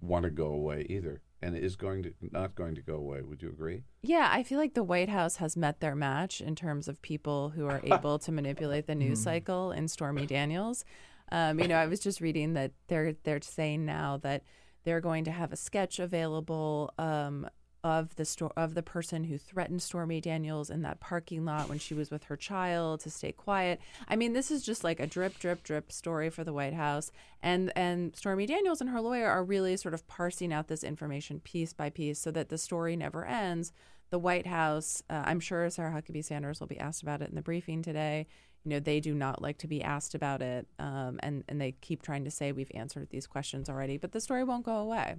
want 0.00 0.24
to 0.24 0.30
go 0.30 0.46
away 0.46 0.86
either, 0.88 1.20
and 1.42 1.54
is 1.56 1.76
going 1.76 2.02
to 2.04 2.14
not 2.32 2.54
going 2.54 2.74
to 2.76 2.80
go 2.80 2.94
away. 2.94 3.20
Would 3.20 3.42
you 3.42 3.50
agree? 3.50 3.82
Yeah, 4.02 4.28
I 4.32 4.42
feel 4.42 4.58
like 4.58 4.72
the 4.74 4.82
White 4.82 5.10
House 5.10 5.36
has 5.36 5.56
met 5.56 5.80
their 5.80 5.94
match 5.94 6.40
in 6.40 6.54
terms 6.56 6.88
of 6.88 7.02
people 7.02 7.50
who 7.50 7.66
are 7.66 7.80
able 7.84 8.18
to 8.20 8.32
manipulate 8.32 8.86
the 8.86 8.94
news 8.94 9.18
Hmm. 9.18 9.24
cycle 9.24 9.72
in 9.72 9.86
Stormy 9.88 10.26
Daniels. 10.26 10.84
Um, 11.30 11.60
you 11.60 11.68
know, 11.68 11.76
I 11.76 11.86
was 11.86 12.00
just 12.00 12.20
reading 12.22 12.54
that 12.54 12.72
they're 12.88 13.14
they're 13.24 13.42
saying 13.42 13.84
now 13.84 14.16
that 14.18 14.44
they're 14.84 15.00
going 15.00 15.24
to 15.24 15.30
have 15.30 15.52
a 15.52 15.56
sketch 15.56 15.98
available 15.98 16.92
um, 16.98 17.48
of 17.84 18.16
the 18.16 18.24
sto- 18.24 18.52
of 18.56 18.74
the 18.74 18.82
person 18.82 19.24
who 19.24 19.36
threatened 19.36 19.82
Stormy 19.82 20.18
Daniels 20.20 20.70
in 20.70 20.80
that 20.82 21.00
parking 21.00 21.44
lot 21.44 21.68
when 21.68 21.78
she 21.78 21.92
was 21.92 22.10
with 22.10 22.24
her 22.24 22.36
child 22.36 23.00
to 23.00 23.10
stay 23.10 23.30
quiet. 23.30 23.78
I 24.08 24.16
mean, 24.16 24.32
this 24.32 24.50
is 24.50 24.64
just 24.64 24.82
like 24.82 24.98
a 24.98 25.06
drip, 25.06 25.38
drip, 25.38 25.62
drip 25.62 25.92
story 25.92 26.30
for 26.30 26.42
the 26.42 26.52
White 26.54 26.72
House, 26.72 27.12
and 27.42 27.70
and 27.76 28.16
Stormy 28.16 28.46
Daniels 28.46 28.80
and 28.80 28.88
her 28.90 29.02
lawyer 29.02 29.28
are 29.28 29.44
really 29.44 29.76
sort 29.76 29.92
of 29.92 30.08
parsing 30.08 30.52
out 30.52 30.68
this 30.68 30.82
information 30.82 31.40
piece 31.40 31.74
by 31.74 31.90
piece 31.90 32.18
so 32.18 32.30
that 32.30 32.48
the 32.48 32.58
story 32.58 32.96
never 32.96 33.26
ends. 33.26 33.70
The 34.08 34.18
White 34.18 34.46
House, 34.46 35.02
uh, 35.10 35.22
I'm 35.26 35.40
sure 35.40 35.68
Sarah 35.68 35.92
Huckabee 35.92 36.24
Sanders 36.24 36.60
will 36.60 36.66
be 36.66 36.78
asked 36.78 37.02
about 37.02 37.20
it 37.20 37.28
in 37.28 37.34
the 37.34 37.42
briefing 37.42 37.82
today. 37.82 38.26
You 38.64 38.70
know, 38.70 38.80
they 38.80 39.00
do 39.00 39.12
not 39.12 39.42
like 39.42 39.58
to 39.58 39.66
be 39.66 39.82
asked 39.82 40.14
about 40.14 40.40
it, 40.40 40.66
um, 40.78 41.20
and 41.22 41.44
and 41.48 41.60
they 41.60 41.72
keep 41.72 42.00
trying 42.00 42.24
to 42.24 42.30
say 42.30 42.50
we've 42.50 42.70
answered 42.74 43.10
these 43.10 43.26
questions 43.26 43.68
already, 43.68 43.98
but 43.98 44.12
the 44.12 44.22
story 44.22 44.42
won't 44.42 44.64
go 44.64 44.76
away. 44.76 45.16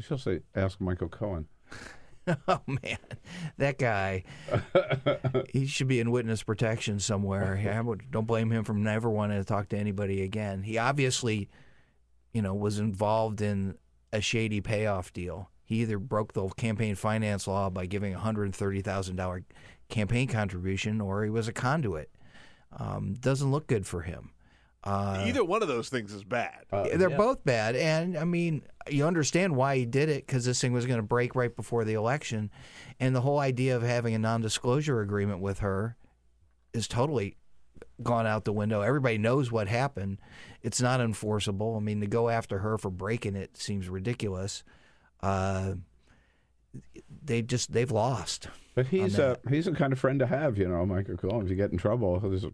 She'll 0.00 0.18
say, 0.18 0.42
"Ask 0.54 0.80
Michael 0.80 1.08
Cohen." 1.08 1.48
oh 2.48 2.60
man, 2.66 2.98
that 3.58 3.78
guy, 3.78 4.24
he 5.52 5.66
should 5.66 5.88
be 5.88 6.00
in 6.00 6.10
witness 6.10 6.42
protection 6.42 7.00
somewhere. 7.00 7.60
I 7.72 7.80
would, 7.80 8.10
don't 8.10 8.26
blame 8.26 8.50
him 8.50 8.64
for 8.64 8.74
never 8.74 9.08
wanting 9.08 9.38
to 9.38 9.44
talk 9.44 9.68
to 9.70 9.78
anybody 9.78 10.22
again. 10.22 10.62
He 10.62 10.78
obviously, 10.78 11.48
you 12.32 12.42
know, 12.42 12.54
was 12.54 12.78
involved 12.78 13.40
in 13.40 13.76
a 14.12 14.20
shady 14.20 14.60
payoff 14.60 15.12
deal. 15.12 15.50
He 15.64 15.82
either 15.82 15.98
broke 15.98 16.32
the 16.32 16.48
campaign 16.50 16.94
finance 16.94 17.46
law 17.46 17.70
by 17.70 17.86
giving 17.86 18.14
a 18.14 18.18
hundred 18.18 18.54
thirty 18.54 18.82
thousand 18.82 19.16
dollar 19.16 19.44
campaign 19.88 20.28
contribution, 20.28 21.00
or 21.00 21.24
he 21.24 21.30
was 21.30 21.48
a 21.48 21.52
conduit. 21.52 22.10
Um, 22.76 23.14
doesn't 23.14 23.50
look 23.50 23.66
good 23.66 23.86
for 23.86 24.02
him. 24.02 24.30
Uh, 24.82 25.24
Either 25.26 25.44
one 25.44 25.60
of 25.62 25.68
those 25.68 25.88
things 25.90 26.12
is 26.12 26.24
bad. 26.24 26.64
they're 26.70 27.10
both 27.10 27.44
bad, 27.44 27.76
and 27.76 28.16
I 28.16 28.24
mean, 28.24 28.62
you 28.88 29.06
understand 29.06 29.54
why 29.54 29.76
he 29.76 29.84
did 29.84 30.08
it 30.08 30.26
because 30.26 30.46
this 30.46 30.60
thing 30.60 30.72
was 30.72 30.86
going 30.86 30.98
to 30.98 31.06
break 31.06 31.34
right 31.34 31.54
before 31.54 31.84
the 31.84 31.94
election, 31.94 32.50
and 32.98 33.14
the 33.14 33.20
whole 33.20 33.38
idea 33.38 33.76
of 33.76 33.82
having 33.82 34.14
a 34.14 34.18
non-disclosure 34.18 35.00
agreement 35.02 35.40
with 35.40 35.58
her 35.58 35.96
is 36.72 36.88
totally 36.88 37.36
gone 38.02 38.26
out 38.26 38.44
the 38.44 38.52
window. 38.52 38.80
Everybody 38.80 39.18
knows 39.18 39.52
what 39.52 39.68
happened. 39.68 40.18
It's 40.62 40.80
not 40.80 41.00
enforceable. 41.00 41.76
I 41.76 41.80
mean, 41.80 42.00
to 42.00 42.06
go 42.06 42.28
after 42.30 42.58
her 42.60 42.78
for 42.78 42.90
breaking 42.90 43.36
it 43.36 43.56
seems 43.56 43.88
ridiculous. 43.88 44.64
Uh, 45.22 45.74
they 47.22 47.42
just 47.42 47.72
they've 47.72 47.90
lost. 47.90 48.48
But 48.74 48.86
he's 48.86 49.18
on 49.18 49.36
a 49.44 49.50
he's 49.50 49.66
the 49.66 49.72
kind 49.72 49.92
of 49.92 49.98
friend 49.98 50.18
to 50.20 50.26
have, 50.26 50.56
you 50.56 50.68
know, 50.68 50.86
Michael 50.86 51.16
Cohen. 51.16 51.44
If 51.44 51.50
you 51.50 51.56
get 51.56 51.72
in 51.72 51.78
trouble, 51.78 52.20
he'll 52.20 52.30
just, 52.30 52.46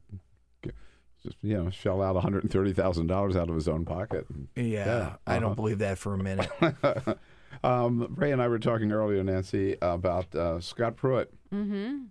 just 1.23 1.37
you 1.43 1.57
know, 1.63 1.71
shell 1.71 2.03
out 2.03 2.15
one 2.15 2.23
hundred 2.23 2.45
and 2.45 2.53
thirty 2.53 2.73
thousand 2.73 3.07
dollars 3.09 3.37
out 3.37 3.49
of 3.49 3.55
his 3.55 3.69
own 3.69 3.85
pocket. 3.85 4.27
Yeah, 4.55 5.17
I 5.27 5.35
don't 5.35 5.45
uh-huh. 5.47 5.55
believe 5.55 5.79
that 5.79 5.99
for 5.99 6.15
a 6.15 6.19
minute. 6.19 6.51
um, 7.65 8.15
Ray 8.17 8.33
and 8.33 8.43
I 8.43 8.49
were 8.49 8.59
talking 8.59 8.93
earlier, 8.93 9.23
Nancy, 9.25 9.77
about 9.83 10.35
uh, 10.35 10.61
Scott 10.61 10.97
Pruitt. 10.97 11.33
Mm-hmm. 11.53 12.05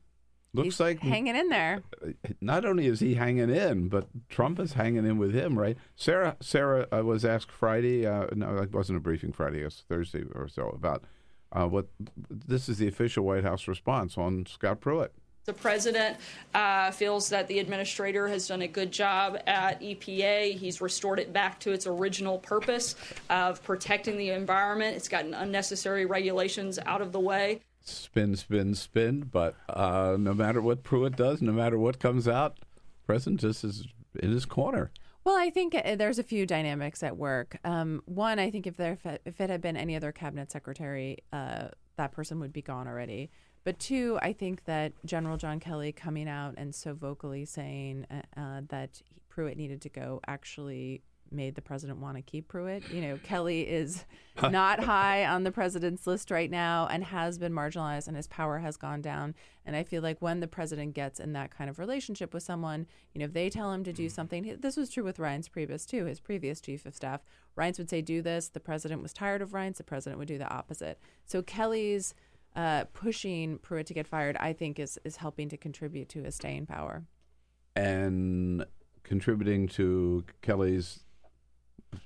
Looks 0.53 0.79
like 0.79 1.01
hanging 1.01 1.35
in 1.35 1.49
there. 1.49 1.81
not 2.39 2.63
only 2.65 2.87
is 2.87 3.01
he 3.01 3.15
hanging 3.15 3.49
in, 3.49 3.89
but 3.89 4.07
Trump 4.29 4.57
is 4.59 4.73
hanging 4.73 5.05
in 5.05 5.17
with 5.17 5.33
him, 5.35 5.59
right? 5.59 5.77
Sarah 5.97 6.37
Sarah 6.39 6.87
uh, 6.93 7.03
was 7.03 7.25
asked 7.25 7.51
Friday. 7.51 8.05
Uh, 8.05 8.27
no, 8.33 8.55
it 8.57 8.71
wasn't 8.71 8.97
a 8.97 9.01
briefing 9.01 9.33
Friday. 9.33 9.61
It 9.61 9.65
was 9.65 9.83
Thursday 9.89 10.23
or 10.33 10.47
so 10.47 10.69
about 10.69 11.03
Uh, 11.51 11.67
what 11.67 11.87
this 12.29 12.67
is 12.67 12.77
the 12.79 12.87
official 12.87 13.23
White 13.25 13.43
House 13.43 13.67
response 13.67 14.17
on 14.17 14.45
Scott 14.45 14.79
Pruitt. 14.81 15.13
The 15.45 15.53
president 15.53 16.17
uh, 16.55 16.89
feels 16.89 17.29
that 17.29 17.47
the 17.47 17.59
administrator 17.59 18.27
has 18.27 18.47
done 18.47 18.63
a 18.63 18.67
good 18.67 18.91
job 18.91 19.37
at 19.45 19.79
EPA. 19.79 20.57
He's 20.57 20.81
restored 20.81 21.19
it 21.19 21.31
back 21.31 21.59
to 21.59 21.71
its 21.71 21.85
original 21.85 22.39
purpose 22.39 22.95
of 23.29 23.61
protecting 23.63 24.17
the 24.17 24.31
environment. 24.31 24.97
It's 24.97 25.07
gotten 25.07 25.35
unnecessary 25.35 26.07
regulations 26.07 26.79
out 26.87 26.99
of 26.99 27.11
the 27.11 27.19
way. 27.19 27.61
Spin, 27.81 28.35
spin, 28.35 28.73
spin. 28.73 29.29
But 29.31 29.53
uh, 29.69 30.17
no 30.19 30.33
matter 30.33 30.63
what 30.63 30.81
Pruitt 30.81 31.15
does, 31.15 31.43
no 31.43 31.51
matter 31.51 31.77
what 31.77 31.99
comes 31.99 32.27
out, 32.27 32.57
President 33.05 33.39
just 33.39 33.63
is 33.63 33.87
in 34.19 34.31
his 34.31 34.45
corner. 34.45 34.89
Well, 35.23 35.37
I 35.37 35.51
think 35.51 35.75
uh, 35.75 35.95
there's 35.95 36.17
a 36.17 36.23
few 36.23 36.47
dynamics 36.47 37.03
at 37.03 37.17
work. 37.17 37.57
Um, 37.63 38.01
one, 38.05 38.39
I 38.39 38.49
think 38.49 38.65
if 38.65 38.77
there 38.77 38.97
if 39.25 39.39
it 39.39 39.49
had 39.51 39.61
been 39.61 39.77
any 39.77 39.95
other 39.95 40.11
cabinet 40.11 40.51
secretary, 40.51 41.19
uh, 41.31 41.67
that 41.97 42.13
person 42.13 42.39
would 42.39 42.53
be 42.53 42.63
gone 42.63 42.87
already. 42.87 43.29
But 43.65 43.79
two, 43.79 44.19
I 44.21 44.31
think 44.31 44.63
that 44.65 44.93
General 45.05 45.37
John 45.37 45.59
Kelly 45.59 45.91
coming 45.91 46.29
out 46.29 46.53
and 46.55 46.73
so 46.73 46.93
vocally 46.93 47.45
saying 47.45 48.05
uh, 48.09 48.39
uh, 48.39 48.61
that 48.69 49.01
Pruitt 49.27 49.57
needed 49.57 49.81
to 49.81 49.89
go 49.89 50.21
actually 50.27 51.01
made 51.31 51.55
the 51.55 51.61
president 51.61 51.99
want 51.99 52.15
to 52.15 52.21
keep 52.21 52.47
Pruitt. 52.47 52.89
You 52.91 53.01
know, 53.01 53.19
Kelly 53.23 53.61
is 53.61 54.05
not 54.41 54.83
high 54.83 55.25
on 55.25 55.43
the 55.43 55.51
president's 55.51 56.05
list 56.05 56.29
right 56.29 56.49
now 56.49 56.87
and 56.89 57.03
has 57.03 57.37
been 57.39 57.53
marginalized 57.53 58.07
and 58.07 58.15
his 58.15 58.27
power 58.27 58.59
has 58.59 58.77
gone 58.77 59.01
down. 59.01 59.33
And 59.65 59.75
I 59.75 59.83
feel 59.83 60.03
like 60.03 60.21
when 60.21 60.39
the 60.39 60.47
president 60.47 60.93
gets 60.93 61.19
in 61.19 61.33
that 61.33 61.49
kind 61.49 61.67
of 61.67 61.79
relationship 61.79 62.33
with 62.33 62.43
someone, 62.43 62.85
you 63.13 63.19
know, 63.19 63.25
if 63.25 63.33
they 63.33 63.49
tell 63.49 63.73
him 63.73 63.83
to 63.83 63.91
do 63.91 64.09
something, 64.09 64.57
this 64.59 64.77
was 64.77 64.91
true 64.91 65.03
with 65.03 65.17
Reince 65.17 65.49
Priebus 65.49 65.87
too, 65.87 66.05
his 66.05 66.19
previous 66.19 66.61
chief 66.61 66.85
of 66.85 66.95
staff. 66.95 67.21
Reince 67.57 67.79
would 67.79 67.89
say, 67.89 68.01
do 68.01 68.21
this. 68.21 68.49
The 68.49 68.59
president 68.59 69.01
was 69.01 69.13
tired 69.13 69.41
of 69.41 69.51
Reince. 69.51 69.77
The 69.77 69.83
president 69.83 70.19
would 70.19 70.27
do 70.27 70.37
the 70.37 70.53
opposite. 70.53 70.99
So 71.25 71.41
Kelly's 71.41 72.13
uh, 72.55 72.85
pushing 72.93 73.57
Pruitt 73.59 73.87
to 73.87 73.93
get 73.93 74.07
fired, 74.07 74.37
I 74.37 74.53
think, 74.53 74.79
is 74.79 74.99
is 75.03 75.17
helping 75.17 75.49
to 75.49 75.57
contribute 75.57 76.09
to 76.09 76.23
his 76.23 76.35
staying 76.35 76.65
power. 76.65 77.03
And 77.75 78.65
contributing 79.03 79.67
to 79.67 80.23
Kelly's 80.41 81.01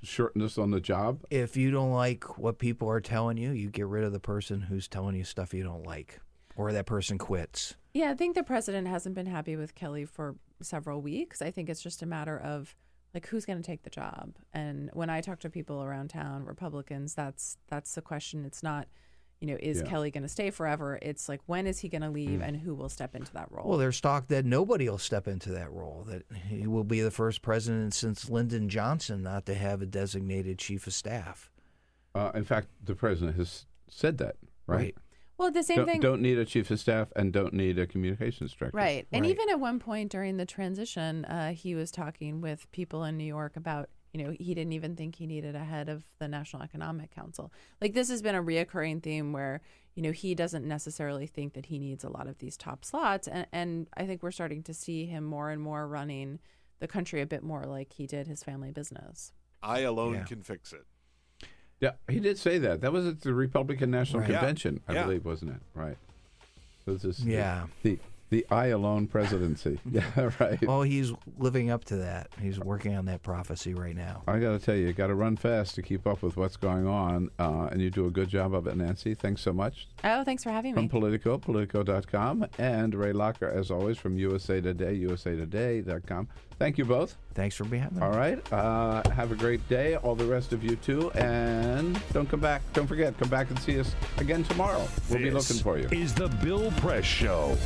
shortness 0.03 0.57
on 0.57 0.71
the 0.71 0.79
job. 0.79 1.23
If 1.29 1.55
you 1.57 1.71
don't 1.71 1.91
like 1.91 2.37
what 2.37 2.59
people 2.59 2.89
are 2.89 3.01
telling 3.01 3.37
you, 3.37 3.51
you 3.51 3.69
get 3.69 3.87
rid 3.87 4.03
of 4.03 4.11
the 4.11 4.19
person 4.19 4.61
who's 4.61 4.87
telling 4.87 5.15
you 5.15 5.23
stuff 5.23 5.53
you 5.53 5.63
don't 5.63 5.85
like, 5.85 6.19
or 6.55 6.71
that 6.71 6.85
person 6.85 7.17
quits. 7.17 7.75
Yeah, 7.93 8.11
I 8.11 8.15
think 8.15 8.35
the 8.35 8.43
president 8.43 8.87
hasn't 8.87 9.15
been 9.15 9.25
happy 9.25 9.55
with 9.55 9.75
Kelly 9.75 10.05
for 10.05 10.35
several 10.61 11.01
weeks. 11.01 11.41
I 11.41 11.51
think 11.51 11.69
it's 11.69 11.81
just 11.81 12.03
a 12.03 12.05
matter 12.05 12.37
of 12.39 12.75
like 13.13 13.27
who's 13.27 13.45
going 13.45 13.57
to 13.59 13.65
take 13.65 13.83
the 13.83 13.89
job. 13.89 14.35
And 14.53 14.89
when 14.93 15.09
I 15.09 15.21
talk 15.21 15.39
to 15.39 15.49
people 15.49 15.83
around 15.83 16.09
town, 16.09 16.45
Republicans, 16.45 17.15
that's 17.15 17.57
that's 17.67 17.95
the 17.95 18.01
question. 18.01 18.45
It's 18.45 18.61
not 18.61 18.87
you 19.39 19.47
know, 19.47 19.57
is 19.59 19.77
Yeah. 19.77 19.83
Kelly 19.89 20.11
going 20.11 20.23
to 20.23 20.29
stay 20.29 20.49
forever? 20.51 20.99
It's 21.01 21.29
like, 21.29 21.39
when 21.45 21.65
is 21.65 21.79
he 21.79 21.87
going 21.89 22.01
to 22.01 22.09
leave 22.09 22.39
Mm. 22.41 22.47
and 22.47 22.57
who 22.57 22.73
will 22.75 22.89
step 22.89 23.15
into 23.15 23.31
that 23.33 23.51
role? 23.51 23.67
Well, 23.69 23.77
there's 23.77 24.01
talk 24.01 24.27
that 24.27 24.45
nobody 24.45 24.89
will 24.89 24.97
step 24.97 25.27
into 25.27 25.49
that 25.51 25.71
role. 25.71 26.05
That 26.07 26.23
he 26.49 26.67
will 26.67 26.83
be 26.83 27.01
the 27.01 27.11
first 27.11 27.41
president 27.41 27.93
since 27.93 28.29
Lyndon 28.29 28.67
Johnson 28.69 29.23
not 29.23 29.45
to 29.45 29.55
have 29.55 29.81
a 29.81 29.85
designated 29.85 30.59
chief 30.59 30.87
of 30.87 30.93
staff. 30.93 31.49
Uh, 32.13 32.31
in 32.35 32.43
fact, 32.43 32.67
the 32.83 32.95
president 32.95 33.37
has 33.37 33.65
said 33.87 34.17
that, 34.17 34.35
right? 34.67 34.77
Right. 34.77 34.95
Well, 35.37 35.51
the 35.51 35.63
same 35.63 35.77
don't, 35.77 35.85
thing- 35.85 36.01
Don't 36.01 36.21
need 36.21 36.37
a 36.37 36.43
chief 36.43 36.69
of 36.69 36.81
staff 36.81 37.07
and 37.15 37.31
don't 37.31 37.53
need 37.53 37.79
a 37.79 37.87
communications 37.87 38.51
director. 38.53 38.75
Right. 38.75 39.07
And 39.13 39.25
even 39.25 39.49
at 39.49 39.57
one 39.57 39.79
point 39.79 40.11
during 40.11 40.35
the 40.35 40.45
transition, 40.45 41.23
uh, 41.23 41.53
he 41.53 41.75
was 41.75 41.91
talking 41.91 42.41
with 42.41 42.69
people 42.73 43.05
in 43.05 43.15
New 43.15 43.23
York 43.23 43.55
about, 43.55 43.87
you 44.13 44.23
know, 44.23 44.35
he 44.39 44.53
didn't 44.53 44.73
even 44.73 44.95
think 44.95 45.15
he 45.15 45.27
needed 45.27 45.55
a 45.55 45.63
head 45.63 45.87
of 45.89 46.03
the 46.19 46.27
National 46.27 46.63
Economic 46.63 47.11
Council. 47.11 47.51
Like, 47.81 47.93
this 47.93 48.09
has 48.09 48.21
been 48.21 48.35
a 48.35 48.41
reoccurring 48.43 49.03
theme 49.03 49.33
where, 49.33 49.61
you 49.95 50.01
know, 50.01 50.11
he 50.11 50.33
doesn't 50.35 50.65
necessarily 50.67 51.27
think 51.27 51.53
that 51.53 51.67
he 51.67 51.77
needs 51.79 52.03
a 52.03 52.09
lot 52.09 52.27
of 52.27 52.39
these 52.39 52.57
top 52.57 52.83
slots. 52.83 53.27
And, 53.27 53.45
and 53.51 53.87
I 53.95 54.05
think 54.05 54.23
we're 54.23 54.31
starting 54.31 54.63
to 54.63 54.73
see 54.73 55.05
him 55.05 55.23
more 55.23 55.51
and 55.51 55.61
more 55.61 55.87
running 55.87 56.39
the 56.79 56.87
country 56.87 57.21
a 57.21 57.25
bit 57.27 57.43
more 57.43 57.65
like 57.65 57.93
he 57.93 58.07
did 58.07 58.25
his 58.27 58.41
family 58.43 58.71
business. 58.71 59.33
I 59.61 59.81
alone 59.81 60.13
Yeah. 60.13 60.23
can 60.23 60.41
fix 60.41 60.73
it. 60.73 60.85
Yeah, 61.81 61.91
he 62.09 62.19
did 62.19 62.37
say 62.37 62.57
that. 62.59 62.81
That 62.81 62.91
was 62.91 63.05
at 63.05 63.21
the 63.21 63.33
Republican 63.33 63.91
National 63.91 64.21
Right. 64.21 64.29
Yeah. 64.31 64.39
Convention, 64.39 64.81
I 64.87 64.93
Yeah. 64.93 65.03
believe, 65.03 65.23
wasn't 65.25 65.51
it? 65.51 65.61
Right. 65.73 65.97
So 66.85 66.93
this 66.93 67.03
is 67.19 67.25
Yeah. 67.25 67.67
the 67.83 67.91
the 67.93 67.99
I 68.49 68.67
alone 68.67 69.07
presidency. 69.07 69.79
yeah, 69.89 70.29
right. 70.39 70.61
Well, 70.61 70.81
he's 70.81 71.11
living 71.37 71.69
up 71.69 71.85
to 71.85 71.97
that. 71.97 72.29
He's 72.41 72.59
working 72.59 72.95
on 72.95 73.05
that 73.05 73.23
prophecy 73.23 73.73
right 73.73 73.95
now. 73.95 74.23
I 74.27 74.39
got 74.39 74.51
to 74.51 74.59
tell 74.59 74.75
you, 74.75 74.87
you 74.87 74.93
got 74.93 75.07
to 75.07 75.15
run 75.15 75.37
fast 75.37 75.75
to 75.75 75.81
keep 75.81 76.05
up 76.05 76.21
with 76.21 76.37
what's 76.37 76.57
going 76.57 76.87
on, 76.87 77.29
uh, 77.39 77.69
and 77.71 77.81
you 77.81 77.89
do 77.89 78.05
a 78.05 78.11
good 78.11 78.29
job 78.29 78.53
of 78.53 78.67
it, 78.67 78.75
Nancy. 78.75 79.13
Thanks 79.13 79.41
so 79.41 79.53
much. 79.53 79.87
Oh, 80.03 80.23
thanks 80.23 80.43
for 80.43 80.51
having 80.51 80.73
me. 80.73 80.75
From 80.75 80.89
Politico, 80.89 81.37
Politico.com, 81.37 82.45
and 82.57 82.93
Ray 82.95 83.13
Locker, 83.13 83.49
as 83.49 83.71
always, 83.71 83.97
from 83.97 84.17
USA 84.17 84.61
Today, 84.61 84.93
USA 84.93 85.29
USAToday.com. 85.35 86.27
Thank 86.57 86.77
you 86.77 86.85
both. 86.85 87.17
Thanks 87.33 87.55
for 87.55 87.63
being 87.63 87.89
here. 87.93 88.03
All 88.03 88.11
right. 88.11 88.39
Uh, 88.51 89.07
have 89.11 89.31
a 89.31 89.35
great 89.35 89.67
day. 89.69 89.95
All 89.95 90.15
the 90.15 90.25
rest 90.25 90.51
of 90.51 90.63
you 90.63 90.75
too. 90.77 91.09
And 91.11 91.99
don't 92.11 92.29
come 92.29 92.41
back. 92.41 92.61
Don't 92.73 92.87
forget, 92.87 93.17
come 93.17 93.29
back 93.29 93.49
and 93.49 93.59
see 93.59 93.79
us 93.79 93.95
again 94.17 94.43
tomorrow. 94.43 94.85
We'll 95.09 95.19
be 95.19 95.31
looking 95.31 95.57
for 95.57 95.77
you. 95.77 95.87
Is 95.91 96.13
the 96.13 96.27
Bill 96.27 96.71
Press 96.71 97.05
Show. 97.05 97.57